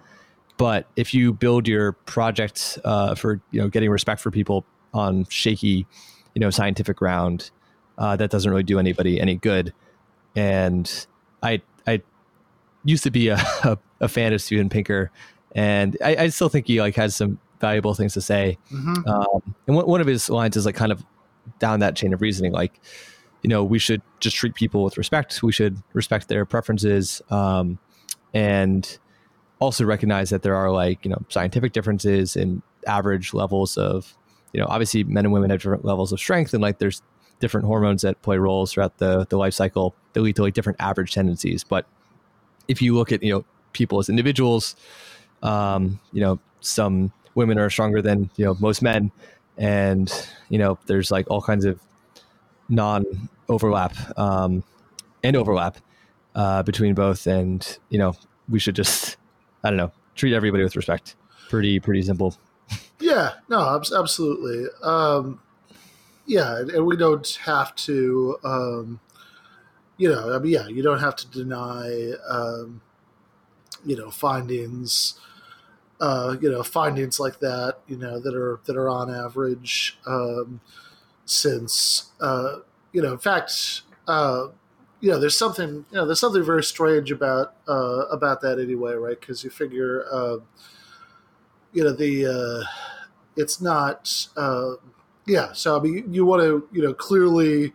But 0.58 0.88
if 0.96 1.14
you 1.14 1.32
build 1.32 1.68
your 1.68 1.94
project 1.94 2.78
uh, 2.84 3.16
for 3.16 3.42
you 3.52 3.62
know 3.62 3.70
getting 3.70 3.90
respect 3.90 4.20
for 4.22 4.32
people 4.32 4.66
on 4.94 5.26
shaky, 5.30 5.86
you 6.36 6.40
know, 6.40 6.50
scientific 6.50 6.98
ground, 6.98 7.52
uh, 7.98 8.16
that 8.16 8.30
doesn't 8.30 8.50
really 8.50 8.64
do 8.64 8.80
anybody 8.80 9.22
any 9.22 9.36
good. 9.36 9.74
And 10.36 11.08
I 11.42 11.62
I 11.88 12.02
used 12.84 13.04
to 13.04 13.12
be 13.12 13.30
a, 13.30 13.38
a, 13.64 13.78
a 14.02 14.08
fan 14.08 14.34
of 14.34 14.42
Steven 14.42 14.70
Pinker, 14.70 15.12
and 15.54 15.98
I, 16.04 16.16
I, 16.16 16.30
still 16.30 16.50
think 16.50 16.68
he 16.68 16.80
like 16.80 16.96
has 16.96 17.16
some 17.16 17.40
valuable 17.60 17.94
things 17.94 18.14
to 18.14 18.22
say. 18.22 18.58
Mm-hmm. 18.72 19.08
Um, 19.08 19.56
and 19.68 19.76
one, 19.76 19.88
one 19.88 20.02
of 20.02 20.08
his 20.08 20.30
lines 20.30 20.56
is 20.56 20.66
like 20.66 20.76
kind 20.76 20.92
of 20.92 21.04
down 21.60 21.80
that 21.80 21.96
chain 21.96 22.14
of 22.14 22.22
reasoning, 22.22 22.52
like 22.52 22.80
you 23.42 23.50
know 23.50 23.64
we 23.64 23.80
should 23.80 24.02
just 24.20 24.36
treat 24.36 24.56
people 24.56 24.84
with 24.84 24.98
respect. 24.98 25.42
We 25.44 25.52
should 25.52 25.82
respect 25.94 26.28
their 26.28 26.46
preferences, 26.46 27.22
um, 27.30 27.80
and 28.34 28.98
also 29.60 29.86
recognize 29.86 30.30
that 30.30 30.42
there 30.42 30.56
are 30.56 30.72
like 30.72 31.04
you 31.06 31.12
know 31.12 31.22
scientific 31.30 31.74
differences 31.74 32.36
in 32.36 32.62
average 32.88 33.34
levels 33.34 33.78
of 33.78 34.16
you 34.54 34.60
know 34.60 34.66
obviously 34.70 35.04
men 35.04 35.26
and 35.26 35.34
women 35.34 35.50
have 35.50 35.60
different 35.60 35.86
levels 35.86 36.12
of 36.12 36.20
strength 36.20 36.54
and 36.54 36.62
like 36.62 36.80
there's 36.80 37.02
different 37.40 37.66
hormones 37.66 38.02
that 38.02 38.22
play 38.22 38.38
roles 38.38 38.74
throughout 38.74 38.98
the 38.98 39.26
the 39.30 39.38
life 39.38 39.54
cycle 39.54 39.96
that 40.14 40.22
lead 40.22 40.36
to 40.36 40.42
like 40.42 40.54
different 40.54 40.80
average 40.82 41.14
tendencies 41.14 41.64
but 41.64 41.86
if 42.68 42.82
you 42.82 42.96
look 42.96 43.12
at 43.12 43.22
you 43.22 43.32
know 43.32 43.46
people 43.74 44.00
as 44.00 44.10
individuals 44.10 44.76
um 45.44 46.00
you 46.12 46.22
know 46.22 46.40
some 46.62 47.12
women 47.36 47.58
are 47.60 47.70
stronger 47.70 48.02
than 48.02 48.30
you 48.36 48.46
know 48.46 48.56
most 48.60 48.82
men 48.82 49.12
and 49.58 50.28
you 50.50 50.58
know 50.58 50.78
there's 50.88 51.12
like 51.12 51.30
all 51.30 51.42
kinds 51.42 51.66
of 51.66 51.80
non 52.70 53.04
overlap 53.50 53.96
um 54.18 54.64
and 55.24 55.36
overlap 55.36 55.78
uh 56.36 56.64
between 56.64 56.94
both. 56.94 57.28
And 57.28 57.66
you 57.90 57.98
know 57.98 58.16
we 58.48 58.60
should 58.60 58.76
just 58.76 59.18
i 59.64 59.70
don't 59.70 59.78
know 59.78 59.92
treat 60.16 60.34
everybody 60.34 60.64
with 60.64 60.76
respect. 60.76 61.16
Pretty 61.50 61.80
pretty 61.80 62.02
simple. 62.04 62.38
Yeah, 63.00 63.34
no, 63.48 63.82
absolutely. 63.96 64.68
Um, 64.84 65.40
yeah, 66.26 66.60
and 66.60 66.86
we 66.86 66.96
don't 66.96 67.40
have 67.46 67.76
to, 67.78 68.38
um, 68.44 69.00
you 69.98 70.10
know, 70.10 70.36
I 70.36 70.40
mean, 70.40 70.54
yeah, 70.54 70.68
you 70.68 70.84
don't 70.84 71.00
have 71.00 71.16
to 71.16 71.28
deny, 71.28 72.12
um, 72.30 72.82
you 73.86 73.96
know, 73.96 74.12
findings, 74.12 75.20
uh, 76.00 76.36
you 76.40 76.52
know, 76.52 76.62
findings 76.62 77.20
like 77.20 77.40
that, 77.40 77.80
you 77.88 77.98
know, 77.98 78.20
that 78.20 78.36
are 78.36 78.60
that 78.66 78.78
are 78.78 78.90
on 78.90 79.14
average, 79.14 79.98
um, 80.06 80.62
since, 81.30 82.12
uh, 82.22 82.58
you 82.94 83.02
know, 83.02 83.14
in 83.14 83.20
fact, 83.20 83.82
uh, 84.08 84.48
you 85.02 85.10
know, 85.12 85.20
there's 85.20 85.38
something, 85.38 85.86
you 85.92 85.98
know, 85.98 86.06
there's 86.06 86.20
something 86.20 86.44
very 86.44 86.64
strange 86.64 87.12
about 87.12 87.56
uh, 87.68 88.06
about 88.12 88.42
that 88.42 88.60
anyway, 88.60 88.94
right? 88.96 89.20
Because 89.20 89.44
you 89.44 89.50
figure. 89.50 90.06
Uh, 90.12 90.38
you 91.74 91.84
know 91.84 91.94
the 91.94 92.26
uh, 92.26 92.64
it's 93.36 93.62
not 93.62 94.28
uh, 94.38 94.74
yeah 95.26 95.52
so 95.54 95.78
i 95.78 95.82
mean 95.82 95.94
you, 95.96 96.06
you 96.12 96.26
want 96.26 96.42
to 96.42 96.68
you 96.72 96.82
know 96.82 96.94
clearly 96.94 97.74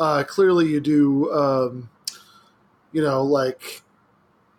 uh, 0.00 0.24
clearly 0.26 0.66
you 0.68 0.80
do 0.80 1.32
um, 1.32 1.88
you 2.92 3.02
know 3.02 3.22
like 3.22 3.82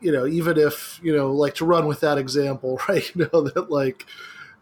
you 0.02 0.12
know 0.12 0.26
even 0.26 0.58
if 0.58 1.00
you 1.04 1.16
know 1.16 1.32
like 1.32 1.56
to 1.56 1.66
run 1.66 1.88
with 1.88 2.00
that 2.02 2.18
example 2.18 2.80
right 2.90 3.16
you 3.16 3.30
know 3.34 3.42
that 3.42 3.72
like 3.72 4.06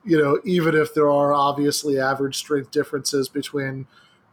you 0.08 0.18
know 0.18 0.39
even 0.43 0.76
if 0.76 0.93
there 0.93 1.12
are 1.12 1.34
obviously 1.34 1.99
average 1.99 2.38
strength 2.38 2.72
differences 2.72 3.30
between 3.30 3.86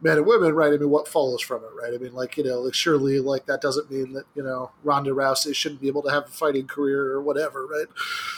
men 0.05 0.19
and 0.19 0.27
women, 0.27 0.55
right? 0.55 0.73
I 0.73 0.77
mean, 0.77 0.91
what 0.91 1.09
follows 1.09 1.41
from 1.41 1.65
it, 1.65 1.71
right? 1.81 1.95
I 1.95 1.99
mean, 1.99 2.15
like 2.15 2.37
you 2.37 2.45
know, 2.45 2.61
like 2.61 2.75
surely 2.75 3.19
like 3.21 3.47
that 3.47 3.61
doesn't 3.61 3.91
mean 3.91 4.13
that 4.13 4.25
you 4.35 4.43
know 4.43 4.71
Ronda 4.85 5.11
Rousey 5.11 5.55
shouldn't 5.55 5.81
be 5.81 5.89
able 5.89 6.03
to 6.03 6.11
have 6.11 6.25
a 6.25 6.31
fighting 6.31 6.67
career 6.67 7.07
or 7.13 7.23
whatever, 7.23 7.67
right? 7.67 7.87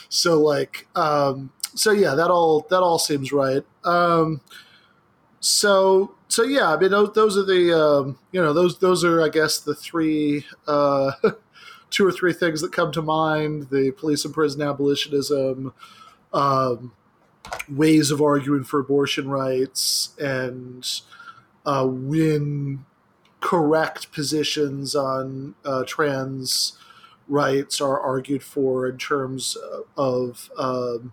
So 0.09 0.41
like, 0.41 0.87
um, 0.95 1.51
so 1.75 1.91
yeah, 1.91 2.15
that 2.15 2.31
all 2.31 2.67
that 2.71 2.81
all 2.81 2.99
seems 2.99 3.33
right. 3.33 3.65
Um, 3.85 4.41
so 5.41 6.15
so 6.29 6.43
yeah, 6.45 6.73
I 6.73 6.79
mean, 6.79 6.91
those, 6.91 7.13
those 7.15 7.37
are 7.37 7.45
the 7.45 7.79
um, 7.79 8.19
you 8.33 8.41
know 8.41 8.53
those 8.53 8.79
those 8.79 9.05
are 9.05 9.23
I 9.23 9.29
guess 9.29 9.59
the 9.59 9.75
three. 9.75 10.45
Uh, 10.67 11.13
two 11.89 12.05
or 12.05 12.11
three 12.11 12.33
things 12.33 12.61
that 12.61 12.73
come 12.73 12.91
to 12.93 13.01
mind: 13.01 13.69
the 13.71 13.93
police 13.93 14.25
and 14.25 14.35
prison 14.35 14.61
abolitionism, 14.61 15.73
um, 16.33 16.93
ways 17.69 18.11
of 18.11 18.21
arguing 18.21 18.65
for 18.65 18.81
abortion 18.81 19.29
rights, 19.29 20.15
and 20.19 20.89
uh, 21.65 21.87
win 21.89 22.85
correct 23.41 24.13
positions 24.13 24.95
on 24.95 25.55
uh, 25.65 25.85
trans 25.87 26.79
rights 27.29 27.81
are 27.81 28.01
argued 28.01 28.43
for 28.43 28.89
in 28.89 28.99
terms 28.99 29.57
of 29.97 30.51
um, 30.59 31.13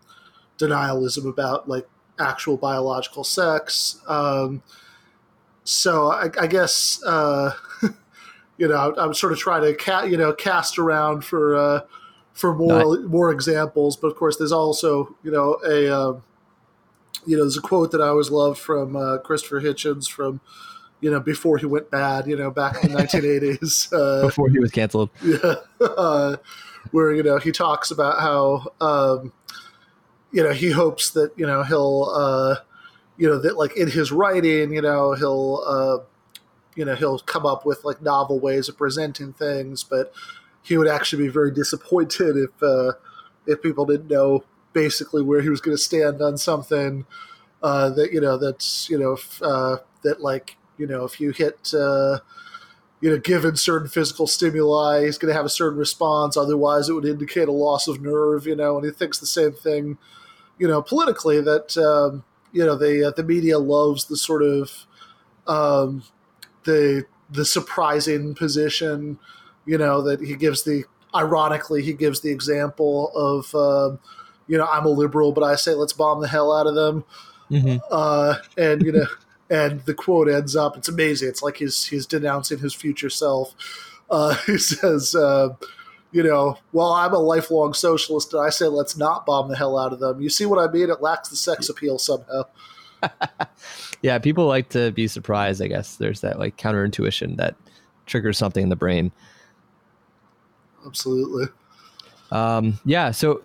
denialism 0.57 1.27
about 1.27 1.67
like 1.67 1.87
actual 2.19 2.57
biological 2.57 3.23
sex. 3.23 4.01
Um, 4.07 4.61
so 5.63 6.11
I, 6.11 6.29
I 6.39 6.47
guess 6.47 7.01
uh, 7.05 7.53
you 8.57 8.67
know 8.67 8.93
I'm 8.97 9.13
sort 9.13 9.33
of 9.33 9.39
trying 9.39 9.63
to 9.63 9.73
ca- 9.73 10.03
you 10.03 10.17
know 10.17 10.33
cast 10.33 10.77
around 10.77 11.23
for 11.23 11.55
uh, 11.55 11.81
for 12.33 12.53
more 12.53 12.99
more 13.01 13.31
examples, 13.31 13.95
but 13.95 14.07
of 14.07 14.15
course 14.15 14.37
there's 14.37 14.51
also 14.51 15.15
you 15.23 15.31
know 15.31 15.57
a 15.65 15.89
um, 15.89 16.23
you 17.25 17.37
know, 17.37 17.43
there's 17.43 17.57
a 17.57 17.61
quote 17.61 17.91
that 17.91 18.01
I 18.01 18.07
always 18.07 18.29
loved 18.29 18.59
from 18.59 18.95
uh, 18.95 19.17
Christopher 19.19 19.61
Hitchens 19.61 20.09
from, 20.09 20.41
you 21.01 21.11
know, 21.11 21.19
before 21.19 21.57
he 21.57 21.65
went 21.65 21.89
bad, 21.89 22.27
you 22.27 22.35
know, 22.35 22.51
back 22.51 22.83
in 22.83 22.91
the 22.91 22.97
1980s. 22.97 23.91
Uh, 23.93 24.27
before 24.27 24.49
he 24.49 24.59
was 24.59 24.71
canceled. 24.71 25.09
Yeah. 25.23 25.55
Uh, 25.79 26.37
where, 26.91 27.13
you 27.13 27.23
know, 27.23 27.37
he 27.37 27.51
talks 27.51 27.91
about 27.91 28.19
how, 28.19 28.73
um, 28.81 29.31
you 30.31 30.43
know, 30.43 30.51
he 30.51 30.71
hopes 30.71 31.11
that, 31.11 31.31
you 31.37 31.45
know, 31.45 31.63
he'll, 31.63 32.11
uh, 32.13 32.55
you 33.17 33.27
know, 33.27 33.39
that 33.39 33.57
like 33.57 33.77
in 33.77 33.89
his 33.89 34.11
writing, 34.11 34.73
you 34.73 34.81
know, 34.81 35.13
he'll, 35.13 35.63
uh, 35.65 36.03
you 36.75 36.83
know, 36.83 36.95
he'll 36.95 37.19
come 37.19 37.45
up 37.45 37.65
with 37.65 37.83
like 37.83 38.01
novel 38.01 38.39
ways 38.39 38.67
of 38.67 38.77
presenting 38.77 39.33
things, 39.33 39.83
but 39.83 40.11
he 40.63 40.77
would 40.77 40.87
actually 40.87 41.23
be 41.23 41.29
very 41.29 41.51
disappointed 41.51 42.37
if, 42.37 42.63
uh, 42.63 42.93
if 43.45 43.61
people 43.61 43.85
didn't 43.85 44.09
know 44.09 44.43
basically 44.71 45.21
where 45.21 45.41
he 45.41 45.49
was 45.49 45.61
going 45.61 45.75
to 45.75 45.81
stand 45.81 46.21
on 46.21 46.37
something 46.37 47.05
uh, 47.61 47.89
that 47.91 48.11
you 48.11 48.19
know 48.19 48.37
that's 48.37 48.89
you 48.89 48.97
know 48.97 49.13
f- 49.13 49.41
uh, 49.41 49.77
that 50.03 50.21
like 50.21 50.57
you 50.77 50.87
know 50.87 51.05
if 51.05 51.19
you 51.19 51.31
hit 51.31 51.73
uh, 51.73 52.19
you 52.99 53.09
know 53.09 53.17
given 53.17 53.55
certain 53.55 53.87
physical 53.87 54.27
stimuli 54.27 55.05
he's 55.05 55.17
going 55.17 55.31
to 55.31 55.35
have 55.35 55.45
a 55.45 55.49
certain 55.49 55.77
response. 55.77 56.35
Otherwise 56.35 56.89
it 56.89 56.93
would 56.93 57.05
indicate 57.05 57.47
a 57.47 57.51
loss 57.53 57.87
of 57.87 58.01
nerve 58.01 58.47
you 58.47 58.55
know 58.55 58.77
and 58.77 58.85
he 58.85 58.91
thinks 58.91 59.19
the 59.19 59.25
same 59.25 59.53
thing 59.53 59.97
you 60.57 60.67
know 60.67 60.81
politically 60.81 61.39
that 61.41 61.77
um, 61.77 62.23
you 62.51 62.65
know 62.65 62.75
the 62.75 63.07
uh, 63.07 63.11
the 63.11 63.23
media 63.23 63.59
loves 63.59 64.05
the 64.05 64.17
sort 64.17 64.43
of 64.43 64.85
um, 65.47 66.03
the 66.63 67.05
the 67.29 67.45
surprising 67.45 68.35
position 68.35 69.19
you 69.65 69.77
know 69.77 70.01
that 70.01 70.21
he 70.21 70.35
gives 70.35 70.63
the 70.63 70.83
ironically 71.15 71.83
he 71.83 71.93
gives 71.93 72.21
the 72.21 72.31
example 72.31 73.11
of 73.15 73.53
um, 73.55 73.99
you 74.47 74.57
know, 74.57 74.65
I'm 74.65 74.85
a 74.85 74.89
liberal, 74.89 75.31
but 75.31 75.43
I 75.43 75.55
say 75.55 75.73
let's 75.73 75.93
bomb 75.93 76.21
the 76.21 76.27
hell 76.27 76.55
out 76.55 76.67
of 76.67 76.75
them. 76.75 77.03
Mm-hmm. 77.49 77.77
Uh, 77.89 78.35
and 78.57 78.81
you 78.81 78.91
know, 78.91 79.07
and 79.49 79.81
the 79.81 79.93
quote 79.93 80.29
ends 80.29 80.55
up. 80.55 80.77
It's 80.77 80.89
amazing. 80.89 81.29
It's 81.29 81.41
like 81.41 81.57
he's 81.57 81.85
he's 81.85 82.05
denouncing 82.05 82.59
his 82.59 82.73
future 82.73 83.09
self. 83.09 83.53
Uh, 84.09 84.35
he 84.45 84.57
says, 84.57 85.15
uh, 85.15 85.49
you 86.11 86.23
know, 86.23 86.57
well, 86.71 86.91
I'm 86.91 87.13
a 87.13 87.19
lifelong 87.19 87.73
socialist, 87.73 88.33
and 88.33 88.43
I 88.45 88.49
say 88.49 88.67
let's 88.67 88.97
not 88.97 89.25
bomb 89.25 89.49
the 89.49 89.57
hell 89.57 89.77
out 89.77 89.93
of 89.93 89.99
them. 89.99 90.21
You 90.21 90.29
see 90.29 90.45
what 90.45 90.59
I 90.59 90.71
mean? 90.71 90.89
It 90.89 91.01
lacks 91.01 91.29
the 91.29 91.35
sex 91.35 91.69
appeal 91.69 91.97
somehow. 91.97 92.43
yeah, 94.01 94.17
people 94.19 94.45
like 94.45 94.69
to 94.69 94.91
be 94.91 95.07
surprised. 95.07 95.61
I 95.61 95.67
guess 95.67 95.95
there's 95.95 96.21
that 96.21 96.39
like 96.39 96.57
counterintuition 96.57 97.37
that 97.37 97.55
triggers 98.05 98.37
something 98.37 98.63
in 98.63 98.69
the 98.69 98.75
brain. 98.75 99.11
Absolutely. 100.85 101.45
Um, 102.31 102.79
yeah. 102.85 103.11
So 103.11 103.43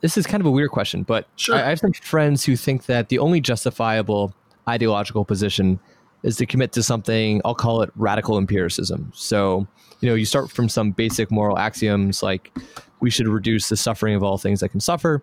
this 0.00 0.16
is 0.16 0.26
kind 0.26 0.40
of 0.40 0.46
a 0.46 0.50
weird 0.50 0.70
question, 0.70 1.02
but 1.02 1.26
sure. 1.36 1.56
I, 1.56 1.62
I 1.62 1.68
have 1.70 1.78
some 1.78 1.92
friends 1.92 2.44
who 2.44 2.56
think 2.56 2.86
that 2.86 3.08
the 3.08 3.18
only 3.18 3.40
justifiable 3.40 4.34
ideological 4.68 5.24
position 5.24 5.80
is 6.22 6.36
to 6.36 6.46
commit 6.46 6.72
to 6.72 6.82
something 6.82 7.40
I'll 7.44 7.54
call 7.54 7.82
it 7.82 7.90
radical 7.96 8.38
empiricism. 8.38 9.10
So, 9.14 9.66
you 10.00 10.08
know, 10.08 10.14
you 10.14 10.24
start 10.24 10.50
from 10.50 10.68
some 10.68 10.92
basic 10.92 11.30
moral 11.30 11.58
axioms 11.58 12.22
like 12.22 12.56
we 13.00 13.10
should 13.10 13.26
reduce 13.26 13.68
the 13.70 13.76
suffering 13.76 14.14
of 14.14 14.22
all 14.22 14.36
things 14.36 14.60
that 14.60 14.68
can 14.68 14.80
suffer, 14.80 15.22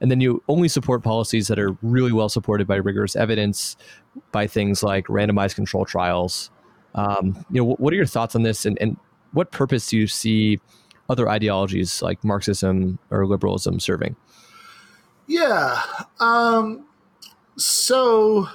and 0.00 0.10
then 0.10 0.20
you 0.20 0.42
only 0.48 0.68
support 0.68 1.02
policies 1.02 1.48
that 1.48 1.58
are 1.58 1.76
really 1.82 2.12
well 2.12 2.30
supported 2.30 2.66
by 2.66 2.76
rigorous 2.76 3.16
evidence, 3.16 3.76
by 4.32 4.46
things 4.46 4.82
like 4.82 5.06
randomized 5.08 5.54
control 5.54 5.84
trials. 5.84 6.50
Um, 6.94 7.44
you 7.50 7.62
know, 7.62 7.74
what 7.74 7.92
are 7.92 7.96
your 7.96 8.06
thoughts 8.06 8.34
on 8.34 8.42
this, 8.42 8.64
and, 8.64 8.78
and 8.80 8.96
what 9.32 9.50
purpose 9.50 9.88
do 9.88 9.98
you 9.98 10.06
see 10.06 10.58
other 11.08 11.28
ideologies 11.28 12.02
like 12.02 12.22
Marxism 12.24 12.98
or 13.10 13.26
liberalism 13.26 13.80
serving? 13.80 14.16
Yeah. 15.26 15.82
Um, 16.20 16.86
so, 17.56 18.48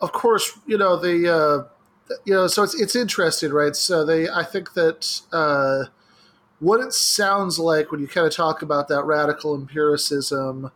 of 0.00 0.12
course, 0.12 0.58
you 0.66 0.78
know 0.78 0.96
the 0.96 1.34
uh, 1.34 2.14
you 2.24 2.34
know, 2.34 2.46
so 2.46 2.62
it's 2.62 2.80
it's 2.80 2.96
interesting, 2.96 3.52
right? 3.52 3.74
So 3.74 4.04
they, 4.04 4.28
I 4.28 4.44
think 4.44 4.74
that 4.74 5.20
uh, 5.32 5.84
what 6.60 6.80
it 6.80 6.92
sounds 6.92 7.58
like 7.58 7.90
when 7.90 8.00
you 8.00 8.08
kind 8.08 8.26
of 8.26 8.32
talk 8.32 8.62
about 8.62 8.88
that 8.88 9.04
radical 9.04 9.54
empiricism. 9.54 10.70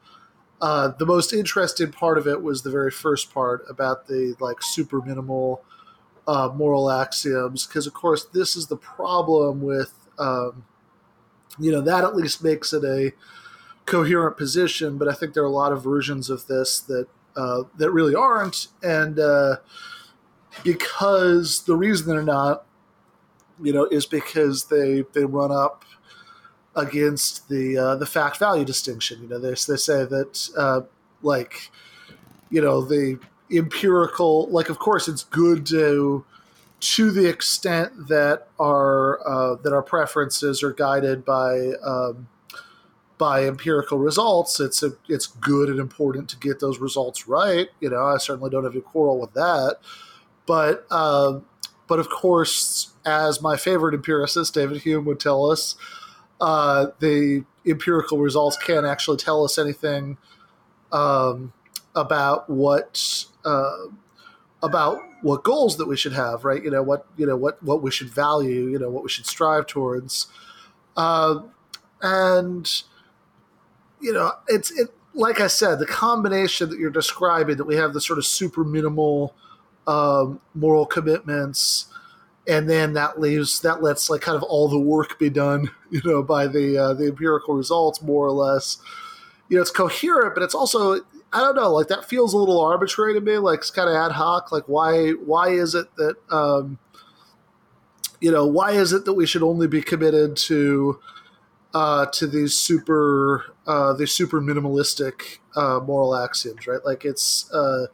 Uh, 0.62 0.88
the 0.98 1.06
most 1.06 1.32
interesting 1.32 1.90
part 1.90 2.18
of 2.18 2.26
it 2.26 2.42
was 2.42 2.60
the 2.60 2.70
very 2.70 2.90
first 2.90 3.32
part 3.32 3.64
about 3.70 4.08
the 4.08 4.36
like 4.40 4.58
super 4.60 5.00
minimal 5.00 5.64
uh, 6.26 6.50
moral 6.54 6.90
axioms, 6.90 7.66
because 7.66 7.86
of 7.86 7.94
course 7.94 8.24
this 8.24 8.56
is 8.56 8.66
the 8.66 8.76
problem 8.76 9.62
with 9.62 9.92
um, 10.18 10.64
you 11.58 11.72
know 11.72 11.80
that 11.80 12.04
at 12.04 12.14
least 12.14 12.42
makes 12.42 12.72
it 12.72 12.84
a 12.84 13.12
coherent 13.86 14.36
position. 14.36 14.98
But 14.98 15.08
I 15.08 15.12
think 15.12 15.34
there 15.34 15.42
are 15.42 15.46
a 15.46 15.50
lot 15.50 15.72
of 15.72 15.82
versions 15.82 16.30
of 16.30 16.46
this 16.46 16.80
that 16.80 17.06
uh, 17.36 17.64
that 17.76 17.90
really 17.90 18.14
aren't, 18.14 18.68
and 18.82 19.18
uh, 19.18 19.56
because 20.64 21.62
the 21.64 21.76
reason 21.76 22.08
they're 22.08 22.22
not, 22.22 22.64
you 23.62 23.72
know, 23.72 23.86
is 23.86 24.06
because 24.06 24.66
they 24.66 25.04
they 25.12 25.24
run 25.24 25.52
up 25.52 25.84
against 26.76 27.48
the 27.48 27.76
uh, 27.76 27.96
the 27.96 28.06
fact 28.06 28.38
value 28.38 28.64
distinction. 28.64 29.22
You 29.22 29.28
know, 29.28 29.38
they 29.38 29.50
they 29.50 29.76
say 29.76 30.04
that 30.04 30.50
uh, 30.56 30.80
like 31.22 31.70
you 32.50 32.60
know 32.60 32.82
the 32.82 33.18
empirical 33.52 34.48
like 34.48 34.68
of 34.68 34.78
course 34.78 35.08
it's 35.08 35.24
good 35.24 35.66
to 35.66 36.24
to 36.80 37.10
the 37.10 37.28
extent 37.28 38.08
that 38.08 38.48
our 38.58 39.20
uh, 39.28 39.54
that 39.56 39.72
our 39.72 39.82
preferences 39.82 40.62
are 40.62 40.72
guided 40.72 41.24
by 41.24 41.72
um, 41.84 42.28
by 43.20 43.44
empirical 43.44 43.98
results, 43.98 44.60
it's 44.60 44.82
a, 44.82 44.92
it's 45.06 45.26
good 45.26 45.68
and 45.68 45.78
important 45.78 46.26
to 46.30 46.38
get 46.38 46.58
those 46.58 46.78
results 46.78 47.28
right. 47.28 47.68
You 47.78 47.90
know, 47.90 48.06
I 48.06 48.16
certainly 48.16 48.48
don't 48.48 48.64
have 48.64 48.74
a 48.74 48.80
quarrel 48.80 49.20
with 49.20 49.34
that, 49.34 49.76
but 50.46 50.86
uh, 50.90 51.40
but 51.86 51.98
of 51.98 52.08
course, 52.08 52.94
as 53.04 53.42
my 53.42 53.58
favorite 53.58 53.94
empiricist 53.94 54.54
David 54.54 54.80
Hume 54.80 55.04
would 55.04 55.20
tell 55.20 55.50
us, 55.50 55.76
uh, 56.40 56.86
the 57.00 57.44
empirical 57.66 58.16
results 58.16 58.56
can't 58.56 58.86
actually 58.86 59.18
tell 59.18 59.44
us 59.44 59.58
anything 59.58 60.16
um, 60.90 61.52
about 61.94 62.48
what 62.48 63.26
uh, 63.44 63.86
about 64.62 65.00
what 65.22 65.44
goals 65.44 65.76
that 65.76 65.86
we 65.86 65.96
should 65.96 66.12
have, 66.12 66.44
right? 66.44 66.62
You 66.62 66.70
know 66.70 66.82
what 66.82 67.06
you 67.16 67.26
know 67.26 67.36
what 67.36 67.62
what 67.62 67.82
we 67.82 67.90
should 67.90 68.10
value, 68.10 68.68
you 68.68 68.78
know 68.78 68.90
what 68.90 69.02
we 69.02 69.08
should 69.08 69.26
strive 69.26 69.66
towards, 69.66 70.26
uh, 70.96 71.40
and 72.02 72.82
you 74.00 74.12
know 74.12 74.32
it's 74.48 74.70
it 74.78 74.88
like 75.14 75.40
I 75.40 75.48
said, 75.48 75.78
the 75.78 75.86
combination 75.86 76.70
that 76.70 76.78
you're 76.78 76.90
describing 76.90 77.56
that 77.56 77.64
we 77.64 77.76
have 77.76 77.92
the 77.92 78.00
sort 78.00 78.18
of 78.18 78.26
super 78.26 78.64
minimal 78.64 79.34
um, 79.86 80.40
moral 80.54 80.86
commitments, 80.86 81.86
and 82.46 82.68
then 82.68 82.92
that 82.94 83.20
leaves 83.20 83.60
that 83.60 83.82
lets 83.82 84.08
like 84.08 84.20
kind 84.20 84.36
of 84.36 84.42
all 84.42 84.68
the 84.68 84.78
work 84.78 85.18
be 85.18 85.30
done, 85.30 85.70
you 85.90 86.00
know, 86.04 86.22
by 86.22 86.46
the 86.46 86.78
uh, 86.78 86.94
the 86.94 87.06
empirical 87.06 87.54
results 87.54 88.02
more 88.02 88.26
or 88.26 88.32
less. 88.32 88.78
You 89.48 89.56
know, 89.56 89.62
it's 89.62 89.72
coherent, 89.72 90.34
but 90.34 90.44
it's 90.44 90.54
also 90.54 91.00
I 91.32 91.40
don't 91.40 91.54
know, 91.54 91.72
like 91.72 91.88
that 91.88 92.08
feels 92.08 92.34
a 92.34 92.38
little 92.38 92.60
arbitrary 92.60 93.14
to 93.14 93.20
me. 93.20 93.38
Like 93.38 93.60
it's 93.60 93.70
kind 93.70 93.88
of 93.88 93.94
ad 93.94 94.12
hoc. 94.12 94.50
Like 94.50 94.64
why 94.66 95.10
why 95.10 95.50
is 95.50 95.74
it 95.74 95.86
that 95.96 96.16
um, 96.30 96.78
you 98.20 98.30
know 98.30 98.46
why 98.46 98.72
is 98.72 98.92
it 98.92 99.04
that 99.04 99.14
we 99.14 99.26
should 99.26 99.42
only 99.42 99.68
be 99.68 99.80
committed 99.82 100.36
to 100.36 100.98
uh, 101.72 102.06
to 102.06 102.26
these 102.26 102.54
super 102.54 103.54
uh, 103.66 103.92
these 103.92 104.12
super 104.12 104.40
minimalistic 104.40 105.38
uh, 105.54 105.80
moral 105.80 106.16
axioms, 106.16 106.66
right? 106.66 106.84
Like 106.84 107.04
it's 107.04 107.50
uh, 107.52 107.86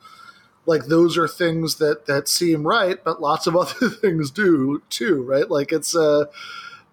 like 0.64 0.86
those 0.86 1.18
are 1.18 1.28
things 1.28 1.76
that 1.76 2.06
that 2.06 2.28
seem 2.28 2.66
right, 2.66 3.02
but 3.04 3.20
lots 3.20 3.46
of 3.46 3.56
other 3.56 3.90
things 3.90 4.30
do 4.30 4.82
too, 4.88 5.22
right? 5.22 5.50
Like 5.50 5.72
it's 5.72 5.94
uh, 5.94 6.24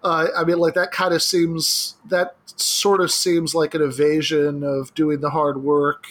uh, 0.02 0.28
I 0.36 0.44
mean, 0.44 0.58
like 0.58 0.74
that 0.74 0.92
kind 0.92 1.14
of 1.14 1.22
seems 1.22 1.96
that 2.06 2.36
sort 2.56 3.00
of 3.00 3.10
seems 3.10 3.54
like 3.54 3.74
an 3.74 3.82
evasion 3.82 4.62
of 4.62 4.94
doing 4.94 5.20
the 5.20 5.30
hard 5.30 5.62
work 5.62 6.06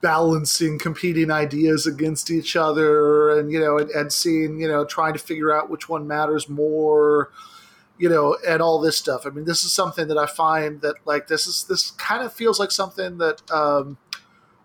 balancing 0.00 0.78
competing 0.78 1.30
ideas 1.30 1.86
against 1.86 2.30
each 2.30 2.56
other 2.56 3.38
and 3.38 3.52
you 3.52 3.58
know 3.58 3.78
and, 3.78 3.90
and 3.90 4.12
seeing 4.12 4.60
you 4.60 4.66
know 4.66 4.84
trying 4.84 5.12
to 5.12 5.18
figure 5.18 5.56
out 5.56 5.70
which 5.70 5.88
one 5.88 6.06
matters 6.06 6.48
more 6.48 7.30
you 7.98 8.08
know 8.08 8.36
and 8.46 8.60
all 8.60 8.80
this 8.80 8.96
stuff. 8.96 9.24
I 9.24 9.30
mean 9.30 9.44
this 9.44 9.64
is 9.64 9.72
something 9.72 10.08
that 10.08 10.18
i 10.18 10.26
find 10.26 10.80
that 10.80 10.96
like 11.04 11.28
this 11.28 11.46
is 11.46 11.64
this 11.68 11.92
kind 11.92 12.22
of 12.22 12.32
feels 12.32 12.58
like 12.58 12.72
something 12.72 13.18
that 13.18 13.48
um, 13.50 13.96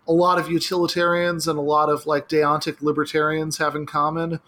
a 0.08 0.12
lot 0.12 0.38
of 0.38 0.50
utilitarians 0.50 1.46
and 1.46 1.58
a 1.58 1.62
lot 1.62 1.88
of 1.88 2.04
like 2.04 2.28
deontic 2.28 2.82
libertarians 2.82 3.58
have 3.58 3.76
in 3.76 3.86
common 3.86 4.40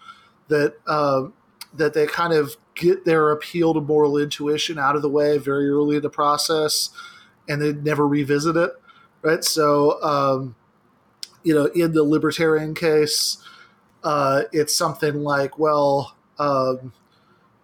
that 0.48 0.74
uh, 0.86 1.28
that 1.72 1.94
they 1.94 2.06
kind 2.06 2.32
of 2.32 2.56
get 2.74 3.04
their 3.04 3.30
appeal 3.30 3.72
to 3.74 3.80
moral 3.80 4.18
intuition 4.18 4.78
out 4.78 4.96
of 4.96 5.02
the 5.02 5.08
way 5.08 5.38
very 5.38 5.68
early 5.68 5.96
in 5.96 6.02
the 6.02 6.10
process 6.10 6.90
and 7.48 7.62
they 7.62 7.72
never 7.72 8.06
revisit 8.06 8.56
it 8.56 8.72
right? 9.24 9.42
So 9.42 10.00
um, 10.02 10.54
you 11.44 11.54
know, 11.54 11.66
in 11.66 11.92
the 11.92 12.02
libertarian 12.02 12.74
case, 12.74 13.38
uh, 14.02 14.42
it's 14.50 14.74
something 14.74 15.22
like, 15.22 15.58
well, 15.58 16.16
um, 16.38 16.92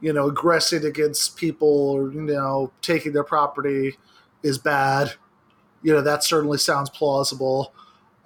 you 0.01 0.13
know, 0.13 0.29
aggressing 0.29 0.85
against 0.85 1.37
people 1.37 1.91
or, 1.91 2.13
you 2.13 2.21
know, 2.21 2.73
taking 2.83 3.13
their 3.13 3.25
property 3.25 3.99
is 4.43 4.59
bad. 4.59 5.15
You 5.83 5.95
know, 5.95 6.03
that 6.03 6.23
certainly 6.23 6.59
sounds 6.59 6.91
plausible. 6.91 7.75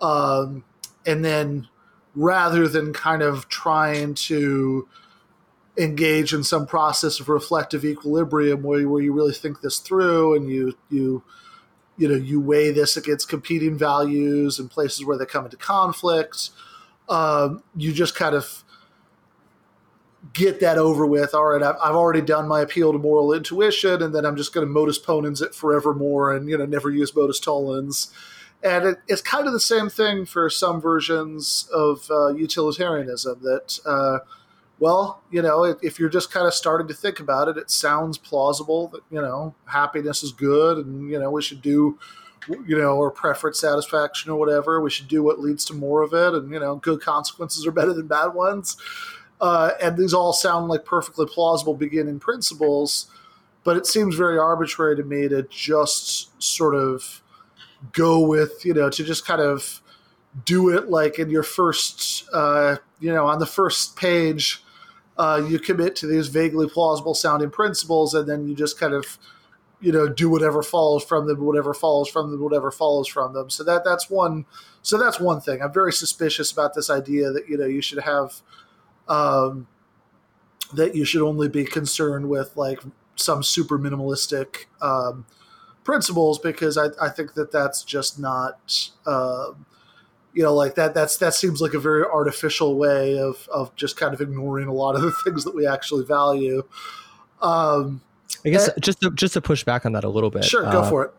Um, 0.01 0.64
and 1.06 1.24
then 1.24 1.68
rather 2.14 2.68
than 2.68 2.93
kind 2.93 3.22
of 3.22 3.48
trying 3.48 4.14
to 4.14 4.89
engage 5.76 6.32
in 6.32 6.44
some 6.44 6.66
process 6.66 7.18
of 7.18 7.28
reflective 7.28 7.85
equilibrium 7.85 8.62
where, 8.62 8.89
where 8.89 9.02
you 9.02 9.12
really 9.12 9.32
think 9.32 9.60
this 9.60 9.78
through 9.78 10.35
and 10.35 10.48
you, 10.48 10.76
you, 10.90 11.22
you 11.96 12.08
know 12.08 12.14
you 12.14 12.40
weigh 12.40 12.70
this 12.70 12.96
against 12.96 13.28
competing 13.28 13.78
values 13.78 14.58
and 14.58 14.70
places 14.70 15.04
where 15.04 15.16
they 15.16 15.26
come 15.26 15.44
into 15.44 15.56
conflict 15.56 16.50
um, 17.08 17.62
you 17.76 17.92
just 17.92 18.14
kind 18.14 18.34
of 18.34 18.64
get 20.32 20.58
that 20.60 20.78
over 20.78 21.04
with. 21.04 21.34
All 21.34 21.44
right 21.44 21.62
I've, 21.62 21.76
I've 21.82 21.94
already 21.94 22.22
done 22.22 22.48
my 22.48 22.60
appeal 22.60 22.92
to 22.92 22.98
moral 22.98 23.32
intuition 23.32 24.02
and 24.02 24.14
then 24.14 24.24
i'm 24.24 24.36
just 24.36 24.54
going 24.54 24.66
to 24.66 24.72
modus 24.72 24.98
ponens 24.98 25.42
it 25.42 25.54
forevermore 25.54 26.34
and 26.34 26.48
you 26.48 26.56
know 26.56 26.66
never 26.66 26.90
use 26.90 27.14
modus 27.14 27.40
tollens. 27.40 28.12
And 28.62 28.86
it, 28.86 28.98
it's 29.06 29.20
kind 29.20 29.46
of 29.46 29.52
the 29.52 29.60
same 29.60 29.90
thing 29.90 30.24
for 30.24 30.48
some 30.48 30.80
versions 30.80 31.68
of 31.72 32.10
uh, 32.10 32.28
utilitarianism 32.28 33.40
that 33.42 33.78
uh, 33.84 34.20
well, 34.85 35.23
you 35.31 35.40
know, 35.40 35.65
if, 35.65 35.78
if, 35.82 35.98
you're 35.98 36.11
just 36.11 36.31
kind 36.31 36.47
of 36.47 36.52
starting 36.52 36.86
to 36.89 36.93
think 36.93 37.19
about 37.19 37.48
it, 37.48 37.56
it 37.56 37.70
sounds 37.70 38.19
plausible 38.19 38.89
that, 38.89 39.01
you 39.11 39.19
know, 39.19 39.55
happiness 39.65 40.23
is 40.23 40.31
good 40.31 40.77
and, 40.77 41.11
you 41.11 41.19
know, 41.19 41.31
we 41.31 41.40
should 41.40 41.62
do, 41.62 41.98
you 42.66 42.77
know, 42.77 42.94
or 42.94 43.11
preference 43.11 43.59
satisfaction 43.59 44.31
or 44.31 44.39
whatever. 44.39 44.82
We 44.82 44.90
should 44.90 45.09
do 45.09 45.23
what 45.23 45.40
leads 45.40 45.65
to 45.66 45.73
more 45.73 46.02
of 46.02 46.12
it. 46.12 46.35
And, 46.35 46.52
you 46.52 46.61
know, 46.61 46.77
good 46.77 47.01
consequences 47.01 47.66
are 47.66 47.70
better 47.81 47.94
than 47.94 48.09
bad 48.09 48.35
ones. 48.35 48.77
Uh, 49.40 49.70
and 49.81 49.97
these 49.97 50.12
all 50.12 50.35
sound 50.35 50.69
like 50.69 50.85
perfectly 50.85 51.24
plausible 51.24 51.73
beginning 51.73 52.20
principles, 52.20 53.06
but 53.65 53.78
it 53.78 53.86
seems 53.86 54.16
very 54.16 54.39
arbitrary 54.39 54.97
to 54.97 55.02
me 55.02 55.28
to 55.28 55.44
just 55.44 56.43
sort 56.43 56.74
of 56.74 57.23
go 57.93 58.20
with, 58.20 58.66
you 58.66 58.74
know, 58.74 58.90
to 58.90 59.02
just 59.02 59.27
kind 59.27 59.40
of 59.40 59.81
do 60.44 60.69
it 60.69 60.90
like 60.90 61.19
in 61.19 61.31
your 61.31 61.43
first, 61.43 62.28
uh, 62.35 62.77
you 63.01 63.11
know, 63.11 63.27
on 63.27 63.39
the 63.39 63.47
first 63.47 63.97
page 63.97 64.61
uh, 65.16 65.44
you 65.48 65.58
commit 65.58 65.94
to 65.96 66.06
these 66.06 66.28
vaguely 66.28 66.68
plausible 66.68 67.14
sounding 67.14 67.50
principles, 67.50 68.14
and 68.14 68.28
then 68.28 68.48
you 68.48 68.54
just 68.54 68.78
kind 68.78 68.94
of, 68.94 69.18
you 69.80 69.92
know, 69.92 70.08
do 70.08 70.28
whatever 70.28 70.62
follows 70.62 71.04
from 71.04 71.26
them, 71.26 71.44
whatever 71.44 71.72
follows 71.72 72.08
from 72.08 72.30
them, 72.30 72.42
whatever 72.42 72.70
follows 72.70 73.06
from 73.06 73.32
them. 73.32 73.50
So 73.50 73.62
that 73.64 73.84
that's 73.84 74.10
one. 74.10 74.46
So 74.82 74.98
that's 74.98 75.20
one 75.20 75.40
thing. 75.40 75.62
I'm 75.62 75.72
very 75.72 75.92
suspicious 75.92 76.50
about 76.50 76.74
this 76.74 76.90
idea 76.90 77.30
that 77.30 77.48
you 77.48 77.56
know 77.56 77.66
you 77.66 77.80
should 77.80 78.02
have, 78.02 78.42
um, 79.06 79.68
that 80.72 80.96
you 80.96 81.04
should 81.04 81.22
only 81.22 81.48
be 81.48 81.64
concerned 81.64 82.28
with 82.28 82.56
like 82.56 82.80
some 83.16 83.42
super 83.42 83.78
minimalistic 83.78 84.66
um, 84.82 85.26
principles 85.84 86.40
because 86.40 86.76
I, 86.76 86.86
I 87.00 87.08
think 87.08 87.34
that 87.34 87.52
that's 87.52 87.84
just 87.84 88.18
not. 88.18 88.90
Uh, 89.06 89.52
you 90.35 90.43
know 90.43 90.55
like 90.55 90.74
that 90.74 90.94
that's 90.94 91.16
that 91.19 91.35
seems 91.35 91.61
like 91.61 91.74
a 91.74 91.78
very 91.78 92.05
artificial 92.05 92.77
way 92.77 93.19
of 93.19 93.48
of 93.52 93.74
just 93.77 93.97
kind 93.97 94.12
of 94.12 94.20
ignoring 94.20 94.69
a 94.69 94.73
lot 94.73 94.94
of 94.94 95.02
the 95.02 95.12
things 95.24 95.44
that 95.44 95.55
we 95.55 95.66
actually 95.66 96.05
value. 96.05 96.62
Um 97.40 98.02
i 98.44 98.48
guess 98.48 98.69
and, 98.69 98.82
just 98.82 99.01
to 99.01 99.11
just 99.11 99.35
to 99.35 99.40
push 99.40 99.65
back 99.65 99.86
on 99.86 99.93
that 99.93 100.05
a 100.05 100.09
little 100.09 100.31
bit 100.31 100.44
sure 100.44 100.62
go 100.65 100.81
uh, 100.81 100.90
for 100.90 101.05
it. 101.05 101.15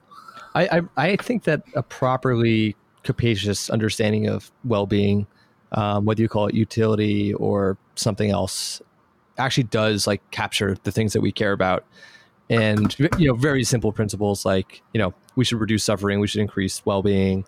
I, 0.53 0.77
I, 0.77 0.81
I 0.97 1.15
think 1.17 1.43
that 1.43 1.63
a 1.75 1.83
properly 1.83 2.77
capacious 3.03 3.69
understanding 3.69 4.27
of 4.27 4.51
well-being 4.63 5.27
um, 5.73 6.05
whether 6.05 6.21
you 6.21 6.29
call 6.29 6.47
it 6.47 6.55
utility 6.55 7.33
or 7.33 7.77
something 7.95 8.31
else 8.31 8.81
actually 9.37 9.63
does 9.65 10.07
like 10.07 10.21
capture 10.31 10.77
the 10.83 10.91
things 10.91 11.13
that 11.13 11.21
we 11.21 11.31
care 11.31 11.51
about. 11.51 11.85
And 12.49 12.95
you 12.99 13.27
know 13.27 13.33
very 13.33 13.63
simple 13.63 13.91
principles 13.91 14.45
like 14.45 14.83
you 14.93 14.99
know 14.99 15.15
we 15.35 15.43
should 15.43 15.59
reduce 15.59 15.83
suffering 15.83 16.19
we 16.19 16.27
should 16.27 16.41
increase 16.41 16.85
well-being 16.85 17.43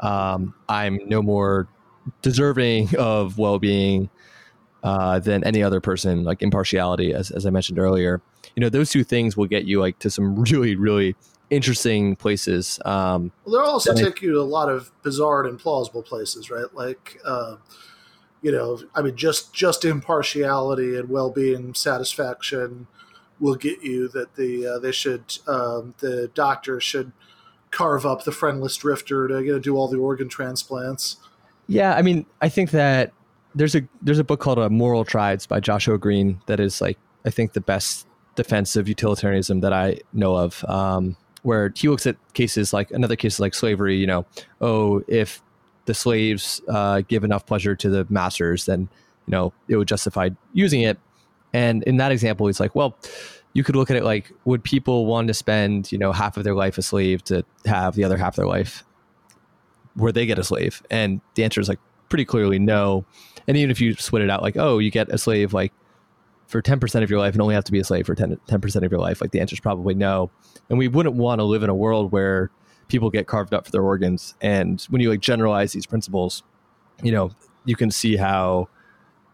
um, 0.00 0.54
I'm 0.68 0.98
no 1.06 1.22
more 1.22 1.68
deserving 2.22 2.96
of 2.98 3.38
well 3.38 3.58
being. 3.58 4.10
uh, 4.82 5.18
than 5.18 5.44
any 5.44 5.62
other 5.62 5.80
person, 5.80 6.24
like 6.24 6.42
impartiality, 6.42 7.12
as, 7.12 7.30
as 7.30 7.46
I 7.46 7.50
mentioned 7.50 7.78
earlier. 7.78 8.22
You 8.56 8.62
know, 8.62 8.68
those 8.68 8.90
two 8.90 9.04
things 9.04 9.36
will 9.36 9.46
get 9.46 9.64
you 9.64 9.80
like 9.80 9.98
to 10.00 10.10
some 10.10 10.36
really, 10.50 10.74
really 10.76 11.16
interesting 11.50 12.16
places. 12.16 12.78
Um, 12.84 13.32
well, 13.44 13.60
they'll 13.60 13.70
also 13.70 13.94
take 13.94 14.22
you 14.22 14.32
to 14.32 14.40
a 14.40 14.42
lot 14.42 14.68
of 14.68 14.90
bizarre 15.02 15.44
and 15.44 15.58
implausible 15.58 16.04
places, 16.04 16.50
right? 16.50 16.72
Like, 16.72 17.18
uh, 17.24 17.56
you 18.42 18.52
know, 18.52 18.80
I 18.94 19.02
mean, 19.02 19.16
just 19.16 19.52
just 19.52 19.84
impartiality 19.84 20.96
and 20.96 21.10
well-being, 21.10 21.74
satisfaction 21.74 22.86
will 23.38 23.56
get 23.56 23.82
you 23.82 24.08
that 24.08 24.36
the 24.36 24.66
uh, 24.66 24.78
they 24.78 24.92
should 24.92 25.38
um, 25.46 25.94
the 25.98 26.30
doctor 26.34 26.80
should 26.80 27.12
carve 27.70 28.04
up 28.04 28.24
the 28.24 28.32
friendless 28.32 28.76
drifter 28.76 29.28
to 29.28 29.42
you 29.42 29.52
know 29.52 29.58
do 29.58 29.76
all 29.76 29.88
the 29.88 29.98
organ 29.98 30.28
transplants. 30.28 31.16
Yeah, 31.66 31.94
I 31.94 32.02
mean, 32.02 32.26
I 32.40 32.48
think 32.48 32.70
that 32.72 33.12
there's 33.54 33.74
a 33.74 33.82
there's 34.02 34.18
a 34.18 34.24
book 34.24 34.40
called 34.40 34.58
uh, 34.58 34.68
Moral 34.68 35.04
Tribes 35.04 35.46
by 35.46 35.60
Joshua 35.60 35.98
Greene 35.98 36.40
that 36.46 36.60
is 36.60 36.80
like 36.80 36.98
I 37.24 37.30
think 37.30 37.52
the 37.52 37.60
best 37.60 38.06
defense 38.34 38.76
of 38.76 38.88
utilitarianism 38.88 39.60
that 39.60 39.72
I 39.72 39.98
know 40.12 40.36
of. 40.36 40.64
Um, 40.68 41.16
where 41.42 41.72
he 41.74 41.88
looks 41.88 42.06
at 42.06 42.16
cases 42.34 42.72
like 42.72 42.90
another 42.90 43.16
case 43.16 43.40
like 43.40 43.54
slavery. 43.54 43.96
You 43.96 44.06
know, 44.06 44.26
oh, 44.60 45.02
if 45.08 45.42
the 45.86 45.94
slaves 45.94 46.60
uh, 46.68 47.02
give 47.08 47.24
enough 47.24 47.46
pleasure 47.46 47.74
to 47.76 47.88
the 47.88 48.06
masters, 48.10 48.66
then 48.66 48.88
you 49.26 49.32
know 49.32 49.52
it 49.68 49.76
would 49.76 49.88
justify 49.88 50.30
using 50.52 50.82
it. 50.82 50.98
And 51.52 51.82
in 51.84 51.96
that 51.96 52.12
example, 52.12 52.46
he's 52.46 52.60
like, 52.60 52.74
well, 52.74 52.96
you 53.52 53.64
could 53.64 53.76
look 53.76 53.90
at 53.90 53.96
it 53.96 54.04
like, 54.04 54.32
would 54.44 54.62
people 54.62 55.06
want 55.06 55.28
to 55.28 55.34
spend 55.34 55.90
you 55.90 55.98
know 55.98 56.12
half 56.12 56.36
of 56.36 56.44
their 56.44 56.54
life 56.54 56.78
a 56.78 56.82
slave 56.82 57.22
to 57.24 57.44
have 57.66 57.94
the 57.94 58.04
other 58.04 58.16
half 58.16 58.34
of 58.34 58.36
their 58.36 58.46
life 58.46 58.84
where 59.94 60.12
they 60.12 60.26
get 60.26 60.38
a 60.38 60.44
slave? 60.44 60.82
And 60.90 61.20
the 61.34 61.44
answer 61.44 61.60
is 61.60 61.68
like 61.68 61.80
pretty 62.08 62.24
clearly 62.24 62.58
no. 62.58 63.04
And 63.48 63.56
even 63.56 63.70
if 63.70 63.80
you 63.80 63.94
split 63.94 64.22
it 64.22 64.30
out, 64.30 64.42
like, 64.42 64.56
oh, 64.56 64.78
you 64.78 64.90
get 64.90 65.08
a 65.08 65.18
slave 65.18 65.52
like 65.52 65.72
for 66.46 66.60
10% 66.60 67.02
of 67.02 67.08
your 67.08 67.20
life 67.20 67.32
and 67.32 67.40
only 67.40 67.54
have 67.54 67.64
to 67.64 67.72
be 67.72 67.78
a 67.78 67.84
slave 67.84 68.06
for 68.06 68.14
10, 68.14 68.36
10% 68.48 68.84
of 68.84 68.90
your 68.90 69.00
life, 69.00 69.20
like 69.20 69.30
the 69.30 69.40
answer 69.40 69.54
is 69.54 69.60
probably 69.60 69.94
no. 69.94 70.30
And 70.68 70.78
we 70.78 70.88
wouldn't 70.88 71.14
want 71.14 71.38
to 71.38 71.44
live 71.44 71.62
in 71.62 71.70
a 71.70 71.74
world 71.74 72.12
where 72.12 72.50
people 72.88 73.08
get 73.08 73.26
carved 73.26 73.54
up 73.54 73.64
for 73.64 73.70
their 73.70 73.82
organs. 73.82 74.34
And 74.40 74.84
when 74.90 75.00
you 75.00 75.08
like 75.08 75.20
generalize 75.20 75.72
these 75.72 75.86
principles, 75.86 76.42
you 77.02 77.12
know, 77.12 77.30
you 77.64 77.76
can 77.76 77.90
see 77.90 78.16
how 78.16 78.68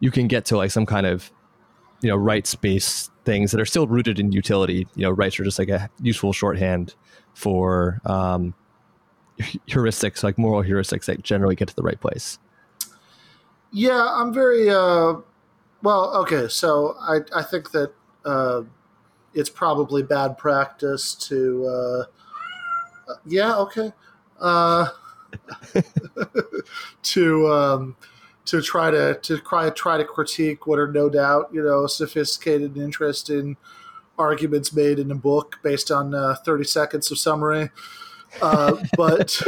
you 0.01 0.10
can 0.10 0.28
get 0.28 0.44
to 0.47 0.56
like 0.56 0.70
some 0.70 0.86
kind 0.86 1.06
of, 1.06 1.32
you 2.02 2.10
know, 2.10 2.16
rights 2.16 2.55
based 2.55 3.10
things 3.27 3.51
that 3.51 3.61
are 3.61 3.66
still 3.66 3.86
rooted 3.86 4.19
in 4.19 4.32
utility. 4.32 4.86
You 4.94 5.03
know, 5.03 5.11
rights 5.11 5.39
are 5.39 5.44
just 5.44 5.59
like 5.59 5.69
a 5.69 5.90
useful 6.01 6.32
shorthand 6.32 6.94
for 7.35 8.01
um, 8.07 8.55
heuristics, 9.69 10.23
like 10.23 10.39
moral 10.39 10.62
heuristics 10.62 11.05
that 11.07 11.23
generally 11.23 11.57
get 11.57 11.69
to 11.69 11.77
the 11.77 11.82
right 11.82 12.01
place. 12.01 12.39
Yeah, 13.73 14.09
I'm 14.15 14.32
very 14.32 14.70
uh, 14.70 15.16
well, 15.82 16.16
okay, 16.23 16.48
so 16.48 16.97
I 17.01 17.19
I 17.35 17.43
think 17.43 17.73
that 17.73 17.93
uh, 18.24 18.62
it's 19.35 19.51
probably 19.51 20.03
bad 20.03 20.39
practice 20.39 21.15
to. 21.28 21.66
Uh, 21.66 22.05
uh 23.11 23.15
yeah. 23.27 23.57
Okay. 23.59 23.93
Uh, 24.40 24.89
to 27.03 27.48
um, 27.48 27.97
to 28.47 28.62
try 28.62 28.90
to 28.90 29.18
to 29.23 29.39
try 29.39 29.68
try 29.70 29.97
to 29.98 30.05
critique 30.05 30.66
what 30.66 30.78
are 30.78 30.90
no 30.90 31.09
doubt 31.09 31.51
you 31.52 31.62
know 31.62 31.86
sophisticated 31.86 32.74
and 32.74 32.82
interesting 32.82 33.56
arguments 34.18 34.73
made 34.73 34.98
in 34.98 35.10
a 35.10 35.14
book 35.14 35.59
based 35.62 35.90
on 35.90 36.14
uh, 36.14 36.35
30 36.44 36.64
seconds 36.64 37.10
of 37.10 37.18
summary. 37.18 37.70
Uh, 38.40 38.77
but 38.97 39.40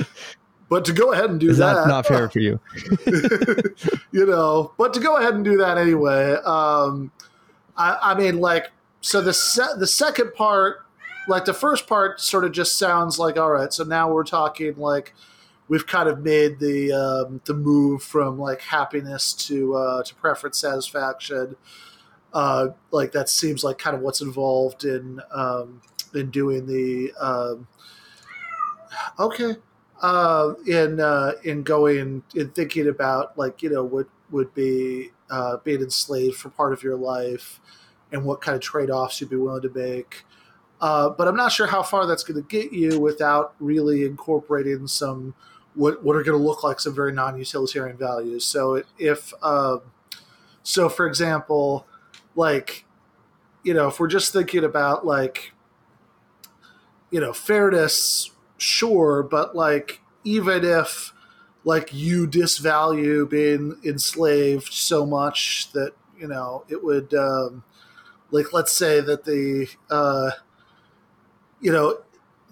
but 0.68 0.84
to 0.84 0.92
go 0.92 1.12
ahead 1.12 1.30
and 1.30 1.40
do 1.40 1.50
Is 1.50 1.58
that, 1.58 1.74
that 1.74 1.88
not 1.88 2.06
fair 2.06 2.28
for 2.28 2.40
you. 2.40 2.60
you 4.12 4.26
know, 4.26 4.72
but 4.76 4.92
to 4.94 5.00
go 5.00 5.16
ahead 5.16 5.34
and 5.34 5.44
do 5.44 5.56
that 5.58 5.78
anyway. 5.78 6.34
Um, 6.44 7.10
I, 7.76 7.98
I 8.02 8.14
mean, 8.14 8.38
like, 8.38 8.70
so 9.00 9.22
the 9.22 9.32
se- 9.32 9.78
the 9.78 9.86
second 9.86 10.34
part, 10.34 10.84
like 11.26 11.44
the 11.44 11.54
first 11.54 11.86
part, 11.86 12.20
sort 12.20 12.44
of 12.44 12.52
just 12.52 12.78
sounds 12.78 13.18
like 13.18 13.38
all 13.38 13.50
right. 13.50 13.72
So 13.72 13.84
now 13.84 14.12
we're 14.12 14.24
talking 14.24 14.76
like 14.76 15.14
we've 15.68 15.86
kind 15.86 16.08
of 16.08 16.20
made 16.20 16.58
the 16.58 16.92
um, 16.92 17.40
the 17.44 17.54
move 17.54 18.02
from 18.02 18.38
like 18.38 18.60
happiness 18.62 19.32
to 19.32 19.74
uh, 19.74 20.02
to 20.02 20.14
preference 20.14 20.58
satisfaction. 20.58 21.56
Uh, 22.32 22.68
like 22.90 23.12
that 23.12 23.28
seems 23.28 23.64
like 23.64 23.78
kind 23.78 23.96
of 23.96 24.02
what's 24.02 24.20
involved 24.20 24.84
in 24.84 25.20
um, 25.32 25.80
in 26.14 26.30
doing 26.30 26.66
the 26.66 27.12
um, 27.20 27.66
okay 29.18 29.56
uh, 30.02 30.54
in 30.66 31.00
uh, 31.00 31.32
in 31.44 31.62
going 31.62 32.22
in 32.34 32.50
thinking 32.50 32.88
about 32.88 33.36
like 33.38 33.62
you 33.62 33.70
know 33.70 33.84
what 33.84 34.06
would 34.30 34.52
be 34.54 35.10
uh, 35.30 35.56
being 35.64 35.80
enslaved 35.80 36.36
for 36.36 36.50
part 36.50 36.72
of 36.72 36.82
your 36.82 36.96
life 36.96 37.60
and 38.12 38.24
what 38.24 38.40
kind 38.40 38.54
of 38.54 38.62
trade 38.62 38.90
offs 38.90 39.20
you'd 39.20 39.30
be 39.30 39.36
willing 39.36 39.62
to 39.62 39.70
make. 39.70 40.24
Uh, 40.80 41.10
but 41.10 41.26
I'm 41.26 41.36
not 41.36 41.50
sure 41.50 41.66
how 41.66 41.82
far 41.82 42.06
that's 42.06 42.22
going 42.22 42.40
to 42.40 42.48
get 42.48 42.72
you 42.72 43.00
without 43.00 43.54
really 43.58 44.04
incorporating 44.04 44.86
some 44.86 45.34
what 45.74 46.02
what 46.02 46.16
are 46.16 46.22
going 46.22 46.38
to 46.38 46.44
look 46.44 46.62
like 46.64 46.80
some 46.80 46.94
very 46.94 47.12
non-utilitarian 47.12 47.96
values. 47.96 48.44
So 48.44 48.82
if 48.98 49.32
um, 49.42 49.82
so, 50.62 50.88
for 50.88 51.06
example, 51.06 51.86
like 52.34 52.84
you 53.62 53.74
know, 53.74 53.88
if 53.88 54.00
we're 54.00 54.08
just 54.08 54.32
thinking 54.32 54.64
about 54.64 55.06
like 55.06 55.52
you 57.10 57.20
know 57.20 57.32
fairness 57.32 58.30
sure, 58.56 59.22
but 59.22 59.56
like 59.56 60.00
even 60.24 60.64
if 60.64 61.12
like 61.64 61.92
you 61.92 62.26
disvalue 62.26 63.28
being 63.28 63.76
enslaved 63.84 64.72
so 64.72 65.04
much 65.06 65.70
that 65.72 65.92
you 66.18 66.26
know 66.26 66.64
it 66.68 66.82
would 66.82 67.14
um, 67.14 67.64
like 68.30 68.52
let's 68.52 68.72
say 68.72 69.00
that 69.00 69.24
the 69.24 69.68
uh, 69.90 70.30
you 71.60 71.72
know 71.72 71.98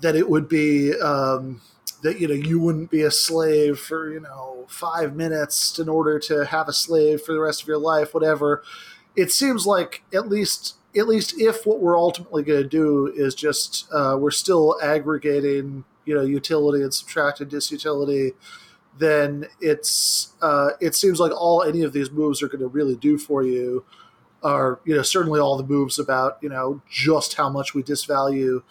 that 0.00 0.16
it 0.16 0.28
would 0.28 0.48
be 0.48 0.98
um, 1.00 1.60
that 2.02 2.20
you 2.20 2.28
know 2.28 2.34
you 2.34 2.58
wouldn't 2.58 2.90
be 2.90 3.02
a 3.02 3.10
slave 3.10 3.78
for 3.78 4.10
you 4.12 4.20
know 4.20 4.64
five 4.68 5.14
minutes 5.14 5.78
in 5.78 5.88
order 5.88 6.18
to 6.18 6.44
have 6.46 6.68
a 6.68 6.72
slave 6.72 7.20
for 7.20 7.32
the 7.32 7.40
rest 7.40 7.62
of 7.62 7.68
your 7.68 7.78
life 7.78 8.14
whatever. 8.14 8.62
It 9.14 9.32
seems 9.32 9.66
like 9.66 10.02
at 10.12 10.28
least 10.28 10.76
at 10.96 11.08
least 11.08 11.34
if 11.38 11.66
what 11.66 11.80
we're 11.80 11.98
ultimately 11.98 12.42
going 12.42 12.62
to 12.62 12.68
do 12.68 13.12
is 13.14 13.34
just 13.34 13.86
uh, 13.92 14.16
we're 14.18 14.30
still 14.30 14.76
aggregating 14.82 15.84
you 16.04 16.14
know 16.14 16.22
utility 16.22 16.82
and 16.82 16.92
subtracted 16.92 17.50
disutility, 17.50 18.32
then 18.98 19.46
it's 19.60 20.32
uh, 20.42 20.70
it 20.80 20.94
seems 20.94 21.20
like 21.20 21.32
all 21.32 21.62
any 21.62 21.82
of 21.82 21.92
these 21.92 22.10
moves 22.10 22.42
are 22.42 22.48
going 22.48 22.60
to 22.60 22.68
really 22.68 22.96
do 22.96 23.18
for 23.18 23.42
you 23.42 23.84
are 24.42 24.80
you 24.84 24.94
know 24.94 25.02
certainly 25.02 25.40
all 25.40 25.56
the 25.56 25.64
moves 25.64 25.98
about 25.98 26.38
you 26.40 26.48
know 26.48 26.80
just 26.88 27.34
how 27.34 27.48
much 27.48 27.74
we 27.74 27.82
disvalue 27.82 28.62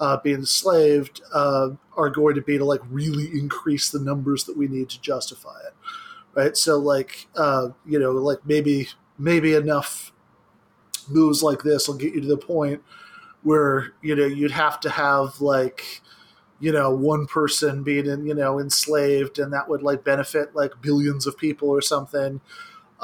uh, 0.00 0.18
being 0.22 0.40
enslaved 0.40 1.22
uh, 1.32 1.70
are 1.96 2.10
going 2.10 2.34
to 2.34 2.42
be 2.42 2.58
to 2.58 2.64
like 2.64 2.80
really 2.90 3.26
increase 3.32 3.90
the 3.90 4.00
numbers 4.00 4.44
that 4.44 4.56
we 4.56 4.68
need 4.68 4.88
to 4.90 5.00
justify 5.00 5.58
it 5.66 5.74
right? 6.34 6.56
So 6.56 6.78
like 6.78 7.26
uh, 7.36 7.70
you 7.86 7.98
know 7.98 8.12
like 8.12 8.38
maybe 8.46 8.88
maybe 9.18 9.54
enough 9.54 10.12
moves 11.08 11.42
like 11.42 11.62
this 11.62 11.88
will 11.88 11.96
get 11.96 12.14
you 12.14 12.20
to 12.20 12.26
the 12.26 12.36
point 12.36 12.82
where 13.42 13.92
you 14.02 14.14
know 14.16 14.26
you'd 14.26 14.50
have 14.50 14.80
to 14.80 14.90
have 14.90 15.40
like 15.40 16.02
you 16.60 16.72
know 16.72 16.90
one 16.94 17.26
person 17.26 17.82
being 17.82 18.06
in, 18.06 18.26
you 18.26 18.34
know 18.34 18.60
enslaved 18.60 19.38
and 19.38 19.52
that 19.52 19.68
would 19.68 19.82
like 19.82 20.04
benefit 20.04 20.54
like 20.54 20.72
billions 20.82 21.26
of 21.26 21.38
people 21.38 21.68
or 21.68 21.82
something 21.82 22.40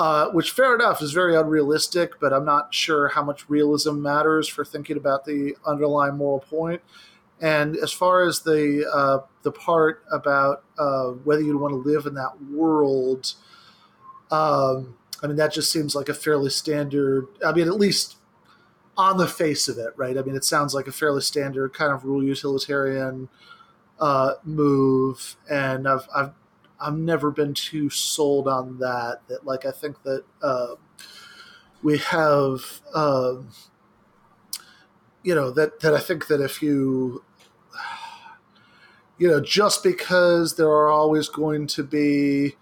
uh, 0.02 0.30
which 0.30 0.50
fair 0.50 0.74
enough 0.74 1.00
is 1.00 1.12
very 1.12 1.36
unrealistic 1.36 2.18
but 2.18 2.32
i'm 2.32 2.44
not 2.44 2.74
sure 2.74 3.08
how 3.08 3.22
much 3.22 3.48
realism 3.48 4.02
matters 4.02 4.48
for 4.48 4.64
thinking 4.64 4.96
about 4.96 5.24
the 5.24 5.56
underlying 5.64 6.16
moral 6.16 6.40
point. 6.40 6.82
and 7.40 7.76
as 7.76 7.92
far 7.92 8.26
as 8.26 8.40
the 8.40 8.84
uh, 8.92 9.18
the 9.42 9.52
part 9.52 10.02
about 10.10 10.64
uh, 10.76 11.10
whether 11.24 11.40
you'd 11.40 11.60
want 11.60 11.70
to 11.70 11.90
live 11.90 12.04
in 12.04 12.14
that 12.14 12.42
world 12.50 13.34
um, 14.32 14.96
i 15.22 15.26
mean 15.28 15.36
that 15.36 15.52
just 15.52 15.70
seems 15.70 15.94
like 15.94 16.08
a 16.08 16.14
fairly 16.14 16.50
standard 16.50 17.28
i 17.46 17.52
mean 17.52 17.68
at 17.68 17.74
least 17.74 18.16
on 18.96 19.16
the 19.16 19.26
face 19.26 19.68
of 19.68 19.78
it, 19.78 19.94
right? 19.96 20.18
I 20.18 20.22
mean, 20.22 20.36
it 20.36 20.44
sounds 20.44 20.74
like 20.74 20.86
a 20.86 20.92
fairly 20.92 21.22
standard 21.22 21.72
kind 21.72 21.92
of 21.92 22.04
rule 22.04 22.22
utilitarian 22.22 23.30
uh, 23.98 24.34
move, 24.44 25.36
and 25.50 25.88
I've 25.88 26.06
I've 26.14 26.32
I've 26.82 26.96
never 26.96 27.30
been 27.30 27.54
too 27.54 27.90
sold 27.90 28.48
on 28.48 28.78
that. 28.78 29.20
That 29.28 29.46
like 29.46 29.64
I 29.64 29.70
think 29.70 30.02
that 30.02 30.24
uh, 30.42 30.74
we 31.82 31.98
have, 31.98 32.80
um, 32.94 33.48
you 35.22 35.34
know, 35.34 35.50
that 35.50 35.80
that 35.80 35.94
I 35.94 36.00
think 36.00 36.26
that 36.26 36.40
if 36.40 36.62
you 36.62 37.24
you 39.18 39.28
know, 39.28 39.40
just 39.40 39.84
because 39.84 40.56
there 40.56 40.68
are 40.68 40.88
always 40.88 41.28
going 41.28 41.68
to 41.68 41.84
be, 41.84 42.56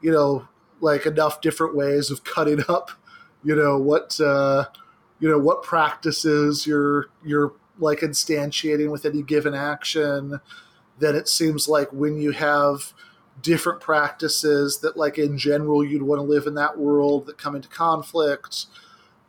you 0.00 0.12
know, 0.12 0.46
like 0.80 1.04
enough 1.06 1.40
different 1.40 1.74
ways 1.74 2.10
of 2.10 2.22
cutting 2.22 2.62
up, 2.68 2.92
you 3.42 3.56
know, 3.56 3.78
what 3.78 4.20
uh, 4.20 4.66
you 5.18 5.28
know 5.28 5.38
what 5.38 5.62
practices 5.62 6.66
you're 6.66 7.06
you're 7.24 7.52
like 7.78 8.00
instantiating 8.00 8.90
with 8.90 9.04
any 9.04 9.22
given 9.22 9.54
action 9.54 10.40
then 10.98 11.14
it 11.14 11.28
seems 11.28 11.68
like 11.68 11.92
when 11.92 12.18
you 12.18 12.30
have 12.32 12.94
different 13.42 13.80
practices 13.80 14.78
that 14.78 14.96
like 14.96 15.18
in 15.18 15.36
general 15.36 15.84
you'd 15.84 16.02
want 16.02 16.18
to 16.18 16.22
live 16.22 16.46
in 16.46 16.54
that 16.54 16.78
world 16.78 17.26
that 17.26 17.36
come 17.38 17.54
into 17.54 17.68
conflict 17.68 18.66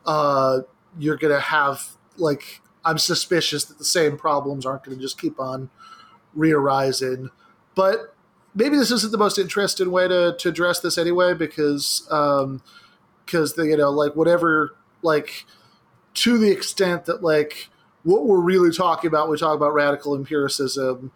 uh, 0.06 0.60
you're 0.98 1.16
going 1.16 1.34
to 1.34 1.40
have 1.40 1.88
like 2.16 2.60
i'm 2.84 2.98
suspicious 2.98 3.64
that 3.64 3.78
the 3.78 3.84
same 3.84 4.16
problems 4.16 4.64
aren't 4.64 4.82
going 4.82 4.96
to 4.96 5.02
just 5.02 5.20
keep 5.20 5.38
on 5.38 5.70
re-arising. 6.34 7.30
But 7.74 8.14
maybe 8.54 8.76
this 8.76 8.90
isn't 8.90 9.12
the 9.12 9.18
most 9.18 9.38
interesting 9.38 9.90
way 9.90 10.08
to, 10.08 10.36
to 10.38 10.48
address 10.48 10.80
this 10.80 10.98
anyway 10.98 11.34
because 11.34 12.06
um 12.10 12.62
because 13.24 13.54
the 13.54 13.66
you 13.66 13.76
know 13.76 13.90
like 13.90 14.16
whatever 14.16 14.74
like 15.02 15.44
to 16.14 16.38
the 16.38 16.50
extent 16.50 17.04
that 17.04 17.22
like 17.22 17.68
what 18.04 18.24
we're 18.24 18.40
really 18.40 18.72
talking 18.72 19.06
about 19.06 19.28
we 19.28 19.36
talk 19.36 19.54
about 19.54 19.74
radical 19.74 20.14
empiricism 20.14 21.12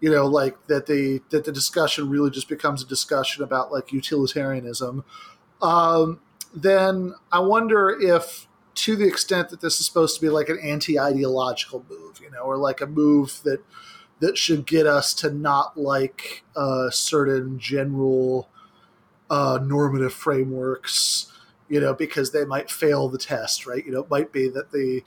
you 0.00 0.10
know 0.10 0.26
like 0.26 0.66
that 0.66 0.86
the 0.86 1.20
that 1.30 1.44
the 1.44 1.52
discussion 1.52 2.08
really 2.08 2.30
just 2.30 2.48
becomes 2.48 2.82
a 2.82 2.86
discussion 2.86 3.42
about 3.42 3.72
like 3.72 3.92
utilitarianism. 3.92 5.04
Um, 5.62 6.20
then 6.54 7.14
i 7.30 7.38
wonder 7.38 7.90
if 7.90 8.48
to 8.74 8.96
the 8.96 9.06
extent 9.06 9.50
that 9.50 9.60
this 9.60 9.78
is 9.78 9.86
supposed 9.86 10.14
to 10.14 10.20
be 10.20 10.28
like 10.28 10.48
an 10.48 10.58
anti-ideological 10.62 11.84
move 11.88 12.20
you 12.22 12.30
know 12.30 12.40
or 12.40 12.56
like 12.56 12.80
a 12.80 12.86
move 12.86 13.40
that 13.44 13.62
that 14.20 14.36
should 14.36 14.66
get 14.66 14.86
us 14.86 15.14
to 15.14 15.30
not 15.30 15.78
like 15.78 16.44
uh, 16.54 16.90
certain 16.90 17.58
general 17.58 18.50
uh, 19.30 19.58
normative 19.62 20.12
frameworks 20.12 21.32
you 21.68 21.80
know 21.80 21.94
because 21.94 22.32
they 22.32 22.44
might 22.44 22.70
fail 22.70 23.08
the 23.08 23.18
test 23.18 23.66
right? 23.66 23.84
You 23.84 23.92
know 23.92 24.00
it 24.00 24.10
might 24.10 24.32
be 24.32 24.48
that 24.48 24.72
the 24.72 25.02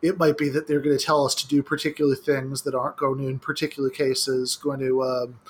it 0.00 0.18
might 0.18 0.38
be 0.38 0.48
that 0.48 0.66
they're 0.66 0.80
going 0.80 0.96
to 0.96 1.04
tell 1.04 1.24
us 1.24 1.34
to 1.36 1.48
do 1.48 1.62
particular 1.62 2.14
things 2.14 2.62
that 2.62 2.74
aren't 2.74 2.96
going 2.96 3.18
to, 3.18 3.28
in 3.28 3.38
particular 3.38 3.90
cases, 3.90 4.56
going 4.56 4.80
to, 4.80 5.02
um, 5.02 5.40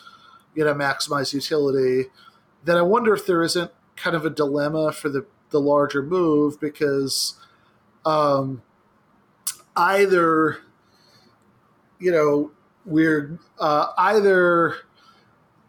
you 0.55 0.65
know, 0.65 0.75
maximize 0.75 1.35
utility. 1.35 2.07
Then 2.65 2.77
I 2.77 2.83
wonder 2.83 3.15
if 3.15 3.27
there 3.27 3.43
isn't 3.43 3.71
kind 3.97 4.17
of 4.17 4.25
a 4.25 4.31
dilemma 4.31 4.93
for 4.93 5.09
the 5.09 5.27
the 5.51 5.61
larger 5.61 6.03
move 6.03 6.61
because 6.61 7.35
um, 8.05 8.63
either, 9.77 10.59
you 11.99 12.13
know, 12.13 12.51
we're 12.85 13.39
uh, 13.59 13.93
either 13.99 14.75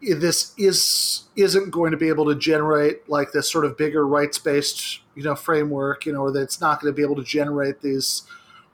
this 0.00 0.54
is 0.56 1.24
isn't 1.36 1.70
going 1.70 1.90
to 1.90 1.96
be 1.96 2.08
able 2.08 2.24
to 2.24 2.34
generate 2.34 3.06
like 3.08 3.32
this 3.32 3.50
sort 3.50 3.66
of 3.66 3.76
bigger 3.76 4.06
rights 4.06 4.38
based 4.38 5.00
you 5.14 5.22
know 5.22 5.34
framework 5.34 6.06
you 6.06 6.12
know 6.12 6.22
or 6.22 6.32
that 6.32 6.40
it's 6.40 6.58
not 6.58 6.80
going 6.80 6.90
to 6.90 6.96
be 6.96 7.02
able 7.02 7.16
to 7.16 7.22
generate 7.22 7.82
these 7.82 8.22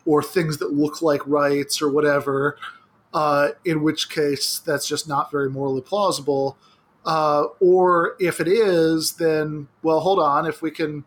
or 0.06 0.22
things 0.22 0.58
that 0.58 0.72
look 0.72 1.02
like 1.02 1.20
rights 1.26 1.82
or 1.82 1.90
whatever, 1.90 2.56
uh, 3.12 3.48
in 3.64 3.82
which 3.82 4.08
case 4.08 4.60
that's 4.60 4.86
just 4.86 5.08
not 5.08 5.30
very 5.30 5.50
morally 5.50 5.82
plausible. 5.82 6.56
Uh, 7.04 7.44
or 7.60 8.16
if 8.18 8.40
it 8.40 8.48
is, 8.48 9.14
then 9.14 9.68
well, 9.82 10.00
hold 10.00 10.18
on. 10.18 10.46
If 10.46 10.62
we 10.62 10.70
can, 10.70 11.04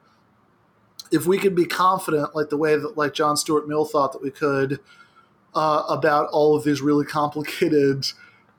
if 1.11 1.25
we 1.25 1.37
can 1.37 1.55
be 1.55 1.65
confident, 1.65 2.35
like 2.35 2.49
the 2.49 2.57
way 2.57 2.75
that 2.77 2.97
like 2.97 3.13
John 3.13 3.35
Stuart 3.35 3.67
Mill 3.67 3.85
thought 3.85 4.11
that 4.13 4.21
we 4.21 4.31
could, 4.31 4.79
uh, 5.55 5.83
about 5.89 6.29
all 6.29 6.55
of 6.55 6.63
these 6.63 6.81
really 6.81 7.05
complicated 7.05 8.05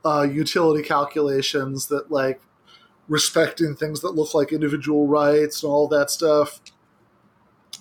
uh, 0.05 0.27
utility 0.31 0.83
calculations 0.83 1.87
that 1.87 2.11
like 2.11 2.41
respecting 3.09 3.75
things 3.75 4.01
that 4.01 4.15
look 4.15 4.35
like 4.35 4.53
individual 4.53 5.07
rights 5.07 5.63
and 5.63 5.71
all 5.71 5.89
that 5.89 6.11
stuff, 6.11 6.61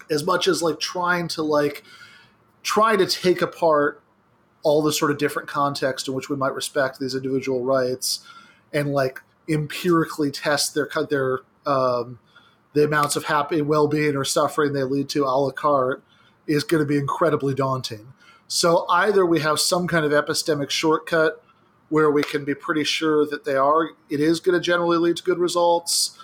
as 0.09 0.23
much 0.23 0.47
as 0.47 0.61
like 0.61 0.79
trying 0.79 1.27
to 1.27 1.43
like 1.43 1.83
try 2.63 2.95
to 2.95 3.05
take 3.05 3.41
apart 3.41 4.01
all 4.63 4.81
the 4.81 4.91
sort 4.91 5.11
of 5.11 5.17
different 5.17 5.47
context 5.47 6.07
in 6.07 6.13
which 6.13 6.29
we 6.29 6.35
might 6.35 6.53
respect 6.53 6.99
these 6.99 7.15
individual 7.15 7.63
rights 7.63 8.25
and 8.73 8.91
like 8.91 9.21
empirically 9.47 10.31
test 10.31 10.73
their 10.75 10.89
their 11.09 11.39
um, 11.65 12.19
the 12.73 12.83
amounts 12.83 13.15
of 13.15 13.25
happy 13.25 13.61
well-being 13.61 14.15
or 14.15 14.23
suffering 14.23 14.73
they 14.73 14.83
lead 14.83 15.09
to 15.09 15.23
a 15.23 15.27
la 15.27 15.51
carte 15.51 16.03
is 16.47 16.63
going 16.63 16.81
to 16.81 16.87
be 16.87 16.97
incredibly 16.97 17.53
daunting. 17.53 18.13
So 18.47 18.85
either 18.89 19.25
we 19.25 19.39
have 19.41 19.59
some 19.59 19.87
kind 19.87 20.05
of 20.05 20.11
epistemic 20.11 20.69
shortcut 20.69 21.43
where 21.89 22.09
we 22.09 22.23
can 22.23 22.45
be 22.45 22.55
pretty 22.55 22.83
sure 22.83 23.25
that 23.25 23.45
they 23.45 23.55
are 23.55 23.89
it 24.09 24.19
is 24.19 24.39
going 24.39 24.57
to 24.57 24.61
generally 24.63 24.97
lead 24.97 25.17
to 25.17 25.23
good 25.23 25.39
results 25.39 26.17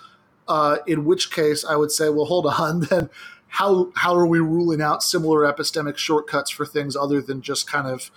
uh, 0.48 0.78
in 0.86 1.04
which 1.04 1.30
case 1.30 1.64
i 1.64 1.76
would 1.76 1.90
say 1.90 2.08
well 2.08 2.24
hold 2.24 2.46
on 2.46 2.80
then 2.90 3.10
how 3.56 3.90
how 3.94 4.14
are 4.14 4.26
we 4.26 4.38
ruling 4.38 4.82
out 4.82 5.02
similar 5.02 5.50
epistemic 5.50 5.96
shortcuts 5.96 6.50
for 6.50 6.66
things 6.66 6.94
other 6.94 7.22
than 7.22 7.40
just 7.40 7.66
kind 7.66 7.86
of 7.86 8.10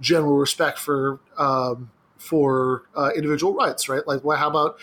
general 0.00 0.38
respect 0.38 0.78
for 0.78 1.20
um, 1.36 1.90
for 2.16 2.84
uh, 2.96 3.10
individual 3.14 3.52
rights, 3.52 3.90
right? 3.90 4.06
Like, 4.06 4.24
well, 4.24 4.38
how 4.38 4.48
about 4.48 4.78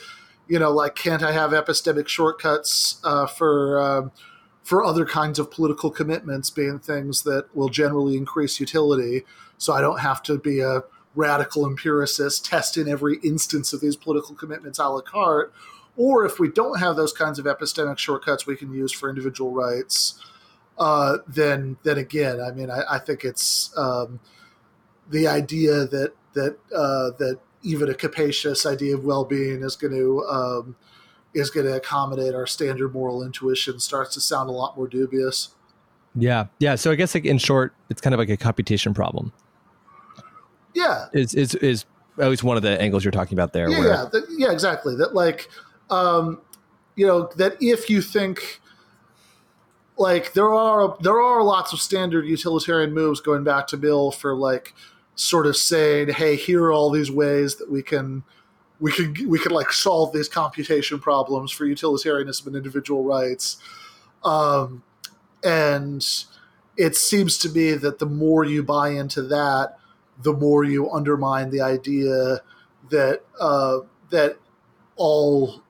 you 0.48 0.60
know, 0.60 0.70
like, 0.70 0.94
can't 0.94 1.24
I 1.24 1.32
have 1.32 1.50
epistemic 1.50 2.08
shortcuts 2.08 3.02
uh, 3.04 3.26
for 3.26 3.82
um, 3.82 4.12
for 4.62 4.84
other 4.84 5.04
kinds 5.04 5.40
of 5.40 5.50
political 5.50 5.90
commitments, 5.90 6.52
being 6.52 6.78
things 6.78 7.24
that 7.24 7.48
will 7.56 7.70
generally 7.70 8.16
increase 8.16 8.60
utility, 8.60 9.26
so 9.58 9.74
I 9.74 9.82
don't 9.82 10.02
have 10.02 10.22
to 10.24 10.38
be 10.38 10.60
a 10.60 10.84
radical 11.16 11.66
empiricist 11.66 12.46
testing 12.46 12.88
every 12.88 13.18
instance 13.24 13.74
of 13.74 13.82
these 13.82 13.96
political 13.96 14.36
commitments 14.36 14.78
a 14.78 14.88
la 14.88 15.02
carte, 15.02 15.52
or 15.96 16.26
if 16.26 16.40
we 16.40 16.50
don't 16.50 16.80
have 16.80 16.96
those 16.96 17.14
kinds 17.14 17.40
of 17.40 17.46
epistemic 17.46 17.98
shortcuts 17.98 18.48
we 18.48 18.56
can 18.56 18.72
use 18.74 18.92
for 18.92 19.10
individual 19.10 19.52
rights, 19.52 20.20
uh, 20.78 21.18
then 21.28 21.78
then 21.84 21.98
again, 21.98 22.42
I 22.42 22.52
mean, 22.52 22.70
I, 22.70 22.84
I 22.92 23.00
think 23.00 23.24
it's 23.24 23.76
um, 23.78 24.20
the 25.10 25.28
idea 25.28 25.86
that 25.86 26.14
that 26.34 26.58
uh, 26.76 27.12
that 27.20 27.40
even 27.62 27.90
a 27.90 27.94
capacious 27.94 28.66
idea 28.66 28.96
of 28.96 29.06
well-being 29.06 29.62
is 29.62 29.76
going 29.76 29.94
to 29.94 30.24
um, 30.26 30.76
is 31.34 31.50
going 31.50 31.66
to 31.66 31.76
accommodate 31.76 32.34
our 32.34 32.48
standard 32.48 32.94
moral 32.94 33.24
intuition 33.24 33.80
starts 33.80 34.14
to 34.16 34.22
sound 34.22 34.50
a 34.50 34.54
lot 34.54 34.76
more 34.76 34.88
dubious. 34.88 35.50
Yeah, 36.16 36.46
yeah. 36.60 36.76
So 36.76 36.92
I 36.92 36.96
guess 36.96 37.16
like 37.16 37.26
in 37.26 37.38
short, 37.38 37.74
it's 37.90 38.02
kind 38.02 38.14
of 38.14 38.20
like 38.20 38.30
a 38.30 38.38
computation 38.38 38.94
problem. 38.94 39.32
Yeah, 40.76 41.08
is 41.14 41.34
is 41.34 41.56
is 41.56 41.86
at 42.20 42.30
least 42.30 42.44
one 42.44 42.58
of 42.58 42.64
the 42.64 42.80
angles 42.82 43.04
you're 43.04 43.12
talking 43.12 43.38
about 43.38 43.54
there. 43.54 43.70
Yeah, 43.70 43.80
where, 43.80 43.88
yeah, 43.90 44.06
that, 44.12 44.26
yeah, 44.38 44.52
exactly. 44.52 44.96
That 44.96 45.14
like 45.14 45.50
um, 45.94 46.42
you 46.96 47.06
know 47.06 47.30
that 47.36 47.58
if 47.62 47.90
you 47.90 48.02
think 48.02 48.62
like 49.98 50.34
there 50.34 50.54
are 50.54 50.98
there 51.02 51.20
are 51.22 51.44
lots 51.44 51.74
of 51.74 51.80
standard 51.80 52.26
utilitarian 52.26 52.94
moves 52.94 53.20
going 53.20 53.44
back 53.44 53.68
to 53.68 53.78
Mill 53.78 54.12
for 54.12 54.36
like 54.36 54.74
sort 55.16 55.46
of 55.46 55.56
saying, 55.56 56.10
hey, 56.10 56.36
here 56.36 56.64
are 56.64 56.72
all 56.72 56.90
these 56.90 57.12
ways 57.12 57.56
that 57.58 57.72
we 57.72 57.84
can 57.84 58.24
we 58.80 58.92
can 58.92 59.14
we 59.30 59.40
can 59.40 59.52
like 59.52 59.72
solve 59.72 60.14
these 60.14 60.28
computation 60.28 61.00
problems 61.00 61.52
for 61.52 61.66
utilitarianism 61.66 62.48
and 62.48 62.56
individual 62.56 63.04
rights. 63.04 63.58
Um, 64.24 64.84
and 65.44 66.06
it 66.78 66.96
seems 66.96 67.38
to 67.40 67.50
me 67.50 67.74
that 67.74 68.00
the 68.00 68.06
more 68.06 68.44
you 68.44 68.64
buy 68.64 68.90
into 68.90 69.22
that, 69.24 69.78
the 70.22 70.34
more 70.34 70.64
you 70.64 70.90
undermine 70.90 71.52
the 71.52 71.62
idea 71.62 72.42
that 72.90 73.22
uh, 73.40 73.80
that 74.10 74.38
all 74.96 75.63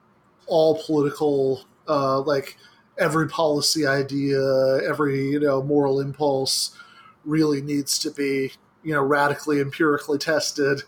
all 0.48 0.82
political 0.86 1.64
uh, 1.88 2.20
like 2.22 2.58
every 2.98 3.28
policy 3.28 3.86
idea 3.86 4.40
every 4.88 5.32
you 5.32 5.40
know 5.40 5.62
moral 5.64 6.00
impulse 6.00 6.78
really 7.26 7.62
needs 7.62 7.98
to 7.98 8.12
be 8.12 8.52
you 8.84 8.94
know 8.94 9.02
radically 9.02 9.60
empirically 9.60 10.18
tested 10.18 10.84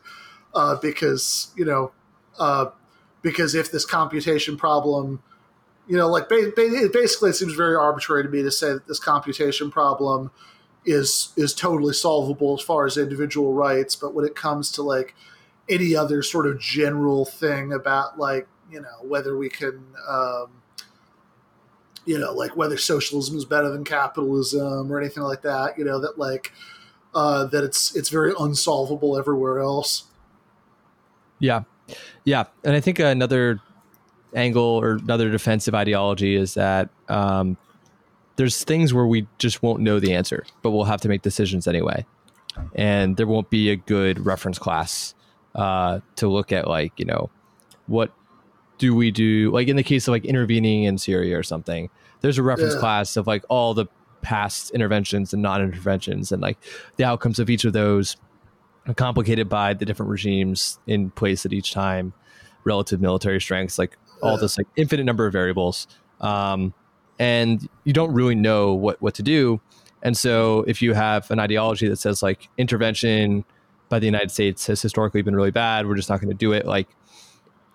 uh, 0.53 0.76
because 0.76 1.52
you 1.56 1.65
know 1.65 1.91
uh, 2.40 2.68
because 3.22 3.56
if 3.56 3.72
this 3.72 3.86
computation 3.86 4.57
problem 4.57 5.22
you 5.88 5.98
know 5.98 6.07
like 6.07 6.30
ba- 6.30 6.52
ba- 6.56 6.90
basically 6.91 7.30
it 7.30 7.36
seems 7.36 7.53
very 7.53 7.76
arbitrary 7.76 8.23
to 8.23 8.30
me 8.30 8.41
to 8.41 8.52
say 8.52 8.73
that 8.73 8.88
this 8.88 8.99
computation 8.99 9.72
problem 9.72 10.32
is 10.86 11.34
is 11.36 11.53
totally 11.53 11.94
solvable 11.94 12.56
as 12.57 12.61
far 12.61 12.86
as 12.86 12.98
individual 12.98 13.53
rights 13.53 13.95
but 13.95 14.14
when 14.14 14.26
it 14.26 14.36
comes 14.36 14.72
to 14.72 14.84
like 14.84 15.15
any 15.68 15.95
other 15.95 16.22
sort 16.22 16.45
of 16.45 16.60
general 16.60 17.26
thing 17.26 17.73
about 17.73 18.19
like 18.19 18.48
you 18.76 18.82
know 18.82 19.08
whether 19.08 19.38
we 19.38 19.50
can 19.50 19.82
um, 20.08 20.48
you 22.06 22.20
know 22.20 22.34
like 22.34 22.58
whether 22.58 22.78
socialism 22.78 23.38
is 23.38 23.46
better 23.46 23.70
than 23.72 23.86
capitalism 23.86 24.92
or 24.92 25.00
anything 25.00 25.24
like 25.24 25.42
that 25.42 25.78
you 25.78 25.86
know 25.86 25.98
that 26.00 26.20
like 26.20 26.52
uh, 27.16 27.46
that 27.46 27.64
it's 27.64 27.96
it's 27.96 28.10
very 28.10 28.34
unsolvable 28.38 29.18
everywhere 29.18 29.60
else. 29.60 30.04
Yeah. 31.40 31.64
Yeah. 32.26 32.46
And 32.64 32.76
i 32.76 32.82
think 32.82 33.00
another 33.00 33.62
angle 34.34 34.64
or 34.64 34.94
another 34.98 35.32
defensive 35.32 35.74
ideology 35.74 36.36
is 36.36 36.56
that 36.56 36.90
um, 37.08 37.56
there's 38.36 38.66
things 38.66 38.94
where 38.94 39.06
we 39.06 39.26
just 39.38 39.64
won't 39.64 39.80
know 39.80 40.00
the 40.02 40.14
answer 40.14 40.46
but 40.62 40.72
we'll 40.72 40.84
have 40.84 41.00
to 41.02 41.08
make 41.08 41.22
decisions 41.22 41.68
anyway. 41.68 42.06
And 42.74 43.16
there 43.16 43.28
won't 43.28 43.50
be 43.50 43.70
a 43.70 43.78
good 43.78 44.26
reference 44.26 44.60
class 44.60 45.14
uh, 45.56 46.02
to 46.18 46.28
look 46.28 46.52
at 46.52 46.68
like 46.68 46.92
you 46.98 47.06
know 47.06 47.30
what 47.88 48.12
do 48.78 48.96
we 48.96 49.12
do 49.12 49.52
like 49.52 49.68
in 49.68 49.76
the 49.76 49.84
case 49.84 50.08
of 50.08 50.12
like 50.12 50.26
intervening 50.26 50.84
in 50.84 50.98
Syria 50.98 51.38
or 51.38 51.44
something? 51.44 51.90
There's 52.22 52.38
a 52.38 52.44
reference 52.44 52.74
yeah. 52.74 52.80
class 52.80 53.18
of 53.18 53.28
like 53.28 53.44
all 53.50 53.74
the 53.74 53.86
past 54.22 54.72
interventions 54.72 55.34
and 55.34 55.42
non-interventions 55.42 56.32
and 56.32 56.42
like 56.42 56.58
the 56.98 57.04
outcomes 57.04 57.38
of 57.40 57.50
each 57.50 57.64
of 57.64 57.74
those 57.74 58.18
complicated 58.96 59.50
by 59.50 59.74
the 59.74 59.86
different 59.86 60.10
regimes 60.10 60.80
in 60.88 61.10
place 61.12 61.46
at 61.46 61.54
each 61.54 61.72
time 61.72 62.14
relative 62.64 63.02
military 63.02 63.40
strengths, 63.40 63.80
like 63.80 63.98
all 64.22 64.38
this 64.38 64.58
like 64.58 64.68
infinite 64.76 65.04
number 65.04 65.26
of 65.28 65.34
variables, 65.34 65.88
um, 66.22 66.74
and 67.20 67.70
you 67.84 67.94
don't 67.94 68.14
really 68.14 68.36
know 68.36 68.74
what 68.74 69.02
what 69.02 69.14
to 69.16 69.24
do. 69.24 69.62
And 70.02 70.16
so, 70.16 70.64
if 70.68 70.82
you 70.82 70.94
have 70.94 71.30
an 71.32 71.40
ideology 71.40 71.88
that 71.88 71.98
says 71.98 72.22
like 72.22 72.50
intervention 72.58 73.46
by 73.90 74.00
the 74.00 74.06
United 74.06 74.32
States 74.32 74.68
has 74.68 74.82
historically 74.82 75.22
been 75.22 75.36
really 75.36 75.52
bad, 75.52 75.88
we're 75.88 75.96
just 75.96 76.10
not 76.10 76.20
going 76.20 76.30
to 76.30 76.38
do 76.38 76.54
it. 76.54 76.66
Like 76.66 76.88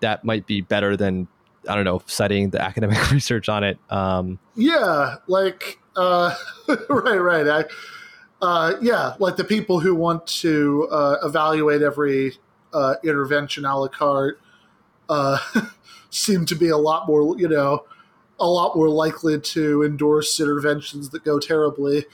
that 0.01 0.23
might 0.23 0.45
be 0.45 0.61
better 0.61 0.95
than 0.97 1.27
I 1.67 1.75
don't 1.75 1.85
know 1.85 2.01
citing 2.05 2.49
the 2.49 2.61
academic 2.69 3.11
research 3.11 3.49
on 3.49 3.63
it. 3.63 3.79
Um, 3.89 4.39
Yeah, 4.55 5.15
like 5.27 5.79
uh, 5.95 6.35
right, 6.89 7.17
right. 7.17 7.47
I, 7.47 7.65
uh, 8.41 8.75
yeah, 8.81 9.15
like 9.19 9.35
the 9.35 9.43
people 9.43 9.79
who 9.79 9.95
want 9.95 10.25
to 10.27 10.87
uh, 10.91 11.17
evaluate 11.23 11.81
every 11.81 12.33
uh, 12.73 12.95
intervention 13.03 13.65
a 13.65 13.77
la 13.77 13.87
carte 13.87 14.39
uh, 15.09 15.37
seem 16.09 16.45
to 16.47 16.55
be 16.55 16.69
a 16.69 16.77
lot 16.77 17.07
more, 17.07 17.37
you 17.37 17.47
know, 17.47 17.85
a 18.39 18.47
lot 18.47 18.75
more 18.75 18.89
likely 18.89 19.39
to 19.39 19.83
endorse 19.83 20.39
interventions 20.39 21.09
that 21.09 21.23
go 21.23 21.37
terribly 21.39 22.05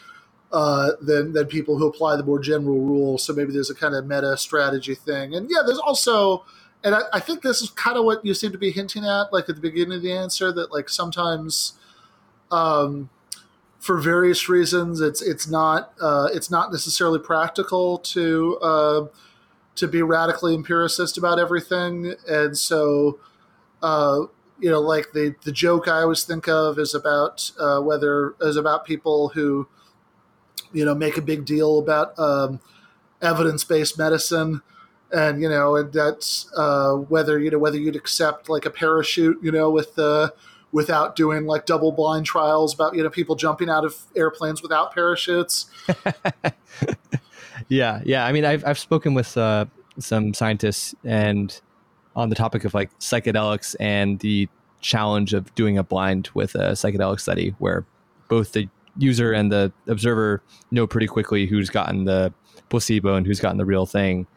uh, 0.52 0.92
than 1.02 1.32
than 1.34 1.46
people 1.46 1.78
who 1.78 1.88
apply 1.88 2.18
the 2.18 2.24
more 2.24 2.40
general 2.40 2.80
rule. 2.80 3.18
So 3.18 3.34
maybe 3.34 3.54
there's 3.54 3.70
a 3.70 3.76
kind 3.76 3.96
of 3.96 4.06
meta 4.06 4.36
strategy 4.38 4.96
thing, 4.96 5.34
and 5.34 5.50
yeah, 5.50 5.62
there's 5.66 5.80
also. 5.80 6.46
And 6.88 6.96
I, 6.96 7.02
I 7.12 7.20
think 7.20 7.42
this 7.42 7.62
is 7.62 7.70
kind 7.72 7.98
of 7.98 8.06
what 8.06 8.24
you 8.24 8.34
seem 8.34 8.54
to 8.54 8.58
be 8.58 8.72
hinting 8.72 9.04
at, 9.04 9.34
like 9.34 9.50
at 9.50 9.56
the 9.56 9.62
beginning 9.62 9.98
of 9.98 10.02
the 10.02 10.14
answer, 10.14 10.54
that 10.54 10.72
like 10.72 10.88
sometimes 10.88 11.74
um, 12.50 13.10
for 13.78 14.00
various 14.00 14.48
reasons, 14.48 15.02
it's 15.02 15.22
it's 15.22 15.50
not 15.50 15.92
uh, 16.00 16.30
it's 16.34 16.50
not 16.50 16.72
necessarily 16.72 17.20
practical 17.20 17.98
to 17.98 18.58
uh, 18.62 19.08
to 19.76 19.88
be 19.90 20.02
radically 20.02 20.56
empiricist 20.56 21.18
about 21.18 21.40
everything, 21.40 22.16
and 22.26 22.58
so 22.58 23.20
uh, 23.84 24.22
you 24.58 24.70
know, 24.70 24.80
like 24.80 25.12
the 25.14 25.36
the 25.44 25.52
joke 25.52 25.90
I 25.90 26.04
always 26.04 26.24
think 26.24 26.48
of 26.48 26.80
is 26.80 26.96
about 26.96 27.52
uh, 27.60 27.82
whether 27.82 28.34
is 28.40 28.56
about 28.56 28.86
people 28.86 29.28
who 29.36 29.68
you 30.72 30.86
know 30.86 30.96
make 30.96 31.18
a 31.18 31.22
big 31.22 31.44
deal 31.44 31.80
about 31.80 32.18
um, 32.18 32.62
evidence 33.22 33.66
based 33.66 33.98
medicine. 33.98 34.62
And 35.14 35.42
you 35.42 35.50
know, 35.50 35.76
and 35.78 35.92
that's 35.94 36.52
uh, 36.58 36.94
whether 36.94 37.40
you 37.40 37.50
know 37.50 37.60
whether 37.60 37.78
you'd 37.78 37.96
accept 37.96 38.50
like 38.50 38.66
a 38.66 38.70
parachute, 38.70 39.38
you 39.42 39.52
know, 39.52 39.70
with 39.70 39.98
uh, 39.98 40.32
without 40.72 41.16
doing 41.16 41.46
like 41.46 41.66
double 41.66 41.92
blind 41.92 42.26
trials 42.26 42.74
about 42.74 42.96
you 42.96 43.04
know 43.04 43.10
people 43.10 43.36
jumping 43.36 43.70
out 43.70 43.86
of 43.86 43.96
airplanes 44.16 44.62
without 44.62 44.94
parachutes. 44.94 45.68
Yeah, 47.70 48.02
yeah. 48.06 48.26
I 48.26 48.32
mean, 48.32 48.46
I've 48.46 48.66
I've 48.66 48.80
spoken 48.80 49.14
with 49.14 49.38
uh, 49.38 49.66
some 50.00 50.34
scientists 50.34 50.96
and 51.04 51.60
on 52.16 52.30
the 52.30 52.36
topic 52.36 52.66
of 52.66 52.74
like 52.74 52.98
psychedelics 53.00 53.76
and 53.80 54.20
the 54.20 54.48
challenge 54.82 55.34
of 55.34 55.54
doing 55.56 55.78
a 55.78 55.84
blind 55.84 56.30
with 56.34 56.56
a 56.56 56.72
psychedelic 56.72 57.20
study, 57.20 57.56
where 57.60 57.86
both 58.30 58.54
the 58.54 58.70
user 58.98 59.32
and 59.32 59.52
the 59.52 59.72
observer 59.88 60.42
know 60.72 60.88
pretty 60.88 61.08
quickly 61.08 61.46
who's 61.46 61.70
gotten 61.70 62.06
the 62.06 62.34
placebo 62.70 63.16
and 63.16 63.28
who's 63.28 63.40
gotten 63.40 63.58
the 63.58 63.66
real 63.66 63.86
thing. 63.86 64.28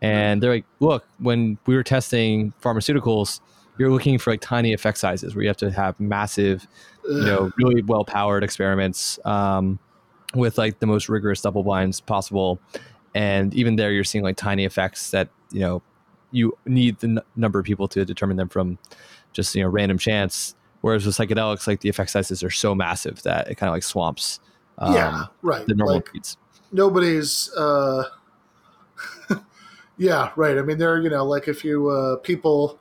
And 0.00 0.42
they're 0.42 0.52
like, 0.52 0.64
look, 0.80 1.04
when 1.18 1.58
we 1.66 1.74
were 1.74 1.82
testing 1.82 2.52
pharmaceuticals, 2.62 3.40
you're 3.78 3.90
looking 3.90 4.18
for 4.18 4.30
like 4.32 4.40
tiny 4.40 4.72
effect 4.72 4.98
sizes 4.98 5.34
where 5.34 5.42
you 5.42 5.48
have 5.48 5.56
to 5.58 5.70
have 5.70 5.98
massive, 5.98 6.66
you 7.04 7.24
know, 7.24 7.52
really 7.56 7.82
well 7.82 8.04
powered 8.04 8.44
experiments. 8.44 9.18
Um, 9.24 9.78
with 10.34 10.58
like 10.58 10.78
the 10.78 10.86
most 10.86 11.08
rigorous 11.08 11.40
double 11.40 11.62
blinds 11.62 12.00
possible 12.00 12.60
and 13.14 13.54
even 13.54 13.76
there 13.76 13.92
you're 13.92 14.04
seeing 14.04 14.22
like 14.22 14.36
tiny 14.36 14.64
effects 14.64 15.10
that 15.10 15.28
you 15.50 15.60
know 15.60 15.82
you 16.30 16.56
need 16.66 16.98
the 16.98 17.06
n- 17.06 17.20
number 17.34 17.58
of 17.58 17.64
people 17.64 17.88
to 17.88 18.04
determine 18.04 18.36
them 18.36 18.48
from 18.48 18.78
just 19.32 19.54
you 19.54 19.62
know 19.62 19.68
random 19.70 19.96
chance 19.96 20.54
whereas 20.82 21.06
with 21.06 21.16
psychedelics 21.16 21.66
like 21.66 21.80
the 21.80 21.88
effect 21.88 22.10
sizes 22.10 22.42
are 22.42 22.50
so 22.50 22.74
massive 22.74 23.22
that 23.22 23.48
it 23.50 23.54
kind 23.54 23.68
of 23.68 23.74
like 23.74 23.82
swamps 23.82 24.38
um, 24.76 24.94
yeah, 24.94 25.24
right. 25.42 25.66
the 25.66 25.74
normal 25.74 25.96
Like, 25.96 26.12
beats 26.12 26.36
nobody's. 26.72 27.52
Uh, 27.54 28.04
yeah, 29.98 30.30
right. 30.36 30.56
I 30.56 30.62
mean, 30.62 30.78
there. 30.78 30.94
Are, 30.94 31.00
you 31.00 31.10
know, 31.10 31.24
like 31.24 31.48
if 31.48 31.64
you 31.64 31.88
uh, 31.88 32.16
people, 32.16 32.78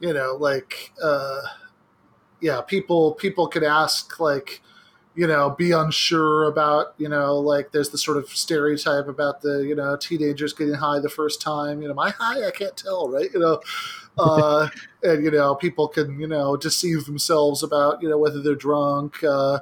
you 0.00 0.12
know, 0.12 0.36
like 0.38 0.92
uh, 1.02 1.40
yeah, 2.40 2.60
people 2.60 3.14
people 3.14 3.48
could 3.48 3.64
ask 3.64 4.20
like 4.20 4.62
you 5.14 5.26
know 5.26 5.50
be 5.50 5.72
unsure 5.72 6.44
about 6.44 6.94
you 6.96 7.08
know 7.08 7.36
like 7.38 7.72
there's 7.72 7.90
the 7.90 7.98
sort 7.98 8.16
of 8.16 8.28
stereotype 8.28 9.08
about 9.08 9.40
the 9.42 9.66
you 9.66 9.74
know 9.74 9.96
teenagers 9.96 10.52
getting 10.52 10.74
high 10.74 11.00
the 11.00 11.08
first 11.08 11.42
time 11.42 11.82
you 11.82 11.88
know 11.88 11.94
my 11.94 12.10
high 12.10 12.46
i 12.46 12.52
can't 12.52 12.76
tell 12.76 13.08
right 13.08 13.30
you 13.34 13.40
know 13.40 13.60
uh 14.18 14.68
and 15.02 15.24
you 15.24 15.30
know 15.30 15.56
people 15.56 15.88
can 15.88 16.20
you 16.20 16.26
know 16.26 16.56
deceive 16.56 17.04
themselves 17.06 17.64
about 17.64 18.00
you 18.00 18.08
know 18.08 18.18
whether 18.18 18.40
they're 18.40 18.54
drunk 18.54 19.24
uh 19.24 19.58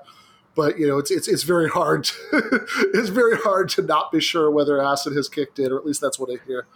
but 0.57 0.79
you 0.79 0.87
know 0.89 0.99
it's 0.99 1.11
it's, 1.11 1.29
it's 1.29 1.43
very 1.45 1.69
hard 1.69 2.05
to, 2.05 2.15
it's 2.95 3.11
very 3.11 3.37
hard 3.37 3.69
to 3.71 3.83
not 3.83 4.11
be 4.11 4.21
sure 4.21 4.51
whether 4.51 4.83
acid 4.83 5.15
has 5.15 5.29
kicked 5.29 5.59
in 5.59 5.71
or 5.71 5.77
at 5.79 5.87
least 5.87 6.01
that's 6.01 6.19
what 6.19 6.31
i 6.31 6.43
hear. 6.47 6.67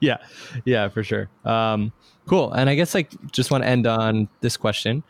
Yeah. 0.00 0.16
Yeah 0.64 0.88
for 0.88 1.04
sure. 1.04 1.28
Um 1.44 1.92
cool. 2.26 2.52
And 2.52 2.68
i 2.70 2.74
guess 2.74 2.94
like 2.94 3.10
just 3.32 3.50
want 3.50 3.62
to 3.64 3.68
end 3.68 3.86
on 3.86 4.28
this 4.40 4.56
question. 4.56 5.02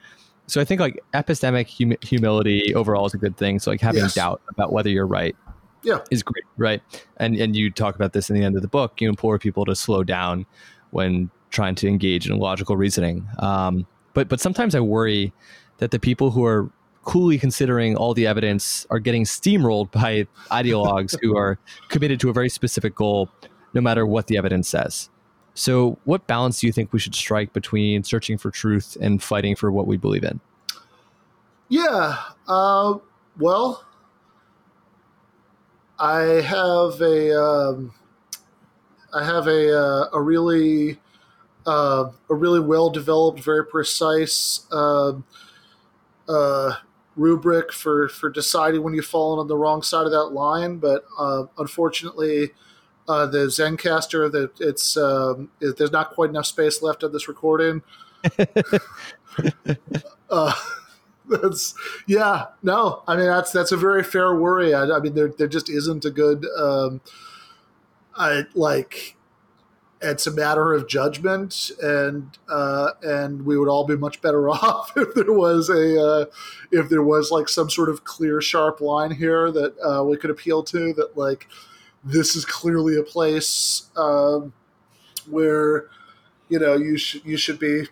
So 0.48 0.60
i 0.60 0.64
think 0.64 0.80
like 0.80 1.02
epistemic 1.14 1.68
hum- 1.78 1.96
humility 2.02 2.74
overall 2.74 3.06
is 3.06 3.14
a 3.14 3.18
good 3.18 3.36
thing. 3.36 3.58
So 3.60 3.70
like 3.70 3.80
having 3.80 4.02
Yes. 4.02 4.14
doubt 4.14 4.42
about 4.48 4.72
whether 4.72 4.90
you're 4.90 5.06
right 5.06 5.36
Yeah. 5.84 6.00
is 6.10 6.22
great 6.24 6.44
right? 6.56 6.82
And 7.18 7.36
and 7.36 7.54
you 7.54 7.70
talk 7.70 7.94
about 7.94 8.12
this 8.12 8.28
in 8.30 8.36
the 8.36 8.42
end 8.44 8.56
of 8.56 8.62
the 8.62 8.68
book 8.68 9.00
you 9.00 9.08
implore 9.08 9.38
people 9.38 9.64
to 9.66 9.76
slow 9.76 10.02
down 10.02 10.44
when 10.90 11.30
trying 11.50 11.74
to 11.76 11.86
engage 11.88 12.28
in 12.28 12.36
logical 12.38 12.76
reasoning. 12.76 13.28
Um 13.38 13.86
but 14.14 14.28
but 14.28 14.40
sometimes 14.40 14.74
i 14.74 14.80
worry 14.80 15.32
that 15.78 15.92
the 15.92 15.98
people 16.00 16.32
who 16.32 16.44
are 16.44 16.68
coolly 17.04 17.38
considering 17.38 17.96
all 17.96 18.14
the 18.14 18.26
evidence 18.26 18.86
are 18.90 18.98
getting 18.98 19.24
steamrolled 19.24 19.90
by 19.92 20.26
ideologues 20.50 21.16
who 21.20 21.36
are 21.36 21.58
committed 21.88 22.20
to 22.20 22.30
a 22.30 22.32
very 22.32 22.48
specific 22.48 22.94
goal 22.94 23.28
no 23.72 23.80
matter 23.80 24.06
what 24.06 24.26
the 24.26 24.36
evidence 24.36 24.68
says. 24.68 25.10
So, 25.54 25.98
what 26.04 26.26
balance 26.26 26.60
do 26.60 26.66
you 26.66 26.72
think 26.72 26.92
we 26.92 26.98
should 26.98 27.14
strike 27.14 27.52
between 27.52 28.04
searching 28.04 28.38
for 28.38 28.50
truth 28.50 28.96
and 29.00 29.22
fighting 29.22 29.56
for 29.56 29.70
what 29.70 29.86
we 29.86 29.96
believe 29.96 30.24
in? 30.24 30.40
Yeah. 31.68 32.16
Uh, 32.48 32.98
well, 33.38 33.84
I 35.98 36.20
have 36.42 37.00
a 37.00 37.40
um, 37.40 37.92
I 39.12 39.24
have 39.24 39.48
a 39.48 39.76
uh, 39.76 40.08
a 40.12 40.22
really 40.22 40.98
uh, 41.66 42.10
a 42.28 42.34
really 42.34 42.60
well 42.60 42.90
developed, 42.90 43.40
very 43.40 43.66
precise 43.66 44.66
um 44.72 45.24
uh, 46.30 46.76
rubric 47.20 47.72
for 47.72 48.08
for 48.08 48.30
deciding 48.30 48.82
when 48.82 48.94
you've 48.94 49.06
fallen 49.06 49.38
on 49.38 49.48
the 49.48 49.56
wrong 49.56 49.82
side 49.82 50.06
of 50.06 50.12
that 50.12 50.26
line. 50.26 50.78
But 50.78 51.04
uh, 51.18 51.44
unfortunately. 51.58 52.50
Uh, 53.08 53.26
the 53.26 53.46
Zencastr, 53.46 54.30
that 54.30 54.52
it's 54.60 54.96
um, 54.96 55.50
it, 55.60 55.76
there's 55.76 55.90
not 55.90 56.10
quite 56.10 56.30
enough 56.30 56.46
space 56.46 56.80
left 56.80 57.02
on 57.02 57.10
this 57.10 57.26
recording. 57.26 57.82
uh, 60.30 60.54
that's 61.30 61.74
yeah 62.06 62.46
no 62.62 63.02
i 63.06 63.16
mean 63.16 63.26
that's 63.26 63.52
that's 63.52 63.72
a 63.72 63.76
very 63.76 64.02
fair 64.02 64.34
worry 64.34 64.74
i, 64.74 64.82
I 64.82 64.98
mean 64.98 65.14
there, 65.14 65.28
there 65.38 65.46
just 65.46 65.70
isn't 65.70 66.04
a 66.04 66.10
good 66.10 66.44
um 66.58 67.00
i 68.16 68.42
like 68.54 69.16
it's 70.02 70.26
a 70.26 70.30
matter 70.30 70.72
of 70.72 70.88
judgment 70.88 71.70
and 71.82 72.38
uh 72.48 72.90
and 73.02 73.44
we 73.44 73.58
would 73.58 73.68
all 73.68 73.86
be 73.86 73.96
much 73.96 74.20
better 74.22 74.48
off 74.50 74.92
if 74.96 75.14
there 75.14 75.32
was 75.32 75.68
a 75.68 76.00
uh 76.02 76.24
if 76.70 76.88
there 76.88 77.02
was 77.02 77.30
like 77.30 77.48
some 77.48 77.68
sort 77.68 77.88
of 77.88 78.04
clear 78.04 78.40
sharp 78.40 78.80
line 78.80 79.10
here 79.10 79.50
that 79.50 79.74
uh 79.80 80.02
we 80.02 80.16
could 80.16 80.30
appeal 80.30 80.62
to 80.62 80.92
that 80.94 81.16
like 81.16 81.46
this 82.02 82.34
is 82.34 82.44
clearly 82.44 82.96
a 82.96 83.02
place 83.02 83.90
um 83.96 84.52
where 85.28 85.86
you 86.48 86.58
know 86.58 86.74
you 86.74 86.96
should 86.96 87.24
you 87.24 87.36
should 87.36 87.58
be 87.58 87.84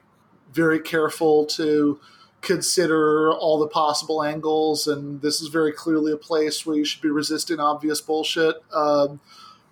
very 0.53 0.81
careful 0.81 1.45
to 1.45 2.01
consider 2.41 3.33
all 3.33 3.59
the 3.59 3.67
possible 3.67 4.23
angles 4.23 4.87
and 4.87 5.21
this 5.21 5.41
is 5.41 5.49
very 5.49 5.73
clearly 5.73 6.13
a 6.13 6.17
place 6.17 6.65
where 6.65 6.77
you 6.77 6.85
should 6.85 7.03
be 7.03 7.11
resisting 7.11 7.59
obvious 7.61 8.01
bullshit 8.01 8.57
um, 8.73 9.21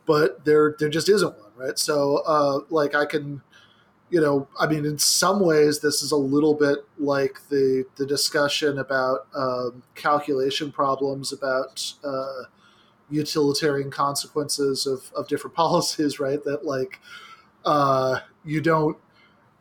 but 0.06 0.44
there 0.44 0.76
there 0.78 0.88
just 0.88 1.08
isn't 1.08 1.36
one 1.38 1.52
right? 1.56 1.78
So 1.78 2.22
uh, 2.26 2.60
like 2.70 2.94
i 2.94 3.04
can 3.06 3.42
you 4.10 4.20
know 4.20 4.48
i 4.60 4.66
mean 4.66 4.84
in 4.86 4.98
some 4.98 5.40
ways 5.40 5.80
this 5.80 6.02
is 6.02 6.12
a 6.12 6.16
little 6.16 6.54
bit 6.54 6.78
like 6.98 7.40
the 7.48 7.84
the 7.96 8.06
discussion 8.06 8.78
about 8.78 9.26
um, 9.34 9.82
calculation 9.96 10.70
problems 10.72 11.32
about 11.32 11.94
uh, 12.04 12.44
utilitarian 13.10 13.90
consequences 13.90 14.86
of, 14.86 15.12
of 15.16 15.28
different 15.28 15.56
policies 15.64 16.18
right? 16.20 16.42
That 16.44 16.64
like 16.64 17.00
uh, 17.64 18.20
you 18.44 18.60
don't 18.60 18.96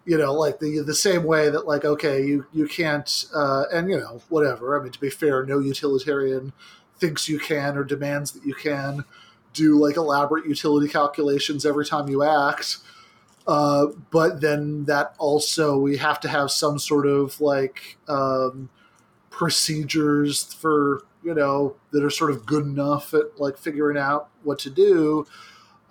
you 0.06 0.18
know 0.18 0.34
like 0.34 0.60
the 0.60 0.80
the 0.82 0.96
same 0.96 1.24
way 1.24 1.50
that 1.50 1.68
like 1.68 1.86
okay 1.86 2.26
you 2.26 2.46
you 2.54 2.68
can't 2.68 3.26
uh, 3.36 3.66
and 3.74 3.90
you 3.90 3.98
know 4.00 4.22
whatever. 4.30 4.80
I 4.80 4.84
mean 4.84 4.92
to 4.92 5.00
be 5.00 5.10
fair 5.10 5.46
no 5.46 5.60
utilitarian 5.60 6.54
thinks 6.98 7.28
you 7.28 7.40
can 7.40 7.78
or 7.78 7.84
demands 7.84 8.32
that 8.32 8.46
you 8.46 8.54
can 8.54 9.06
do 9.56 9.80
like 9.80 9.98
elaborate 9.98 10.46
utility 10.46 10.88
calculations 10.88 11.66
every 11.66 11.86
time 11.86 12.10
you 12.10 12.24
act 12.24 12.78
Uh, 13.48 13.88
but 14.12 14.42
then 14.42 14.86
that 14.86 15.14
also 15.20 15.78
we 15.78 15.98
have 15.98 16.20
to 16.20 16.28
have 16.28 16.50
some 16.52 16.80
sort 16.80 17.06
of 17.06 17.40
like 17.40 17.98
um, 18.08 18.70
procedures 19.30 20.54
for 20.56 21.04
you 21.24 21.34
know 21.34 21.76
that 21.92 22.04
are 22.04 22.10
sort 22.10 22.32
of 22.32 22.46
good 22.46 22.66
enough 22.66 23.14
at 23.14 23.40
like 23.40 23.58
figuring 23.58 23.98
out 23.98 24.30
what 24.44 24.60
to 24.60 24.70
do. 24.70 25.28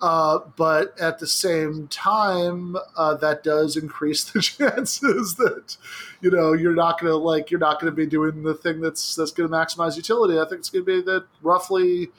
Uh, 0.01 0.39
but 0.57 0.99
at 0.99 1.19
the 1.19 1.27
same 1.27 1.87
time, 1.87 2.75
uh, 2.97 3.13
that 3.15 3.43
does 3.43 3.77
increase 3.77 4.25
the 4.25 4.41
chances 4.57 5.35
that 5.35 5.77
you 6.21 6.29
know 6.29 6.53
you're 6.53 6.75
not 6.75 6.99
to 7.11 7.15
like 7.15 7.49
you're 7.49 7.59
not 7.59 7.79
to 7.91 7.95
be 7.95 8.05
doing 8.05 8.43
the 8.43 8.53
thing 8.53 8.81
that's 8.81 9.15
that's 9.15 9.31
to 9.49 9.55
maximize 9.55 9.95
utility. 9.95 10.37
I 10.39 10.43
think 10.43 10.59
it's 10.59 10.69
to 10.71 10.83
be 10.83 11.01
that 11.03 11.25
roughly 11.41 12.09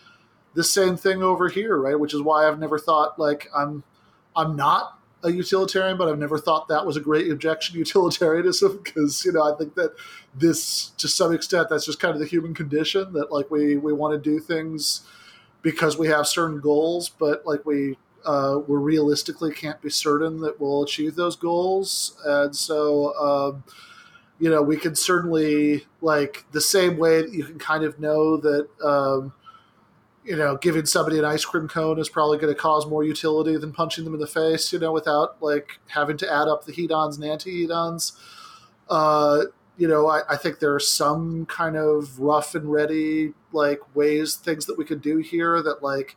the 0.57 0.65
same 0.65 0.97
thing 0.97 1.23
over 1.23 1.49
here, 1.49 1.77
right? 1.77 2.01
Which 2.01 2.15
is 2.15 2.23
why 2.23 2.49
I've 2.49 2.59
never 2.59 2.79
thought 2.79 3.19
like 3.19 3.49
I'm 3.55 3.85
I'm 4.35 4.57
not 4.57 4.99
a 5.23 5.31
utilitarian, 5.31 5.99
but 5.99 6.09
I've 6.09 6.19
never 6.19 6.39
thought 6.39 6.69
that 6.69 6.87
was 6.87 6.97
a 6.97 7.01
great 7.01 7.31
objection 7.31 7.75
to 7.75 7.79
utilitarianism 7.87 8.81
because 8.83 9.25
you 9.25 9.33
know 9.33 9.43
I 9.43 9.57
think 9.57 9.75
that 9.75 9.95
this 10.35 10.89
to 10.99 11.07
some 11.09 11.33
extent 11.33 11.69
that's 11.69 11.85
just 11.85 12.01
kind 12.01 12.15
of 12.15 12.21
the 12.21 12.27
human 12.27 12.55
condition 12.55 13.13
that 13.13 13.31
like 13.31 13.51
we 13.51 13.77
we 13.77 13.93
want 13.93 14.15
to 14.15 14.31
do 14.31 14.41
things 14.41 15.03
because 15.61 15.99
we 15.99 16.09
have 16.09 16.27
certain 16.27 16.61
goals, 16.61 17.11
but 17.11 17.45
like 17.47 17.67
we 17.67 17.99
uh, 18.25 18.59
we 18.67 18.77
realistically 18.77 19.53
can't 19.53 19.81
be 19.83 19.91
certain 19.91 20.41
that 20.41 20.59
we'll 20.59 20.83
achieve 20.83 21.15
those 21.15 21.37
goals, 21.37 22.19
and 22.25 22.57
so. 22.57 23.15
Um, 23.15 23.65
you 24.39 24.51
know, 24.51 24.61
we 24.61 24.77
can 24.77 24.95
certainly 24.95 25.87
like 26.03 26.45
the 26.53 26.61
same 26.61 26.99
way 26.99 27.23
that 27.23 27.33
you 27.33 27.43
can 27.43 27.59
kind 27.59 27.85
of 27.85 27.99
know 27.99 28.37
that 28.37 28.69
um, 28.85 29.33
you 30.27 30.35
know, 30.35 30.57
giving 30.57 30.85
somebody 30.85 31.21
an 31.21 31.25
ice 31.25 31.45
cream 31.45 31.69
cone 31.69 32.01
is 32.01 32.09
probably 32.09 32.37
going 32.37 32.53
to 32.53 32.61
cause 32.61 32.85
more 32.85 33.05
utility 33.05 33.57
than 33.57 33.73
punching 33.73 34.05
them 34.05 34.13
in 34.13 34.19
the 34.19 34.27
face, 34.27 34.73
you 34.73 34.79
know, 34.79 34.91
without 34.91 35.41
like 35.41 35.79
having 35.87 36.17
to 36.17 36.31
add 36.31 36.49
up 36.49 36.65
the 36.65 36.73
hedons 36.73 37.15
and 37.15 37.25
anti-hedons. 37.25 38.13
Uh, 38.91 39.45
you 39.79 39.87
know, 39.87 40.09
I, 40.09 40.23
I, 40.29 40.37
think 40.37 40.59
there 40.59 40.75
are 40.75 40.81
some 40.81 41.47
kind 41.47 41.77
of 41.77 42.19
rough 42.19 42.57
and 42.57 42.71
ready 42.71 43.35
like 43.53 43.79
ways, 43.95 44.35
things 44.35 44.67
that 44.67 44.77
we 44.77 44.85
could 44.85 45.01
do 45.01 45.19
here 45.19 45.63
that 45.63 45.81
like 45.83 46.17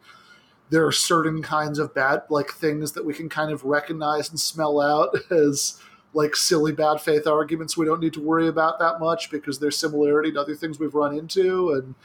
there 0.72 0.86
are 0.86 0.92
certain 0.92 1.44
kinds 1.44 1.78
of 1.78 1.94
bad 1.94 2.24
like 2.30 2.52
things 2.52 2.94
that 2.94 3.06
we 3.06 3.14
can 3.14 3.30
kind 3.30 3.52
of 3.52 3.64
recognize 3.64 4.30
and 4.30 4.40
smell 4.40 4.82
out 4.82 5.16
as 5.32 5.80
like 6.14 6.36
silly 6.36 6.72
bad 6.72 7.00
faith 7.00 7.28
arguments 7.28 7.78
we 7.78 7.86
don't 7.86 8.00
need 8.00 8.14
to 8.14 8.22
worry 8.22 8.48
about 8.48 8.80
that 8.80 9.00
much 9.00 9.30
because 9.30 9.60
there's 9.60 9.78
similarity 9.78 10.32
to 10.32 10.40
other 10.40 10.56
things 10.56 10.80
we've 10.80 10.96
run 10.96 11.16
into 11.16 11.72
and 11.72 11.96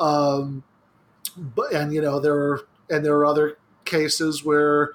um 0.00 0.62
but 1.36 1.72
and 1.72 1.92
you 1.92 2.00
know 2.00 2.20
there 2.20 2.34
are 2.34 2.60
and 2.90 3.04
there 3.04 3.16
are 3.16 3.26
other 3.26 3.58
cases 3.84 4.44
where 4.44 4.92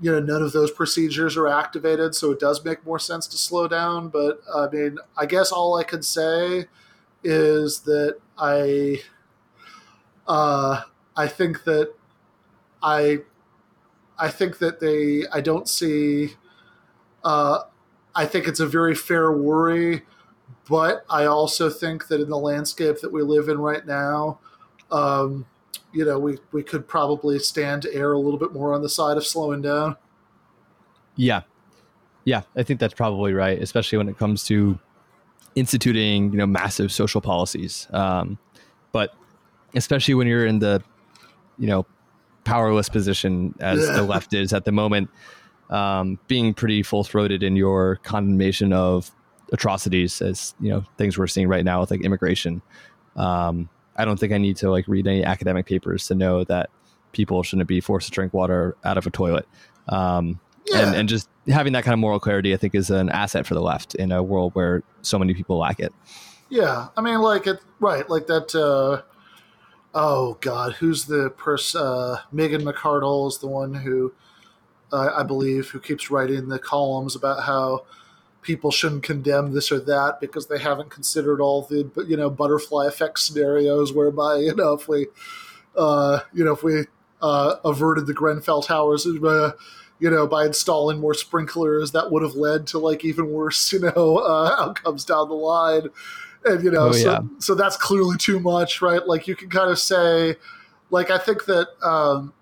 you 0.00 0.10
know 0.10 0.20
none 0.20 0.42
of 0.42 0.52
those 0.52 0.70
procedures 0.70 1.36
are 1.36 1.46
activated 1.46 2.14
so 2.14 2.32
it 2.32 2.40
does 2.40 2.64
make 2.64 2.84
more 2.84 2.98
sense 2.98 3.26
to 3.26 3.36
slow 3.36 3.68
down. 3.68 4.08
But 4.08 4.40
i 4.54 4.68
mean 4.68 4.98
i 5.16 5.26
guess 5.26 5.52
all 5.52 5.76
i 5.76 5.84
could 5.84 6.04
say 6.04 6.66
is 7.22 7.80
that 7.80 8.18
i 8.38 9.00
uh 10.26 10.82
i 11.16 11.26
think 11.26 11.64
that 11.64 11.94
i 12.82 13.18
i 14.18 14.28
think 14.28 14.58
that 14.58 14.80
they 14.80 15.24
i 15.32 15.40
don't 15.40 15.68
see 15.68 16.30
uh 17.24 17.60
i 18.14 18.24
think 18.26 18.46
it's 18.46 18.60
a 18.60 18.66
very 18.66 18.94
fair 18.94 19.32
worry 19.32 20.02
but 20.68 21.04
i 21.10 21.24
also 21.24 21.68
think 21.68 22.08
that 22.08 22.20
in 22.20 22.28
the 22.30 22.38
landscape 22.38 23.00
that 23.00 23.12
we 23.12 23.22
live 23.22 23.48
in 23.48 23.58
right 23.58 23.86
now 23.86 24.38
um 24.90 25.46
you 25.94 26.04
know, 26.04 26.18
we, 26.18 26.38
we 26.52 26.62
could 26.62 26.86
probably 26.88 27.38
stand 27.38 27.82
to 27.82 27.94
err 27.94 28.12
a 28.12 28.18
little 28.18 28.38
bit 28.38 28.52
more 28.52 28.74
on 28.74 28.82
the 28.82 28.88
side 28.88 29.16
of 29.16 29.24
slowing 29.24 29.62
down. 29.62 29.96
Yeah. 31.16 31.42
Yeah, 32.24 32.42
I 32.56 32.62
think 32.62 32.80
that's 32.80 32.94
probably 32.94 33.34
right, 33.34 33.60
especially 33.60 33.98
when 33.98 34.08
it 34.08 34.18
comes 34.18 34.44
to 34.44 34.78
instituting, 35.54 36.32
you 36.32 36.38
know, 36.38 36.46
massive 36.46 36.90
social 36.90 37.20
policies. 37.20 37.86
Um, 37.92 38.38
but 38.92 39.14
especially 39.74 40.14
when 40.14 40.26
you're 40.26 40.46
in 40.46 40.58
the, 40.58 40.82
you 41.58 41.66
know, 41.66 41.86
powerless 42.44 42.88
position 42.88 43.54
as 43.60 43.86
the 43.86 44.02
left 44.02 44.32
is 44.34 44.52
at 44.52 44.64
the 44.64 44.72
moment, 44.72 45.10
um, 45.70 46.18
being 46.26 46.54
pretty 46.54 46.82
full 46.82 47.04
throated 47.04 47.42
in 47.42 47.56
your 47.56 47.96
condemnation 47.96 48.72
of 48.72 49.10
atrocities, 49.52 50.22
as 50.22 50.54
you 50.60 50.70
know, 50.70 50.84
things 50.96 51.18
we're 51.18 51.26
seeing 51.26 51.48
right 51.48 51.64
now 51.64 51.80
with 51.80 51.90
like 51.90 52.02
immigration. 52.02 52.62
Um, 53.16 53.68
I 53.96 54.04
don't 54.04 54.18
think 54.18 54.32
I 54.32 54.38
need 54.38 54.56
to 54.58 54.70
like 54.70 54.86
read 54.88 55.06
any 55.06 55.24
academic 55.24 55.66
papers 55.66 56.06
to 56.08 56.14
know 56.14 56.44
that 56.44 56.70
people 57.12 57.42
shouldn't 57.42 57.68
be 57.68 57.80
forced 57.80 58.08
to 58.08 58.12
drink 58.12 58.34
water 58.34 58.76
out 58.84 58.98
of 58.98 59.06
a 59.06 59.10
toilet. 59.10 59.46
Um, 59.88 60.40
yeah. 60.66 60.86
and, 60.86 60.96
and 60.96 61.08
just 61.08 61.28
having 61.48 61.72
that 61.74 61.84
kind 61.84 61.92
of 61.92 61.98
moral 61.98 62.20
clarity, 62.20 62.54
I 62.54 62.56
think, 62.56 62.74
is 62.74 62.90
an 62.90 63.08
asset 63.10 63.46
for 63.46 63.54
the 63.54 63.62
left 63.62 63.94
in 63.94 64.12
a 64.12 64.22
world 64.22 64.54
where 64.54 64.82
so 65.02 65.18
many 65.18 65.34
people 65.34 65.58
lack 65.58 65.80
it. 65.80 65.92
Yeah, 66.48 66.88
I 66.96 67.00
mean, 67.00 67.20
like 67.20 67.46
it, 67.46 67.60
right? 67.80 68.08
Like 68.08 68.26
that. 68.26 68.54
Uh, 68.54 69.02
oh 69.94 70.38
God, 70.40 70.74
who's 70.74 71.06
the 71.06 71.30
person? 71.30 71.80
Uh, 71.80 72.18
Megan 72.32 72.62
McArdle 72.62 73.28
is 73.28 73.38
the 73.38 73.46
one 73.46 73.74
who, 73.74 74.12
uh, 74.92 75.10
I 75.16 75.22
believe, 75.22 75.70
who 75.70 75.80
keeps 75.80 76.10
writing 76.10 76.48
the 76.48 76.58
columns 76.58 77.16
about 77.16 77.44
how 77.44 77.84
people 78.44 78.70
shouldn't 78.70 79.02
condemn 79.02 79.52
this 79.52 79.72
or 79.72 79.80
that 79.80 80.20
because 80.20 80.46
they 80.46 80.58
haven't 80.58 80.90
considered 80.90 81.40
all 81.40 81.62
the 81.62 81.90
you 82.06 82.16
know 82.16 82.30
butterfly 82.30 82.86
effect 82.86 83.18
scenarios 83.18 83.92
whereby 83.92 84.36
you 84.36 84.54
know 84.54 84.74
if 84.74 84.86
we 84.86 85.06
uh, 85.76 86.20
you 86.32 86.44
know 86.44 86.52
if 86.52 86.62
we 86.62 86.84
uh, 87.20 87.56
averted 87.64 88.06
the 88.06 88.14
Grenfell 88.14 88.62
towers 88.62 89.06
uh, 89.06 89.52
you 89.98 90.10
know 90.10 90.26
by 90.26 90.44
installing 90.44 91.00
more 91.00 91.14
sprinklers 91.14 91.90
that 91.92 92.12
would 92.12 92.22
have 92.22 92.34
led 92.34 92.66
to 92.68 92.78
like 92.78 93.04
even 93.04 93.32
worse 93.32 93.72
you 93.72 93.80
know 93.80 94.18
uh, 94.18 94.54
outcomes 94.60 95.04
down 95.04 95.28
the 95.28 95.34
line 95.34 95.88
and 96.44 96.62
you 96.62 96.70
know 96.70 96.88
oh, 96.88 96.92
so, 96.92 97.10
yeah. 97.10 97.20
so 97.38 97.54
that's 97.54 97.76
clearly 97.76 98.16
too 98.18 98.38
much 98.38 98.80
right 98.80 99.08
like 99.08 99.26
you 99.26 99.34
can 99.34 99.48
kind 99.48 99.70
of 99.70 99.78
say 99.78 100.36
like 100.90 101.10
I 101.10 101.18
think 101.18 101.46
that 101.46 101.68
um, 101.82 102.32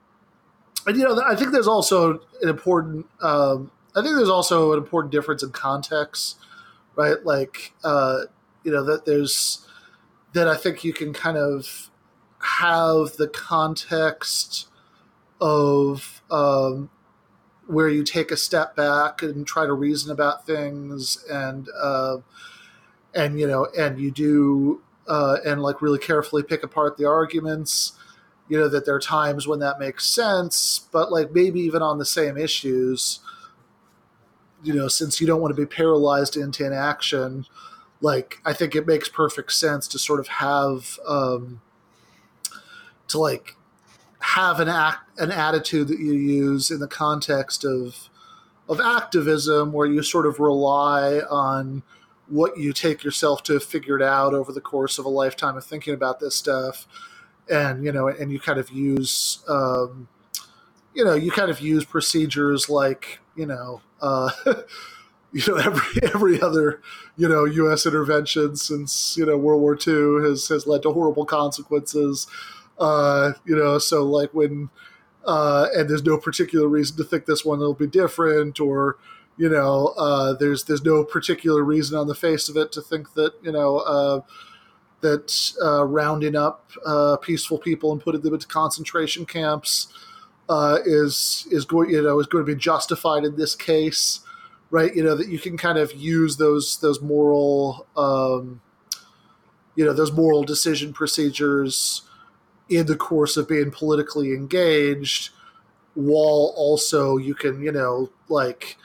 and 0.87 0.97
you 0.97 1.05
know 1.05 1.23
I 1.27 1.35
think 1.35 1.53
there's 1.53 1.69
also 1.69 2.21
an 2.43 2.49
important 2.49 3.07
um, 3.21 3.71
I 3.95 4.03
think 4.03 4.17
there's 4.17 4.29
also 4.29 4.73
an 4.73 4.79
important 4.79 5.13
difference 5.13 5.43
in 5.43 5.51
context, 5.51 6.39
right? 6.97 7.25
Like, 7.25 7.75
uh, 7.85 8.23
you 8.65 8.73
know, 8.73 8.85
that 8.85 9.05
there's 9.05 9.67
that 10.33 10.49
I 10.49 10.57
think 10.57 10.85
you 10.85 10.93
can 10.93 11.13
kind 11.13 11.37
of 11.37 11.91
have 12.41 13.17
the 13.19 13.29
context 13.29 14.69
of 15.41 16.23
um, 16.31 16.91
where 17.67 17.89
you 17.89 18.05
take 18.05 18.31
a 18.31 18.37
step 18.37 18.77
back 18.77 19.23
and 19.23 19.47
try 19.47 19.67
to 19.67 19.73
reason 19.73 20.11
about 20.13 20.47
things, 20.47 21.25
and 21.31 21.69
uh, 21.81 22.19
and 23.15 23.39
you 23.39 23.47
know, 23.47 23.69
and 23.79 23.99
you 23.99 24.11
do 24.11 24.83
uh, 25.09 25.39
and 25.45 25.63
like 25.63 25.83
really 25.83 25.99
carefully 25.99 26.43
pick 26.43 26.63
apart 26.63 26.97
the 26.97 27.07
arguments. 27.07 27.93
You 28.49 28.59
know 28.59 28.69
that 28.69 28.85
there 28.87 28.95
are 28.95 29.01
times 29.01 29.47
when 29.47 29.61
that 29.61 29.79
makes 29.79 30.07
sense, 30.07 30.89
but 30.93 31.13
like 31.13 31.33
maybe 31.33 31.61
even 31.61 31.83
on 31.83 31.99
the 31.99 32.05
same 32.05 32.37
issues 32.37 33.21
you 34.63 34.73
know, 34.73 34.89
since 34.89 35.21
you 35.21 35.27
don't 35.27 35.41
want 35.41 35.55
to 35.55 35.61
be 35.61 35.67
paralyzed 35.67 36.37
into 36.37 36.65
inaction, 36.65 37.47
like 38.01 38.41
I 38.45 38.53
think 38.53 38.75
it 38.75 38.87
makes 38.87 39.09
perfect 39.09 39.53
sense 39.53 39.89
to 39.89 39.99
sort 39.99 40.21
of 40.21 40.29
have 40.29 40.99
um, 41.07 41.61
to 43.09 43.19
like 43.19 43.57
have 44.21 44.61
an 44.61 44.69
act 44.69 45.19
an 45.19 45.31
attitude 45.31 45.89
that 45.89 45.99
you 45.99 46.13
use 46.13 46.71
in 46.71 46.79
the 46.81 46.89
context 46.89 47.65
of 47.65 48.09
of 48.69 48.81
activism 48.81 49.73
where 49.73 49.87
you 49.87 50.03
sort 50.03 50.27
of 50.27 50.39
rely 50.39 51.21
on 51.29 51.83
what 52.29 52.57
you 52.57 52.73
take 52.73 53.03
yourself 53.05 53.43
to 53.43 53.55
have 53.55 53.65
figured 53.65 54.03
out 54.03 54.33
over 54.33 54.53
the 54.53 54.61
course 54.61 54.99
of 54.99 55.05
a 55.05 55.09
lifetime 55.09 55.57
of 55.57 55.65
thinking 55.65 55.93
about 55.93 56.21
this 56.21 56.35
stuff. 56.35 56.87
And 57.51 57.85
you 57.85 57.91
know 57.93 58.07
and 58.07 58.31
you 58.31 58.39
kind 58.39 58.59
of 58.59 58.71
use 58.71 59.43
um, 59.49 60.09
you 60.95 61.05
know 61.05 61.15
you 61.15 61.33
kind 61.33 61.51
of 61.51 61.61
use 61.61 61.85
procedures 61.85 62.69
like 62.69 63.19
you 63.35 63.47
know, 63.47 63.81
uh, 64.03 64.31
you 65.33 65.43
know, 65.49 65.57
every 65.57 66.03
every 66.15 66.41
other 66.41 66.83
you 67.17 67.29
know 67.29 67.45
U.S. 67.45 67.87
intervention 67.87 68.57
since 68.57 69.17
you 69.17 69.25
know 69.25 69.37
World 69.37 69.63
War 69.63 69.75
II 69.75 70.29
has 70.29 70.49
has 70.49 70.67
led 70.67 70.83
to 70.83 70.93
horrible 70.93 71.25
consequences. 71.25 72.27
Uh, 72.79 73.33
you 73.45 73.57
know, 73.57 73.79
so 73.79 74.05
like 74.05 74.35
when 74.35 74.69
uh, 75.25 75.69
and 75.75 75.89
there's 75.89 76.05
no 76.05 76.19
particular 76.19 76.69
reason 76.69 76.97
to 76.97 77.05
think 77.05 77.27
this 77.27 77.45
one 77.45 77.61
will 77.61 77.75
be 77.75 77.87
different, 77.87 78.61
or 78.61 78.99
you 79.37 79.49
know, 79.49 79.95
uh, 79.97 80.35
there's 80.35 80.65
there's 80.65 80.85
no 80.85 81.05
particular 81.05 81.63
reason 81.63 81.97
on 81.97 82.09
the 82.09 82.15
face 82.15 82.49
of 82.49 82.57
it 82.57 82.73
to 82.73 82.83
think 82.83 83.15
that 83.15 83.33
you 83.43 83.53
know. 83.53 83.79
Uh, 83.79 84.21
that 85.03 85.53
uh, 85.61 85.85
rounding 85.85 86.37
up 86.37 86.71
uh, 86.87 87.17
peaceful 87.17 87.59
people 87.59 87.91
and 87.91 88.01
putting 88.01 88.21
them 88.21 88.35
into 88.35 88.47
concentration 88.47 89.27
camps 89.27 89.93
uh, 90.49 90.79
is 90.85 91.47
is 91.51 91.65
going 91.65 91.91
you 91.91 92.03
know 92.03 92.19
is 92.21 92.27
going 92.27 92.45
to 92.45 92.53
be 92.53 92.59
justified 92.59 93.25
in 93.25 93.37
this 93.37 93.55
case, 93.55 94.21
right? 94.71 94.95
You 94.95 95.05
know 95.05 95.15
that 95.15 95.29
you 95.29 95.39
can 95.39 95.57
kind 95.57 95.79
of 95.79 95.93
use 95.95 96.37
those 96.37 96.81
those 96.81 97.01
moral 97.01 97.87
um, 97.97 98.61
you 99.77 99.85
know 99.85 99.93
those 99.93 100.13
moral 100.13 100.43
decision 100.45 100.93
procedures 100.93 102.03
in 102.69 102.87
the 102.87 102.97
course 102.97 103.37
of 103.37 103.49
being 103.49 103.71
politically 103.71 104.33
engaged 104.33 105.31
while 105.95 106.55
also 106.57 107.17
you 107.19 107.35
can, 107.35 107.63
you 107.63 107.73
know, 107.73 108.11
like, 108.29 108.77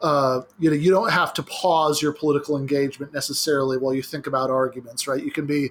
uh, 0.00 0.42
you 0.58 0.70
know, 0.70 0.76
you 0.76 0.90
don't 0.90 1.10
have 1.10 1.32
to 1.34 1.42
pause 1.42 2.00
your 2.00 2.12
political 2.12 2.56
engagement 2.56 3.12
necessarily 3.12 3.76
while 3.76 3.94
you 3.94 4.02
think 4.02 4.26
about 4.26 4.50
arguments, 4.50 5.06
right? 5.06 5.24
You 5.24 5.30
can 5.30 5.46
be, 5.46 5.70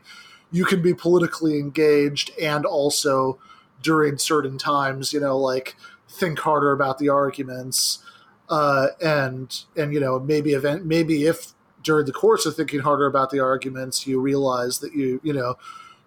you 0.52 0.66
can 0.66 0.82
be 0.82 0.94
politically 0.94 1.60
engaged 1.60 2.32
and 2.42 2.66
also 2.66 3.40
during 3.82 4.18
certain 4.18 4.58
times, 4.58 5.14
you 5.14 5.20
know, 5.20 5.38
like 5.38 5.76
think 6.10 6.40
harder 6.40 6.72
about 6.72 7.00
the 7.00 7.10
arguments, 7.10 8.04
uh, 8.50 8.88
and 9.02 9.64
and 9.76 9.94
you 9.94 10.00
know 10.00 10.20
maybe 10.20 10.52
event 10.52 10.86
maybe 10.86 11.26
if 11.26 11.54
during 11.84 12.06
the 12.06 12.12
course 12.12 12.46
of 12.46 12.56
thinking 12.56 12.82
harder 12.82 13.08
about 13.08 13.32
the 13.32 13.40
arguments 13.40 14.06
you 14.06 14.20
realize 14.20 14.80
that 14.80 14.94
you 14.94 15.20
you 15.24 15.34
know 15.34 15.56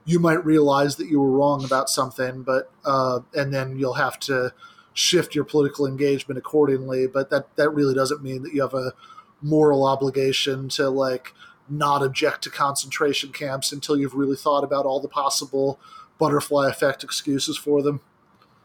you 0.05 0.19
might 0.19 0.45
realize 0.45 0.97
that 0.97 1.09
you 1.09 1.21
were 1.21 1.31
wrong 1.31 1.65
about 1.65 1.89
something, 1.89 2.43
but 2.43 2.71
uh, 2.85 3.21
and 3.35 3.53
then 3.53 3.79
you'll 3.79 3.95
have 3.95 4.19
to 4.21 4.53
shift 4.93 5.35
your 5.35 5.45
political 5.45 5.87
engagement 5.87 6.39
accordingly. 6.39 7.07
But 7.07 7.31
that 7.31 7.55
that 7.57 7.71
really 7.71 7.95
doesn't 7.95 8.23
mean 8.23 8.43
that 8.43 8.53
you 8.53 8.61
have 8.61 8.75
a 8.75 8.93
moral 9.41 9.85
obligation 9.87 10.69
to 10.71 10.89
like 10.91 11.33
not 11.69 12.03
object 12.03 12.43
to 12.43 12.51
concentration 12.51 13.33
camps 13.33 13.73
until 13.73 13.97
you've 13.97 14.15
really 14.15 14.37
thought 14.37 14.65
about 14.65 14.85
all 14.85 15.01
the 15.01 15.09
possible 15.09 15.81
butterfly 16.19 16.69
effect 16.69 17.05
excuses 17.05 17.57
for 17.57 17.83
them. 17.83 18.01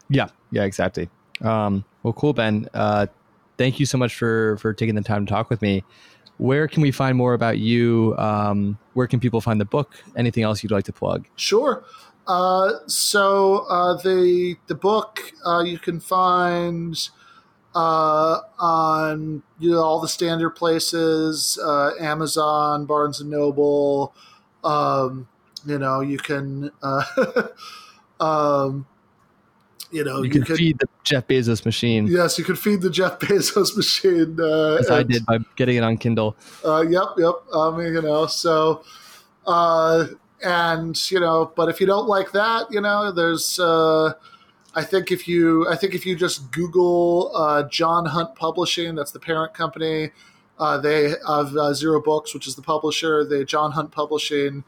Yeah, 0.10 0.30
yeah, 0.52 0.64
exactly. 0.64 1.10
Um, 1.42 1.86
well, 2.04 2.14
cool, 2.14 2.34
Ben. 2.34 2.68
Uh, 2.74 3.08
thank 3.58 3.80
you 3.80 3.86
so 3.86 3.98
much 3.98 4.16
for 4.16 4.58
for 4.58 4.74
taking 4.74 4.96
the 4.96 5.02
time 5.02 5.26
to 5.26 5.30
talk 5.30 5.50
with 5.50 5.62
me. 5.62 5.84
Where 6.38 6.68
can 6.68 6.82
we 6.82 6.92
find 6.92 7.18
more 7.18 7.34
about 7.34 7.58
you? 7.58 8.16
Um, 8.18 8.78
where 8.94 9.08
can 9.08 9.20
people 9.20 9.42
find 9.42 9.60
the 9.60 9.66
book? 9.66 10.02
Anything 10.16 10.44
else 10.44 10.64
you'd 10.64 10.72
like 10.72 10.86
to 10.86 10.94
plug? 10.94 11.28
Sure. 11.36 11.84
Uh, 12.28 12.74
so 12.88 13.66
uh, 13.70 13.96
the 14.02 14.56
the 14.68 14.76
book 14.76 15.34
uh, 15.46 15.62
you 15.62 15.80
can 15.80 16.00
find 16.00 17.10
uh, 17.76 18.40
on 18.58 19.44
you 19.60 19.72
know 19.72 19.82
all 19.82 20.00
the 20.00 20.08
standard 20.08 20.52
places, 20.52 21.60
uh, 21.64 21.92
Amazon, 22.00 22.86
Barnes 22.86 23.20
and 23.20 23.30
Noble. 23.30 24.14
Um, 24.64 25.28
you 25.66 25.80
know 25.80 26.02
you 26.02 26.18
can. 26.18 26.72
Uh, 26.82 27.48
um, 28.20 28.86
you 29.92 30.04
know, 30.04 30.18
you, 30.18 30.26
you 30.26 30.30
can 30.30 30.56
feed 30.56 30.78
the 30.80 30.88
Jeff 31.04 31.28
Bezos 31.28 31.66
machine. 31.66 32.06
Yes, 32.08 32.38
you 32.38 32.44
could 32.44 32.60
feed 32.60 32.82
the 32.82 32.90
Jeff 32.90 33.20
Bezos 33.20 33.76
machine. 33.76 34.38
Uh, 34.40 34.76
As 34.76 34.88
and, 34.88 34.96
I 34.96 35.04
did 35.04 35.26
by 35.26 35.40
getting 35.56 35.78
it 35.78 35.84
on 35.84 35.98
Kindle. 35.98 36.36
Uh, 36.64 36.82
yep, 36.82 37.10
yep. 37.18 37.36
I 37.54 37.76
mean, 37.76 37.94
you 37.94 38.02
know, 38.02 38.28
so, 38.28 38.84
uh, 39.48 40.08
and 40.44 41.12
you 41.12 41.20
know, 41.20 41.52
but 41.56 41.70
if 41.70 41.82
you 41.82 41.88
don't 41.88 42.08
like 42.08 42.32
that, 42.34 42.72
you 42.72 42.82
know, 42.82 43.12
there's. 43.12 43.60
Uh, 43.60 44.14
I 44.76 44.84
think 44.84 45.12
if 45.12 45.28
you, 45.28 45.68
I 45.68 45.76
think 45.76 45.96
if 45.96 46.06
you 46.06 46.16
just 46.16 46.52
Google 46.52 47.32
uh, 47.36 47.64
John 47.64 48.06
Hunt 48.06 48.36
Publishing, 48.36 48.94
that's 48.94 49.12
the 49.12 49.20
parent 49.20 49.56
company. 49.56 50.12
Uh, 50.60 50.78
they 50.78 51.16
have 51.28 51.56
uh, 51.56 51.74
Zero 51.74 52.02
Books, 52.02 52.36
which 52.36 52.46
is 52.46 52.56
the 52.56 52.62
publisher. 52.62 53.26
They 53.26 53.44
John 53.46 53.72
Hunt 53.72 53.92
Publishing 53.92 54.64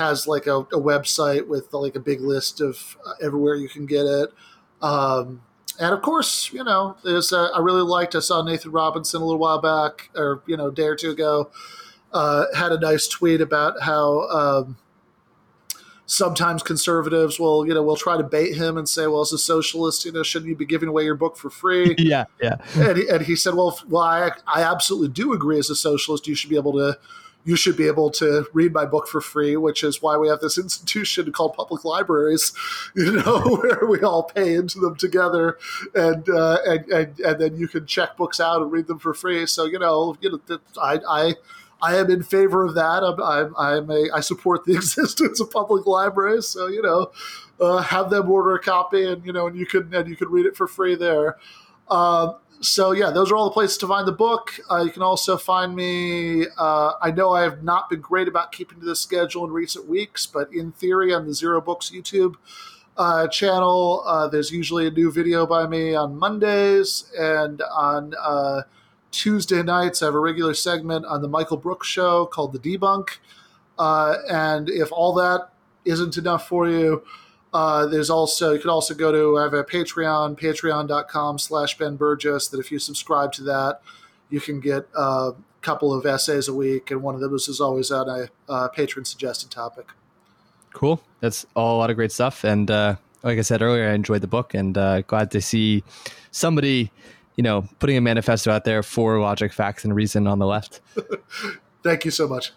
has 0.00 0.26
like 0.26 0.46
a, 0.46 0.60
a 0.60 0.80
website 0.80 1.46
with 1.46 1.72
like 1.72 1.94
a 1.94 2.00
big 2.00 2.20
list 2.20 2.60
of 2.60 2.96
uh, 3.06 3.12
everywhere 3.22 3.54
you 3.54 3.68
can 3.68 3.86
get 3.86 4.06
it. 4.06 4.32
Um, 4.80 5.42
and 5.78 5.94
of 5.94 6.02
course, 6.02 6.52
you 6.52 6.64
know, 6.64 6.96
there's 7.04 7.32
a, 7.32 7.50
I 7.54 7.60
really 7.60 7.82
liked. 7.82 8.14
I 8.14 8.20
saw 8.20 8.42
Nathan 8.42 8.72
Robinson 8.72 9.20
a 9.20 9.24
little 9.24 9.38
while 9.38 9.60
back, 9.60 10.10
or 10.16 10.42
you 10.46 10.56
know, 10.56 10.68
a 10.68 10.72
day 10.72 10.84
or 10.84 10.96
two 10.96 11.10
ago, 11.10 11.50
uh, 12.12 12.46
had 12.54 12.72
a 12.72 12.80
nice 12.80 13.06
tweet 13.06 13.40
about 13.40 13.82
how 13.82 14.28
um, 14.28 14.76
sometimes 16.06 16.62
conservatives 16.62 17.38
will, 17.38 17.66
you 17.66 17.72
know, 17.72 17.82
will 17.82 17.96
try 17.96 18.16
to 18.16 18.22
bait 18.22 18.56
him 18.56 18.76
and 18.76 18.88
say, 18.88 19.06
"Well, 19.06 19.20
as 19.20 19.32
a 19.32 19.38
socialist, 19.38 20.04
you 20.04 20.12
know, 20.12 20.22
shouldn't 20.22 20.48
you 20.48 20.56
be 20.56 20.66
giving 20.66 20.88
away 20.88 21.04
your 21.04 21.14
book 21.14 21.36
for 21.36 21.50
free?" 21.50 21.94
yeah, 21.98 22.24
yeah. 22.42 22.56
And 22.74 22.98
he, 22.98 23.08
and 23.08 23.22
he 23.22 23.36
said, 23.36 23.54
"Well, 23.54 23.78
well, 23.88 24.02
I, 24.02 24.32
I 24.46 24.62
absolutely 24.62 25.08
do 25.08 25.32
agree. 25.32 25.58
As 25.58 25.70
a 25.70 25.76
socialist, 25.76 26.26
you 26.26 26.34
should 26.34 26.50
be 26.50 26.56
able 26.56 26.72
to." 26.72 26.98
You 27.44 27.56
should 27.56 27.76
be 27.76 27.86
able 27.86 28.10
to 28.10 28.46
read 28.52 28.72
my 28.72 28.84
book 28.84 29.08
for 29.08 29.20
free, 29.20 29.56
which 29.56 29.82
is 29.82 30.02
why 30.02 30.16
we 30.16 30.28
have 30.28 30.40
this 30.40 30.58
institution 30.58 31.32
called 31.32 31.54
public 31.54 31.84
libraries, 31.84 32.52
you 32.96 33.12
know, 33.12 33.40
where 33.62 33.86
we 33.86 34.00
all 34.00 34.24
pay 34.24 34.54
into 34.54 34.78
them 34.78 34.96
together, 34.96 35.58
and 35.94 36.28
uh, 36.28 36.58
and, 36.66 36.88
and 36.90 37.20
and 37.20 37.40
then 37.40 37.56
you 37.56 37.68
can 37.68 37.86
check 37.86 38.16
books 38.16 38.40
out 38.40 38.62
and 38.62 38.72
read 38.72 38.86
them 38.86 38.98
for 38.98 39.14
free. 39.14 39.46
So 39.46 39.64
you 39.64 39.78
know, 39.78 40.16
you 40.20 40.40
know, 40.48 40.58
I 40.80 40.98
I. 41.08 41.34
I 41.82 41.96
am 41.96 42.10
in 42.10 42.22
favor 42.22 42.62
of 42.62 42.74
that. 42.74 43.02
I'm, 43.02 43.18
I'm, 43.22 43.56
I'm 43.56 43.90
a, 43.90 44.10
I 44.14 44.20
support 44.20 44.66
the 44.66 44.74
existence 44.76 45.40
of 45.40 45.50
public 45.50 45.86
libraries. 45.86 46.46
So 46.46 46.66
you 46.66 46.82
know, 46.82 47.10
uh, 47.58 47.78
have 47.78 48.10
them 48.10 48.30
order 48.30 48.54
a 48.54 48.60
copy, 48.60 49.02
and 49.02 49.24
you 49.24 49.32
know, 49.32 49.46
and 49.46 49.56
you 49.56 49.64
can 49.64 49.94
and 49.94 50.06
you 50.06 50.14
can 50.14 50.28
read 50.28 50.44
it 50.44 50.54
for 50.54 50.66
free 50.68 50.94
there. 50.94 51.38
Um, 51.88 52.36
so 52.60 52.92
yeah, 52.92 53.10
those 53.10 53.30
are 53.30 53.36
all 53.36 53.46
the 53.46 53.52
places 53.52 53.78
to 53.78 53.86
find 53.86 54.06
the 54.06 54.12
book. 54.12 54.60
Uh, 54.70 54.82
you 54.84 54.90
can 54.90 55.02
also 55.02 55.36
find 55.36 55.74
me. 55.74 56.46
Uh, 56.58 56.92
I 57.00 57.10
know 57.10 57.32
I 57.32 57.42
have 57.42 57.62
not 57.62 57.88
been 57.88 58.00
great 58.00 58.28
about 58.28 58.52
keeping 58.52 58.80
to 58.80 58.86
the 58.86 58.96
schedule 58.96 59.44
in 59.44 59.50
recent 59.50 59.88
weeks, 59.88 60.26
but 60.26 60.52
in 60.52 60.72
theory, 60.72 61.14
on 61.14 61.26
the 61.26 61.32
Zero 61.32 61.60
Books 61.60 61.90
YouTube 61.90 62.34
uh, 62.96 63.28
channel, 63.28 64.02
uh, 64.06 64.28
there's 64.28 64.50
usually 64.50 64.86
a 64.86 64.90
new 64.90 65.10
video 65.10 65.46
by 65.46 65.66
me 65.66 65.94
on 65.94 66.18
Mondays, 66.18 67.10
and 67.18 67.62
on 67.72 68.12
uh, 68.20 68.62
Tuesday 69.10 69.62
nights, 69.62 70.02
I 70.02 70.06
have 70.06 70.14
a 70.14 70.20
regular 70.20 70.52
segment 70.52 71.06
on 71.06 71.22
the 71.22 71.28
Michael 71.28 71.56
Brooks 71.56 71.88
Show 71.88 72.26
called 72.26 72.52
The 72.52 72.58
Debunk. 72.58 73.18
Uh, 73.78 74.16
and 74.28 74.68
if 74.68 74.92
all 74.92 75.14
that 75.14 75.48
isn't 75.86 76.18
enough 76.18 76.46
for 76.46 76.68
you, 76.68 77.02
uh, 77.52 77.86
there's 77.86 78.10
also 78.10 78.52
you 78.52 78.60
can 78.60 78.70
also 78.70 78.94
go 78.94 79.10
to 79.10 79.38
I 79.38 79.42
have 79.44 79.54
a 79.54 79.64
Patreon, 79.64 80.38
patreon.com 80.38 81.38
slash 81.38 81.76
Ben 81.76 81.96
Burgis 81.96 82.50
that 82.50 82.60
if 82.60 82.70
you 82.70 82.78
subscribe 82.78 83.32
to 83.32 83.42
that, 83.44 83.80
you 84.28 84.40
can 84.40 84.60
get 84.60 84.88
a 84.94 85.32
couple 85.62 85.92
of 85.92 86.06
essays 86.06 86.48
a 86.48 86.54
week, 86.54 86.90
and 86.90 87.02
one 87.02 87.14
of 87.14 87.20
those 87.20 87.48
is 87.48 87.60
always 87.60 87.90
on 87.90 88.08
a 88.08 88.28
uh, 88.48 88.68
patron 88.68 89.04
suggested 89.04 89.50
topic. 89.50 89.88
Cool. 90.72 91.02
That's 91.20 91.44
all 91.54 91.76
a 91.76 91.78
lot 91.78 91.90
of 91.90 91.96
great 91.96 92.12
stuff. 92.12 92.44
And 92.44 92.70
uh, 92.70 92.96
like 93.22 93.38
I 93.38 93.42
said 93.42 93.62
earlier, 93.62 93.88
I 93.88 93.94
enjoyed 93.94 94.20
the 94.20 94.28
book 94.28 94.54
and 94.54 94.76
uh, 94.78 95.02
glad 95.02 95.30
to 95.32 95.40
see 95.40 95.82
somebody, 96.30 96.92
you 97.36 97.42
know, 97.42 97.68
putting 97.78 97.96
a 97.96 98.00
manifesto 98.00 98.50
out 98.52 98.64
there 98.64 98.82
for 98.82 99.18
logic, 99.20 99.52
facts, 99.52 99.84
and 99.84 99.94
reason 99.94 100.26
on 100.26 100.38
the 100.38 100.46
left. 100.46 100.80
Thank 101.82 102.04
you 102.04 102.10
so 102.10 102.28
much. 102.28 102.52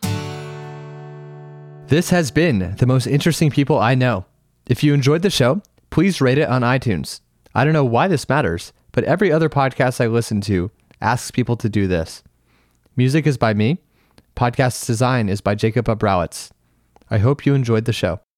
This 1.88 2.10
has 2.12 2.32
been 2.32 2.76
the 2.78 2.86
most 2.86 3.08
interesting 3.08 3.50
people 3.50 3.80
I 3.80 3.96
know. 3.96 4.26
If 4.66 4.84
you 4.84 4.94
enjoyed 4.94 5.24
the 5.24 5.30
show, 5.30 5.62
please 5.90 6.22
rate 6.22 6.38
it 6.38 6.48
on 6.48 6.62
iTunes. 6.62 7.20
I 7.54 7.66
don't 7.66 7.74
know 7.74 7.84
why 7.84 8.08
this 8.08 8.30
matters, 8.30 8.72
but 8.94 9.04
every 9.04 9.32
other 9.32 9.50
podcast 9.50 10.00
I 10.00 10.08
listen 10.08 10.40
to 10.42 10.72
asks 11.02 11.32
people 11.32 11.58
to 11.58 11.68
do 11.68 11.86
this. 11.86 12.24
Music 12.96 13.28
is 13.28 13.38
by 13.38 13.54
me. 13.54 13.80
Podcast 14.36 14.86
design 14.86 15.28
is 15.28 15.42
by 15.42 15.54
Jacob 15.54 15.86
Abrowitz. 15.88 16.52
I 17.10 17.18
hope 17.18 17.46
you 17.46 17.54
enjoyed 17.54 17.86
the 17.86 17.94
show. 17.94 18.22